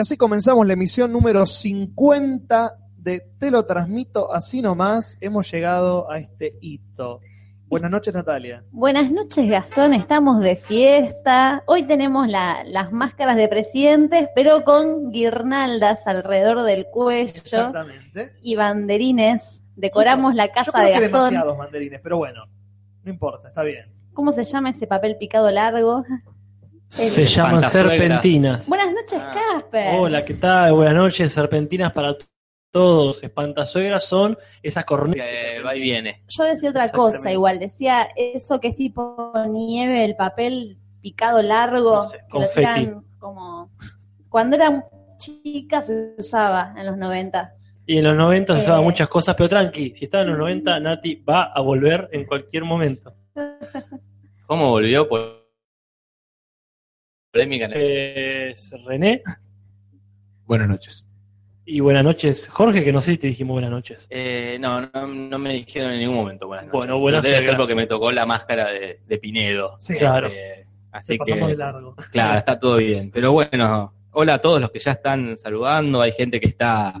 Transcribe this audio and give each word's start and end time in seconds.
Así 0.00 0.16
comenzamos 0.16 0.66
la 0.66 0.72
emisión 0.72 1.12
número 1.12 1.44
50 1.46 2.76
de 2.96 3.20
Te 3.38 3.50
lo 3.50 3.64
transmito 3.66 4.32
así 4.32 4.62
nomás. 4.62 5.16
Hemos 5.20 5.50
llegado 5.50 6.10
a 6.10 6.18
este 6.18 6.56
hito. 6.60 7.20
Buenas 7.66 7.90
noches, 7.90 8.12
Natalia. 8.12 8.64
Buenas 8.72 9.10
noches, 9.12 9.48
Gastón. 9.48 9.94
Estamos 9.94 10.40
de 10.40 10.56
fiesta. 10.56 11.62
Hoy 11.66 11.84
tenemos 11.84 12.28
la- 12.28 12.64
las 12.64 12.92
máscaras 12.92 13.36
de 13.36 13.46
presidentes, 13.48 14.28
pero 14.34 14.64
con 14.64 15.10
guirnaldas 15.12 16.06
alrededor 16.06 16.62
del 16.62 16.86
cuello 16.86 17.32
Exactamente. 17.36 18.32
y 18.42 18.56
banderines. 18.56 19.62
Decoramos 19.76 20.34
la 20.34 20.46
Yo 20.46 20.52
casa 20.52 20.72
creo 20.72 20.84
de 20.86 20.92
que 20.94 21.00
Gastón. 21.00 21.20
demasiados 21.30 21.56
mandarines, 21.58 22.00
pero 22.02 22.16
bueno, 22.18 22.44
no 23.04 23.10
importa, 23.10 23.48
está 23.48 23.62
bien. 23.62 23.86
¿Cómo 24.14 24.32
se 24.32 24.42
llama 24.44 24.70
ese 24.70 24.86
papel 24.86 25.16
picado 25.16 25.50
largo? 25.50 26.04
Se 26.90 27.24
llaman 27.24 27.62
serpentinas. 27.62 28.66
Buenas 28.68 28.88
noches, 28.92 29.14
Ah. 29.20 29.32
Casper. 29.32 29.94
Hola, 30.00 30.24
¿qué 30.24 30.34
tal? 30.34 30.72
Buenas 30.72 30.94
noches, 30.94 31.32
serpentinas 31.32 31.92
para 31.92 32.16
todos. 32.72 33.22
Espantasuegras 33.22 34.04
son 34.04 34.36
esas 34.62 34.84
cornetas. 34.84 35.26
Que 35.28 35.62
va 35.62 35.76
y 35.76 35.80
viene. 35.80 36.22
Yo 36.28 36.44
decía 36.44 36.70
otra 36.70 36.88
cosa 36.90 37.30
igual. 37.30 37.60
Decía 37.60 38.08
eso 38.16 38.60
que 38.60 38.68
es 38.68 38.76
tipo 38.76 39.32
nieve, 39.48 40.04
el 40.04 40.16
papel 40.16 40.78
picado 41.00 41.40
largo. 41.42 41.96
No 41.96 42.02
sé, 42.02 42.18
que 42.30 42.38
lo 42.40 42.48
tiran 42.54 43.02
como... 43.18 43.70
Cuando 44.28 44.56
era 44.56 44.84
chica 45.18 45.82
se 45.82 46.14
usaba 46.18 46.74
en 46.76 46.86
los 46.86 46.96
90. 46.96 47.52
Y 47.86 47.98
en 47.98 48.04
los 48.04 48.16
90 48.16 48.54
se 48.56 48.60
usaban 48.62 48.80
Eh. 48.82 48.84
muchas 48.84 49.08
cosas, 49.08 49.34
pero 49.36 49.48
tranqui, 49.48 49.94
si 49.94 50.06
estaba 50.06 50.22
en 50.24 50.30
los 50.30 50.38
90, 50.38 50.80
Nati 50.80 51.14
va 51.16 51.52
a 51.54 51.60
volver 51.60 52.08
en 52.12 52.24
cualquier 52.24 52.64
momento. 52.64 53.12
¿Cómo 54.46 54.70
volvió? 54.70 55.08
Por 55.08 55.39
polémica 57.32 57.66
Es 57.66 58.72
René 58.84 59.22
Buenas 60.46 60.68
noches. 60.68 61.06
y 61.64 61.78
buenas 61.78 62.02
noches, 62.02 62.48
Jorge, 62.48 62.82
que 62.82 62.92
no 62.92 63.00
sé 63.00 63.12
si 63.12 63.18
te 63.18 63.28
dijimos 63.28 63.54
buenas 63.54 63.70
noches. 63.70 64.08
Eh, 64.10 64.58
no, 64.60 64.80
no, 64.80 65.06
no 65.06 65.38
me 65.38 65.52
dijeron 65.52 65.92
en 65.92 66.00
ningún 66.00 66.16
momento 66.16 66.48
buenas 66.48 66.66
noches. 66.66 66.76
Bueno, 66.76 66.98
buenas 66.98 67.22
Debe 67.22 67.36
ser 67.36 67.44
gracias. 67.44 67.60
porque 67.60 67.74
me 67.76 67.86
tocó 67.86 68.10
la 68.10 68.26
máscara 68.26 68.68
de, 68.72 68.98
de 69.06 69.18
Pinedo. 69.18 69.76
Sí, 69.78 69.96
Claro. 69.96 70.26
Eh, 70.28 70.64
se 70.64 70.66
así 70.96 71.18
pasamos 71.18 71.46
que, 71.46 71.52
de 71.52 71.56
largo. 71.56 71.94
claro, 72.10 72.38
está 72.38 72.58
todo 72.58 72.78
bien. 72.78 73.12
Pero 73.12 73.30
bueno, 73.30 73.94
hola 74.10 74.34
a 74.34 74.38
todos 74.40 74.60
los 74.60 74.72
que 74.72 74.80
ya 74.80 74.90
están 74.90 75.38
saludando. 75.38 76.00
Hay 76.02 76.10
gente 76.12 76.40
que 76.40 76.48
está 76.48 76.94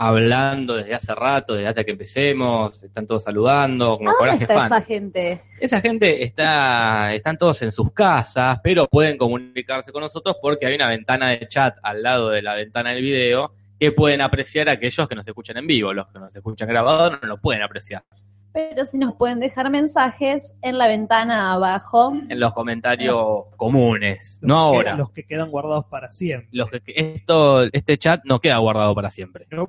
hablando 0.00 0.76
desde 0.76 0.94
hace 0.94 1.12
rato, 1.14 1.54
desde 1.54 1.66
antes 1.68 1.84
que 1.84 1.90
empecemos. 1.90 2.82
Están 2.82 3.06
todos 3.06 3.24
saludando, 3.24 3.96
como 3.98 4.10
¿A 4.10 4.12
dónde 4.12 4.18
coraje 4.18 4.44
está 4.44 4.54
fan. 4.54 4.66
esa 4.66 4.80
gente? 4.82 5.42
Esa 5.60 5.80
gente 5.80 6.22
está, 6.22 7.12
están 7.12 7.36
todos 7.36 7.60
en 7.62 7.72
sus 7.72 7.92
casas, 7.92 8.60
pero 8.62 8.86
pueden 8.86 9.18
comunicarse 9.18 9.90
con 9.90 10.02
nosotros 10.02 10.36
porque 10.40 10.66
hay 10.66 10.76
una 10.76 10.86
ventana 10.88 11.30
de 11.30 11.48
chat 11.48 11.76
al 11.82 12.02
lado 12.02 12.30
de 12.30 12.42
la 12.42 12.54
ventana 12.54 12.90
del 12.90 13.02
video 13.02 13.52
que 13.80 13.90
pueden 13.92 14.20
apreciar 14.20 14.68
aquellos 14.68 15.08
que 15.08 15.14
nos 15.16 15.26
escuchan 15.26 15.56
en 15.56 15.66
vivo. 15.66 15.92
Los 15.92 16.06
que 16.08 16.18
nos 16.20 16.34
escuchan 16.34 16.68
grabados 16.68 17.18
no 17.20 17.28
lo 17.28 17.38
pueden 17.40 17.62
apreciar. 17.62 18.04
Pero 18.52 18.86
si 18.86 18.98
nos 18.98 19.14
pueden 19.14 19.40
dejar 19.40 19.70
mensajes 19.70 20.54
en 20.62 20.78
la 20.78 20.88
ventana 20.88 21.52
abajo. 21.52 22.12
En 22.28 22.40
los 22.40 22.52
comentarios 22.54 23.44
comunes, 23.56 24.38
Los 24.40 24.48
no 24.48 24.70
que- 24.72 24.76
ahora. 24.78 24.96
los 24.96 25.10
que 25.10 25.24
quedan 25.24 25.50
guardados 25.50 25.84
para 25.86 26.10
siempre. 26.12 26.48
Los 26.52 26.70
que, 26.70 26.80
esto, 26.86 27.64
este 27.64 27.98
chat 27.98 28.22
no 28.24 28.40
queda 28.40 28.56
guardado 28.56 28.94
para 28.94 29.10
siempre. 29.10 29.46
No, 29.50 29.68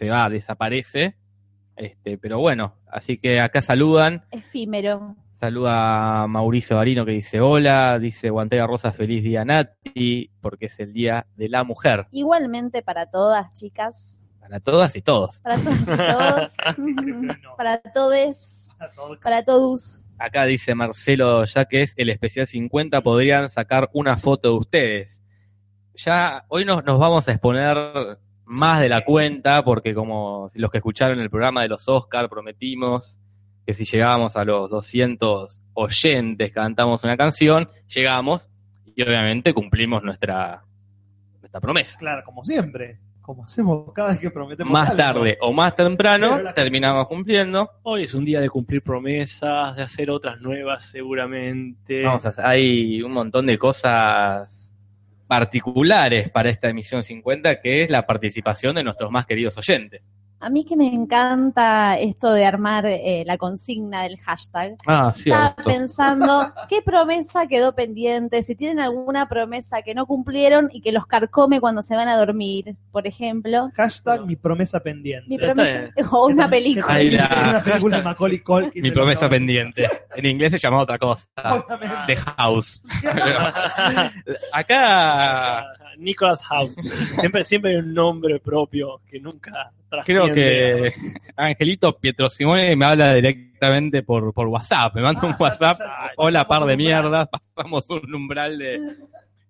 Se 0.00 0.08
va, 0.08 0.30
desaparece. 0.30 1.14
Este, 1.76 2.16
pero 2.16 2.38
bueno, 2.38 2.74
así 2.90 3.18
que 3.18 3.38
acá 3.38 3.60
saludan. 3.60 4.24
Efímero. 4.30 5.14
Saluda 5.38 6.22
a 6.22 6.26
Mauricio 6.26 6.76
Barino 6.76 7.04
que 7.04 7.12
dice 7.12 7.42
hola, 7.42 7.98
dice 7.98 8.30
Guantera 8.30 8.66
Rosa, 8.66 8.92
feliz 8.92 9.22
día 9.22 9.44
Nati, 9.44 10.30
porque 10.40 10.66
es 10.66 10.80
el 10.80 10.94
día 10.94 11.26
de 11.36 11.50
la 11.50 11.64
mujer, 11.64 12.06
Igualmente 12.12 12.80
para 12.82 13.10
todas, 13.10 13.52
chicas. 13.52 14.18
para 14.40 14.58
todas 14.60 14.96
y 14.96 15.02
todos. 15.02 15.38
Para 15.40 15.58
todas 15.58 15.82
y 15.82 15.84
todos. 15.84 16.50
No. 17.42 17.56
para 17.58 17.78
todes. 17.82 18.70
para 18.78 18.92
todos. 18.92 19.18
Para 19.18 19.44
todos. 19.44 20.02
Acá 20.16 20.46
dice 20.46 20.74
Marcelo, 20.74 21.44
ya 21.44 21.66
que 21.66 21.82
es 21.82 21.92
el 21.98 22.08
especial 22.08 22.46
50, 22.46 23.02
podrían 23.02 23.50
sacar 23.50 23.90
una 23.92 24.16
foto 24.16 24.48
de 24.52 24.58
ustedes. 24.60 25.20
Ya 25.94 26.46
hoy 26.48 26.64
nos, 26.64 26.84
nos 26.84 26.98
vamos 26.98 27.28
a 27.28 27.32
exponer 27.32 27.76
más 28.50 28.80
de 28.80 28.88
la 28.88 29.04
cuenta, 29.04 29.62
porque 29.64 29.94
como 29.94 30.50
los 30.54 30.70
que 30.70 30.78
escucharon 30.78 31.18
el 31.20 31.30
programa 31.30 31.62
de 31.62 31.68
los 31.68 31.88
Oscar, 31.88 32.28
prometimos 32.28 33.18
que 33.66 33.72
si 33.74 33.84
llegábamos 33.84 34.36
a 34.36 34.44
los 34.44 34.68
200 34.70 35.60
oyentes 35.74 36.52
cantamos 36.52 37.04
una 37.04 37.16
canción, 37.16 37.68
llegamos 37.88 38.50
y 38.96 39.02
obviamente 39.02 39.54
cumplimos 39.54 40.02
nuestra, 40.02 40.62
nuestra 41.40 41.60
promesa. 41.60 41.98
Claro, 41.98 42.22
como 42.24 42.42
siempre. 42.44 42.98
Como 43.22 43.44
hacemos 43.44 43.92
cada 43.92 44.08
vez 44.08 44.18
que 44.18 44.30
prometemos. 44.30 44.72
Más 44.72 44.88
algo. 44.90 44.96
tarde 45.20 45.38
o 45.40 45.52
más 45.52 45.76
temprano 45.76 46.40
terminamos 46.54 47.06
cumpliendo. 47.06 47.70
Hoy 47.84 48.02
es 48.02 48.14
un 48.14 48.24
día 48.24 48.40
de 48.40 48.48
cumplir 48.50 48.82
promesas, 48.82 49.76
de 49.76 49.82
hacer 49.84 50.10
otras 50.10 50.40
nuevas 50.40 50.86
seguramente. 50.86 52.02
Vamos 52.02 52.24
a 52.24 52.30
hacer- 52.30 52.44
hay 52.46 53.02
un 53.02 53.12
montón 53.12 53.46
de 53.46 53.56
cosas 53.56 54.59
particulares 55.30 56.28
para 56.28 56.50
esta 56.50 56.68
emisión 56.68 57.04
50, 57.04 57.60
que 57.60 57.84
es 57.84 57.88
la 57.88 58.04
participación 58.04 58.74
de 58.74 58.82
nuestros 58.82 59.12
más 59.12 59.26
queridos 59.26 59.56
oyentes. 59.56 60.02
A 60.42 60.48
mí 60.48 60.64
que 60.64 60.74
me 60.74 60.86
encanta 60.86 61.98
esto 61.98 62.32
de 62.32 62.46
armar 62.46 62.86
eh, 62.86 63.24
la 63.26 63.36
consigna 63.36 64.04
del 64.04 64.16
hashtag. 64.20 64.76
Ah, 64.86 65.12
Estaba 65.14 65.54
pensando, 65.54 66.50
¿qué 66.68 66.80
promesa 66.80 67.46
quedó 67.46 67.74
pendiente? 67.74 68.42
Si 68.42 68.54
tienen 68.54 68.80
alguna 68.80 69.28
promesa 69.28 69.82
que 69.82 69.94
no 69.94 70.06
cumplieron 70.06 70.70
y 70.72 70.80
que 70.80 70.92
los 70.92 71.06
carcome 71.06 71.60
cuando 71.60 71.82
se 71.82 71.94
van 71.94 72.08
a 72.08 72.16
dormir, 72.16 72.74
por 72.90 73.06
ejemplo. 73.06 73.68
Hashtag 73.76 74.24
mi 74.24 74.36
promesa 74.36 74.80
pendiente. 74.80 75.28
Mi 75.28 75.36
promesa, 75.36 75.90
o 76.10 76.26
una 76.28 76.48
película. 76.48 76.86
Ahí 76.94 77.10
la- 77.10 77.26
Es 77.26 77.46
una 77.46 77.62
película 77.62 77.96
de 77.98 78.02
Macaulay 78.02 78.38
Culkin. 78.42 78.82
Mi 78.82 78.90
promesa 78.90 79.28
pendiente. 79.28 79.88
En 80.16 80.24
inglés 80.24 80.52
se 80.52 80.58
llama 80.58 80.78
otra 80.78 80.98
cosa. 80.98 81.26
The 82.06 82.16
House. 82.16 82.82
Acá 84.52 85.66
Nicholas 85.98 86.42
House. 86.44 86.74
Siempre, 87.18 87.44
siempre 87.44 87.72
hay 87.72 87.76
un 87.76 87.92
nombre 87.92 88.40
propio 88.40 89.00
que 89.10 89.20
nunca 89.20 89.70
creo. 90.04 90.29
Que 90.34 90.92
Angelito 91.36 91.96
Pietro 91.98 92.28
Simone 92.30 92.74
me 92.76 92.84
habla 92.84 93.14
directamente 93.14 94.02
por, 94.02 94.32
por 94.32 94.46
WhatsApp. 94.48 94.94
Me 94.94 95.02
manda 95.02 95.20
Ah, 95.22 95.26
un 95.26 95.32
ya- 95.32 95.36
WhatsApp. 95.38 95.78
ya- 95.78 96.10
Hola, 96.16 96.46
par 96.46 96.64
de 96.64 96.76
mierdas. 96.76 97.28
Pasamos 97.54 97.88
un 97.90 98.14
umbral 98.14 98.58
de. 98.58 98.80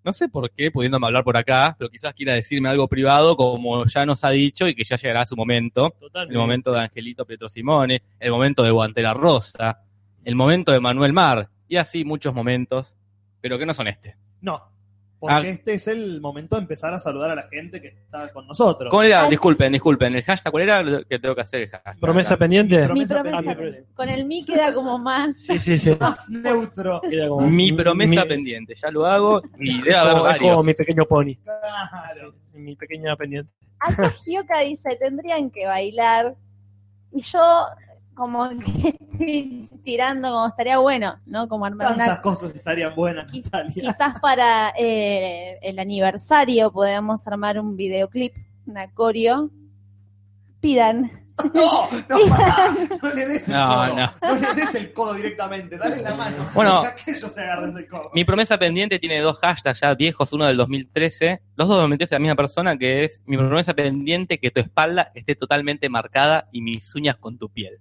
No 0.02 0.12
sé 0.14 0.28
por 0.30 0.50
qué, 0.52 0.70
pudiéndome 0.70 1.06
hablar 1.06 1.22
por 1.24 1.36
acá, 1.36 1.76
pero 1.78 1.90
quizás 1.90 2.14
quiera 2.14 2.32
decirme 2.32 2.70
algo 2.70 2.88
privado, 2.88 3.36
como 3.36 3.84
ya 3.84 4.06
nos 4.06 4.24
ha 4.24 4.30
dicho, 4.30 4.66
y 4.66 4.74
que 4.74 4.82
ya 4.82 4.96
llegará 4.96 5.26
su 5.26 5.36
momento. 5.36 5.94
Totalmente. 6.00 6.32
El 6.34 6.38
momento 6.40 6.72
de 6.72 6.80
Angelito 6.80 7.26
Pietro 7.26 7.50
Simone, 7.50 8.02
el 8.18 8.30
momento 8.30 8.62
de 8.62 8.70
Guantera 8.70 9.12
Rosa, 9.12 9.82
el 10.24 10.34
momento 10.36 10.72
de 10.72 10.80
Manuel 10.80 11.12
Mar, 11.12 11.50
y 11.68 11.76
así 11.76 12.02
muchos 12.04 12.34
momentos, 12.34 12.96
pero 13.42 13.58
que 13.58 13.66
no 13.66 13.74
son 13.74 13.88
este. 13.88 14.16
No. 14.40 14.62
Porque 15.20 15.34
Ah. 15.34 15.42
este 15.50 15.74
es 15.74 15.86
el 15.86 16.18
momento 16.22 16.56
de 16.56 16.62
empezar 16.62 16.94
a 16.94 16.98
saludar 16.98 17.30
a 17.30 17.34
la 17.34 17.42
gente 17.48 17.78
que 17.82 17.88
está 17.88 18.32
con 18.32 18.46
nosotros. 18.46 18.90
¿Cómo 18.90 19.02
era? 19.02 19.28
Disculpen, 19.28 19.70
disculpen. 19.70 20.14
¿El 20.16 20.22
hashtag 20.22 20.50
cuál 20.50 20.62
era 20.62 20.82
lo 20.82 21.04
que 21.04 21.18
tengo 21.18 21.34
que 21.34 21.42
hacer? 21.42 21.60
El 21.60 21.68
hashtag. 21.68 22.00
¿Promesa 22.00 22.36
pendiente? 22.38 22.76
Mi 22.76 22.80
Mi 22.80 22.86
promesa 22.86 23.22
promesa, 23.22 23.54
pendiente. 23.54 23.84
con 23.94 24.08
el 24.08 24.24
mi 24.24 24.44
queda 24.46 24.72
como 24.72 24.96
más. 24.96 25.36
Sí, 25.38 25.58
sí, 25.58 25.76
sí. 25.78 25.94
Más 26.00 26.26
neutro. 26.30 27.02
Queda 27.02 27.28
como- 27.28 27.46
Mi 27.46 27.70
promesa 27.70 28.22
mi- 28.22 28.28
pendiente, 28.28 28.74
ya 28.74 28.90
lo 28.90 29.04
hago 29.04 29.42
y 29.58 29.82
debe 29.82 29.94
haber 29.94 30.12
como- 30.14 30.28
es 30.30 30.36
como 30.38 30.48
varios. 30.48 30.64
mi 30.64 30.74
pequeño 30.74 31.04
pony. 31.04 31.34
Claro. 31.44 32.34
Mi 32.54 32.74
pequeña 32.76 33.14
pendiente. 33.14 33.52
Acá 33.78 34.10
Gioca 34.24 34.60
dice, 34.60 34.96
tendrían 35.00 35.50
que 35.50 35.66
bailar. 35.66 36.34
Y 37.12 37.20
yo 37.22 37.66
como 38.20 38.48
que 38.50 38.94
tirando 39.82 40.28
como 40.30 40.46
estaría 40.48 40.76
bueno, 40.78 41.18
¿no? 41.26 41.48
Como 41.48 41.64
armar 41.64 41.88
Tantas 41.88 42.06
una... 42.08 42.20
cosas 42.22 42.54
estarían 42.54 42.94
buenas, 42.94 43.26
Quiz- 43.32 43.44
Natalia. 43.44 43.74
Quizás 43.74 44.20
para 44.20 44.74
eh, 44.78 45.58
el 45.62 45.78
aniversario 45.78 46.70
podemos 46.70 47.26
armar 47.26 47.58
un 47.58 47.76
videoclip, 47.76 48.34
una 48.66 48.90
coreo. 48.92 49.50
Pidan. 50.60 51.10
No, 51.54 51.88
no, 52.10 52.18
pará, 52.28 52.74
no 53.02 53.08
le 53.14 53.26
des 53.26 53.48
el 53.48 53.54
No, 53.54 53.66
codo. 53.66 53.96
no. 53.96 54.12
No. 54.20 54.34
le 54.54 54.54
des 54.60 54.74
el 54.74 54.92
codo 54.92 55.14
directamente, 55.14 55.78
dale 55.78 56.02
la 56.02 56.14
mano. 56.14 56.46
Bueno. 56.54 56.82
Deja 56.82 56.94
que 57.02 57.10
ellos 57.12 57.32
se 57.32 57.40
agarren 57.40 57.72
del 57.72 57.88
codo. 57.88 58.10
Mi 58.12 58.26
promesa 58.26 58.58
pendiente 58.58 58.98
tiene 58.98 59.20
dos 59.20 59.38
hashtags 59.40 59.80
ya 59.80 59.94
viejos, 59.94 60.30
uno 60.34 60.44
del 60.44 60.58
2013, 60.58 61.40
los 61.56 61.66
dos 61.66 61.78
del 61.78 61.82
2013 61.84 62.14
de 62.14 62.16
la 62.16 62.20
misma 62.20 62.36
persona, 62.36 62.76
que 62.76 63.04
es 63.04 63.22
mi 63.24 63.38
promesa 63.38 63.72
pendiente 63.72 64.38
que 64.38 64.50
tu 64.50 64.60
espalda 64.60 65.12
esté 65.14 65.34
totalmente 65.34 65.88
marcada 65.88 66.46
y 66.52 66.60
mis 66.60 66.94
uñas 66.94 67.16
con 67.16 67.38
tu 67.38 67.48
piel. 67.48 67.78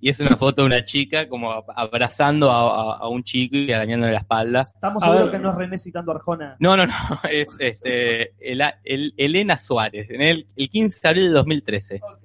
Y 0.00 0.10
es 0.10 0.20
una 0.20 0.36
foto 0.36 0.62
de 0.62 0.66
una 0.66 0.84
chica 0.84 1.28
como 1.28 1.50
abrazando 1.74 2.50
a, 2.52 2.94
a- 2.94 2.96
a 2.98 3.08
un 3.08 3.24
chico 3.24 3.56
y 3.56 3.72
arañándole 3.72 4.12
la 4.12 4.18
espalda. 4.20 4.60
Estamos 4.60 5.02
seguros 5.02 5.28
que 5.28 5.38
no 5.40 5.50
es 5.50 5.54
René 5.56 5.76
citando 5.78 6.12
a 6.12 6.14
Arjona. 6.14 6.56
No, 6.60 6.76
no, 6.76 6.86
no, 6.86 6.92
es 7.30 7.48
este, 7.58 8.32
el, 8.38 8.62
el- 8.84 9.14
Elena 9.16 9.58
Suárez, 9.58 10.08
en 10.10 10.22
el, 10.22 10.46
el 10.54 10.70
15 10.70 11.00
de 11.02 11.08
abril 11.08 11.24
de 11.24 11.30
2013. 11.30 12.00
Ok. 12.02 12.18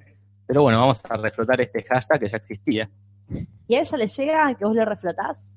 Pero 0.45 0.61
bueno, 0.61 0.79
vamos 0.79 1.01
a 1.09 1.17
reflotar 1.17 1.61
este 1.61 1.83
hashtag 1.83 2.19
que 2.19 2.29
ya 2.29 2.37
existía. 2.37 2.89
¿Y 3.67 3.75
a 3.75 3.79
ella 3.79 3.97
le 3.97 4.07
llega 4.07 4.53
que 4.55 4.65
vos 4.65 4.75
lo 4.75 4.85
reflotás? 4.85 5.49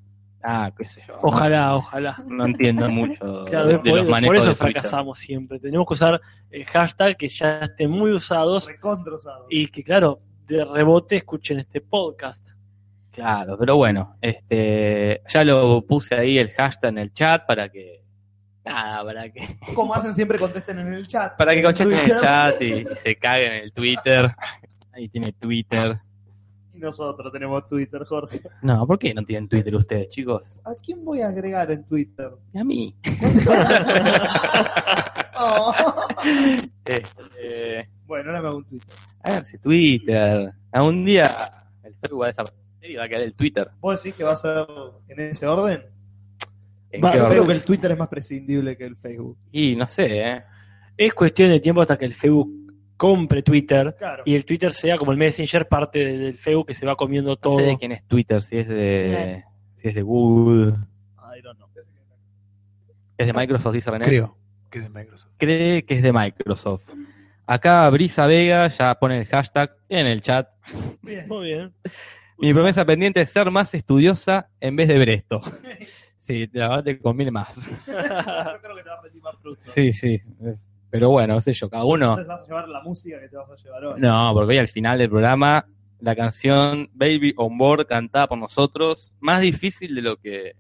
Ah, 0.42 0.70
qué 0.78 0.86
sé 0.88 1.02
yo. 1.06 1.18
Ojalá, 1.22 1.74
ojalá. 1.76 2.22
No 2.28 2.46
entiendo 2.46 2.88
mucho 2.88 3.44
Claro, 3.46 3.66
de 3.68 3.78
por, 3.80 3.88
los 3.88 4.00
por 4.02 4.10
manejos 4.10 4.36
eso 4.38 4.48
de 4.50 4.54
Twitter. 4.54 4.72
fracasamos 4.72 5.18
siempre. 5.18 5.58
Tenemos 5.58 5.86
que 5.88 5.94
usar 5.94 6.20
eh, 6.50 6.64
hashtag 6.64 7.16
que 7.16 7.28
ya 7.28 7.58
estén 7.58 7.90
muy 7.90 8.12
usados 8.12 8.68
Recontra 8.68 9.16
usado. 9.16 9.46
y 9.50 9.66
que, 9.66 9.82
claro, 9.82 10.20
de 10.46 10.64
rebote 10.64 11.16
escuchen 11.16 11.60
este 11.60 11.80
podcast. 11.80 12.46
Claro, 13.10 13.56
pero 13.58 13.76
bueno, 13.76 14.16
este, 14.20 15.22
ya 15.28 15.44
lo 15.44 15.82
puse 15.86 16.14
ahí 16.14 16.38
el 16.38 16.50
hashtag 16.50 16.90
en 16.90 16.98
el 16.98 17.12
chat 17.14 17.46
para 17.46 17.68
que, 17.70 18.02
nada, 18.64 19.02
para 19.04 19.30
que, 19.30 19.58
Como 19.74 19.94
hacen 19.94 20.14
siempre, 20.14 20.38
contesten 20.38 20.78
en 20.80 20.92
el 20.92 21.06
chat. 21.06 21.36
para 21.36 21.54
que 21.54 21.62
contesten 21.62 21.98
en 21.98 22.10
el 22.10 22.20
chat 22.20 22.60
y, 22.62 22.72
y 22.72 22.86
se 23.02 23.16
caguen 23.16 23.52
en 23.54 23.62
el 23.64 23.72
Twitter. 23.72 24.34
Ahí 24.92 25.08
tiene 25.08 25.32
Twitter. 25.32 25.98
Y 26.74 26.78
nosotros 26.78 27.32
tenemos 27.32 27.66
Twitter, 27.66 28.04
Jorge. 28.04 28.42
No, 28.60 28.86
¿por 28.86 28.98
qué 28.98 29.14
no 29.14 29.24
tienen 29.24 29.48
Twitter 29.48 29.74
ustedes, 29.74 30.10
chicos? 30.10 30.42
¿A 30.64 30.74
quién 30.84 31.02
voy 31.02 31.22
a 31.22 31.28
agregar 31.28 31.70
en 31.70 31.84
Twitter? 31.84 32.30
A 32.54 32.64
mí. 32.64 32.94
Oh. 35.38 35.74
Este, 36.84 37.88
Bueno, 38.06 38.30
ahora 38.30 38.42
me 38.42 38.48
hago 38.48 38.56
un 38.58 38.64
Twitter. 38.64 38.94
a 39.22 39.30
ver 39.32 39.44
si 39.44 39.58
Twitter. 39.58 40.52
Algún 40.72 41.04
día 41.04 41.26
el 41.84 41.94
Facebook 41.96 42.20
va 42.22 42.24
a 42.26 42.28
desaparecer 42.28 42.90
y 42.90 42.94
va 42.96 43.04
a 43.04 43.08
quedar 43.08 43.22
el 43.22 43.34
Twitter. 43.34 43.70
¿Vos 43.80 44.02
decís 44.02 44.16
que 44.16 44.24
va 44.24 44.32
a 44.32 44.36
ser 44.36 44.66
en 45.08 45.20
ese 45.20 45.46
orden? 45.46 45.82
¿En 46.90 47.04
Va, 47.04 47.10
qué 47.10 47.18
Yo 47.18 47.24
orden? 47.24 47.36
creo 47.36 47.46
que 47.48 47.52
el 47.54 47.64
Twitter 47.64 47.90
es 47.92 47.98
más 47.98 48.08
prescindible 48.08 48.76
que 48.76 48.84
el 48.84 48.96
Facebook. 48.96 49.36
Y 49.52 49.74
no 49.76 49.86
sé, 49.86 50.20
¿eh? 50.26 50.42
Es 50.96 51.12
cuestión 51.12 51.50
de 51.50 51.60
tiempo 51.60 51.82
hasta 51.82 51.98
que 51.98 52.04
el 52.06 52.14
Facebook 52.14 52.50
compre 52.96 53.42
Twitter 53.42 53.94
Claro. 53.98 54.22
y 54.24 54.34
el 54.34 54.44
Twitter 54.46 54.72
sea 54.72 54.96
como 54.96 55.12
el 55.12 55.18
Messenger, 55.18 55.68
parte 55.68 55.98
del 55.98 56.38
Facebook 56.38 56.68
que 56.68 56.74
se 56.74 56.86
va 56.86 56.96
comiendo 56.96 57.30
No 57.30 57.36
todo. 57.36 57.58
sé 57.58 57.64
de 57.66 57.76
quién 57.76 57.92
es 57.92 58.04
Twitter, 58.04 58.42
si 58.42 58.56
es 58.56 58.68
de, 58.68 59.44
si 59.82 59.88
es 59.88 59.94
de 59.94 60.02
Google, 60.02 60.68
I 61.36 61.42
don't 61.42 61.56
know. 61.58 61.68
es 63.18 63.26
de 63.26 63.32
Microsoft, 63.34 63.74
dice 63.74 63.90
René. 63.90 64.06
Creo 64.06 64.34
que 64.76 64.80
es 64.80 64.92
de 64.92 65.00
Microsoft. 65.00 65.32
cree 65.38 65.84
que 65.84 65.94
es 65.94 66.02
de 66.02 66.12
Microsoft. 66.12 66.92
Acá 67.46 67.88
Brisa 67.88 68.26
Vega 68.26 68.68
ya 68.68 68.94
pone 68.96 69.20
el 69.20 69.26
hashtag 69.26 69.74
en 69.88 70.06
el 70.06 70.20
chat. 70.20 70.48
Bien. 71.00 71.26
Muy 71.28 71.46
bien. 71.46 71.72
Mi 72.38 72.52
promesa 72.52 72.84
pendiente 72.84 73.22
es 73.22 73.30
ser 73.30 73.50
más 73.50 73.72
estudiosa 73.72 74.50
en 74.60 74.76
vez 74.76 74.88
de 74.88 74.98
Bresto. 74.98 75.40
Sí, 76.20 76.50
la 76.54 76.68
verdad 76.68 76.82
te 76.82 76.98
conviene 76.98 77.30
más. 77.30 77.54
Yo 77.86 77.92
creo 77.94 78.74
que 78.74 78.82
te 78.82 78.88
va 78.88 78.96
a 78.96 79.00
rendir 79.00 79.22
más 79.22 79.36
fruto. 79.40 79.60
Sí, 79.62 79.92
sí. 79.92 80.20
Pero 80.90 81.10
bueno, 81.10 81.34
no 81.34 81.40
sé 81.40 81.52
yo, 81.52 81.70
cada 81.70 81.84
uno. 81.84 82.18
Entonces 82.18 82.26
vas 82.26 82.42
a 82.42 82.46
llevar 82.46 82.68
la 82.68 82.82
música 82.82 83.20
que 83.20 83.28
te 83.28 83.36
vas 83.36 83.48
a 83.48 83.54
llevar 83.54 83.84
hoy. 83.84 84.00
No, 84.00 84.32
porque 84.34 84.54
hoy 84.54 84.58
al 84.58 84.66
final 84.66 84.98
del 84.98 85.08
programa, 85.08 85.64
la 86.00 86.16
canción 86.16 86.90
Baby 86.94 87.32
on 87.36 87.56
Board 87.56 87.86
cantada 87.86 88.26
por 88.26 88.38
nosotros, 88.38 89.12
más 89.20 89.40
difícil 89.40 89.94
de 89.94 90.02
lo 90.02 90.16
que, 90.16 90.56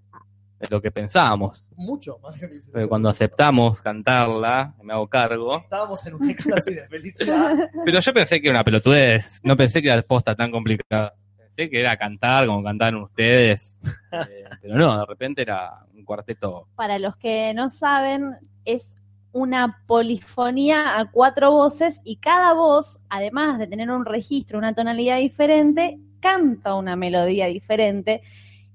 de 0.58 0.68
lo 0.70 0.80
que 0.80 0.90
pensábamos. 0.90 1.66
Mucho 1.76 2.18
más 2.18 2.40
difícil. 2.40 2.70
Porque 2.72 2.88
cuando 2.88 3.08
aceptamos 3.08 3.80
cantarla, 3.80 4.74
me 4.82 4.92
hago 4.92 5.06
cargo. 5.08 5.58
Estábamos 5.58 6.06
en 6.06 6.14
un 6.14 6.30
éxtasis 6.30 6.74
de 6.76 6.88
felicidad. 6.88 7.70
Pero 7.84 8.00
yo 8.00 8.14
pensé 8.14 8.40
que 8.40 8.48
era 8.48 8.58
una 8.58 8.64
pelotudez, 8.64 9.40
no 9.42 9.56
pensé 9.56 9.82
que 9.82 9.90
era 9.90 10.00
posta 10.02 10.34
tan 10.34 10.50
complicada. 10.50 11.14
Pensé 11.36 11.70
que 11.70 11.80
era 11.80 11.96
cantar 11.96 12.46
como 12.46 12.62
cantaron 12.62 13.02
ustedes. 13.02 13.78
Eh, 14.12 14.44
pero 14.62 14.76
no, 14.76 14.98
de 14.98 15.06
repente 15.06 15.42
era 15.42 15.84
un 15.94 16.04
cuarteto. 16.04 16.68
Para 16.74 16.98
los 16.98 17.16
que 17.16 17.52
no 17.54 17.68
saben, 17.70 18.36
es 18.64 18.96
una 19.32 19.82
polifonía 19.86 20.98
a 20.98 21.10
cuatro 21.10 21.50
voces 21.50 22.00
y 22.04 22.16
cada 22.16 22.54
voz, 22.54 22.98
además 23.10 23.58
de 23.58 23.66
tener 23.66 23.90
un 23.90 24.06
registro, 24.06 24.56
una 24.56 24.74
tonalidad 24.74 25.18
diferente, 25.18 25.98
canta 26.20 26.74
una 26.74 26.96
melodía 26.96 27.46
diferente 27.46 28.22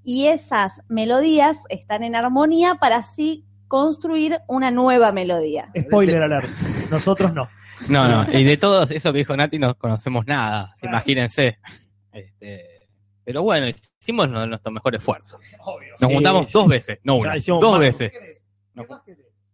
y 0.03 0.27
esas 0.27 0.81
melodías 0.89 1.57
están 1.69 2.03
en 2.03 2.15
armonía 2.15 2.75
para 2.75 2.97
así 2.97 3.45
construir 3.67 4.39
una 4.47 4.71
nueva 4.71 5.11
melodía. 5.11 5.69
Spoiler 5.79 6.21
alert. 6.23 6.49
Nosotros 6.89 7.33
no. 7.33 7.47
No, 7.89 8.07
no, 8.25 8.37
y 8.37 8.43
de 8.43 8.57
todo 8.57 8.83
eso 8.83 9.11
que 9.11 9.19
dijo 9.19 9.35
Nati 9.35 9.57
no 9.57 9.73
conocemos 9.75 10.25
nada, 10.27 10.73
Claro. 10.79 10.97
imagínense. 10.97 11.57
Este, 12.11 12.87
pero 13.23 13.41
bueno, 13.43 13.67
hicimos 13.99 14.29
nu- 14.29 14.45
nuestro 14.45 14.71
mejor 14.71 14.93
esfuerzo. 14.95 15.37
Obvio. 15.59 15.91
Nos 15.99 16.09
Sí. 16.09 16.13
juntamos 16.13 16.51
dos 16.51 16.67
veces, 16.67 16.99
no 17.03 17.15
una, 17.15 17.35
dos 17.47 17.71
más. 17.71 17.79
veces. 17.79 18.11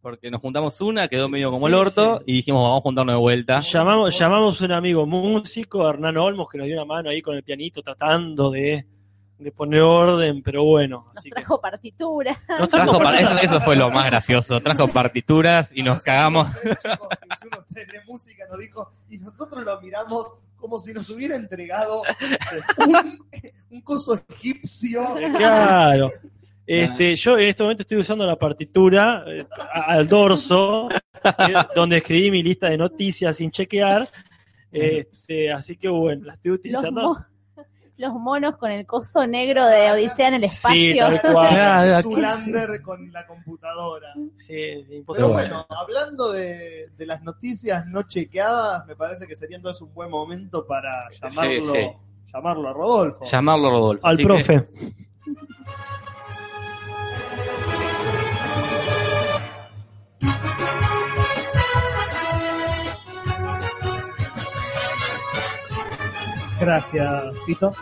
Porque 0.02 0.32
nos 0.32 0.42
juntamos 0.42 0.80
una, 0.82 1.08
quedó 1.08 1.28
medio 1.28 1.52
como 1.52 1.68
Sí, 1.68 1.74
el 1.74 1.80
orto, 1.80 2.18
sí. 2.20 2.24
y 2.28 2.34
dijimos, 2.38 2.64
vamos 2.64 2.80
a 2.80 2.82
juntarnos 2.82 3.14
de 3.16 3.20
vuelta. 3.20 3.60
Llamamos, 3.60 4.18
llamamos 4.18 4.62
a 4.62 4.66
un 4.66 4.72
amigo 4.72 5.06
músico, 5.06 5.90
Hernán 5.90 6.18
Olmos, 6.18 6.48
que 6.50 6.58
nos 6.58 6.68
dio 6.68 6.76
una 6.76 6.86
mano 6.86 7.10
ahí 7.10 7.22
con 7.22 7.36
el 7.36 7.44
pianito 7.44 7.82
tratando 7.82 8.52
de, 8.52 8.86
de 9.40 9.52
poner 9.52 9.82
orden, 9.82 10.42
pero 10.42 10.64
bueno. 10.64 11.06
Nos 11.08 11.18
Así 11.18 11.30
que, 11.30 11.36
trajo 11.36 11.62
partitura. 11.62 12.40
nos 12.60 12.70
Trajo 12.70 13.02
eso, 13.12 13.38
eso 13.38 13.62
fue 13.62 13.76
lo 13.76 13.92
más 13.92 14.06
gracioso. 14.08 14.60
Trajo 14.62 14.88
partituras 14.88 15.72
y 15.74 15.84
nos 15.84 16.02
cagamos. 16.04 16.48
De 16.62 17.86
música 18.08 18.44
nos 18.50 18.60
dijo, 18.60 18.92
y 19.10 19.18
nosotros 19.20 19.64
lo 19.64 19.80
miramos 19.82 20.34
como 20.56 20.80
si 20.80 20.94
nos 20.94 21.10
hubiera 21.10 21.36
entregado 21.36 22.02
un, 22.78 23.20
un 23.70 23.82
coso 23.82 24.20
egipcio. 24.30 25.04
Claro. 25.38 26.08
Este, 26.68 27.16
yo 27.16 27.38
en 27.38 27.48
este 27.48 27.64
momento 27.64 27.84
estoy 27.84 28.00
usando 28.00 28.26
la 28.26 28.36
partitura 28.36 29.24
eh, 29.26 29.46
al 29.74 30.06
dorso, 30.06 30.90
eh, 30.92 31.54
donde 31.74 31.98
escribí 31.98 32.30
mi 32.30 32.44
lista 32.44 32.70
de 32.70 32.78
noticias 32.78 33.38
sin 33.38 33.52
chequear. 33.52 34.10
Este, 34.70 35.50
así 35.52 35.78
que 35.78 35.88
bueno, 35.88 36.26
la 36.26 36.34
estoy 36.34 36.52
Los, 36.52 36.60
utilizando. 36.60 37.26
Los 37.98 38.14
monos 38.14 38.58
con 38.58 38.72
el 38.72 38.86
coso 38.86 39.26
negro 39.28 39.66
de 39.66 39.92
Odisea 39.92 40.28
en 40.30 40.34
el 40.36 40.50
Sí, 40.50 40.92
espacio. 40.92 41.20
tal 41.22 41.22
cual. 41.34 42.04
Zulander 42.04 42.82
con 42.82 43.12
la 43.12 43.26
computadora. 43.26 44.14
Sí, 44.38 44.54
Pero 44.88 44.94
imposible. 44.94 45.34
bueno, 45.34 45.66
hablando 45.70 46.32
de, 46.32 46.90
de 46.96 47.06
las 47.06 47.22
noticias 47.24 47.86
no 47.88 48.04
chequeadas, 48.04 48.86
me 48.86 48.96
parece 48.96 49.26
que 49.28 49.36
sería 49.36 49.58
entonces 49.58 49.82
un 49.82 49.94
buen 49.94 50.10
momento 50.12 50.66
para 50.66 51.10
llamarlo, 51.12 51.74
sí. 51.74 51.90
llamarlo 52.34 52.70
a 52.70 52.74
Rodolfo. 52.74 53.24
Llamarlo 53.26 53.70
Rodolfo. 53.72 54.06
Al 54.08 54.16
Así 54.16 54.24
que- 54.44 54.68
Gracias, 66.72 67.24
Pito. 67.46 67.74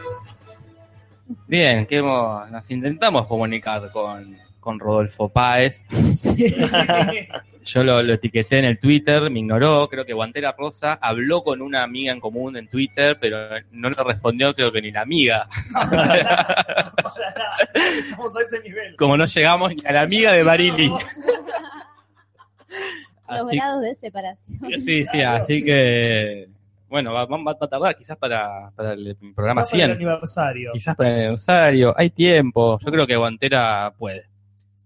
Bien, 1.47 1.87
que 1.87 1.97
hemos- 1.97 2.47
nos 2.51 2.69
intentamos 2.69 3.25
comunicar 3.25 3.89
con, 3.91 4.37
con 4.59 4.79
Rodolfo 4.79 5.27
Páez. 5.27 5.83
Yo 7.65 7.83
lo, 7.83 8.03
lo 8.03 8.13
etiqueté 8.13 8.59
en 8.59 8.65
el 8.65 8.79
Twitter, 8.79 9.27
me 9.31 9.39
ignoró. 9.39 9.89
Creo 9.89 10.05
que 10.05 10.13
Guantera 10.13 10.53
Rosa 10.55 10.99
habló 11.01 11.43
con 11.43 11.63
una 11.63 11.81
amiga 11.81 12.13
en 12.13 12.19
común 12.19 12.55
en 12.57 12.67
Twitter, 12.67 13.17
pero 13.19 13.39
no 13.71 13.89
le 13.89 13.95
respondió, 14.03 14.53
creo 14.53 14.71
que 14.71 14.83
ni 14.83 14.91
la 14.91 15.01
amiga. 15.01 15.47
Estamos 17.73 18.37
a 18.37 18.41
ese 18.41 18.59
nivel. 18.61 18.95
Como 18.97 19.17
no 19.17 19.25
llegamos 19.25 19.73
ni 19.75 19.81
a 19.83 19.93
la 19.93 20.01
amiga 20.01 20.31
de 20.33 20.43
Barili. 20.43 20.89
Los 20.89 21.01
Así, 23.47 23.57
grados 23.57 23.81
de 23.81 23.95
separación. 23.95 24.79
sí, 24.79 25.05
sí, 25.11 25.21
así 25.23 25.63
que. 25.65 26.49
Bueno, 26.87 27.13
va, 27.13 27.25
va- 27.25 27.43
va 27.43 27.51
a 27.59 27.67
tardar 27.67 27.95
quizás 27.97 28.17
para, 28.17 28.71
para 28.75 28.93
el 28.93 29.15
programa 29.35 29.61
Quizás 29.61 29.71
para 29.71 29.83
el 29.85 29.89
100. 29.97 30.07
aniversario. 30.07 30.71
Quizás 30.73 30.95
para 30.95 31.09
el 31.09 31.15
aniversario. 31.15 31.93
Hay 31.97 32.09
tiempo. 32.11 32.77
Yo 32.79 32.91
creo 32.91 33.07
que 33.07 33.15
Guantera 33.15 33.93
puede. 33.97 34.25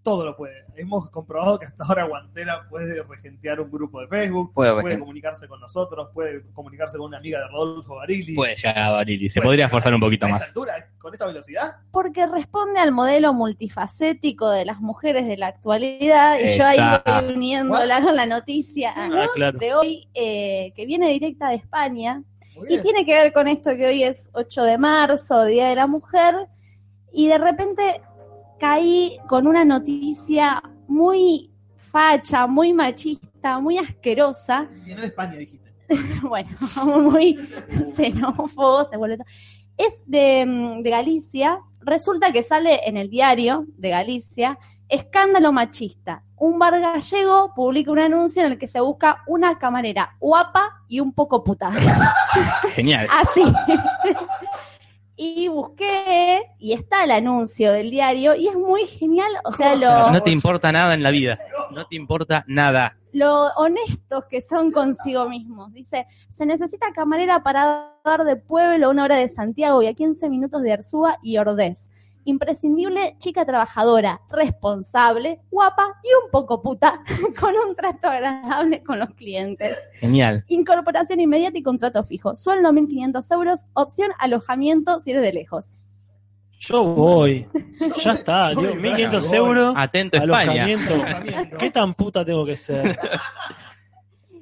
Todo 0.02 0.24
lo 0.24 0.34
puede. 0.36 0.64
Hemos 0.80 1.10
comprobado 1.10 1.58
que 1.58 1.66
hasta 1.66 1.84
ahora 1.84 2.04
Guantera 2.04 2.66
puede 2.68 3.02
regentear 3.02 3.60
un 3.60 3.70
grupo 3.70 4.00
de 4.00 4.08
Facebook, 4.08 4.52
Puede 4.54 4.98
comunicarse 4.98 5.46
con 5.46 5.60
nosotros, 5.60 6.08
puede 6.14 6.42
comunicarse 6.52 6.96
con 6.98 7.08
una 7.08 7.18
amiga 7.18 7.38
de 7.40 7.48
Rodolfo 7.48 7.96
Barili. 7.96 8.34
Puede 8.34 8.56
llegar 8.56 8.78
a 8.78 8.90
Barili. 8.92 9.28
Se 9.28 9.40
Puede 9.40 9.48
podría 9.48 9.64
llegar 9.66 9.70
forzar 9.70 9.94
un 9.94 10.00
poquito 10.00 10.26
a 10.26 10.28
esta 10.28 10.38
más. 10.38 10.48
altura, 10.48 10.88
con 10.98 11.12
esta 11.12 11.26
velocidad. 11.26 11.76
Porque 11.90 12.26
responde 12.26 12.80
al 12.80 12.92
modelo 12.92 13.32
multifacético 13.34 14.48
de 14.50 14.64
las 14.64 14.80
mujeres 14.80 15.26
de 15.26 15.36
la 15.36 15.48
actualidad 15.48 16.38
y 16.38 16.56
yo 16.56 16.64
ahí 16.64 16.78
voy 17.04 17.34
uniéndola 17.34 18.00
con 18.02 18.16
la 18.16 18.26
noticia 18.26 18.92
Ah, 18.96 19.26
claro. 19.34 19.58
de 19.58 19.74
hoy 19.74 20.08
eh, 20.14 20.72
que 20.76 20.86
viene 20.86 21.10
directa 21.10 21.48
de 21.50 21.56
España 21.56 22.22
y 22.68 22.78
tiene 22.80 23.04
que 23.06 23.14
ver 23.14 23.32
con 23.32 23.48
esto 23.48 23.70
que 23.76 23.86
hoy 23.86 24.02
es 24.02 24.28
8 24.34 24.62
de 24.64 24.78
marzo, 24.78 25.44
Día 25.46 25.68
de 25.68 25.76
la 25.76 25.86
Mujer, 25.86 26.34
y 27.12 27.26
de 27.28 27.38
repente 27.38 28.02
caí 28.60 29.18
con 29.26 29.46
una 29.46 29.64
noticia 29.64 30.62
muy 30.86 31.50
facha, 31.76 32.46
muy 32.46 32.72
machista, 32.72 33.58
muy 33.58 33.78
asquerosa, 33.78 34.68
Viene 34.84 35.00
de 35.00 35.06
España, 35.08 35.36
dijiste. 35.36 35.72
bueno, 36.22 36.50
muy 37.00 37.36
xenófobo, 37.96 38.88
se 38.88 38.96
vuelve 38.96 39.16
todo. 39.16 39.26
Es 39.76 40.00
de, 40.06 40.44
mm, 40.46 40.82
de 40.82 40.90
Galicia, 40.90 41.58
resulta 41.80 42.32
que 42.32 42.42
sale 42.42 42.86
en 42.86 42.96
el 42.96 43.08
diario 43.08 43.64
de 43.78 43.88
Galicia, 43.88 44.58
escándalo 44.88 45.52
machista. 45.52 46.22
Un 46.36 46.58
bar 46.58 46.78
gallego 46.80 47.52
publica 47.54 47.90
un 47.90 47.98
anuncio 47.98 48.44
en 48.44 48.52
el 48.52 48.58
que 48.58 48.68
se 48.68 48.80
busca 48.80 49.22
una 49.26 49.58
camarera 49.58 50.16
guapa 50.20 50.82
y 50.88 51.00
un 51.00 51.12
poco 51.12 51.44
puta. 51.44 51.72
Genial. 52.74 53.06
Así. 53.10 53.42
Y 55.22 55.48
busqué, 55.48 56.40
y 56.58 56.72
está 56.72 57.04
el 57.04 57.10
anuncio 57.10 57.72
del 57.72 57.90
diario, 57.90 58.34
y 58.34 58.48
es 58.48 58.54
muy 58.54 58.86
genial, 58.86 59.30
o 59.44 59.52
sea, 59.52 59.74
lo, 59.76 60.10
No 60.10 60.22
te 60.22 60.30
importa 60.30 60.72
nada 60.72 60.94
en 60.94 61.02
la 61.02 61.10
vida. 61.10 61.38
No 61.72 61.86
te 61.86 61.96
importa 61.96 62.42
nada. 62.48 62.96
lo 63.12 63.48
honestos 63.56 64.24
que 64.30 64.40
son 64.40 64.72
consigo 64.72 65.28
mismos. 65.28 65.74
Dice, 65.74 66.06
se 66.30 66.46
necesita 66.46 66.94
camarera 66.94 67.42
para 67.42 67.92
dar 68.02 68.24
de 68.24 68.36
Pueblo 68.36 68.88
una 68.88 69.04
hora 69.04 69.16
de 69.16 69.28
Santiago 69.28 69.82
y 69.82 69.88
a 69.88 69.92
15 69.92 70.30
minutos 70.30 70.62
de 70.62 70.72
Arzúa 70.72 71.18
y 71.22 71.36
Ordez. 71.36 71.89
Imprescindible 72.24 73.16
chica 73.18 73.44
trabajadora, 73.44 74.20
responsable, 74.30 75.40
guapa 75.50 76.00
y 76.02 76.08
un 76.24 76.30
poco 76.30 76.62
puta, 76.62 77.00
con 77.40 77.54
un 77.54 77.74
trato 77.74 78.08
agradable 78.08 78.82
con 78.82 78.98
los 78.98 79.10
clientes. 79.14 79.76
Genial. 79.94 80.44
Incorporación 80.48 81.20
inmediata 81.20 81.58
y 81.58 81.62
contrato 81.62 82.04
fijo. 82.04 82.36
Sueldo 82.36 82.70
1.500 82.70 83.34
euros, 83.34 83.66
opción 83.74 84.10
alojamiento 84.18 85.00
si 85.00 85.12
eres 85.12 85.22
de 85.22 85.32
lejos. 85.32 85.76
Yo 86.58 86.84
voy. 86.84 87.48
Ya 88.04 88.12
está, 88.12 88.52
Yo 88.52 88.60
digo, 88.60 88.72
voy, 88.74 88.82
1500 88.82 89.28
voy. 89.28 89.36
euros. 89.38 89.74
Atento 89.76 90.18
España. 90.18 90.64
Alojamiento. 90.64 91.56
¿Qué 91.58 91.70
tan 91.70 91.94
puta 91.94 92.22
tengo 92.22 92.44
que 92.44 92.54
ser? 92.56 92.98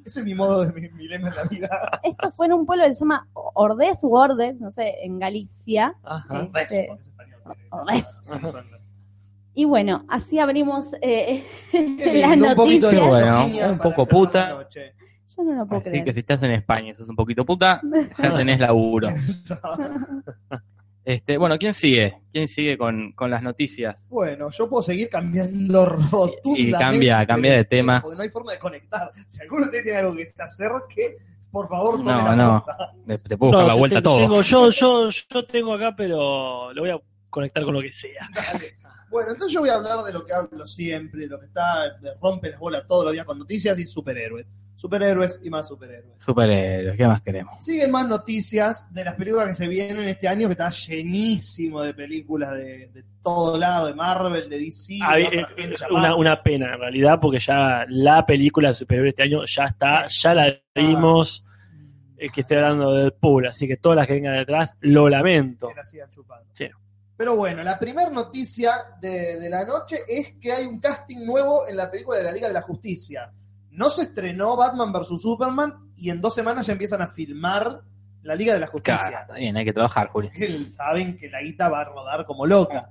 Ese 0.05 0.21
es 0.21 0.25
mi 0.25 0.35
modo 0.35 0.65
de 0.65 0.73
mi, 0.73 0.89
mi 0.89 1.07
lema 1.07 1.29
en 1.29 1.35
la 1.37 1.45
vida. 1.45 2.01
Esto 2.03 2.31
fue 2.31 2.47
en 2.47 2.55
un 2.55 2.67
pueblo 2.67 2.85
que 2.85 2.95
se 2.95 3.01
llama 3.01 3.29
Ordez 3.35 4.03
u 4.03 4.17
Ordes, 4.17 4.59
no 4.59 4.73
sé, 4.73 5.05
en 5.05 5.19
Galicia. 5.19 5.95
Ajá. 6.03 6.49
Este. 6.55 6.89
Y 9.55 9.65
bueno, 9.65 10.05
así 10.09 10.39
abrimos 10.39 10.87
eh, 11.03 11.45
las 11.73 12.37
un 12.37 12.55
poquito 12.55 12.89
de 12.91 12.95
noticias. 12.97 13.09
Bueno, 13.09 13.37
misoginia 13.39 13.71
un 13.73 13.79
poco 13.79 14.07
puta. 14.07 14.49
la. 14.51 14.69
Yo 15.37 15.43
no 15.45 15.53
lo 15.55 15.67
puedo 15.67 15.81
Así 15.81 15.91
creer. 15.91 16.05
que 16.05 16.13
si 16.13 16.21
estás 16.21 16.43
en 16.45 16.51
España 16.53 16.91
y 16.91 16.95
sos 16.95 17.09
un 17.09 17.17
poquito 17.17 17.45
puta, 17.45 17.81
ya 18.23 18.35
tenés 18.37 18.61
laburo. 18.61 19.09
Este, 21.05 21.39
bueno, 21.39 21.57
¿quién 21.59 21.73
sigue? 21.73 22.19
¿Quién 22.31 22.49
sigue 22.49 22.77
con, 22.77 23.13
con 23.13 23.31
las 23.31 23.43
noticias? 23.43 23.97
Bueno, 24.11 24.51
yo 24.51 24.69
puedo 24.69 24.83
seguir 24.83 25.09
cambiando 25.09 25.87
rotundamente. 25.87 26.61
Y 26.61 26.71
cambia- 26.71 27.27
cambia 27.27 27.55
de 27.55 27.65
tema. 27.65 28.03
Porque 28.03 28.17
no 28.19 28.23
hay 28.25 28.29
forma 28.29 28.53
de 28.53 28.59
conectar. 28.59 29.11
Si 29.27 29.41
alguno 29.41 29.63
de 29.63 29.67
ustedes 29.69 29.85
tiene 29.85 29.99
algo 30.01 30.15
que 30.15 30.27
se 30.27 30.43
acerque, 30.43 31.17
por 31.51 31.67
favor, 31.67 31.97
tome 31.97 32.13
No, 32.13 32.25
la 32.25 32.37
no. 32.37 32.65
Te, 33.07 33.17
te 33.21 33.39
puedo 33.39 33.53
buscar 33.53 33.63
No, 33.63 33.69
la 33.69 33.73
te- 33.75 33.79
vuelta 33.79 33.99
a 33.99 34.01
te- 34.01 34.05
todo. 34.05 34.19
Tengo, 34.19 34.43
yo, 34.43 34.71
yo, 34.71 35.09
yo 35.09 35.47
tengo 35.47 35.73
acá, 35.73 35.95
pero 35.97 36.75
lo 36.75 36.83
voy 36.83 36.91
a 36.91 36.99
conectar 37.31 37.63
con 37.65 37.75
lo 37.75 37.81
que 37.81 37.93
sea. 37.93 38.29
Dale. 38.53 38.77
Bueno, 39.11 39.31
entonces 39.33 39.55
yo 39.55 39.61
voy 39.61 39.71
a 39.71 39.75
hablar 39.77 39.99
de 40.05 40.13
lo 40.13 40.25
que 40.25 40.35
hablo 40.35 40.67
siempre, 40.67 41.23
de 41.23 41.29
lo 41.29 41.41
que 41.41 41.47
está, 41.47 41.97
rompe 42.21 42.51
las 42.51 42.61
bolas 42.61 42.87
todos 42.87 43.05
los 43.05 43.13
días 43.15 43.25
con 43.25 43.39
noticias 43.39 43.79
y 43.79 43.87
superhéroes. 43.87 44.47
Superhéroes 44.77 45.41
y 45.43 45.51
más 45.51 45.67
superhéroes. 45.67 46.23
Superhéroes, 46.23 46.97
¿qué 46.97 47.07
más 47.07 47.21
queremos? 47.23 47.65
Siguen 47.65 47.91
más 47.91 48.07
noticias 48.07 48.87
de 48.93 49.03
las 49.05 49.15
películas 49.17 49.49
que 49.49 49.55
se 49.55 49.67
vienen 49.67 50.07
este 50.07 50.29
año, 50.29 50.47
que 50.47 50.53
está 50.53 50.69
llenísimo 50.71 51.83
de 51.83 51.95
películas 51.95 52.53
de, 52.55 52.89
de 52.93 53.05
todo 53.23 53.59
lado, 53.59 53.89
de 53.89 53.95
Marvel, 53.95 54.49
de 54.49 54.59
DC, 54.59 54.99
Ah, 55.03 55.17
de 55.17 55.23
eh, 55.25 55.75
una, 55.91 56.15
una 56.15 56.43
pena 56.43 56.75
en 56.75 56.79
realidad, 56.81 57.19
porque 57.21 57.41
ya 57.41 57.87
la 57.89 58.25
película 58.25 58.69
de 58.69 58.75
superhéroes 58.75 59.13
este 59.15 59.23
año 59.25 59.45
ya 59.47 59.65
está, 59.65 60.07
ya 60.07 60.35
la 60.35 60.55
vimos. 60.75 61.45
eh, 62.19 62.29
que 62.29 62.43
estoy 62.43 62.59
hablando 62.59 62.93
de 62.93 63.03
Deadpool, 63.05 63.47
así 63.49 63.67
que 63.67 63.79
todas 63.79 63.97
las 63.97 64.07
que 64.07 64.13
vengan 64.15 64.37
detrás, 64.37 64.77
lo 64.81 65.09
lamento. 65.09 65.69
que 65.71 65.75
la 65.75 65.85
sigan 65.85 66.11
chupando. 66.11 66.47
Sí. 66.53 66.69
Pero 67.19 67.37
bueno, 67.37 67.63
la 67.65 67.79
primera 67.79 68.09
noticia 68.11 68.73
de, 69.01 69.39
de 69.39 69.51
la 69.51 69.65
noche 69.67 69.97
es 70.09 70.35
que 70.41 70.53
hay 70.53 70.65
un 70.65 70.79
casting 70.81 71.27
nuevo 71.27 71.67
en 71.69 71.77
la 71.77 71.91
película 71.91 72.17
de 72.17 72.25
la 72.25 72.33
Liga 72.33 72.47
de 72.49 72.55
la 72.55 72.63
Justicia. 72.63 73.31
No 73.73 73.91
se 73.91 74.03
estrenó 74.05 74.57
Batman 74.57 74.93
vs. 74.93 75.21
Superman 75.21 75.93
y 75.97 76.11
en 76.11 76.21
dos 76.21 76.33
semanas 76.35 76.67
ya 76.67 76.73
empiezan 76.73 77.03
a 77.03 77.09
filmar 77.09 77.83
la 78.23 78.35
Liga 78.35 78.55
de 78.55 78.61
la 78.61 78.69
Claro, 78.69 78.99
Justicia. 79.01 79.21
está 79.23 79.35
bien, 79.35 79.57
hay 79.57 79.65
que 79.65 79.73
trabajar, 79.73 80.09
Juli. 80.09 80.31
Que 80.31 80.69
saben 80.71 81.17
que 81.19 81.29
la 81.29 81.43
guita 81.43 81.69
va 81.69 81.81
a 81.81 81.85
rodar 81.87 82.25
como 82.25 82.47
loca. 82.47 82.91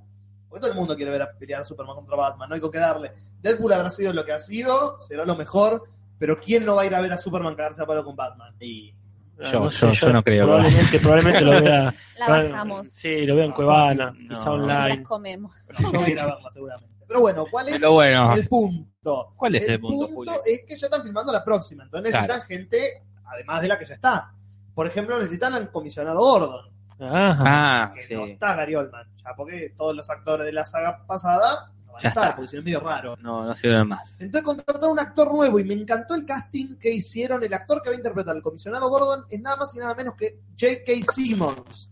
Porque 0.49 0.61
todo 0.61 0.71
el 0.71 0.77
mundo 0.77 0.95
quiere 0.95 1.11
ver 1.11 1.21
a 1.21 1.31
pelear 1.31 1.61
a 1.61 1.65
Superman 1.65 1.95
contra 1.95 2.15
Batman, 2.17 2.49
no 2.49 2.55
hay 2.55 2.61
con 2.61 2.71
qué 2.71 2.79
darle. 2.79 3.13
Deadpool 3.41 3.71
habrá 3.73 3.89
sido 3.89 4.11
lo 4.13 4.23
que 4.25 4.33
ha 4.33 4.39
sido, 4.39 4.99
será 4.99 5.25
lo 5.25 5.35
mejor, 5.35 5.83
pero 6.17 6.39
¿quién 6.39 6.65
no 6.65 6.75
va 6.75 6.81
a 6.81 6.85
ir 6.85 6.95
a 6.95 7.01
ver 7.01 7.13
a 7.13 7.17
Superman 7.17 7.55
cagarse 7.55 7.81
a 7.83 7.85
palo 7.85 8.03
con 8.03 8.15
Batman? 8.15 8.55
Y 8.59 8.93
Ah, 9.39 9.49
Yo- 9.51 9.69
sé, 9.69 9.85
yo- 9.87 9.91
yo 9.91 10.13
no 10.13 10.23
creo, 10.23 10.45
Probablemente, 10.45 10.99
probablemente 10.99 11.41
lo 11.41 11.61
vea. 11.61 11.93
La 12.17 12.27
bajamos 12.27 12.89
Sí, 12.91 13.25
lo 13.25 13.35
veo 13.35 13.45
en 13.45 13.51
Cuevana, 13.51 14.11
No. 14.17 14.29
quizá 14.35 14.51
online. 14.51 15.03
comemos. 15.03 15.55
Yo 15.79 15.91
voy 15.91 16.03
a 16.05 16.09
ir 16.09 16.19
a 16.19 16.25
verla 16.25 16.51
seguramente. 16.51 16.93
Pero 17.07 17.19
bueno, 17.21 17.45
¿cuál 17.49 17.69
es 17.69 17.75
Pero 17.79 17.91
bueno, 17.93 18.33
el 18.33 18.47
punto? 18.47 19.33
¿Cuál 19.37 19.55
es 19.55 19.69
el 19.69 19.79
punto, 19.79 20.07
Julio? 20.07 20.33
es 20.45 20.61
que 20.67 20.75
ya 20.75 20.87
están 20.87 21.03
filmando 21.03 21.31
la 21.31 21.43
próxima, 21.43 21.83
entonces 21.83 22.11
Claro. 22.11 22.27
necesitan 22.27 22.47
gente, 22.47 23.03
además 23.25 23.61
de 23.61 23.67
la 23.69 23.79
que 23.79 23.85
ya 23.85 23.93
está. 23.95 24.31
Por 24.75 24.87
ejemplo, 24.87 25.15
necesitan 25.17 25.53
al 25.53 25.71
comisionado 25.71 26.19
Gordon, 26.19 26.69
Ajá. 26.99 27.43
ah, 27.45 27.93
que 27.95 28.01
sí. 28.03 28.15
no 28.15 28.25
está 28.25 28.55
Gary 28.55 28.75
Oldman, 28.75 29.07
ya 29.23 29.33
porque 29.37 29.73
todos 29.77 29.95
los 29.95 30.09
actores 30.09 30.45
de 30.45 30.51
la 30.51 30.65
saga 30.65 31.05
pasada 31.07 31.71
no 31.97 32.03
van 32.03 32.03
Ya 32.03 32.07
a 32.07 32.11
estar, 32.11 32.23
está. 32.25 32.35
porque 32.35 32.47
si 32.49 32.55
no 32.55 32.59
es 32.59 32.65
medio 32.65 32.79
raro. 32.79 33.15
No, 33.21 33.45
no 33.45 33.55
sirven 33.55 33.87
más. 33.87 34.21
Entonces 34.21 34.43
contrataron 34.43 34.91
un 34.91 34.99
actor 34.99 35.31
nuevo 35.33 35.59
y 35.59 35.63
me 35.63 35.73
encantó 35.73 36.15
el 36.15 36.25
casting 36.25 36.75
que 36.77 36.91
hicieron. 36.93 37.43
El 37.43 37.53
actor 37.53 37.81
que 37.81 37.89
va 37.89 37.95
a 37.95 37.97
interpretar 37.97 38.35
al 38.35 38.41
comisionado 38.41 38.89
Gordon 38.89 39.25
es 39.29 39.39
nada 39.41 39.55
más 39.57 39.75
y 39.75 39.79
nada 39.79 39.93
menos 39.95 40.13
que 40.15 40.37
J.K. 40.59 41.11
Simmons. 41.11 41.89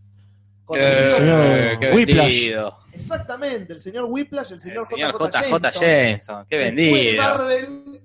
Conocido- 0.65 1.17
señor 1.17 1.79
qué 1.79 1.91
Whiplash. 1.93 2.51
Exactamente, 2.91 3.73
el 3.73 3.79
señor 3.79 4.05
Whiplash, 4.09 4.47
el 4.47 4.53
El 4.55 4.61
señor, 4.61 4.85
señor 4.87 5.11
JJ 5.13 5.27
JJ 5.27 5.41
Jameson. 5.51 5.71
Jameson, 5.81 6.45
qué 6.49 6.57
vendido. 6.57 7.23
Marvel 7.23 8.01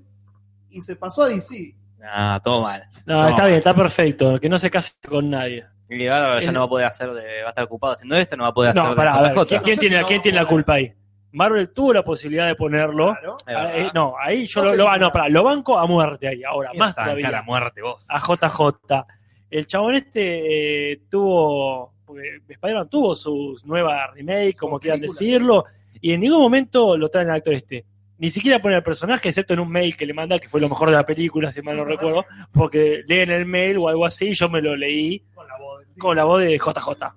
y 0.70 0.80
se 0.82 0.96
pasó 0.96 1.22
a 1.22 1.28
DC. 1.28 1.74
Ah, 2.02 2.40
todo 2.44 2.62
mal. 2.62 2.84
No, 3.06 3.22
No. 3.22 3.28
está 3.28 3.46
bien, 3.46 3.58
está 3.58 3.74
perfecto. 3.74 4.38
Que 4.40 4.48
no 4.48 4.58
se 4.58 4.70
case 4.70 4.92
con 5.08 5.30
nadie. 5.30 5.64
Y 5.88 6.06
ahora 6.06 6.40
ya 6.40 6.48
El- 6.48 6.54
no 6.54 6.60
va 6.60 6.66
a 6.66 6.68
poder 6.68 6.86
hacer 6.86 7.12
de. 7.12 7.42
Va 7.42 7.46
a 7.46 7.50
estar 7.50 7.64
ocupado 7.64 7.94
haciendo 7.94 8.16
esto, 8.16 8.36
no 8.36 8.44
va 8.44 8.50
a 8.50 8.54
poder 8.54 8.70
hacer 8.70 8.82
No, 8.82 8.90
de 8.90 8.96
pará, 8.96 9.14
a 9.14 9.22
ver, 9.22 9.32
JJ. 9.34 9.46
¿quién, 9.48 9.60
quién 9.60 9.60
No 9.60 9.74
sé 9.74 9.80
tiene, 9.80 9.96
si 9.96 10.02
no 10.02 10.06
quién 10.08 10.22
tiene 10.22 10.38
la 10.40 10.46
culpa 10.46 10.74
ahí? 10.74 10.94
Marvel 11.32 11.72
tuvo 11.72 11.92
la 11.92 12.02
posibilidad 12.02 12.46
de 12.46 12.54
ponerlo. 12.54 13.14
Claro. 13.20 13.36
Ah, 13.46 13.70
eh, 13.76 13.90
no, 13.94 14.14
ahí 14.18 14.46
yo 14.46 14.64
lo, 14.64 14.74
lo- 14.74 14.88
ah, 14.88 14.98
no, 14.98 15.10
lo 15.28 15.44
banco 15.44 15.78
a 15.78 15.86
muerte 15.86 16.28
ahí. 16.28 16.42
Ahora, 16.42 16.70
¿Quién 16.70 16.80
más 16.80 16.94
todavía. 16.94 17.38
a 17.38 17.42
muerte 17.42 17.82
vos. 17.82 18.04
a 18.08 18.18
JJ. 18.18 19.06
El 19.50 19.66
chabón 19.66 19.94
este 19.96 20.92
eh, 20.92 21.00
tuvo, 21.10 21.94
porque 22.04 22.40
Spider-Man 22.48 22.88
tuvo 22.88 23.14
su 23.14 23.56
nueva 23.64 24.08
remake, 24.14 24.56
como 24.56 24.78
quieran 24.78 25.00
decirlo, 25.00 25.64
y 26.00 26.12
en 26.12 26.20
ningún 26.20 26.40
momento 26.40 26.96
lo 26.96 27.08
traen 27.08 27.30
al 27.30 27.36
actor 27.36 27.54
este. 27.54 27.84
Ni 28.18 28.28
siquiera 28.28 28.60
ponen 28.60 28.76
al 28.76 28.82
personaje, 28.82 29.28
excepto 29.30 29.54
en 29.54 29.60
un 29.60 29.70
mail 29.70 29.96
que 29.96 30.04
le 30.04 30.12
manda, 30.12 30.38
que 30.38 30.48
fue 30.48 30.60
lo 30.60 30.68
mejor 30.68 30.90
de 30.90 30.96
la 30.96 31.06
película, 31.06 31.50
si 31.50 31.62
mal 31.62 31.76
no 31.76 31.84
recuerdo, 31.84 32.26
porque 32.52 33.02
leen 33.06 33.30
el 33.30 33.46
mail 33.46 33.78
o 33.78 33.88
algo 33.88 34.04
así, 34.04 34.26
y 34.28 34.34
yo 34.34 34.48
me 34.50 34.60
lo 34.60 34.76
leí 34.76 35.24
Con 35.34 35.46
la 35.48 35.56
voz 35.58 35.80
del 35.86 35.96
con 35.98 36.16
la 36.16 36.24
voz 36.24 36.40
de 36.42 36.58
JJ. 36.58 37.14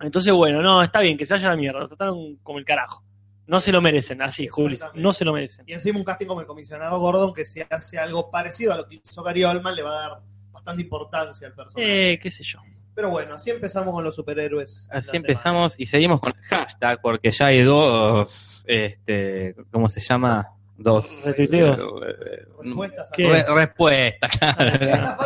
Entonces, 0.00 0.32
bueno, 0.32 0.62
no, 0.62 0.82
está 0.82 1.00
bien, 1.00 1.16
que 1.16 1.24
se 1.26 1.34
vaya 1.34 1.48
a 1.48 1.50
la 1.52 1.56
mierda, 1.56 1.80
lo 1.80 1.88
trataron 1.88 2.36
como 2.42 2.58
el 2.58 2.64
carajo. 2.64 3.02
No 3.48 3.60
se 3.60 3.72
lo 3.72 3.80
merecen, 3.80 4.22
así, 4.22 4.46
Juli, 4.46 4.78
no 4.94 5.12
se 5.12 5.24
lo 5.24 5.32
merecen. 5.32 5.64
Y 5.66 5.72
encima 5.72 5.98
un 5.98 6.04
casting 6.04 6.26
como 6.26 6.40
el 6.40 6.46
comisionado 6.46 7.00
Gordon, 7.00 7.32
que 7.34 7.44
si 7.44 7.60
hace 7.68 7.98
algo 7.98 8.30
parecido 8.30 8.72
a 8.74 8.76
lo 8.76 8.86
que 8.86 9.00
hizo 9.04 9.22
Gary 9.22 9.42
Oldman, 9.42 9.74
le 9.74 9.82
va 9.82 9.90
a 9.90 10.08
dar 10.10 10.20
bastante 10.52 10.82
importancia 10.82 11.46
al 11.48 11.54
personaje. 11.54 12.12
Eh, 12.12 12.18
qué 12.20 12.30
sé 12.30 12.44
yo. 12.44 12.60
Pero 12.94 13.10
bueno, 13.10 13.34
así 13.34 13.50
empezamos 13.50 13.94
con 13.94 14.04
los 14.04 14.14
superhéroes. 14.14 14.86
Así 14.90 15.06
semana. 15.06 15.18
empezamos 15.28 15.74
y 15.78 15.86
seguimos 15.86 16.20
con 16.20 16.32
el 16.36 16.42
hashtag, 16.44 17.00
porque 17.00 17.30
ya 17.30 17.46
hay 17.46 17.62
dos. 17.62 18.64
Este, 18.66 19.54
¿Cómo 19.70 19.88
se 19.88 20.00
llama? 20.00 20.46
Dos. 20.76 21.08
Retuiteos. 21.24 21.80
Eh, 21.80 22.44
Respuestas. 22.62 23.10
Re- 23.16 23.44
respuesta, 23.54 24.28
claro. 24.38 25.16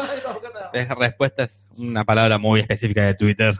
Respuesta 0.99 1.43
es 1.45 1.71
una 1.77 2.05
palabra 2.05 2.39
muy 2.39 2.61
específica 2.61 3.05
de 3.05 3.15
Twitter. 3.15 3.55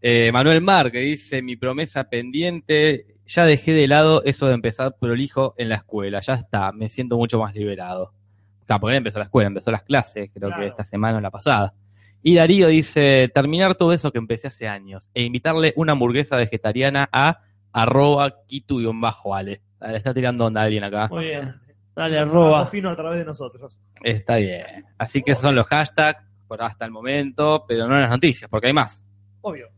Eh, 0.00 0.30
Manuel 0.32 0.60
Mar, 0.60 0.90
que 0.90 0.98
dice, 0.98 1.42
mi 1.42 1.56
promesa 1.56 2.04
pendiente, 2.04 3.06
ya 3.32 3.46
dejé 3.46 3.72
de 3.72 3.88
lado 3.88 4.22
eso 4.24 4.46
de 4.46 4.54
empezar 4.54 4.96
prolijo 5.00 5.54
en 5.56 5.70
la 5.70 5.76
escuela, 5.76 6.20
ya 6.20 6.34
está, 6.34 6.70
me 6.72 6.88
siento 6.90 7.16
mucho 7.16 7.38
más 7.38 7.54
liberado. 7.54 8.12
Claro, 8.66 8.80
porque 8.80 8.92
él 8.92 8.98
empezó 8.98 9.18
la 9.18 9.24
escuela, 9.24 9.46
empezó 9.48 9.70
las 9.70 9.82
clases, 9.82 10.30
creo 10.34 10.48
Claro. 10.48 10.62
que 10.62 10.68
esta 10.68 10.84
semana 10.84 11.16
o 11.16 11.20
la 11.20 11.30
pasada. 11.30 11.72
Y 12.22 12.34
Darío 12.36 12.68
dice, 12.68 13.30
terminar 13.34 13.74
todo 13.74 13.92
eso 13.94 14.12
que 14.12 14.18
empecé 14.18 14.48
hace 14.48 14.68
años 14.68 15.08
e 15.14 15.22
invitarle 15.22 15.72
una 15.76 15.92
hamburguesa 15.92 16.36
vegetariana 16.36 17.08
a 17.10 17.40
arroba 17.72 18.44
kitu-ale. 18.46 19.62
Le 19.80 19.96
está 19.96 20.12
tirando 20.14 20.44
onda 20.46 20.60
a 20.60 20.64
alguien 20.64 20.84
acá. 20.84 21.08
Muy 21.08 21.24
bien. 21.24 21.54
Dale, 21.96 22.18
arroba. 22.18 22.66
fino 22.66 22.90
a 22.90 22.96
través 22.96 23.18
de 23.18 23.24
nosotros. 23.24 23.78
Está 24.02 24.36
bien. 24.36 24.84
Así 24.98 25.22
que 25.22 25.32
esos 25.32 25.42
son 25.42 25.56
los 25.56 25.66
hashtags 25.66 26.22
por 26.46 26.62
hasta 26.62 26.84
el 26.84 26.90
momento, 26.90 27.64
pero 27.66 27.88
no 27.88 27.98
las 27.98 28.10
noticias, 28.10 28.48
porque 28.50 28.68
hay 28.68 28.72
más. 28.74 29.02
Obvio. 29.40 29.68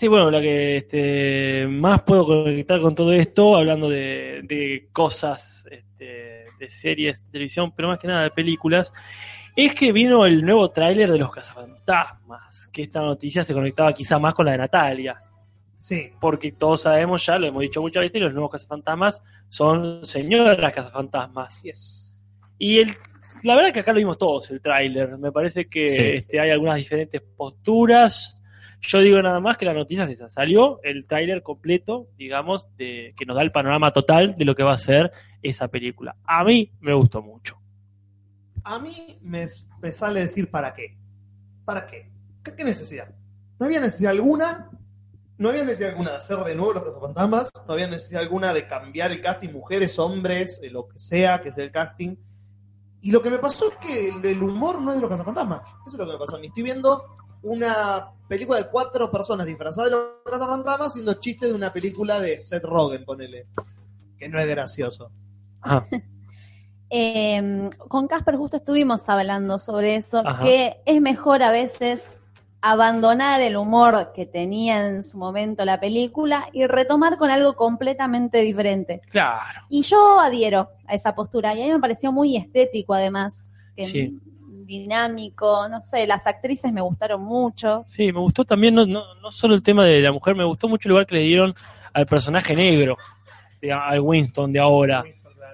Sí, 0.00 0.08
bueno, 0.08 0.30
la 0.30 0.40
que 0.40 0.78
este, 0.78 1.66
más 1.68 2.00
puedo 2.04 2.24
conectar 2.24 2.80
con 2.80 2.94
todo 2.94 3.12
esto, 3.12 3.54
hablando 3.54 3.90
de, 3.90 4.40
de 4.44 4.88
cosas, 4.94 5.62
este, 5.70 6.46
de 6.58 6.70
series, 6.70 7.22
de 7.22 7.30
televisión, 7.32 7.70
pero 7.76 7.88
más 7.88 7.98
que 7.98 8.08
nada 8.08 8.22
de 8.22 8.30
películas, 8.30 8.94
es 9.54 9.74
que 9.74 9.92
vino 9.92 10.24
el 10.24 10.42
nuevo 10.42 10.70
tráiler 10.70 11.12
de 11.12 11.18
Los 11.18 11.30
Cazafantasmas, 11.30 12.66
que 12.72 12.80
esta 12.80 13.02
noticia 13.02 13.44
se 13.44 13.52
conectaba 13.52 13.92
quizá 13.92 14.18
más 14.18 14.32
con 14.32 14.46
la 14.46 14.52
de 14.52 14.58
Natalia, 14.58 15.20
Sí. 15.76 16.08
porque 16.18 16.52
todos 16.52 16.80
sabemos 16.80 17.26
ya, 17.26 17.38
lo 17.38 17.48
hemos 17.48 17.60
dicho 17.60 17.82
muchas 17.82 18.00
veces, 18.00 18.22
los 18.22 18.32
nuevos 18.32 18.52
Cazafantasmas 18.52 19.22
son 19.50 20.06
señoras 20.06 20.72
Cazafantasmas. 20.72 21.62
Yes. 21.62 22.22
Y 22.58 22.78
el, 22.78 22.88
la 23.42 23.54
verdad 23.54 23.70
que 23.70 23.80
acá 23.80 23.92
lo 23.92 23.98
vimos 23.98 24.16
todos, 24.16 24.50
el 24.50 24.62
tráiler. 24.62 25.18
Me 25.18 25.30
parece 25.30 25.68
que 25.68 25.88
Sí. 25.88 26.02
este, 26.02 26.40
hay 26.40 26.48
algunas 26.52 26.76
diferentes 26.76 27.20
posturas. 27.36 28.38
Yo 28.80 29.00
digo 29.00 29.20
nada 29.20 29.40
más 29.40 29.56
que 29.56 29.66
la 29.66 29.74
noticia 29.74 30.04
es 30.04 30.10
esa. 30.10 30.30
Salió 30.30 30.80
el 30.82 31.06
tráiler 31.06 31.42
completo, 31.42 32.08
digamos, 32.16 32.68
de, 32.76 33.14
que 33.16 33.26
nos 33.26 33.36
da 33.36 33.42
el 33.42 33.52
panorama 33.52 33.92
total 33.92 34.36
de 34.36 34.44
lo 34.44 34.54
que 34.54 34.62
va 34.62 34.72
a 34.72 34.78
ser 34.78 35.12
esa 35.42 35.68
película. 35.68 36.16
A 36.24 36.44
mí 36.44 36.72
me 36.80 36.94
gustó 36.94 37.22
mucho. 37.22 37.58
A 38.64 38.78
mí 38.78 39.18
me, 39.22 39.46
me 39.80 39.92
sale 39.92 40.20
decir 40.20 40.50
para 40.50 40.72
qué. 40.74 40.96
¿Para 41.64 41.86
qué? 41.86 42.10
¿Qué, 42.42 42.54
qué 42.54 42.64
necesidad? 42.64 43.08
No 43.58 43.66
había 43.66 43.80
necesidad 43.80 44.12
alguna. 44.12 44.70
No 45.36 45.50
había 45.50 45.64
necesidad 45.64 45.90
alguna 45.90 46.10
de 46.10 46.16
hacer 46.16 46.38
de 46.38 46.54
nuevo 46.54 46.72
los 46.74 46.84
cazafantasmas. 46.84 47.50
No 47.66 47.72
había 47.74 47.86
necesidad 47.86 48.22
alguna 48.22 48.52
de 48.52 48.66
cambiar 48.66 49.12
el 49.12 49.22
casting, 49.22 49.50
mujeres, 49.50 49.98
hombres, 49.98 50.60
eh, 50.62 50.70
lo 50.70 50.88
que 50.88 50.98
sea 50.98 51.42
que 51.42 51.52
sea 51.52 51.64
el 51.64 51.70
casting. 51.70 52.16
Y 53.02 53.10
lo 53.10 53.22
que 53.22 53.30
me 53.30 53.38
pasó 53.38 53.70
es 53.70 53.76
que 53.76 54.08
el, 54.08 54.42
humor 54.42 54.80
no 54.80 54.90
es 54.90 54.96
de 54.96 55.00
los 55.00 55.10
cazafantasmas. 55.10 55.62
Eso 55.86 55.92
es 55.92 55.94
lo 55.94 56.06
que 56.06 56.12
me 56.12 56.18
pasó. 56.18 56.38
Ni 56.38 56.48
estoy 56.48 56.62
viendo 56.62 57.04
una 57.42 58.10
película 58.28 58.58
de 58.58 58.66
cuatro 58.68 59.10
personas 59.10 59.46
disfrazadas 59.46 59.90
de 59.90 59.96
los 59.96 60.04
cazafantasmas 60.24 60.88
haciendo 60.88 61.14
chistes 61.14 61.48
de 61.48 61.54
una 61.54 61.72
película 61.72 62.20
de 62.20 62.38
Seth 62.38 62.64
Rogen, 62.64 63.04
ponele. 63.04 63.46
Que 64.18 64.28
no 64.28 64.38
es 64.38 64.46
gracioso. 64.46 65.10
Ajá. 65.60 65.86
Eh, 66.92 67.70
con 67.86 68.08
Casper 68.08 68.34
justo 68.34 68.56
estuvimos 68.56 69.08
hablando 69.08 69.60
sobre 69.60 69.94
eso, 69.94 70.22
Ajá. 70.26 70.42
que 70.42 70.80
es 70.84 71.00
mejor 71.00 71.40
a 71.44 71.52
veces 71.52 72.02
abandonar 72.62 73.40
el 73.40 73.56
humor 73.56 74.10
que 74.12 74.26
tenía 74.26 74.84
en 74.86 75.04
su 75.04 75.16
momento 75.16 75.64
la 75.64 75.78
película 75.78 76.48
y 76.52 76.66
retomar 76.66 77.16
con 77.16 77.30
algo 77.30 77.54
completamente 77.54 78.38
diferente. 78.38 79.00
Claro. 79.10 79.60
Y 79.68 79.82
yo 79.82 80.18
adhiero 80.18 80.70
a 80.86 80.94
esa 80.96 81.14
postura 81.14 81.54
y 81.54 81.62
a 81.62 81.66
mí 81.66 81.72
me 81.72 81.78
pareció 81.78 82.10
muy 82.10 82.36
estético 82.36 82.92
además, 82.92 83.52
que 83.76 83.86
Sí. 83.86 84.20
Dinámico, 84.78 85.68
no 85.68 85.82
sé, 85.82 86.06
las 86.06 86.26
actrices 86.26 86.72
me 86.72 86.80
gustaron 86.80 87.22
mucho. 87.22 87.84
Sí, 87.88 88.12
me 88.12 88.20
gustó 88.20 88.44
también, 88.44 88.74
no, 88.74 88.86
no, 88.86 89.14
no 89.16 89.30
solo 89.32 89.54
el 89.54 89.62
tema 89.62 89.84
de 89.84 90.00
la 90.00 90.12
mujer, 90.12 90.34
me 90.34 90.44
gustó 90.44 90.68
mucho 90.68 90.88
el 90.88 90.90
lugar 90.90 91.06
que 91.06 91.16
le 91.16 91.22
dieron 91.22 91.52
al 91.92 92.06
personaje 92.06 92.54
negro, 92.54 92.96
de- 93.60 93.72
al 93.72 94.00
Winston 94.00 94.52
de 94.52 94.60
ahora. 94.60 95.04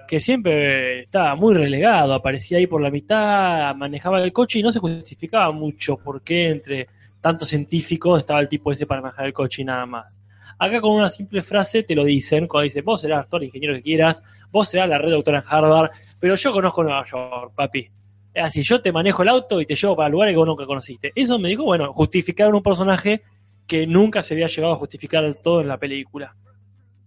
que 0.07 0.21
siempre 0.21 1.01
estaba 1.01 1.35
muy 1.35 1.53
relegado, 1.53 2.13
aparecía 2.13 2.59
ahí 2.59 2.65
por 2.65 2.81
la 2.81 2.89
mitad, 2.89 3.75
manejaba 3.75 4.21
el 4.21 4.31
coche 4.31 4.59
y 4.59 4.63
no 4.63 4.71
se 4.71 4.79
justificaba 4.79 5.51
mucho 5.51 5.97
por 5.97 6.21
qué 6.21 6.47
entre 6.47 6.87
tantos 7.19 7.49
científicos 7.49 8.19
estaba 8.19 8.39
el 8.39 8.47
tipo 8.47 8.71
ese 8.71 8.85
para 8.85 9.01
manejar 9.01 9.25
el 9.25 9.33
coche 9.33 9.63
y 9.63 9.65
nada 9.65 9.85
más. 9.85 10.17
Acá 10.59 10.79
con 10.79 10.91
una 10.91 11.09
simple 11.09 11.41
frase 11.41 11.83
te 11.83 11.93
lo 11.93 12.05
dicen, 12.05 12.47
cuando 12.47 12.63
dicen, 12.63 12.85
vos 12.85 13.01
serás 13.01 13.27
todo 13.27 13.41
el 13.41 13.47
ingeniero 13.47 13.75
que 13.75 13.81
quieras, 13.81 14.23
vos 14.49 14.69
serás 14.69 14.87
la 14.87 14.97
red 14.97 15.11
doctora 15.11 15.39
en 15.39 15.43
Harvard, 15.45 15.91
pero 16.17 16.35
yo 16.35 16.53
conozco 16.53 16.83
Nueva 16.83 17.05
York, 17.05 17.51
papi. 17.53 17.89
Es 18.37 18.43
así, 18.43 18.61
yo 18.61 18.81
te 18.81 18.91
manejo 18.91 19.23
el 19.23 19.29
auto 19.29 19.59
y 19.59 19.65
te 19.65 19.75
llevo 19.75 19.95
para 19.95 20.09
lugares 20.09 20.33
que 20.33 20.37
vos 20.37 20.47
nunca 20.47 20.65
conociste. 20.65 21.11
Eso 21.15 21.39
me 21.39 21.49
dijo, 21.49 21.63
bueno, 21.63 21.91
justificaron 21.93 22.53
un 22.55 22.63
personaje 22.63 23.23
que 23.65 23.87
nunca 23.87 24.21
se 24.21 24.33
había 24.35 24.47
llegado 24.47 24.73
a 24.73 24.77
justificar 24.77 25.23
del 25.23 25.37
todo 25.37 25.61
en 25.61 25.67
la 25.67 25.77
película 25.77 26.35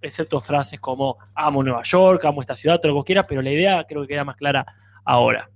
excepto 0.02 0.40
frases 0.40 0.80
como 0.80 1.18
amo 1.34 1.62
Nueva 1.62 1.82
York, 1.82 2.24
amo 2.24 2.40
esta 2.40 2.56
ciudad, 2.56 2.80
todo 2.80 2.92
lo 2.92 3.02
que 3.02 3.08
quieras, 3.08 3.26
pero 3.28 3.42
la 3.42 3.50
idea 3.50 3.84
creo 3.88 4.02
que 4.02 4.08
queda 4.08 4.24
más 4.24 4.36
clara 4.36 4.66
ahora. 5.04 5.50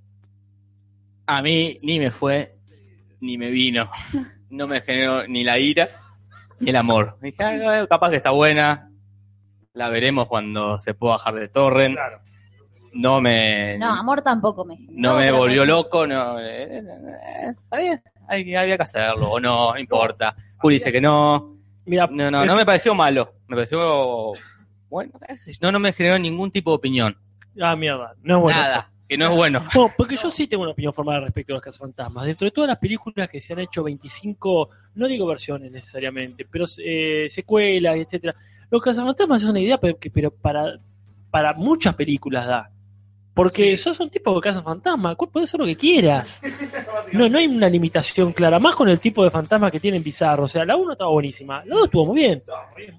A 1.27 1.43
mí 1.43 1.79
ni 1.83 1.99
me 1.99 2.11
fue, 2.11 2.55
ni 3.21 3.39
me 3.39 3.51
vino. 3.51 3.91
No 4.51 4.69
me 4.69 4.83
generó 4.83 5.27
ni 5.27 5.43
la 5.43 5.59
ira, 5.59 5.89
ni 6.61 6.71
el 6.71 6.77
amor. 6.77 7.19
Dije, 7.21 7.43
"Ah, 7.43 7.85
capaz 7.91 8.11
que 8.11 8.17
está 8.17 8.31
buena. 8.31 8.89
La 9.73 9.89
veremos 9.89 10.29
cuando 10.29 10.79
se 10.81 10.95
pueda 10.95 11.15
bajar 11.15 11.35
de 11.35 11.49
torrent. 11.49 11.97
Claro. 11.97 12.21
No 12.95 13.21
me, 13.21 13.77
No, 13.79 13.91
amor 13.91 14.23
tampoco 14.23 14.65
me. 14.65 14.79
no 14.91 15.17
me 15.17 15.31
volvió 15.33 15.65
loco. 15.65 16.07
No, 16.07 16.39
eh, 16.41 16.79
eh, 16.79 16.83
está 17.51 17.79
bien, 17.79 18.03
hay- 18.29 18.55
había 18.55 18.77
que 18.77 18.83
hacerlo, 18.85 19.31
o 19.33 19.41
no, 19.41 19.73
no 19.73 19.79
importa. 19.79 20.35
Juli 20.59 20.77
dice 20.77 20.93
que 20.93 21.01
no. 21.01 21.57
Mira, 21.87 22.07
No, 22.11 22.31
no, 22.31 22.45
no 22.47 22.57
me 22.57 22.65
pareció 22.65 22.95
malo. 22.95 23.35
Me 23.49 23.57
pareció. 23.57 24.33
Bueno, 24.89 25.13
no, 25.61 25.73
no 25.73 25.79
me 25.81 25.93
generó 25.93 26.19
ningún 26.19 26.51
tipo 26.51 26.71
de 26.71 26.77
opinión. 26.77 27.17
Ah, 27.61 27.75
mierda, 27.77 28.15
no 28.23 28.37
es 28.37 28.43
bueno 28.43 28.59
Nada, 28.61 28.79
eso. 28.79 28.87
que 29.09 29.19
no 29.19 29.29
es 29.31 29.37
bueno. 29.37 29.65
No, 29.75 29.93
porque 29.97 30.17
yo 30.17 30.31
sí 30.31 30.47
tengo 30.47 30.63
una 30.63 30.73
opinión 30.73 30.93
formada 30.95 31.21
respecto 31.21 31.53
a 31.53 31.57
los 31.57 31.63
cazafantasmas. 31.63 32.27
Dentro 32.27 32.45
de 32.47 32.51
todas 32.53 32.69
las 32.69 32.79
películas 32.79 33.29
que 33.29 33.41
se 33.41 33.53
han 33.53 33.59
hecho 33.59 33.83
25, 33.83 34.71
no 34.95 35.07
digo 35.09 35.27
versiones 35.27 35.71
necesariamente, 35.73 36.47
pero 36.51 36.65
eh, 36.79 37.27
secuelas, 37.29 37.97
etcétera. 37.97 38.35
Los 38.71 38.81
cazafantasmas 38.83 39.43
es 39.43 39.49
una 39.49 39.61
idea 39.61 39.79
pero, 39.79 39.99
que- 39.99 40.11
pero 40.11 40.31
para, 40.31 40.79
para 41.31 41.53
muchas 41.55 41.95
películas 41.97 42.47
da. 42.47 42.71
Porque 43.35 43.77
sos 43.77 43.99
un 43.99 44.11
tipo 44.11 44.33
de 44.33 44.41
cazafantasma, 44.41 45.17
puedes 45.17 45.51
hacer 45.51 45.61
lo 45.61 45.67
que 45.67 45.77
quieras. 45.77 46.41
No, 47.13 47.29
no 47.29 47.39
hay 47.39 47.47
una 47.47 47.69
limitación 47.69 48.33
clara, 48.33 48.59
más 48.59 48.75
con 48.75 48.89
el 48.89 48.99
tipo 48.99 49.23
de 49.23 49.31
fantasma 49.31 49.71
que 49.71 49.79
tienen 49.79 50.03
Bizarro. 50.03 50.45
O 50.45 50.49
sea, 50.49 50.65
la 50.65 50.75
1 50.75 50.93
estaba 50.93 51.11
buenísima, 51.11 51.65
la 51.65 51.77
2 51.77 51.85
estuvo 51.85 52.07
muy 52.07 52.17
bien. 52.17 52.43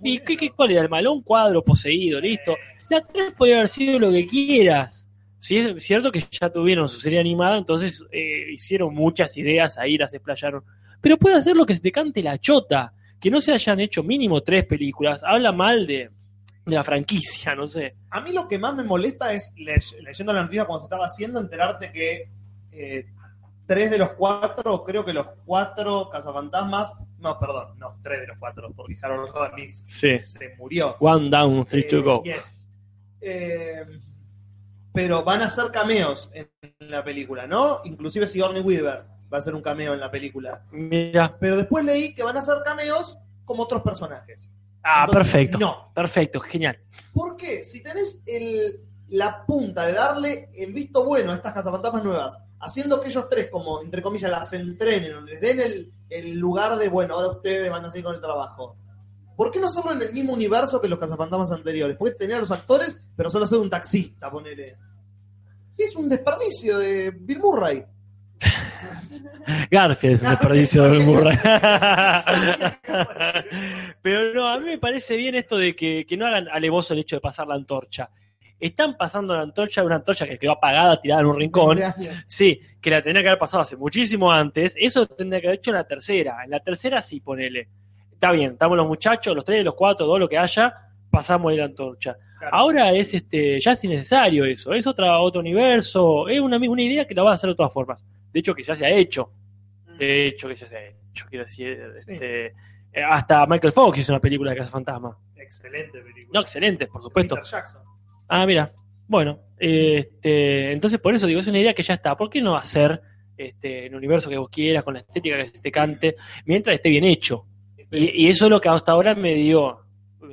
¿Y 0.01 0.19
qué, 0.19 0.37
qué, 0.37 0.51
cuál 0.51 0.71
era 0.71 0.83
el 0.83 0.89
malo? 0.89 1.11
Un 1.11 1.21
cuadro 1.21 1.61
poseído, 1.61 2.21
listo. 2.21 2.55
La 2.89 3.01
3 3.01 3.33
podría 3.37 3.57
haber 3.57 3.67
sido 3.67 3.99
lo 3.99 4.11
que 4.11 4.25
quieras. 4.25 5.09
Sí, 5.39 5.57
es 5.57 5.83
cierto 5.83 6.11
que 6.11 6.23
ya 6.31 6.49
tuvieron 6.49 6.87
su 6.87 6.99
serie 6.99 7.19
animada, 7.19 7.57
entonces 7.57 8.05
eh, 8.11 8.53
hicieron 8.53 8.93
muchas 8.93 9.35
ideas 9.35 9.77
ahí, 9.77 9.97
las 9.97 10.11
desplayaron. 10.11 10.63
Pero 11.01 11.17
puede 11.17 11.35
hacer 11.35 11.57
lo 11.57 11.65
que 11.65 11.75
se 11.75 11.81
te 11.81 11.91
cante 11.91 12.23
la 12.23 12.37
chota. 12.37 12.93
Que 13.19 13.29
no 13.29 13.41
se 13.41 13.51
hayan 13.51 13.79
hecho 13.79 14.01
mínimo 14.01 14.41
tres 14.41 14.65
películas. 14.65 15.23
Habla 15.23 15.51
mal 15.51 15.87
de, 15.87 16.09
de 16.65 16.75
la 16.75 16.83
franquicia, 16.83 17.53
no 17.55 17.67
sé. 17.67 17.95
A 18.09 18.21
mí 18.21 18.31
lo 18.33 18.47
que 18.47 18.57
más 18.57 18.73
me 18.75 18.83
molesta 18.83 19.31
es, 19.33 19.51
le- 19.55 19.79
leyendo 20.01 20.33
la 20.33 20.41
noticia 20.43 20.65
cuando 20.65 20.81
se 20.81 20.85
estaba 20.85 21.05
haciendo, 21.05 21.39
enterarte 21.39 21.91
que 21.91 22.31
eh, 22.71 23.05
tres 23.67 23.91
de 23.91 23.97
los 23.99 24.11
cuatro, 24.13 24.83
creo 24.83 25.05
que 25.05 25.13
los 25.13 25.27
cuatro 25.45 26.09
cazafantasmas, 26.11 26.93
no, 27.19 27.37
perdón, 27.39 27.77
no, 27.77 27.99
tres 28.03 28.21
de 28.21 28.27
los 28.27 28.37
cuatro, 28.39 28.71
porque 28.75 28.95
Harold 29.01 29.31
Ramis 29.33 29.83
Sí. 29.85 30.17
se 30.17 30.55
murió. 30.57 30.95
One 30.99 31.29
down, 31.29 31.65
three 31.65 31.87
to 31.87 31.97
Eh, 31.97 32.01
go. 32.01 32.23
yes. 32.23 32.69
Eh, 33.21 33.85
pero 34.93 35.23
van 35.23 35.41
a 35.41 35.49
ser 35.49 35.71
cameos 35.71 36.29
en 36.33 36.49
la 36.79 37.03
película, 37.03 37.47
¿no? 37.47 37.81
Inclusive 37.83 38.27
Sigourney 38.27 38.61
Weaver 38.61 39.03
va 39.33 39.37
a 39.37 39.41
ser 39.41 39.53
un 39.55 39.61
cameo 39.61 39.93
en 39.93 39.99
la 39.99 40.09
película. 40.11 40.63
Mira. 40.71 41.35
Pero 41.39 41.57
después 41.57 41.83
leí 41.83 42.13
que 42.13 42.23
van 42.23 42.37
a 42.37 42.41
ser 42.41 42.57
cameos 42.63 43.17
como 43.43 43.63
otros 43.63 43.81
personajes. 43.81 44.51
Ah, 44.87 45.05
Entonces, 45.07 45.33
perfecto. 45.33 45.57
No, 45.57 45.91
Perfecto, 45.95 46.39
genial. 46.41 46.79
¿Por 47.11 47.35
qué? 47.35 47.63
Si 47.63 47.81
tenés 47.81 48.19
el, 48.27 48.81
la 49.07 49.43
punta 49.45 49.87
de 49.87 49.93
darle 49.93 50.49
el 50.53 50.73
visto 50.73 51.03
bueno 51.03 51.31
a 51.31 51.35
estas 51.35 51.53
cazafantasmas 51.53 52.03
nuevas, 52.03 52.37
haciendo 52.59 53.01
que 53.01 53.09
ellos 53.09 53.27
tres, 53.27 53.49
como 53.49 53.81
entre 53.81 54.03
comillas, 54.03 54.29
las 54.29 54.53
entrenen, 54.53 55.15
o 55.15 55.21
les 55.21 55.41
den 55.41 55.59
el, 55.59 55.91
el 56.09 56.35
lugar 56.35 56.77
de, 56.77 56.87
bueno, 56.89 57.15
ahora 57.15 57.29
ustedes 57.29 57.69
van 57.71 57.83
a 57.85 57.89
seguir 57.91 58.05
con 58.05 58.13
el 58.15 58.21
trabajo. 58.21 58.77
¿Por 59.35 59.49
qué 59.49 59.59
no 59.59 59.67
hacerlo 59.67 59.91
en 59.91 60.01
el 60.03 60.13
mismo 60.13 60.33
universo 60.33 60.79
que 60.79 60.87
los 60.87 60.99
cazafantasmas 60.99 61.51
anteriores? 61.51 61.97
Porque 61.97 62.13
tenía 62.13 62.37
a 62.37 62.39
los 62.39 62.51
actores, 62.51 62.99
pero 63.17 63.29
solo 63.31 63.47
ser 63.47 63.57
un 63.59 63.69
taxista, 63.69 64.29
ponele. 64.29 64.77
Y 65.77 65.83
es 65.83 65.95
un 65.95 66.07
desperdicio 66.07 66.77
de 66.77 67.11
Bill 67.11 67.39
Murray. 67.39 67.83
Garfield 69.71 70.15
es 70.15 70.21
un 70.21 70.29
desperdicio 70.29 70.83
de. 70.83 70.99
Murray. 70.99 71.37
Pero 74.01 74.33
no, 74.33 74.47
a 74.47 74.59
mí 74.59 74.65
me 74.65 74.77
parece 74.77 75.17
bien 75.17 75.35
esto 75.35 75.57
de 75.57 75.75
que, 75.75 76.05
que 76.07 76.17
no 76.17 76.25
hagan 76.27 76.47
alevoso 76.49 76.93
el 76.93 76.99
hecho 76.99 77.17
de 77.17 77.21
pasar 77.21 77.47
la 77.47 77.55
antorcha. 77.55 78.09
Están 78.59 78.95
pasando 78.95 79.35
la 79.35 79.41
antorcha, 79.41 79.83
una 79.83 79.95
antorcha 79.95 80.25
que 80.25 80.39
quedó 80.39 80.53
apagada, 80.53 80.99
tirada 81.01 81.21
en 81.21 81.27
un 81.27 81.37
rincón. 81.37 81.79
Sí, 82.25 82.61
que 82.81 82.89
la 82.89 83.01
tendría 83.01 83.21
que 83.21 83.29
haber 83.29 83.39
pasado 83.39 83.63
hace 83.63 83.75
muchísimo 83.75 84.31
antes. 84.31 84.75
Eso 84.77 85.05
tendría 85.07 85.41
que 85.41 85.47
haber 85.47 85.59
hecho 85.59 85.71
en 85.71 85.77
la 85.77 85.83
tercera. 85.85 86.37
En 86.43 86.51
la 86.51 86.61
tercera 86.61 87.01
sí, 87.01 87.19
ponele. 87.19 87.67
Está 88.13 88.31
bien, 88.31 88.53
estamos 88.53 88.77
los 88.77 88.87
muchachos, 88.87 89.35
los 89.35 89.43
tres, 89.43 89.63
los 89.63 89.75
cuatro, 89.75 90.07
dos, 90.07 90.19
lo 90.19 90.29
que 90.29 90.37
haya, 90.37 90.73
pasamos 91.11 91.53
la 91.53 91.65
antorcha. 91.65 92.15
Claro. 92.39 92.55
Ahora 92.55 92.91
es 92.93 93.13
este, 93.13 93.59
ya 93.59 93.71
es 93.71 93.83
innecesario 93.83 94.45
eso, 94.45 94.73
es 94.73 94.87
otra, 94.87 95.19
otro 95.19 95.41
universo, 95.41 96.27
es 96.27 96.39
una, 96.39 96.57
una 96.57 96.81
idea 96.81 97.05
que 97.05 97.13
la 97.13 97.23
va 97.23 97.31
a 97.31 97.33
hacer 97.33 97.49
de 97.49 97.55
todas 97.55 97.73
formas. 97.73 98.03
De 98.35 98.39
hecho, 98.41 98.53
que 98.53 98.63
ya 98.63 98.75
se 98.75 98.85
ha 98.85 98.89
hecho. 98.91 99.31
De 99.97 100.25
hecho, 100.27 100.49
que 100.49 100.55
ya 100.55 100.67
se 100.67 100.75
ha 100.75 100.85
hecho, 100.89 101.25
quiero 101.29 101.45
decir, 101.45 101.79
Sí. 101.95 102.11
este, 102.11 102.45
eh, 102.47 103.01
hasta 103.09 103.45
Michael 103.45 103.71
Fox 103.71 103.97
hizo 103.99 104.11
una 104.11 104.19
película 104.19 104.51
de 104.51 104.57
Casa 104.57 104.71
Fantasma. 104.71 105.17
Excelente 105.37 106.01
película. 106.01 106.31
No, 106.33 106.41
excelente, 106.41 106.87
por 106.87 107.01
supuesto. 107.01 107.35
Peter 107.35 107.49
Jackson. 107.49 107.81
Ah, 108.27 108.45
mira. 108.45 108.69
Bueno, 109.07 109.39
este, 109.57 110.73
entonces 110.73 110.99
por 110.99 111.13
eso 111.15 111.27
digo, 111.27 111.39
es 111.39 111.47
una 111.47 111.59
idea 111.59 111.73
que 111.73 111.81
ya 111.81 111.93
está. 111.93 112.17
¿Por 112.17 112.29
qué 112.29 112.41
no 112.41 112.57
hacer 112.57 112.99
este, 113.37 113.85
el 113.85 113.95
universo 113.95 114.29
que 114.29 114.37
vos 114.37 114.49
quieras, 114.49 114.83
con 114.83 114.95
la 114.95 114.99
estética 114.99 115.37
que 115.37 115.51
te 115.57 115.71
cante, 115.71 116.17
mientras 116.45 116.75
esté 116.75 116.89
bien 116.89 117.05
hecho? 117.05 117.45
Y, 117.89 118.25
y 118.25 118.27
eso 118.27 118.45
es 118.47 118.51
lo 118.51 118.59
que 118.59 118.67
hasta 118.67 118.91
ahora 118.91 119.15
me 119.15 119.33
dio 119.35 119.79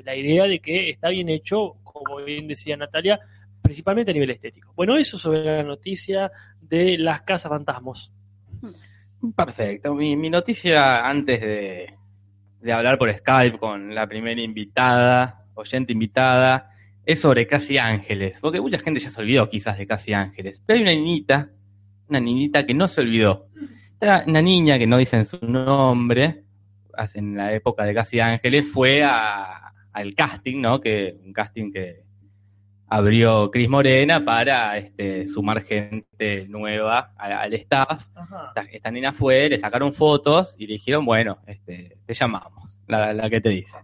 la 0.04 0.16
idea 0.16 0.48
de 0.48 0.58
que 0.58 0.90
está 0.90 1.10
bien 1.10 1.28
hecho, 1.28 1.74
como 1.84 2.16
bien 2.24 2.48
decía 2.48 2.76
Natalia, 2.76 3.20
principalmente 3.62 4.10
a 4.10 4.14
nivel 4.14 4.30
estético. 4.30 4.72
Bueno, 4.74 4.96
eso 4.96 5.16
sobre 5.16 5.44
la 5.44 5.62
noticia 5.62 6.32
de 6.62 6.96
las 6.98 7.22
casas 7.22 7.50
fantasmas. 7.50 8.10
Perfecto. 9.36 9.94
Mi, 9.94 10.16
mi 10.16 10.30
noticia 10.30 11.06
antes 11.08 11.40
de, 11.40 11.94
de 12.60 12.72
hablar 12.72 12.98
por 12.98 13.12
Skype 13.12 13.58
con 13.58 13.94
la 13.94 14.06
primera 14.08 14.40
invitada, 14.40 15.44
oyente 15.54 15.92
invitada, 15.92 16.70
es 17.04 17.20
sobre 17.20 17.46
Casi 17.46 17.78
Ángeles. 17.78 18.38
Porque 18.40 18.60
mucha 18.60 18.78
gente 18.80 19.00
ya 19.00 19.10
se 19.10 19.20
olvidó 19.20 19.48
quizás 19.48 19.78
de 19.78 19.86
Casi 19.86 20.12
Ángeles. 20.12 20.60
Pero 20.66 20.76
hay 20.78 20.82
una 20.82 20.92
niñita, 20.92 21.50
una 22.08 22.20
niñita 22.20 22.66
que 22.66 22.74
no 22.74 22.88
se 22.88 23.00
olvidó. 23.02 23.48
Una 24.00 24.42
niña 24.42 24.78
que 24.78 24.86
no 24.88 24.98
dicen 24.98 25.24
su 25.24 25.38
nombre, 25.46 26.42
en 27.14 27.36
la 27.36 27.52
época 27.54 27.84
de 27.84 27.94
Casi 27.94 28.18
Ángeles, 28.18 28.66
fue 28.72 29.04
a- 29.04 29.72
al 29.92 30.14
casting, 30.16 30.60
¿no? 30.60 30.80
Que, 30.80 31.16
un 31.24 31.32
casting 31.32 31.70
que 31.70 32.02
abrió 32.96 33.50
Cris 33.50 33.68
Morena 33.68 34.24
para 34.24 34.76
este, 34.78 35.26
sumar 35.26 35.62
gente 35.62 36.46
nueva 36.48 37.12
al 37.16 37.52
staff. 37.54 38.06
Ajá. 38.14 38.52
Esta, 38.54 38.70
esta 38.72 38.90
nena 38.90 39.12
fue, 39.12 39.48
le 39.48 39.58
sacaron 39.58 39.92
fotos 39.94 40.54
y 40.58 40.66
le 40.66 40.74
dijeron, 40.74 41.04
bueno, 41.04 41.38
este, 41.46 41.96
te 42.04 42.14
llamamos, 42.14 42.78
la, 42.86 43.12
la 43.12 43.30
que 43.30 43.40
te 43.40 43.48
dice. 43.48 43.78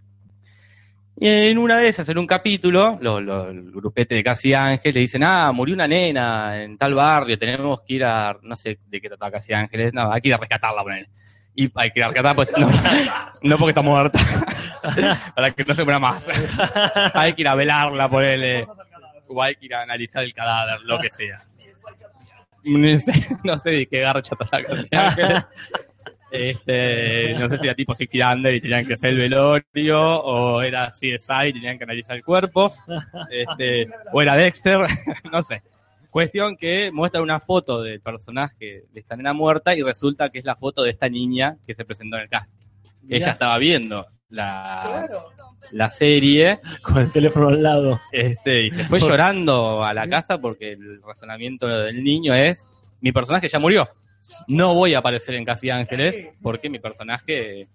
Y 1.20 1.26
en 1.26 1.58
una 1.58 1.78
de 1.78 1.88
esas, 1.88 2.08
en 2.10 2.18
un 2.18 2.26
capítulo, 2.28 2.96
lo- 3.00 3.20
lo- 3.20 3.48
el 3.50 3.72
grupete 3.72 4.14
de 4.14 4.22
Casi 4.22 4.54
Ángeles 4.54 4.94
le 4.94 5.00
dicen, 5.00 5.24
ah, 5.24 5.50
murió 5.52 5.74
una 5.74 5.88
nena 5.88 6.62
en 6.62 6.78
tal 6.78 6.94
barrio, 6.94 7.36
tenemos 7.36 7.80
que 7.80 7.94
ir 7.94 8.04
a, 8.04 8.36
no 8.42 8.54
sé 8.56 8.78
de 8.86 9.00
qué 9.00 9.08
trataba 9.08 9.32
Casi 9.32 9.52
Ángeles, 9.52 9.92
no, 9.92 10.12
hay 10.12 10.20
que 10.20 10.28
ir 10.28 10.34
a 10.34 10.38
rescatarla, 10.38 10.82
ponele. 10.82 11.08
Y 11.56 11.68
hay 11.74 11.90
que 11.90 11.98
ir 11.98 12.04
a 12.04 12.08
rescatarla, 12.08 12.34
pues 12.36 12.52
no, 12.56 12.68
no 13.42 13.58
porque 13.58 13.70
está 13.70 13.82
muerta, 13.82 14.20
para 15.34 15.50
que 15.50 15.64
no 15.64 15.74
se 15.74 15.82
muera 15.82 15.98
más. 15.98 16.24
hay 17.14 17.32
que 17.32 17.40
ir 17.42 17.48
a 17.48 17.56
velarla, 17.56 18.08
ponele, 18.08 18.64
o 19.28 19.42
hay 19.42 19.54
que 19.54 19.66
ir 19.66 19.74
a 19.74 19.82
analizar 19.82 20.24
el 20.24 20.34
cadáver, 20.34 20.80
lo 20.82 20.98
que 20.98 21.10
sea. 21.10 21.40
No 22.64 22.98
sé, 22.98 23.12
no 23.44 23.58
sé 23.58 23.70
de 23.70 23.86
qué 23.86 24.00
garcha 24.00 24.36
está 24.38 24.62
Casi 24.62 24.94
Ángeles. 24.94 25.44
Este, 26.30 27.32
no 27.38 27.48
sé 27.48 27.56
si 27.56 27.64
era 27.64 27.74
tipo 27.74 27.94
Sixty 27.94 28.20
Under 28.20 28.54
y 28.54 28.60
tenían 28.60 28.86
que 28.86 28.92
hacer 28.92 29.14
el 29.14 29.16
velorio, 29.16 29.98
o 29.98 30.60
era 30.60 30.90
CSI 30.90 31.48
y 31.48 31.52
tenían 31.54 31.78
que 31.78 31.84
analizar 31.84 32.18
el 32.18 32.22
cuerpo, 32.22 32.70
este, 33.30 33.88
o 34.12 34.20
era 34.20 34.36
Dexter, 34.36 34.86
no 35.32 35.42
sé. 35.42 35.62
Cuestión 36.10 36.58
que 36.58 36.90
muestra 36.92 37.22
una 37.22 37.40
foto 37.40 37.80
del 37.80 38.02
personaje 38.02 38.84
de 38.92 39.00
esta 39.00 39.16
nena 39.16 39.32
muerta 39.32 39.74
y 39.74 39.82
resulta 39.82 40.28
que 40.28 40.40
es 40.40 40.44
la 40.44 40.54
foto 40.54 40.82
de 40.82 40.90
esta 40.90 41.08
niña 41.08 41.56
que 41.66 41.74
se 41.74 41.86
presentó 41.86 42.16
en 42.16 42.24
el 42.24 42.28
cast. 42.28 42.50
Ella 43.08 43.30
estaba 43.30 43.56
viendo 43.56 44.06
la, 44.30 44.82
Claro. 44.86 45.30
la 45.72 45.90
serie 45.90 46.60
con 46.82 46.98
el 46.98 47.10
teléfono 47.12 47.48
al 47.48 47.62
lado. 47.62 48.00
este, 48.12 48.64
y 48.64 48.70
se 48.70 48.84
fue 48.84 49.00
llorando 49.00 49.84
a 49.84 49.94
la 49.94 50.08
casa 50.08 50.38
porque 50.38 50.72
el 50.72 51.02
razonamiento 51.02 51.66
del 51.66 52.02
niño 52.02 52.34
es, 52.34 52.66
mi 53.00 53.12
personaje 53.12 53.48
ya 53.48 53.58
murió. 53.58 53.88
No 54.48 54.74
voy 54.74 54.94
a 54.94 54.98
aparecer 54.98 55.34
en 55.36 55.44
Casi 55.44 55.70
Ángeles 55.70 56.28
porque 56.42 56.68
mi 56.68 56.78
personaje 56.78 57.66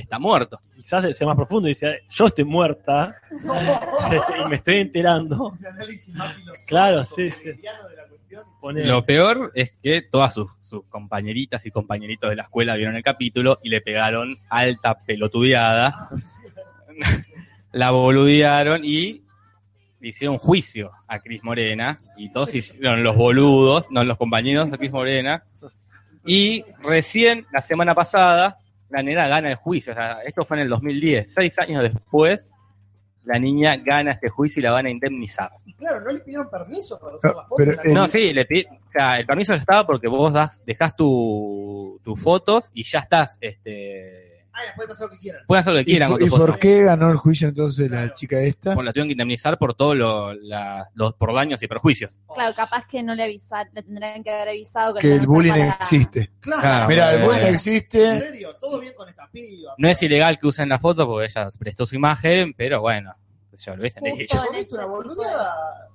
está 0.00 0.18
muerto. 0.18 0.60
Quizás 0.74 1.16
sea 1.16 1.26
más 1.26 1.36
profundo 1.36 1.68
y 1.68 1.72
dice, 1.72 2.02
yo 2.08 2.26
estoy 2.26 2.44
muerta 2.44 3.14
y 4.44 4.48
me 4.48 4.56
estoy 4.56 4.76
enterando. 4.76 5.48
Un 5.48 5.66
análisis 5.66 6.14
más 6.14 6.34
filosófico, 6.34 6.66
Claro, 6.66 7.04
sí, 7.04 7.30
sí. 7.30 7.50
de 7.50 8.84
la 8.84 8.86
Lo 8.86 9.04
peor 9.04 9.52
es 9.54 9.72
que 9.82 10.02
todas 10.02 10.34
sus, 10.34 10.50
sus 10.62 10.84
compañeritas 10.86 11.64
y 11.66 11.70
compañeritos 11.70 12.30
de 12.30 12.36
la 12.36 12.44
escuela 12.44 12.76
vieron 12.76 12.96
el 12.96 13.02
capítulo 13.02 13.58
y 13.62 13.68
le 13.68 13.80
pegaron 13.80 14.38
alta 14.48 14.98
pelotudeada. 14.98 16.08
la 17.72 17.90
boludearon 17.90 18.84
y 18.84 19.22
le 20.00 20.08
hicieron 20.08 20.38
juicio 20.38 20.90
a 21.06 21.20
Cris 21.20 21.44
Morena 21.44 21.98
y 22.16 22.30
todos 22.30 22.54
hicieron 22.54 23.02
los 23.02 23.16
boludos, 23.16 23.86
no 23.90 24.02
los 24.04 24.18
compañeros 24.18 24.72
a 24.72 24.78
Cris 24.78 24.90
Morena. 24.90 25.44
Y 26.24 26.64
recién, 26.82 27.46
la 27.52 27.62
semana 27.62 27.94
pasada, 27.94 28.58
la 28.92 29.02
nena 29.02 29.26
gana 29.26 29.50
el 29.50 29.56
juicio. 29.56 29.92
O 29.92 29.96
sea, 29.96 30.18
esto 30.24 30.44
fue 30.44 30.58
en 30.58 30.64
el 30.64 30.68
2010. 30.68 31.32
Seis 31.32 31.58
años 31.58 31.82
después, 31.82 32.52
la 33.24 33.38
niña 33.38 33.76
gana 33.76 34.12
este 34.12 34.28
juicio 34.28 34.60
y 34.60 34.62
la 34.64 34.72
van 34.72 34.86
a 34.86 34.90
indemnizar. 34.90 35.50
Y 35.64 35.74
claro, 35.74 36.00
no 36.00 36.10
le 36.10 36.20
pidieron 36.20 36.50
permiso 36.50 36.98
para 37.00 37.16
usar 37.16 37.30
No, 37.32 37.40
la 37.40 37.46
foto. 37.46 37.62
pero 37.64 37.94
No, 37.94 38.08
sí, 38.08 38.32
le 38.32 38.42
o 38.42 38.90
sea, 38.90 39.18
el 39.18 39.26
permiso 39.26 39.54
ya 39.54 39.60
estaba 39.60 39.86
porque 39.86 40.08
vos 40.08 40.32
das, 40.32 40.60
dejás 40.66 40.94
tu, 40.94 42.00
tus 42.04 42.20
fotos 42.20 42.70
y 42.74 42.84
ya 42.84 43.00
estás, 43.00 43.38
este, 43.40 44.31
pueden 44.76 44.90
hacer 44.92 45.06
lo 45.06 45.12
que 45.12 45.18
quieran. 45.18 45.42
pueden 45.46 45.60
hacer 45.60 45.72
lo 45.72 45.76
que 45.78 45.82
¿Y, 45.82 45.84
quieran 45.94 46.12
y 46.12 46.18
tus 46.18 46.30
por 46.30 46.58
qué 46.58 46.82
ganó 46.84 47.10
el 47.10 47.16
juicio 47.16 47.48
entonces 47.48 47.90
la 47.90 47.98
Claro. 48.02 48.14
chica 48.14 48.38
esta? 48.40 48.74
Por 48.74 48.84
la 48.84 48.92
tuvieron 48.92 49.08
que 49.08 49.12
indemnizar 49.12 49.58
por 49.58 49.74
todos 49.74 49.96
lo- 49.96 50.34
la- 50.34 50.88
los 50.94 51.14
por 51.14 51.34
daños 51.34 51.62
y 51.62 51.68
perjuicios. 51.68 52.20
Claro, 52.34 52.54
capaz 52.54 52.86
que 52.86 53.02
no 53.02 53.14
le 53.14 53.24
avisar, 53.24 53.68
le 53.72 53.82
tendrían 53.82 54.22
que 54.22 54.30
haber 54.30 54.48
avisado 54.50 54.94
Que 54.96 55.08
le 55.08 55.14
el 55.16 55.26
bullying 55.26 55.50
para- 55.52 55.68
existe. 55.70 56.30
Claro. 56.40 56.60
Claro. 56.60 56.88
Mira, 56.88 57.12
el 57.14 57.20
eh, 57.22 57.24
bullying 57.24 57.40
En 57.46 57.54
existe. 57.54 58.18
serio, 58.20 58.56
todo 58.60 58.78
bien 58.80 58.92
con 58.94 59.08
esta 59.08 59.28
piba. 59.30 59.74
No 59.78 59.88
es 59.88 60.02
ilegal 60.02 60.38
que 60.38 60.46
usen 60.46 60.68
la 60.68 60.78
foto 60.78 61.06
porque 61.06 61.26
ella 61.28 61.48
prestó 61.58 61.86
su 61.86 61.94
imagen, 61.96 62.52
pero 62.56 62.80
bueno, 62.80 63.14
yo 63.56 63.74
lo 63.74 63.80
hubiesen 63.80 64.02
Justo 64.02 64.16
dicho. 64.18 64.40
Te 64.40 64.46
comiste 64.48 64.74
una 64.74 64.86
boludeada 64.86 65.88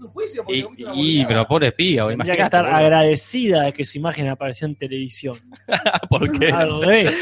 un 0.00 0.08
juicio 0.08 0.44
porque 0.44 0.66
Y, 0.94 1.20
y- 1.20 1.26
pero 1.26 1.46
pobre 1.46 1.72
pío, 1.72 2.08
Tendría 2.08 2.36
que 2.36 2.42
estar 2.42 2.64
boludo. 2.64 2.76
agradecida 2.78 3.62
de 3.62 3.72
que 3.72 3.84
su 3.84 3.98
imagen 3.98 4.28
apareció 4.28 4.66
en 4.66 4.76
televisión. 4.76 5.36
¿Por 6.10 6.30
qué? 6.38 6.48
Al 6.48 6.80
revés. 6.80 7.14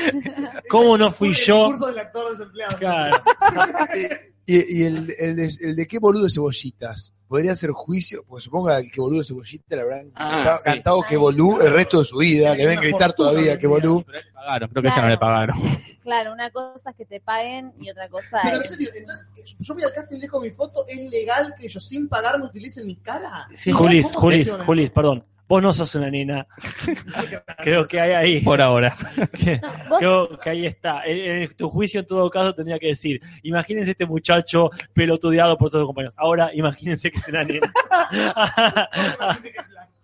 ¿Cómo 0.69 0.97
no 0.99 1.11
fui 1.11 1.29
El 1.29 1.35
yo? 1.35 1.67
discurso 1.69 1.87
del 1.89 1.99
actor 1.99 2.31
desempleado. 2.33 2.79
Claro. 2.79 3.17
Y, 4.45 4.81
y 4.81 4.83
el, 4.83 5.15
el 5.21 5.37
de, 5.37 5.49
el 5.61 5.77
de 5.77 5.87
qué 5.87 6.01
boludo 6.01 6.25
de 6.25 6.31
cebollitas. 6.31 7.15
Podría 7.29 7.55
ser 7.55 7.71
juicio, 7.71 8.25
porque 8.27 8.43
suponga 8.43 8.83
que 8.83 9.01
boludo 9.01 9.21
de 9.21 9.25
cebollita 9.25 9.77
le 9.77 9.83
habrán 9.83 10.11
Ah, 10.17 10.31
cantado, 10.33 10.57
sí. 10.59 10.65
cantado 10.65 11.03
que 11.09 11.17
bolú 11.17 11.61
el 11.61 11.71
resto 11.71 12.01
de 12.01 12.05
su 12.05 12.17
vida, 12.19 12.51
le 12.57 12.63
deben 12.65 12.81
gritar 12.81 13.13
todavía 13.13 13.57
que 13.57 13.69
bolú. 13.69 14.03
Pero 14.05 14.19
le 14.19 14.33
pagaron, 14.33 14.69
creo 14.71 14.83
que 14.83 14.89
ella 14.89 15.03
no 15.03 15.09
le 15.09 15.17
pagaron. 15.19 15.57
Claro, 16.03 16.33
una 16.33 16.51
cosa 16.51 16.91
es 16.91 16.97
que 16.97 17.05
te 17.07 17.21
paguen 17.21 17.73
y 17.81 17.91
otra 17.91 18.09
cosa 18.09 18.41
Pero 18.43 18.57
en 18.57 18.63
es... 18.63 18.69
serio, 18.69 18.89
entonces, 18.97 19.27
yo 19.59 19.75
voy 19.75 19.85
al 19.85 19.93
casting, 19.93 20.19
dejo 20.19 20.41
mi 20.41 20.51
foto, 20.51 20.85
¿es 20.89 21.11
legal 21.11 21.55
que 21.59 21.67
ellos 21.67 21.85
sin 21.87 22.09
pagarme 22.09 22.45
utilicen 22.47 22.87
mi 22.87 22.97
cara? 22.97 23.47
Julis, 23.73 24.09
¿Cómo 24.09 24.21
Julis, 24.21 24.39
funciona? 24.49 24.65
Julis, 24.65 24.91
perdón. 24.91 25.25
Vos 25.49 25.63
no 25.63 25.75
sos 25.75 25.95
una 25.97 26.09
nena. 26.11 26.47
Creo 27.59 27.87
que 27.87 28.01
hay 28.01 28.13
ahí. 28.13 28.41
Por 28.41 28.63
ahora. 28.63 28.97
que- 29.35 29.59
No, 29.61 29.69
vos- 29.91 29.99
Creo 29.99 30.39
que 30.41 30.49
ahí 30.51 30.67
está. 30.67 31.05
En, 31.05 31.43
en 31.43 31.55
tu 31.55 31.69
juicio, 31.69 32.01
en 32.01 32.07
todo 32.07 32.31
caso, 32.31 32.55
tendría 32.55 32.79
que 32.79 32.87
decir: 32.87 33.21
Imagínense 33.43 33.91
este 33.91 34.07
muchacho 34.07 34.71
pelotudeado 34.95 35.59
por 35.59 35.69
todos 35.69 35.83
sus 35.83 35.89
compañeros. 35.89 36.15
Ahora, 36.17 36.51
imagínense 36.55 37.11
que 37.11 37.19
es 37.19 37.29
una 37.29 37.45
nena. 37.45 37.71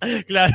claro. 0.27 0.55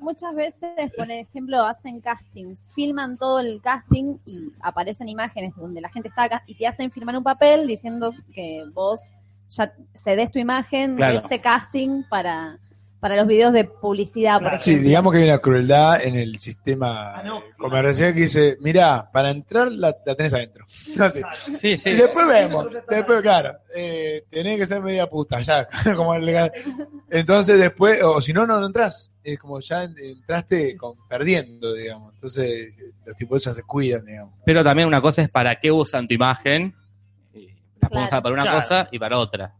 Muchas 0.00 0.34
veces, 0.34 0.92
por 0.96 1.10
ejemplo, 1.10 1.62
hacen 1.62 2.00
castings, 2.00 2.66
filman 2.74 3.16
todo 3.16 3.40
el 3.40 3.60
casting 3.62 4.16
y 4.26 4.52
aparecen 4.60 5.08
imágenes 5.08 5.54
donde 5.56 5.80
la 5.80 5.88
gente 5.90 6.08
está 6.08 6.24
acá 6.24 6.42
y 6.46 6.54
te 6.54 6.66
hacen 6.66 6.90
firmar 6.90 7.16
un 7.16 7.24
papel 7.24 7.66
diciendo 7.66 8.12
que 8.32 8.64
vos 8.74 9.00
ya 9.48 9.72
cedes 9.94 10.30
tu 10.30 10.38
imagen 10.38 10.96
Claro. 10.96 11.20
de 11.20 11.26
ese 11.26 11.40
casting 11.40 12.02
para, 12.10 12.58
para 13.00 13.14
los 13.16 13.26
videos 13.28 13.52
de 13.52 13.64
publicidad, 13.64 14.34
por 14.40 14.48
Claro. 14.48 14.60
Sí, 14.62 14.74
digamos 14.76 15.12
que 15.12 15.18
hay 15.20 15.24
una 15.28 15.38
crueldad 15.38 16.02
en 16.02 16.16
el 16.16 16.38
sistema 16.40 17.14
Ah, 17.14 17.22
no. 17.22 17.42
comercial 17.56 18.12
que 18.12 18.22
dice, 18.22 18.56
mira, 18.60 19.08
para 19.12 19.30
entrar 19.30 19.70
la, 19.70 19.94
la 20.04 20.14
tenés 20.16 20.34
adentro. 20.34 20.64
Sí, 21.60 21.78
sí. 21.78 21.90
Y 21.90 21.92
después 21.94 22.26
vemos, 22.26 22.66
después, 22.88 23.22
claro, 23.22 23.58
eh, 23.74 24.24
tenés 24.30 24.58
que 24.58 24.66
ser 24.66 24.82
media 24.82 25.06
puta, 25.08 25.40
ya, 25.42 25.68
como 25.96 26.14
el 26.14 26.24
legal. 26.26 26.50
Entonces 27.10 27.58
después, 27.60 28.02
o 28.02 28.20
si 28.20 28.32
no, 28.32 28.46
no, 28.46 28.58
no 28.60 28.66
entras. 28.66 29.10
Es 29.22 29.38
como 29.38 29.60
ya 29.60 29.84
entraste 29.84 30.76
con, 30.76 30.94
perdiendo, 31.08 31.74
digamos. 31.74 32.14
Entonces 32.14 32.74
los 33.04 33.14
tipos 33.16 33.44
ya 33.44 33.52
se 33.54 33.62
cuidan, 33.62 34.04
digamos. 34.06 34.34
Pero 34.44 34.64
también 34.64 34.88
una 34.88 35.00
cosa 35.02 35.22
es 35.22 35.28
para 35.28 35.54
qué 35.56 35.70
usan 35.70 36.08
tu 36.08 36.14
imagen. 36.14 36.74
La 37.80 37.88
pueden 37.88 37.90
Claro. 37.90 38.04
usar 38.06 38.22
para 38.22 38.32
una 38.34 38.42
Claro. 38.42 38.58
cosa 38.58 38.88
y 38.90 38.98
para 38.98 39.18
otra. 39.18 39.54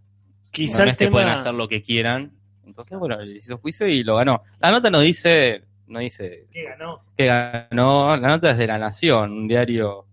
Quizá 0.50 0.84
no 0.84 0.90
es 0.90 0.96
que 0.96 1.08
pueden 1.08 1.28
hacer 1.28 1.52
lo 1.54 1.68
que 1.68 1.82
quieran. 1.82 2.32
Entonces, 2.68 2.98
bueno, 2.98 3.16
le 3.20 3.36
hizo 3.38 3.58
juicio 3.58 3.86
y 3.86 4.02
lo 4.04 4.16
ganó. 4.16 4.42
La 4.60 4.70
nota 4.70 4.88
no 4.90 5.00
dice, 5.00 5.62
no 5.88 5.98
dice 5.98 6.46
¿Qué 6.52 6.64
ganó? 6.64 7.00
que 7.16 7.26
ganó. 7.26 8.16
La 8.16 8.28
nota 8.28 8.50
es 8.50 8.58
de 8.58 8.66
La 8.66 8.78
Nación, 8.78 9.32
un 9.32 9.48
diario 9.48 10.04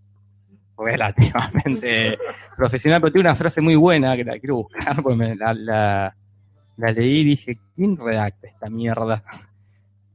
relativamente 0.77 2.17
profesional, 2.57 3.01
pero 3.01 3.13
tiene 3.13 3.29
una 3.29 3.35
frase 3.35 3.61
muy 3.61 3.75
buena 3.75 4.15
que 4.15 4.23
la 4.23 4.39
quiero 4.39 4.55
buscar 4.57 5.01
porque 5.01 5.17
me- 5.17 5.35
la, 5.35 5.53
la, 5.53 6.15
la 6.77 6.91
leí 6.91 7.19
y 7.19 7.23
dije, 7.23 7.57
¿quién 7.75 7.97
redacta 7.97 8.47
esta 8.47 8.69
mierda? 8.69 9.23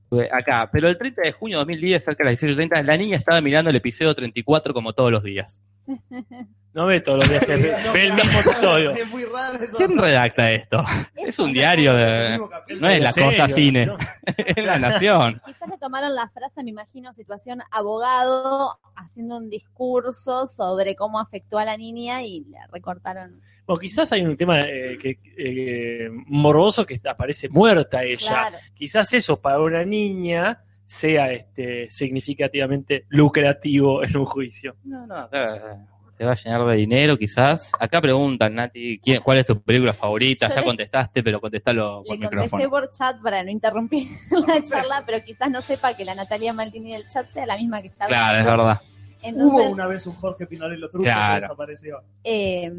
Pues 0.09 0.29
Acá, 0.33 0.69
pero 0.73 0.89
el 0.89 0.99
30 0.99 1.23
de 1.23 1.33
junio 1.33 1.59
de 1.59 1.61
2010, 1.61 2.05
cerca 2.05 2.25
de 2.25 2.31
las 2.33 2.43
18.30, 2.43 2.83
la 2.85 2.97
niña 2.97 3.17
estaba 3.17 3.41
mirando 3.41 3.71
el 3.71 3.77
episodio 3.77 4.15
34 4.15 4.75
como 4.75 4.93
todos 4.93 5.13
los 5.13 5.23
días. 5.23 5.59
No 6.73 6.87
ve 6.87 7.01
todos 7.01 7.19
los 7.19 7.29
días. 7.29 7.47
Ve, 7.47 7.75
No, 7.87 7.93
ve 7.93 8.03
el 8.05 8.13
claro. 8.13 8.25
mismo 8.25 8.41
episodio. 8.51 8.91
Es 8.91 9.09
muy 9.09 9.25
raro 9.25 9.59
eso. 9.59 9.77
¿Quién 9.77 9.99
redacta 9.99 10.53
esto? 10.53 10.85
Es 11.17 11.39
un 11.39 11.53
diario 11.53 11.95
de... 11.95 12.39
No 12.81 12.89
es 12.89 13.01
la 13.01 13.13
¿En 13.15 13.25
cosa 13.25 13.49
cine, 13.49 13.87
No. 13.87 13.99
es 14.37 14.65
la 14.65 14.79
nación. 14.79 15.41
Quizás 15.45 15.69
le 15.69 15.79
tomaron 15.79 16.15
la 16.15 16.29
frase, 16.29 16.63
me 16.63 16.71
imagino, 16.71 17.13
situación 17.13 17.61
abogado, 17.71 18.79
haciendo 18.95 19.39
un 19.39 19.51
discurso 19.51 20.47
sobre 20.47 20.95
cómo 20.95 21.19
afectó 21.19 21.59
a 21.59 21.65
la 21.65 21.77
niña 21.77 22.23
y 22.23 22.45
le 22.45 22.59
recortaron. 22.71 23.41
O 23.67 23.79
quizás 23.79 24.13
hay 24.13 24.23
un 24.23 24.37
tema 24.37 24.61
eh, 24.61 24.99
que, 25.01 25.19
eh, 25.39 26.09
morboso 26.27 26.87
que 26.87 27.01
aparece 27.05 27.49
muerta 27.49 28.03
ella. 28.03 28.29
Claro. 28.29 28.59
Quizás 28.75 29.13
eso 29.13 29.41
para 29.41 29.61
una 29.61 29.85
niña 29.85 30.63
sea 30.87 31.33
este, 31.33 31.89
significativamente 31.89 33.07
lucrativo 33.11 34.03
en 34.03 34.17
un 34.17 34.25
juicio. 34.25 34.77
No, 34.83 35.07
no, 35.07 35.17
acá 35.19 35.89
se 36.21 36.27
va 36.27 36.33
a 36.33 36.35
llenar 36.35 36.67
de 36.67 36.77
dinero 36.77 37.17
quizás. 37.17 37.73
Acá 37.81 37.99
preguntan, 38.03 38.55
Nati, 38.55 38.99
¿quién- 39.03 39.23
¿cuál 39.23 39.39
es 39.39 39.47
tu 39.47 39.59
película 39.63 39.95
favorita? 39.95 40.49
Yo 40.49 40.55
Ya 40.55 40.61
le- 40.61 40.67
contestaste, 40.67 41.23
pero 41.23 41.41
contestalo 41.41 42.03
por 42.07 42.15
Le 42.15 42.21
contesté 42.27 42.37
micrófono. 42.45 42.69
por 42.71 42.91
chat 42.91 43.23
para 43.23 43.43
no 43.43 43.51
interrumpir 43.51 44.09
la 44.47 44.63
charla, 44.63 45.03
pero 45.07 45.25
quizás 45.25 45.51
no 45.51 45.63
sepa 45.63 45.95
que 45.95 46.05
la 46.05 46.15
Natalia 46.15 46.53
Maldini 46.53 46.93
del 46.93 47.09
chat 47.09 47.27
sea 47.31 47.47
la 47.47 47.57
misma 47.57 47.81
que 47.81 47.89
está 47.89 48.07
Claro, 48.07 48.39
es 48.39 48.45
verdad. 48.45 48.81
Entonces, 49.23 49.51
Hubo 49.51 49.71
una 49.71 49.87
vez 49.87 50.07
un 50.07 50.13
Jorge 50.13 50.47
Pinarello 50.47 50.91
truco 50.91 51.05
Claro. 51.05 51.35
que 51.37 51.41
desapareció. 51.41 52.01
eh, 52.23 52.71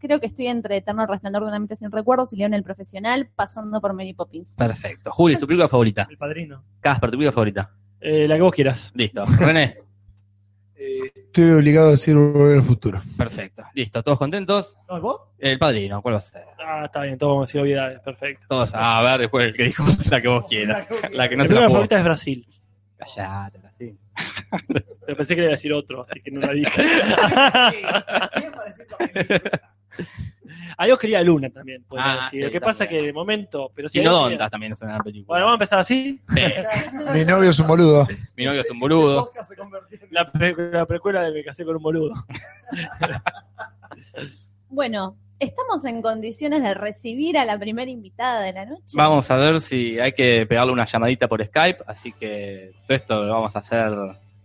creo 0.00 0.18
que 0.18 0.26
estoy 0.26 0.48
entre 0.48 0.78
Eterno 0.78 1.06
Resplandor 1.06 1.42
de 1.42 1.48
una 1.48 1.58
mente 1.60 1.76
sin 1.76 1.92
recuerdos 1.92 2.32
y 2.32 2.36
León 2.36 2.52
el 2.54 2.64
Profesional, 2.64 3.28
pasando 3.34 3.80
por 3.80 3.92
Mary 3.92 4.12
Poppins. 4.12 4.54
Perfecto. 4.56 5.12
Juli, 5.12 5.36
¿tu 5.36 5.46
película 5.46 5.68
favorita? 5.68 6.08
El 6.10 6.16
padrino. 6.18 6.64
Casper, 6.80 7.10
¿tu 7.10 7.16
película 7.16 7.32
favorita? 7.32 7.70
Eh, 8.00 8.26
la 8.26 8.34
que 8.34 8.42
vos 8.42 8.52
quieras. 8.52 8.90
Listo. 8.94 9.24
René, 9.38 9.78
Eh, 10.78 11.10
estoy 11.14 11.50
obligado 11.52 11.88
a 11.88 11.90
decir 11.92 12.14
volver 12.14 12.58
al 12.58 12.62
futuro. 12.62 13.00
perfecto. 13.16 13.62
Listo. 13.74 14.02
¿Todos 14.02 14.18
contentos? 14.18 14.76
¿No, 14.88 15.00
vos? 15.00 15.20
El 15.38 15.58
padrino, 15.58 16.02
¿cuál 16.02 16.16
va 16.16 16.18
a 16.18 16.22
ser? 16.22 16.44
Ah, 16.58 16.84
está 16.86 17.02
bien, 17.02 17.16
todo 17.18 17.30
como 17.30 17.46
si 17.46 17.58
obviedades, 17.58 18.00
perfecto. 18.00 18.46
Todos, 18.48 18.70
a 18.74 19.02
ver, 19.02 19.20
después 19.20 19.46
el 19.46 19.54
que 19.54 19.64
dijo 19.64 19.84
la 20.10 20.20
que 20.20 20.28
vos 20.28 20.46
quieras. 20.46 20.86
La 21.12 21.28
que 21.28 21.36
no 21.36 21.44
Mi 21.44 21.48
se 21.48 21.54
la 21.54 21.62
favorita 21.62 21.96
es 21.96 22.04
Brasil. 22.04 22.46
Callate, 22.96 23.58
Brasil. 23.58 23.98
Pero 25.06 25.16
pensé 25.16 25.34
que 25.34 25.40
le 25.40 25.46
iba 25.46 25.52
a 25.52 25.56
decir 25.56 25.72
otro, 25.72 26.06
así 26.08 26.20
que 26.20 26.30
no 26.30 26.40
la 26.40 26.52
dije. 26.52 26.82
¿Quién 30.86 30.94
va 30.94 30.94
a 30.94 30.94
decir 30.94 30.94
esa 30.94 30.94
película? 30.94 30.94
Yo 30.94 30.98
quería 30.98 31.22
Luna 31.22 31.50
también, 31.50 31.84
podría 31.84 32.12
Ah, 32.12 32.14
decir. 32.24 32.38
sí, 32.38 32.44
Lo 32.44 32.50
que 32.50 32.60
pasa 32.60 32.70
es 32.84 32.88
también. 32.88 33.00
que 33.00 33.06
de 33.06 33.12
momento, 33.12 33.70
pero 33.74 33.88
si 33.88 33.98
Y 33.98 34.02
no 34.02 34.10
Dondas 34.12 34.28
quieras- 34.30 34.50
también 34.50 34.72
es 34.72 34.82
una 34.82 34.98
película. 35.00 35.26
Bueno, 35.26 35.44
vamos 35.46 35.52
a 35.52 35.56
empezar 35.62 35.78
así. 35.80 36.20
Sí. 36.28 36.40
Mi 37.14 37.24
novio 37.24 37.50
es 37.50 37.58
un 37.58 37.66
boludo. 37.66 38.06
Mi 38.36 38.44
novio 38.44 38.60
es 38.60 38.70
un 38.70 38.78
boludo. 38.78 39.24
podcast 39.24 39.48
se 39.50 39.56
convirtió 39.56 39.98
en- 40.00 40.08
La, 40.10 40.30
pre- 40.30 40.54
la 40.72 40.86
precuela 40.86 41.22
de 41.22 41.32
Me 41.32 41.44
casé 41.44 41.64
con 41.64 41.76
un 41.76 41.82
boludo. 41.82 42.14
Bueno, 44.68 45.16
estamos 45.38 45.84
en 45.84 46.02
condiciones 46.02 46.62
de 46.62 46.74
recibir 46.74 47.38
a 47.38 47.44
la 47.44 47.58
primera 47.58 47.90
invitada 47.90 48.40
de 48.40 48.52
la 48.52 48.66
noche. 48.66 48.82
Vamos 48.94 49.30
a 49.30 49.36
ver 49.36 49.60
si 49.60 49.98
hay 49.98 50.12
que 50.12 50.44
pegarle 50.46 50.72
una 50.72 50.86
llamadita 50.86 51.28
por 51.28 51.44
Skype, 51.44 51.84
así 51.86 52.12
que 52.12 52.72
todo 52.86 52.96
esto 52.96 53.24
lo 53.24 53.32
vamos 53.32 53.54
a 53.56 53.60
hacer 53.60 53.92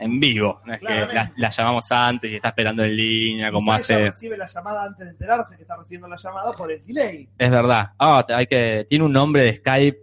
en 0.01 0.19
vivo. 0.19 0.59
No 0.65 0.73
es 0.73 0.79
que 0.81 0.85
la, 1.13 1.31
la 1.35 1.49
llamamos 1.49 1.91
antes 1.91 2.31
y 2.31 2.35
está 2.35 2.49
esperando 2.49 2.83
en 2.83 2.95
línea, 2.95 3.51
como 3.51 3.71
Quizá 3.75 3.93
ella 3.93 4.05
hace. 4.05 4.09
recibe 4.09 4.37
la 4.37 4.45
llamada 4.45 4.83
antes 4.85 5.05
de 5.05 5.11
enterarse 5.11 5.55
que 5.55 5.61
está 5.61 5.77
recibiendo 5.77 6.07
la 6.07 6.15
llamada 6.17 6.51
por 6.53 6.71
el 6.71 6.85
delay. 6.85 7.29
Es 7.37 7.49
verdad. 7.51 7.91
Ah, 7.99 8.25
hay 8.29 8.47
que. 8.47 8.85
Tiene 8.89 9.05
un 9.05 9.13
nombre 9.13 9.43
de 9.43 9.57
Skype 9.57 9.99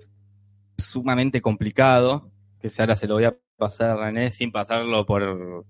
sumamente 0.77 1.41
complicado, 1.43 2.31
que 2.61 2.71
ahora 2.79 2.95
se 2.95 3.07
lo 3.07 3.15
voy 3.15 3.25
a 3.25 3.35
pasar 3.57 3.91
a 3.91 3.97
René 3.97 4.31
sin 4.31 4.53
pasarlo 4.53 5.05
por. 5.05 5.67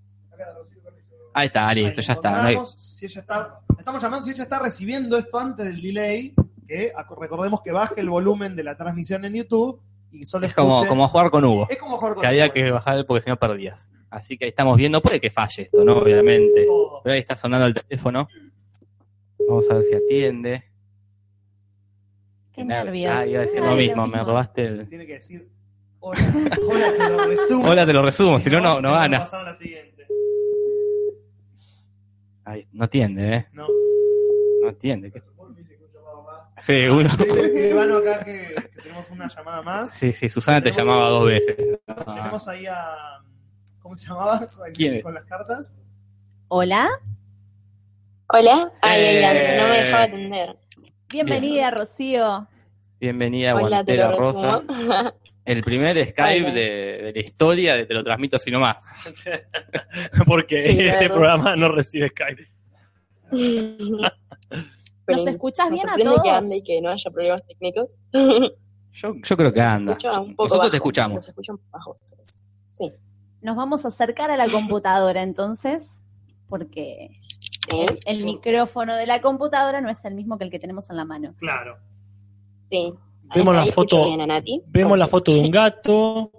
Ahí 1.35 1.47
está, 1.47 1.73
listo, 1.73 2.01
Ahí 2.01 2.07
ya 2.07 2.13
está. 2.15 2.31
no 2.31 2.43
hay- 2.49 2.59
si 2.77 3.07
ella 3.07 3.21
está. 3.21 3.61
Estamos 3.79 4.03
llamando 4.03 4.25
si 4.27 4.33
ella 4.33 4.43
está 4.43 4.59
recibiendo 4.59 5.17
esto 5.19 5.39
antes 5.39 5.67
del 5.67 5.81
delay. 5.81 6.35
Que 6.67 6.93
recordemos 7.19 7.63
que 7.63 7.73
baje 7.73 8.01
el 8.01 8.11
volumen 8.11 8.55
de 8.55 8.63
la 8.63 8.77
transmisión 8.77 9.25
en 9.25 9.35
YouTube 9.35 9.81
y 10.13 10.27
solo 10.27 10.47
Es 10.47 10.53
como, 10.55 10.77
escuche- 10.83 10.89
como 10.89 11.09
jugar 11.09 11.31
con 11.31 11.45
Hugo. 11.45 11.67
Es 11.71 11.79
como 11.79 11.97
jugar 11.97 12.13
con 12.15 12.21
Que 12.21 12.27
había 12.27 12.45
Hugo, 12.47 12.55
que 12.55 12.71
bajar 12.71 13.07
porque 13.07 13.23
si 13.23 13.31
no 13.31 13.39
perdías. 13.39 13.91
Así 14.11 14.39
que 14.39 14.47
ahí 14.47 14.51
estamos 14.51 14.77
viendo. 14.77 15.01
Puede 15.03 15.21
que 15.21 15.31
falle 15.31 15.63
esto, 15.63 15.85
¿no? 15.85 15.99
Obviamente. 15.99 16.67
Pero 17.05 17.15
ahí 17.15 17.21
está 17.21 17.37
sonando 17.37 17.67
el 17.67 17.75
teléfono. 17.75 18.29
Vamos 19.47 19.71
a 19.71 19.75
ver 19.75 19.85
si 19.85 19.95
atiende. 19.95 20.65
Qué 22.53 22.65
nervios. 22.65 23.15
Ah, 23.15 23.27
iba 23.27 23.43
a 23.43 23.45
decir 23.45 23.61
lo 23.61 23.75
mismo, 23.75 24.07
me 24.07 24.23
robaste 24.25 24.65
el. 24.67 24.89
Tiene 24.89 25.07
que 25.07 25.15
decir. 25.15 25.49
Hola, 26.01 26.21
hola, 26.69 26.93
te 26.97 27.09
lo 27.09 27.25
resumo. 27.27 27.69
Hola, 27.69 27.87
te 27.87 27.93
lo 27.93 28.03
resumo, 28.03 28.41
si 28.41 28.51
no, 28.51 28.61
no, 28.61 28.81
no 28.81 28.93
gana. 28.93 29.21
pasamos 29.21 29.47
a 29.47 29.51
la 29.51 29.55
siguiente. 29.57 30.07
Ay, 32.45 32.67
no 32.73 32.85
atiende, 32.85 33.35
¿eh? 33.35 33.47
No. 33.53 33.67
No 34.63 34.69
atiende. 34.69 35.11
¿qué? 35.13 35.23
Sí, 36.59 36.87
uno. 36.89 37.11
Ivano 37.71 37.99
acá 37.99 38.25
que, 38.25 38.55
que 38.75 38.83
tenemos 38.83 39.09
una 39.11 39.29
llamada 39.29 39.63
más. 39.63 39.93
Sí, 39.93 40.13
sí, 40.13 40.29
Susana 40.29 40.61
te 40.61 40.73
llamaba 40.73 41.09
dos 41.09 41.27
veces. 41.27 41.57
Ah, 41.87 42.15
Tenemos 42.17 42.49
ahí 42.49 42.67
a. 42.67 43.23
¿Cómo 43.89 43.97
se 43.97 44.07
llamaba? 44.07 44.47
Con, 44.55 44.71
¿Quién 44.75 45.01
con 45.01 45.15
las 45.15 45.25
cartas. 45.25 45.75
Hola, 46.49 46.91
Hola. 48.31 48.71
Ay, 48.83 49.03
ay, 49.03 49.17
ay, 49.25 49.37
Eh. 49.39 49.57
no 49.59 49.69
me 49.69 49.83
dejaba 49.83 50.03
atender. 50.03 50.57
bienvenida 51.09 51.71
Rocío. 51.71 52.47
Bienvenida 53.01 53.55
Hola, 53.55 53.83
te 53.83 53.97
Guantera 53.97 54.11
lo 54.11 54.19
Rosa. 54.19 55.15
El 55.47 55.63
primer 55.65 55.97
Skype 56.11 56.53
de, 56.53 57.03
de 57.05 57.13
la 57.15 57.19
historia 57.21 57.77
de 57.77 57.87
Te 57.87 57.95
lo 57.95 58.05
transmito 58.05 58.37
así 58.37 58.51
nomás. 58.51 58.77
Porque 60.27 60.59
Sí, 60.61 60.69
este 60.81 60.85
claro. 60.99 61.15
programa 61.15 61.57
no 61.57 61.71
recibe 61.73 62.11
Skype. 62.11 62.47
¿Nos 65.07 65.27
escuchás 65.27 65.71
me 65.71 65.77
bien 65.77 65.89
a 65.89 65.97
todos? 65.97 66.23
que 66.23 66.29
ande 66.31 66.57
y 66.57 66.63
que 66.63 66.79
no 66.83 66.91
haya 66.91 67.11
problemas 67.11 67.41
técnicos. 67.47 67.97
Yo, 68.93 69.15
yo 69.15 69.37
creo 69.39 69.51
que 69.51 69.61
anda. 69.63 69.93
Escucha 69.93 70.21
un 70.21 70.37
poco 70.37 70.45
Nosotros 70.45 70.59
bajo, 70.59 70.71
te 70.73 70.77
escuchamos. 70.77 71.17
Los 71.17 71.29
escuchan 71.29 71.57
bajos. 71.71 71.99
Sí. 72.73 72.93
Nos 73.41 73.57
vamos 73.57 73.85
a 73.85 73.89
acercar 73.89 74.31
a 74.31 74.37
la 74.37 74.49
computadora 74.51 75.23
entonces, 75.23 76.03
porque 76.49 77.11
el, 77.73 78.01
el 78.07 78.25
micrófono 78.25 78.95
de 78.97 79.07
la 79.07 79.21
computadora 79.21 79.81
no 79.81 79.89
es 79.91 80.05
el 80.05 80.15
mismo 80.15 80.39
que 80.39 80.45
el 80.45 80.51
que 80.51 80.59
tenemos 80.59 80.91
en 80.91 80.97
la 80.97 81.05
mano. 81.05 81.35
Claro. 81.39 81.77
sí. 82.55 82.93
Vemos 83.35 83.55
Ahí 83.59 83.67
la 83.67 83.73
foto- 83.73 84.05
bien. 84.05 84.63
Vemos 84.69 84.99
la 84.99 85.07
foto 85.07 85.33
de 85.35 85.41
un 85.41 85.51
gato 85.51 86.33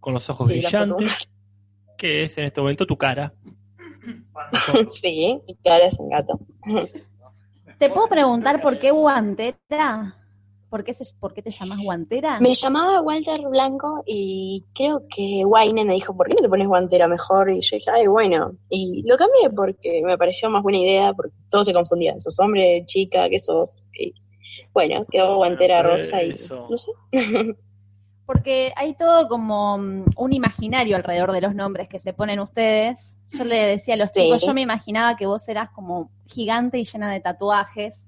con 0.00 0.14
los 0.14 0.30
ojos 0.30 0.46
Sí, 0.46 0.54
brillantes, 0.54 1.28
que 1.98 2.24
es 2.24 2.38
en 2.38 2.44
este 2.46 2.58
momento 2.60 2.86
tu 2.86 2.96
cara. 2.96 3.34
Sí, 4.88 5.38
y 5.46 5.54
Clara 5.56 5.86
es 5.86 5.98
un 5.98 6.08
gato. 6.08 6.40
¿Te 7.78 7.90
puedo 7.90 8.06
preguntar 8.08 8.62
por 8.62 8.78
qué 8.78 8.90
guantera? 8.90 10.16
¿Por 10.70 10.84
qué, 10.84 10.94
se- 10.94 11.14
por 11.18 11.34
qué 11.34 11.42
te 11.42 11.50
llamas 11.50 11.80
guantera? 11.82 12.38
Me 12.40 12.54
llamaba 12.54 13.00
Walter 13.02 13.40
Blanco 13.50 14.02
y 14.06 14.64
creo 14.74 15.02
que 15.14 15.44
Wayne 15.44 15.84
me 15.84 15.94
dijo, 15.94 16.16
¿por 16.16 16.28
qué 16.28 16.34
no 16.36 16.42
te 16.42 16.48
pones 16.48 16.68
guantera 16.68 17.08
mejor? 17.08 17.50
Y 17.50 17.60
yo 17.60 17.76
dije, 17.76 17.90
ay, 17.90 18.06
bueno. 18.06 18.52
Y 18.68 19.02
lo 19.06 19.16
cambié 19.16 19.50
porque 19.50 20.00
me 20.04 20.16
pareció 20.16 20.48
más 20.48 20.62
buena 20.62 20.78
idea, 20.78 21.12
porque 21.12 21.34
todos 21.50 21.66
se 21.66 21.72
confundían. 21.72 22.20
¿Sos 22.20 22.38
hombre, 22.38 22.84
chica? 22.86 23.28
¿Qué 23.28 23.40
sos? 23.40 23.88
Y 23.98 24.14
bueno, 24.72 25.04
quedó 25.10 25.36
guantera 25.36 25.82
Bueno, 25.82 25.96
rosa 25.96 26.22
y 26.22 26.30
eso. 26.30 26.68
no 26.70 26.78
sé. 26.78 26.92
Porque 28.26 28.72
hay 28.76 28.94
todo 28.94 29.26
como 29.28 29.76
mm, 29.78 30.04
un 30.16 30.32
imaginario 30.32 30.94
alrededor 30.94 31.32
de 31.32 31.40
los 31.40 31.52
nombres 31.56 31.88
que 31.88 31.98
se 31.98 32.12
ponen 32.12 32.38
ustedes. 32.38 33.16
Yo 33.36 33.42
le 33.44 33.56
decía 33.56 33.94
a 33.94 33.96
los 33.96 34.12
Sí. 34.12 34.22
chicos, 34.22 34.46
yo 34.46 34.54
me 34.54 34.60
imaginaba 34.60 35.16
que 35.16 35.26
vos 35.26 35.48
eras 35.48 35.70
como 35.70 36.12
gigante 36.26 36.78
y 36.78 36.84
llena 36.84 37.10
de 37.12 37.18
tatuajes. 37.18 38.06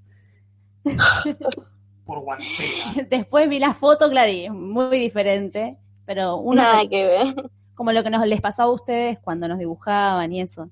Por 2.05 2.19
guantera. 2.19 2.93
Después 3.09 3.47
vi 3.49 3.59
la 3.59 3.73
foto, 3.73 4.09
claro, 4.09 4.31
y 4.31 4.45
es 4.45 4.51
muy 4.51 4.97
diferente. 4.97 5.77
Pero 6.05 6.37
uno, 6.37 6.61
Nada 6.61 6.81
se- 6.81 6.89
que 6.89 7.07
ver. 7.07 7.35
como 7.75 7.91
lo 7.91 8.03
que 8.03 8.09
nos 8.09 8.27
les 8.27 8.41
pasaba 8.41 8.69
a 8.69 8.73
ustedes 8.73 9.19
cuando 9.19 9.47
nos 9.47 9.57
dibujaban 9.59 10.31
y 10.33 10.41
eso. 10.41 10.69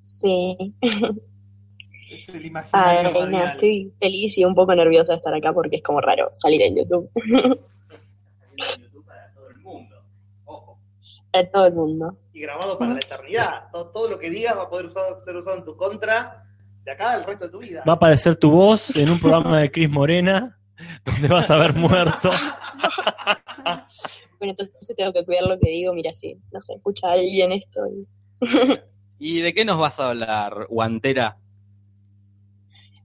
Sí. 0.00 0.56
Es 2.10 2.28
el 2.28 2.52
Ay, 2.72 3.12
no, 3.28 3.44
estoy 3.44 3.92
feliz 3.98 4.38
y 4.38 4.44
un 4.44 4.54
poco 4.54 4.72
nerviosa 4.74 5.12
de 5.12 5.16
estar 5.16 5.34
acá 5.34 5.52
porque 5.52 5.76
es 5.76 5.82
como 5.82 6.00
raro 6.00 6.30
salir 6.34 6.62
en 6.62 6.76
YouTube 6.76 7.10
para 11.32 11.50
todo 11.50 11.66
el 11.66 11.74
mundo. 11.74 12.16
Y 12.32 12.40
grabado 12.40 12.78
para 12.78 12.92
la 12.92 12.98
eternidad. 12.98 13.64
Todo, 13.72 13.88
todo 13.90 14.08
lo 14.10 14.18
que 14.18 14.30
digas 14.30 14.56
va 14.56 14.62
a 14.62 14.70
poder 14.70 14.86
usar- 14.86 15.14
ser 15.16 15.36
usado 15.36 15.56
en 15.58 15.64
tu 15.64 15.76
contra 15.76 16.45
de 16.86 16.92
acá 16.92 17.12
al 17.14 17.24
resto 17.24 17.44
de 17.46 17.50
tu 17.50 17.58
vida. 17.58 17.82
Va 17.86 17.92
a 17.94 17.96
aparecer 17.96 18.36
tu 18.36 18.50
voz 18.50 18.94
en 18.96 19.10
un 19.10 19.18
programa 19.20 19.58
de 19.58 19.70
Cris 19.72 19.90
Morena, 19.90 20.56
donde 21.04 21.28
vas 21.28 21.50
a 21.50 21.56
ver 21.56 21.74
muerto. 21.74 22.30
Bueno, 24.38 24.54
entonces 24.56 24.94
tengo 24.96 25.12
que 25.12 25.24
cuidar 25.24 25.44
lo 25.44 25.58
que 25.58 25.68
digo. 25.70 25.92
Mira, 25.92 26.12
si 26.12 26.34
no 26.52 26.60
sé, 26.62 26.74
escucha 26.74 27.08
a 27.08 27.12
alguien 27.12 27.52
esto. 27.52 27.80
y- 27.88 28.06
¿Y 29.18 29.40
de 29.40 29.52
qué 29.54 29.64
nos 29.64 29.78
vas 29.78 29.98
a 29.98 30.10
hablar, 30.10 30.66
Guantera? 30.68 31.38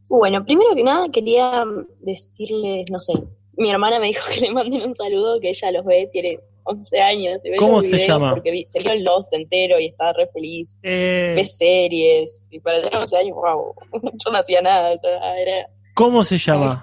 Bueno, 0.10 0.44
primero 0.46 0.76
que 0.76 0.84
nada 0.84 1.08
quería 1.10 1.64
decirles, 2.02 2.86
no 2.92 3.00
sé, 3.00 3.14
mi 3.58 3.72
hermana 3.72 3.98
me 4.00 4.08
dijo 4.08 4.24
que 4.30 4.42
le 4.42 4.52
manden 4.52 4.84
un 4.86 4.94
saludo, 4.94 5.40
que 5.40 5.50
ella 5.50 5.72
los 5.72 5.86
ve, 5.86 6.10
tiene 6.12 6.40
11 6.64 7.02
años. 7.02 7.42
Y 7.44 7.56
¿Cómo 7.58 7.78
los 7.78 7.90
se 7.90 7.98
llama? 7.98 8.32
Porque 8.32 8.52
vi- 8.52 8.66
se 8.68 8.80
vio 8.80 8.92
el 8.92 9.04
Lost 9.04 9.34
entero 9.34 9.80
y 9.80 9.88
estaba 9.88 10.14
re 10.14 10.28
feliz. 10.34 10.78
Eh, 10.84 11.34
Ve 11.36 11.46
series. 11.46 12.48
Y 12.52 12.60
para 12.60 12.82
tener 12.82 12.98
11 13.00 13.18
años, 13.18 13.36
wow, 13.36 13.76
yo 14.26 14.32
no 14.32 14.38
hacía 14.38 14.62
nada. 14.62 14.94
O 14.94 15.00
sea, 15.00 15.38
era 15.40 15.68
¿Cómo 15.96 16.24
se 16.24 16.38
llama? 16.38 16.80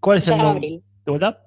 ¿Cuál 0.00 0.18
es 0.18 0.24
Se 0.24 0.32
el 0.32 0.38
nombre? 0.38 0.56
Abril. 0.58 0.82
¿De 1.04 1.10
vuelta? 1.10 1.44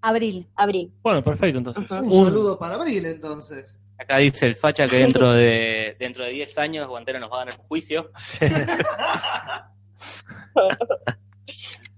Abril. 0.00 0.46
Abril. 0.56 0.92
Bueno, 1.02 1.22
perfecto, 1.22 1.58
entonces. 1.58 1.84
Ujú. 1.90 2.00
Un 2.00 2.06
Un- 2.12 2.24
saludo 2.26 2.58
para 2.58 2.74
Abril 2.74 3.06
entonces. 3.06 3.78
Acá 3.98 4.16
dice 4.18 4.46
el 4.46 4.56
facha 4.56 4.88
que 4.88 4.96
dentro 4.96 5.32
de 5.32 5.94
dentro 5.98 6.24
de 6.24 6.30
10 6.32 6.58
años 6.58 6.88
Guantera 6.88 7.20
nos 7.20 7.30
va 7.30 7.42
a 7.42 7.44
dar 7.44 7.54
un 7.56 7.64
juicio. 7.68 8.10
Sí. 8.18 8.46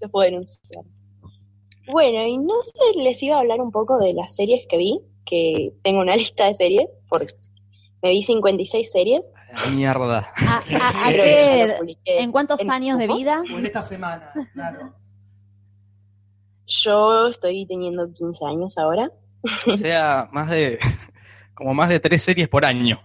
Los 0.00 0.10
puedo 0.10 0.24
denunciar. 0.30 0.84
Bueno, 1.86 2.26
y 2.26 2.38
no 2.38 2.62
sé, 2.62 2.98
les 2.98 3.22
iba 3.22 3.36
a 3.36 3.40
hablar 3.40 3.60
un 3.60 3.70
poco 3.70 3.98
de 3.98 4.12
las 4.14 4.34
series 4.34 4.66
que 4.68 4.76
vi, 4.76 5.00
que 5.26 5.72
tengo 5.82 6.00
una 6.00 6.16
lista 6.16 6.46
de 6.46 6.54
series, 6.54 6.88
porque 7.08 7.32
me 8.02 8.10
vi 8.10 8.22
56 8.22 8.90
series. 8.90 9.30
La 9.52 9.70
mierda. 9.70 10.32
¿A, 10.36 10.56
a- 10.58 11.08
a 11.08 11.12
qué-. 11.12 11.76
¿En 12.06 12.32
cuántos 12.32 12.60
en- 12.60 12.70
años 12.70 12.98
de 12.98 13.06
vida? 13.06 13.42
O 13.54 13.58
en 13.58 13.66
esta 13.66 13.82
semana, 13.82 14.32
claro. 14.52 14.94
Yo 16.66 17.28
estoy 17.28 17.66
teniendo 17.66 18.10
15 18.12 18.44
años 18.46 18.78
ahora. 18.78 19.10
O 19.66 19.76
sea, 19.76 20.28
más 20.32 20.50
de 20.50 20.78
Como 21.54 21.72
más 21.74 21.88
de 21.88 22.00
tres 22.00 22.22
series 22.22 22.48
por 22.48 22.64
año. 22.64 23.00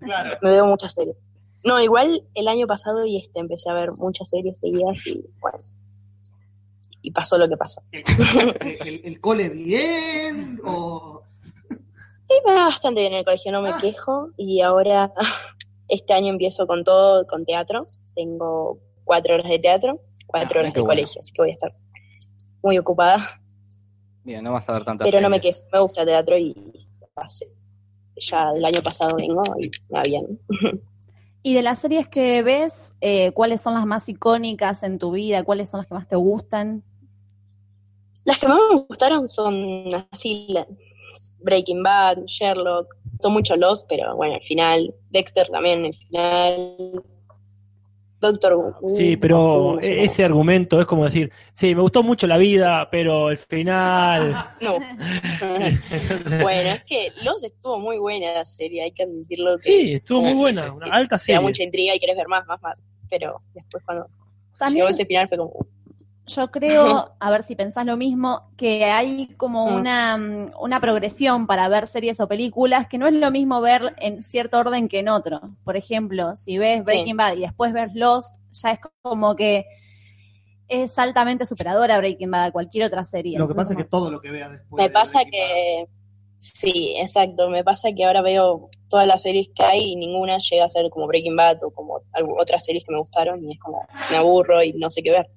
Claro. 0.00 0.36
Me 0.42 0.50
veo 0.50 0.66
muchas 0.66 0.92
series. 0.94 1.16
No, 1.64 1.80
igual 1.80 2.24
el 2.34 2.48
año 2.48 2.66
pasado 2.66 3.06
y 3.06 3.18
este 3.18 3.38
empecé 3.38 3.70
a 3.70 3.74
ver 3.74 3.90
muchas 3.98 4.28
series 4.28 4.58
seguidas 4.58 4.98
y 5.06 5.24
bueno. 5.40 5.58
Y 7.02 7.10
pasó 7.10 7.36
lo 7.36 7.48
que 7.48 7.56
pasó. 7.56 7.82
El, 7.92 8.78
el- 8.88 9.00
el 9.04 9.20
cole 9.20 9.48
bien 9.48 10.60
o 10.64 11.22
Sí, 11.68 12.34
me 12.46 12.54
va 12.54 12.66
bastante 12.66 13.00
bien 13.00 13.12
en 13.12 13.18
el 13.18 13.24
colegio, 13.24 13.52
no 13.52 13.60
me 13.60 13.70
Ah. 13.70 13.78
quejo. 13.80 14.30
Y 14.38 14.60
ahora, 14.62 15.12
este 15.88 16.12
año 16.14 16.28
empiezo 16.28 16.66
con 16.66 16.84
todo, 16.84 17.26
con 17.26 17.44
teatro. 17.44 17.86
Tengo 18.14 18.78
cuatro 19.04 19.34
horas 19.34 19.48
de 19.50 19.58
teatro, 19.58 20.00
cuatro 20.26 20.58
Ah, 20.58 20.60
horas 20.62 20.74
de 20.74 20.80
bueno. 20.80 20.90
colegio, 20.94 21.20
así 21.20 21.32
que 21.32 21.42
voy 21.42 21.50
a 21.50 21.54
estar 21.54 21.74
muy 22.62 22.78
ocupada. 22.78 23.40
Bien, 24.24 24.42
no 24.44 24.52
vas 24.52 24.68
a 24.68 24.74
ver 24.74 24.84
tantas 24.84 25.06
Pero 25.10 25.20
no 25.20 25.28
me 25.28 25.40
quejo, 25.40 25.58
me 25.72 25.80
gusta 25.80 26.04
teatro 26.06 26.38
y 26.38 26.54
hace- 27.16 27.48
ya 28.16 28.52
el 28.54 28.64
año 28.64 28.80
pasado 28.82 29.16
vengo 29.16 29.42
y 29.58 29.70
me 29.90 29.98
va 29.98 30.02
bien. 30.04 30.38
Y 31.44 31.54
de 31.54 31.62
las 31.62 31.80
series 31.80 32.06
que 32.06 32.40
ves, 32.44 32.94
eh, 33.00 33.32
¿cuáles 33.32 33.60
son 33.60 33.74
las 33.74 33.84
más 33.84 34.08
icónicas 34.08 34.84
en 34.84 35.00
tu 35.00 35.10
vida? 35.10 35.42
¿Cuáles 35.42 35.68
son 35.70 35.78
las 35.78 35.88
que 35.88 35.94
más 35.94 36.06
te 36.06 36.14
gustan? 36.14 36.84
Las 38.24 38.38
que 38.38 38.48
más 38.48 38.58
me 38.70 38.80
gustaron 38.88 39.28
son 39.28 40.06
así, 40.10 40.54
Breaking 41.40 41.82
Bad, 41.82 42.18
Sherlock, 42.26 42.86
son 43.20 43.32
mucho 43.32 43.56
los, 43.56 43.84
pero 43.88 44.16
bueno, 44.16 44.34
al 44.34 44.42
final, 44.42 44.94
Dexter 45.10 45.48
también, 45.48 45.84
al 45.86 45.94
final, 45.94 47.02
Doctor 48.20 48.54
Who. 48.54 48.88
Sí, 48.90 49.16
pero 49.16 49.80
e- 49.80 50.04
ese 50.04 50.24
argumento 50.24 50.80
es 50.80 50.86
como 50.86 51.04
decir, 51.04 51.32
sí, 51.54 51.74
me 51.74 51.82
gustó 51.82 52.04
mucho 52.04 52.28
la 52.28 52.36
vida, 52.36 52.88
pero 52.90 53.30
el 53.30 53.38
final... 53.38 54.32
No. 54.60 54.78
bueno, 56.42 56.70
es 56.70 56.84
que 56.84 57.12
Los 57.24 57.42
estuvo 57.42 57.80
muy 57.80 57.98
buena 57.98 58.32
la 58.34 58.44
serie, 58.44 58.82
hay 58.84 58.92
que 58.92 59.02
admitirlo. 59.02 59.56
Que 59.56 59.62
Sí, 59.62 59.92
estuvo 59.94 60.22
muy 60.22 60.34
buena, 60.34 60.72
una 60.72 60.86
alta 60.86 61.16
te 61.16 61.32
da 61.32 61.38
serie. 61.38 61.40
mucha 61.40 61.62
intriga 61.64 61.94
y 61.96 61.98
querés 61.98 62.16
ver 62.16 62.28
más, 62.28 62.46
más, 62.46 62.62
más. 62.62 62.82
Pero 63.10 63.42
después 63.54 63.82
cuando 63.84 64.06
También 64.56 64.76
llegó 64.84 64.88
ese 64.90 65.04
final 65.04 65.28
fue 65.28 65.38
como, 65.38 65.66
yo 66.34 66.50
creo, 66.50 67.12
a 67.20 67.30
ver 67.30 67.42
si 67.42 67.54
pensás 67.56 67.86
lo 67.86 67.96
mismo, 67.96 68.50
que 68.56 68.84
hay 68.84 69.28
como 69.36 69.66
Mm. 69.70 69.74
una, 69.74 70.18
una 70.60 70.80
progresión 70.80 71.46
para 71.46 71.68
ver 71.68 71.88
series 71.88 72.20
o 72.20 72.28
películas 72.28 72.86
que 72.88 72.98
no 72.98 73.06
es 73.06 73.14
lo 73.14 73.30
mismo 73.30 73.60
ver 73.60 73.94
en 73.98 74.22
cierto 74.22 74.58
orden 74.58 74.88
que 74.88 75.00
en 75.00 75.08
otro. 75.08 75.40
Por 75.64 75.76
ejemplo, 75.76 76.34
si 76.36 76.58
ves 76.58 76.84
Breaking 76.84 77.16
Bad 77.16 77.36
y 77.36 77.40
después 77.40 77.72
ves 77.72 77.90
Lost, 77.94 78.34
ya 78.52 78.72
es 78.72 78.80
como 79.02 79.34
que 79.36 79.64
es 80.68 80.98
altamente 80.98 81.44
superadora 81.46 81.98
Breaking 81.98 82.30
Bad 82.30 82.44
a 82.46 82.52
cualquier 82.52 82.86
otra 82.86 83.04
serie. 83.04 83.38
lo 83.38 83.46
que 83.46 83.54
pasa 83.54 83.72
Entonces, 83.72 83.78
es 83.78 83.84
que 83.84 83.90
todo 83.90 84.10
lo 84.10 84.20
que 84.20 84.30
veas 84.30 84.50
después. 84.52 84.82
me 84.82 84.88
de 84.88 84.90
pasa 84.90 85.18
Breaking 85.20 85.30
que... 85.32 85.86
Sí, 86.38 86.94
exacto, 86.98 87.48
me 87.50 87.62
pasa 87.62 87.90
que 87.96 88.04
ahora 88.04 88.20
veo 88.20 88.68
todas 88.88 89.06
las 89.06 89.22
series 89.22 89.48
que 89.54 89.62
hay 89.62 89.92
y 89.92 89.96
ninguna 89.96 90.38
llega 90.38 90.64
a 90.64 90.68
ser 90.68 90.90
como 90.90 91.06
Breaking 91.06 91.36
Bad 91.36 91.62
o 91.62 91.70
como 91.70 92.00
otras 92.36 92.64
series 92.64 92.82
que 92.84 92.90
me 92.92 92.98
gustaron 92.98 93.44
y 93.48 93.52
es 93.52 93.60
como, 93.60 93.86
me 94.10 94.16
aburro 94.16 94.60
y 94.62 94.72
no 94.72 94.90
sé 94.90 95.02
qué 95.04 95.12
ver. 95.12 95.30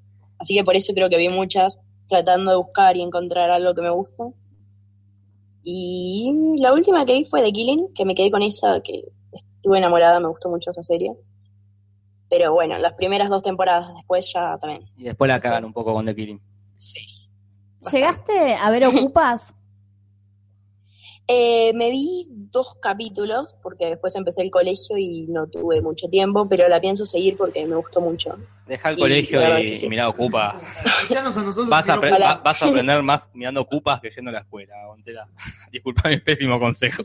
Así 0.45 0.53
que 0.53 0.63
por 0.63 0.75
eso 0.75 0.93
creo 0.93 1.09
que 1.09 1.17
vi 1.17 1.27
muchas 1.27 1.81
tratando 2.07 2.51
de 2.51 2.57
buscar 2.57 2.95
y 2.95 3.01
encontrar 3.01 3.49
algo 3.49 3.73
que 3.73 3.81
me 3.81 3.89
guste. 3.89 4.25
Y 5.63 6.31
la 6.59 6.71
última 6.71 7.03
que 7.03 7.13
vi 7.13 7.25
fue 7.25 7.41
The 7.41 7.51
Killing, 7.51 7.95
que 7.95 8.05
me 8.05 8.13
quedé 8.13 8.29
con 8.29 8.43
esa, 8.43 8.79
que 8.83 9.05
estuve 9.31 9.79
enamorada, 9.79 10.19
me 10.19 10.27
gustó 10.27 10.47
mucho 10.49 10.69
esa 10.69 10.83
serie. 10.83 11.13
Pero 12.29 12.53
bueno, 12.53 12.77
las 12.77 12.93
primeras 12.93 13.27
dos 13.27 13.41
temporadas 13.41 13.91
después 13.95 14.31
ya 14.31 14.55
también. 14.61 14.87
Y 14.97 15.05
después 15.05 15.27
la 15.29 15.39
cagan 15.39 15.65
un 15.65 15.73
poco 15.73 15.95
con 15.95 16.05
The 16.05 16.15
Killing. 16.15 16.39
Sí. 16.75 16.99
¿Llegaste 17.91 18.53
a 18.53 18.69
ver 18.69 18.85
Ocupas? 18.85 19.55
Eh, 21.27 21.73
me 21.73 21.89
vi 21.89 22.27
dos 22.29 22.75
capítulos 22.79 23.57
porque 23.63 23.87
después 23.87 24.15
empecé 24.15 24.43
el 24.43 24.51
colegio 24.51 24.95
y 24.97 25.25
no 25.27 25.47
tuve 25.47 25.81
mucho 25.81 26.07
tiempo, 26.07 26.47
pero 26.47 26.67
la 26.67 26.79
pienso 26.79 27.03
seguir 27.05 27.35
porque 27.35 27.65
me 27.65 27.75
gustó 27.75 27.99
mucho. 27.99 28.37
Deja 28.67 28.89
el 28.89 28.97
Y 28.99 29.01
colegio 29.01 29.59
y, 29.59 29.75
sí. 29.75 29.85
y 29.87 29.89
mirá 29.89 30.07
Ocupa. 30.09 30.61
Vas 31.67 31.89
a, 31.89 31.95
va- 31.97 32.41
vas 32.43 32.61
aprender 32.61 33.01
más 33.01 33.27
mirando 33.33 33.61
Ocupas 33.61 33.99
que 34.01 34.11
yendo 34.11 34.29
a 34.29 34.33
la 34.33 34.39
escuela. 34.41 34.75
Disculpa 35.71 36.09
mi 36.09 36.17
pésimo 36.19 36.59
consejo. 36.59 37.01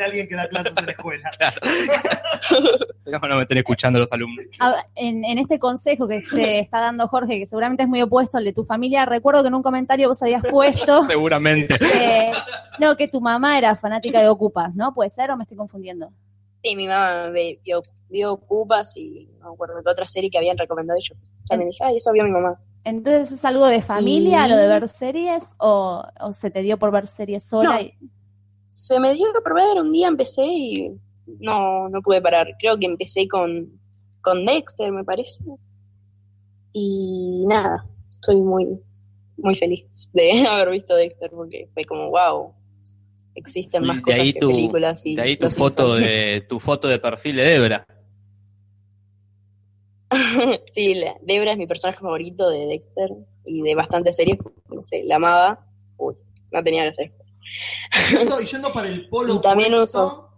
De 0.00 0.06
alguien 0.06 0.26
que 0.28 0.34
da 0.34 0.48
clases 0.48 0.72
en 0.78 0.86
la 0.86 0.92
escuela. 0.92 1.30
Pero 3.04 3.18
no 3.28 3.36
me 3.36 3.42
estén 3.42 3.58
escuchando 3.58 3.98
los 3.98 4.10
alumnos. 4.12 4.46
A- 4.60 4.86
en, 4.94 5.24
en 5.26 5.36
este 5.36 5.58
consejo 5.58 6.08
que 6.08 6.22
te 6.22 6.60
está 6.60 6.80
dando 6.80 7.06
Jorge, 7.06 7.38
que 7.38 7.46
seguramente 7.46 7.82
es 7.82 7.88
muy 7.88 8.00
opuesto 8.00 8.38
al 8.38 8.44
de 8.44 8.54
tu 8.54 8.64
familia, 8.64 9.04
recuerdo 9.04 9.42
que 9.42 9.48
en 9.48 9.54
un 9.54 9.62
comentario 9.62 10.08
vos 10.08 10.22
habías 10.22 10.42
puesto 10.42 11.02
Seguramente. 11.06 11.78
que, 11.78 12.32
no, 12.78 12.96
que 12.96 13.08
tu 13.08 13.20
mamá 13.20 13.58
era 13.58 13.76
fanática 13.76 14.20
de 14.22 14.28
Ocupas, 14.30 14.74
¿no? 14.74 14.94
¿Puede 14.94 15.10
ser 15.10 15.30
o 15.32 15.36
me 15.36 15.42
estoy 15.44 15.58
confundiendo? 15.58 16.10
Sí, 16.62 16.76
mi 16.76 16.86
mamá 16.88 17.28
vio, 17.28 17.82
vio 18.08 18.36
Cupas 18.38 18.96
y 18.96 19.28
no 19.40 19.48
me 19.48 19.52
acuerdo 19.54 19.82
qué 19.84 19.90
otra 19.90 20.06
serie 20.08 20.30
que 20.30 20.38
habían 20.38 20.56
recomendado 20.56 20.98
ellos. 20.98 21.18
Ya 21.50 21.58
me 21.58 21.66
dije, 21.66 21.84
ay, 21.84 21.96
eso 21.96 22.10
vio 22.12 22.24
mi 22.24 22.30
mamá. 22.30 22.58
Entonces, 22.84 23.32
¿es 23.32 23.44
algo 23.44 23.66
de 23.66 23.82
familia, 23.82 24.46
Y- 24.46 24.50
lo 24.50 24.56
de 24.56 24.66
ver 24.66 24.88
series, 24.88 25.42
o, 25.58 26.02
o 26.20 26.32
se 26.32 26.50
te 26.50 26.62
dio 26.62 26.78
por 26.78 26.90
ver 26.90 27.06
series 27.06 27.44
sola? 27.44 27.74
No. 27.74 27.80
y- 27.80 27.94
Se 28.82 28.98
me 28.98 29.14
dio 29.14 29.32
que 29.32 29.40
probar, 29.42 29.76
un 29.78 29.92
día 29.92 30.08
empecé 30.08 30.42
y 30.44 30.90
no, 31.38 31.88
no 31.88 32.00
pude 32.02 32.20
parar. 32.22 32.48
Creo 32.58 32.78
que 32.78 32.86
empecé 32.86 33.28
con, 33.28 33.78
con 34.22 34.44
Dexter, 34.46 34.90
me 34.90 35.04
parece. 35.04 35.44
Y 36.72 37.44
nada, 37.46 37.84
estoy 38.10 38.36
muy, 38.40 38.66
muy 39.36 39.54
feliz 39.54 40.10
de 40.12 40.44
haber 40.48 40.70
visto 40.70 40.94
Dexter 40.94 41.30
porque 41.30 41.68
fue 41.74 41.84
como, 41.84 42.10
wow, 42.10 42.54
existen 43.34 43.84
Y 43.84 43.86
más 43.86 43.96
de 43.98 44.02
cosas 44.02 44.20
ahí 44.20 44.32
que 44.32 44.40
tu- 44.40 44.48
películas. 44.48 45.04
Y 45.06 45.16
De 45.16 45.22
ahí 45.22 45.36
tu 45.36 45.50
foto 45.50 45.96
Simpsons. 45.96 46.00
de 46.00 46.40
tu 46.48 46.58
foto 46.60 46.88
de 46.88 46.98
perfil 46.98 47.36
de 47.36 47.42
Debra. 47.44 47.86
sí, 50.70 50.94
la- 50.94 51.16
Debra 51.22 51.52
es 51.52 51.58
mi 51.58 51.66
personaje 51.66 52.00
favorito 52.00 52.48
de 52.48 52.66
Dexter 52.66 53.10
y 53.44 53.62
de 53.62 53.74
bastantes 53.74 54.16
series. 54.16 54.38
No 54.68 54.82
sé, 54.82 55.02
la 55.04 55.16
amaba. 55.16 55.66
Uy, 55.96 56.14
no 56.50 56.62
tenía 56.62 56.82
que 56.84 56.88
hacer. 56.88 57.12
Yendo, 58.10 58.40
y 58.40 58.46
yendo 58.46 58.72
para 58.72 58.88
el 58.88 59.08
polo 59.08 59.34
Y 59.34 59.40
también 59.40 59.74
opuesto, 59.74 60.30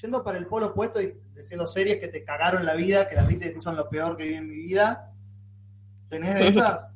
yendo 0.00 0.22
para 0.22 0.38
el 0.38 0.46
polo 0.46 0.66
opuesto 0.66 1.00
y 1.00 1.14
diciendo 1.34 1.66
series 1.66 1.98
que 1.98 2.08
te 2.08 2.24
cagaron 2.24 2.64
la 2.66 2.74
vida, 2.74 3.08
que 3.08 3.16
las 3.16 3.28
viste 3.28 3.54
y 3.56 3.60
son 3.60 3.76
lo 3.76 3.88
peor 3.88 4.16
que 4.16 4.24
vi 4.24 4.34
en 4.34 4.48
mi 4.48 4.56
vida. 4.56 5.12
¿Tenés 6.08 6.34
de 6.34 6.48
esas? 6.48 6.86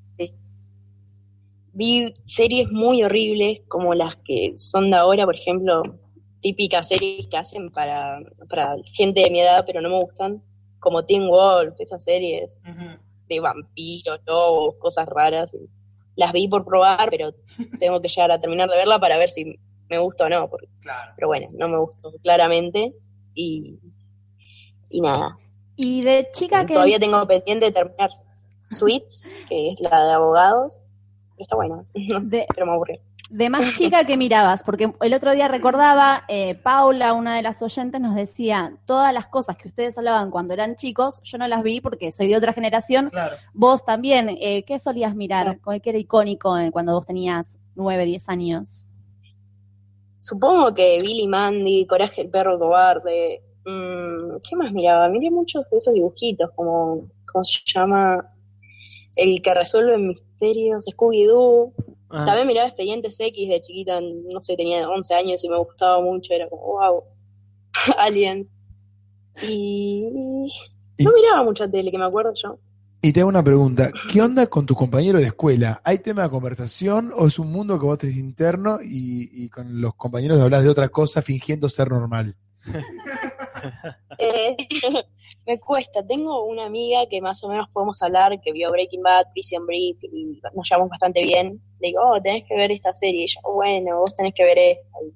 Sí. 0.00 0.34
Vi 1.72 2.14
series 2.24 2.70
muy 2.70 3.02
horribles, 3.02 3.60
como 3.68 3.94
las 3.94 4.16
que 4.16 4.54
son 4.56 4.90
de 4.90 4.96
ahora, 4.96 5.24
por 5.24 5.34
ejemplo, 5.34 5.82
típicas 6.40 6.88
series 6.88 7.26
que 7.28 7.36
hacen 7.36 7.70
para, 7.70 8.20
para 8.48 8.76
gente 8.94 9.20
de 9.20 9.30
mi 9.30 9.40
edad, 9.40 9.64
pero 9.66 9.80
no 9.80 9.90
me 9.90 10.02
gustan, 10.02 10.42
como 10.78 11.04
Teen 11.04 11.28
Wolf, 11.28 11.74
esas 11.78 12.04
series 12.04 12.60
de 13.28 13.40
vampiros, 13.40 14.20
lobos, 14.26 14.76
cosas 14.78 15.06
raras. 15.06 15.54
y 15.54 15.68
Las 16.16 16.32
vi 16.32 16.48
por 16.48 16.64
probar, 16.64 17.08
pero 17.10 17.32
tengo 17.78 18.00
que 18.00 18.08
llegar 18.08 18.30
a 18.32 18.40
terminar 18.40 18.68
de 18.68 18.76
verla 18.76 18.98
para 18.98 19.18
ver 19.18 19.30
si 19.30 19.58
me 19.88 19.98
gusta 19.98 20.24
o 20.26 20.28
no, 20.28 20.48
porque- 20.50 20.68
Claro. 20.80 21.12
pero 21.14 21.28
bueno, 21.28 21.46
no 21.56 21.68
me 21.68 21.78
gustó 21.78 22.12
claramente. 22.22 22.92
Y, 23.34 23.78
y 24.88 25.00
nada, 25.00 25.36
Y 25.76 26.02
de 26.02 26.28
chica 26.32 26.64
que... 26.64 26.72
todavía 26.74 26.98
tengo 26.98 27.26
pendiente 27.26 27.66
de 27.66 27.72
terminar 27.72 28.10
Suits, 28.70 29.28
que 29.48 29.68
es 29.70 29.80
la 29.80 30.04
de 30.04 30.12
abogados. 30.12 30.80
Pero 31.36 31.42
está 31.42 31.56
buena, 31.56 31.84
no 31.94 32.24
sé, 32.24 32.36
De- 32.38 32.46
pero 32.54 32.66
me 32.66 32.72
aburrió. 32.72 32.98
De 33.28 33.50
más 33.50 33.76
chica 33.76 34.04
que 34.04 34.16
mirabas, 34.16 34.62
porque 34.62 34.92
el 35.00 35.12
otro 35.14 35.32
día 35.34 35.48
recordaba, 35.48 36.22
eh, 36.28 36.54
Paula, 36.54 37.12
una 37.12 37.34
de 37.34 37.42
las 37.42 37.60
oyentes, 37.60 38.00
nos 38.00 38.14
decía, 38.14 38.76
todas 38.86 39.12
las 39.12 39.26
cosas 39.26 39.56
que 39.56 39.66
ustedes 39.66 39.98
hablaban 39.98 40.30
cuando 40.30 40.54
eran 40.54 40.76
chicos, 40.76 41.20
yo 41.24 41.36
no 41.36 41.48
las 41.48 41.64
vi 41.64 41.80
porque 41.80 42.12
soy 42.12 42.28
de 42.28 42.36
otra 42.36 42.52
generación, 42.52 43.08
Claro. 43.10 43.34
vos 43.52 43.84
también, 43.84 44.28
eh, 44.40 44.62
¿qué 44.64 44.78
solías 44.78 45.16
mirar? 45.16 45.58
Claro. 45.58 45.80
¿Qué 45.82 45.90
era 45.90 45.98
icónico 45.98 46.56
eh, 46.56 46.70
cuando 46.70 46.92
vos 46.94 47.04
tenías 47.04 47.58
9, 47.74 48.04
10 48.04 48.28
años? 48.28 48.86
Supongo 50.18 50.72
que 50.74 51.00
Billy 51.00 51.26
Mandy, 51.26 51.86
Coraje 51.86 52.22
el 52.22 52.30
perro 52.30 52.58
cobarde. 52.58 53.42
mm, 53.64 54.36
¿Qué 54.48 54.54
más 54.56 54.72
miraba? 54.72 55.08
Miré 55.08 55.30
muchos 55.32 55.68
de 55.70 55.78
esos 55.78 55.92
dibujitos, 55.92 56.50
como, 56.54 57.08
¿cómo 57.32 57.44
se 57.44 57.58
llama? 57.66 58.32
El 59.16 59.42
que 59.42 59.52
resuelve 59.54 59.98
misterios, 59.98 60.86
Scooby-Doo. 60.86 61.72
Ah, 62.10 62.24
También 62.24 62.46
miraba 62.46 62.68
Expedientes 62.68 63.16
X 63.18 63.48
de 63.48 63.60
chiquita, 63.60 64.00
no 64.00 64.42
sé, 64.42 64.56
tenía 64.56 64.88
11 64.88 65.14
años 65.14 65.42
y 65.44 65.48
me 65.48 65.58
gustaba 65.58 66.00
mucho, 66.00 66.32
era 66.34 66.48
como, 66.48 66.62
wow, 66.62 67.02
Aliens. 67.98 68.52
Y 69.42 70.04
Y- 70.98 71.04
no 71.04 71.12
miraba 71.12 71.42
mucha 71.44 71.68
tele, 71.70 71.90
que 71.90 71.98
me 71.98 72.04
acuerdo 72.06 72.32
yo. 72.34 72.58
Y 73.02 73.12
te 73.12 73.20
hago 73.20 73.28
una 73.28 73.44
pregunta, 73.44 73.92
¿qué 74.10 74.20
onda 74.22 74.46
con 74.46 74.66
tus 74.66 74.76
compañeros 74.76 75.20
de 75.20 75.28
escuela? 75.28 75.80
¿Hay 75.84 75.98
tema 75.98 76.22
de 76.22 76.30
conversación 76.30 77.12
o 77.14 77.26
es 77.26 77.38
un 77.38 77.52
mundo 77.52 77.78
que 77.78 77.86
vos 77.86 77.98
tenés 77.98 78.16
interno 78.16 78.78
y, 78.82 79.28
y 79.32 79.48
con 79.50 79.80
los 79.80 79.94
compañeros 79.94 80.40
hablas 80.40 80.64
de 80.64 80.70
otra 80.70 80.88
cosa 80.88 81.22
fingiendo 81.22 81.68
ser 81.68 81.90
normal? 81.90 82.34
Eh, 84.18 84.56
me 85.46 85.58
cuesta. 85.58 86.06
Tengo 86.06 86.44
una 86.44 86.66
amiga 86.66 87.00
que 87.10 87.20
más 87.20 87.42
o 87.44 87.48
menos 87.48 87.68
podemos 87.70 88.00
hablar, 88.02 88.40
que 88.40 88.52
vio 88.52 88.70
Breaking 88.70 89.02
Bad, 89.02 89.26
Prison 89.32 89.66
Break, 89.66 89.98
y 90.02 90.40
nos 90.54 90.68
llevamos 90.68 90.90
bastante 90.90 91.22
bien. 91.22 91.60
Le 91.80 91.88
digo, 91.88 92.00
oh, 92.04 92.20
tenés 92.20 92.44
que 92.48 92.56
ver 92.56 92.72
esta 92.72 92.92
serie. 92.92 93.20
Y 93.20 93.24
ella, 93.24 93.40
"Oh, 93.44 93.54
bueno, 93.54 93.98
vos 94.00 94.14
tenés 94.14 94.34
que 94.34 94.44
ver 94.44 94.58
esta. 94.58 94.98
Y 95.06 95.12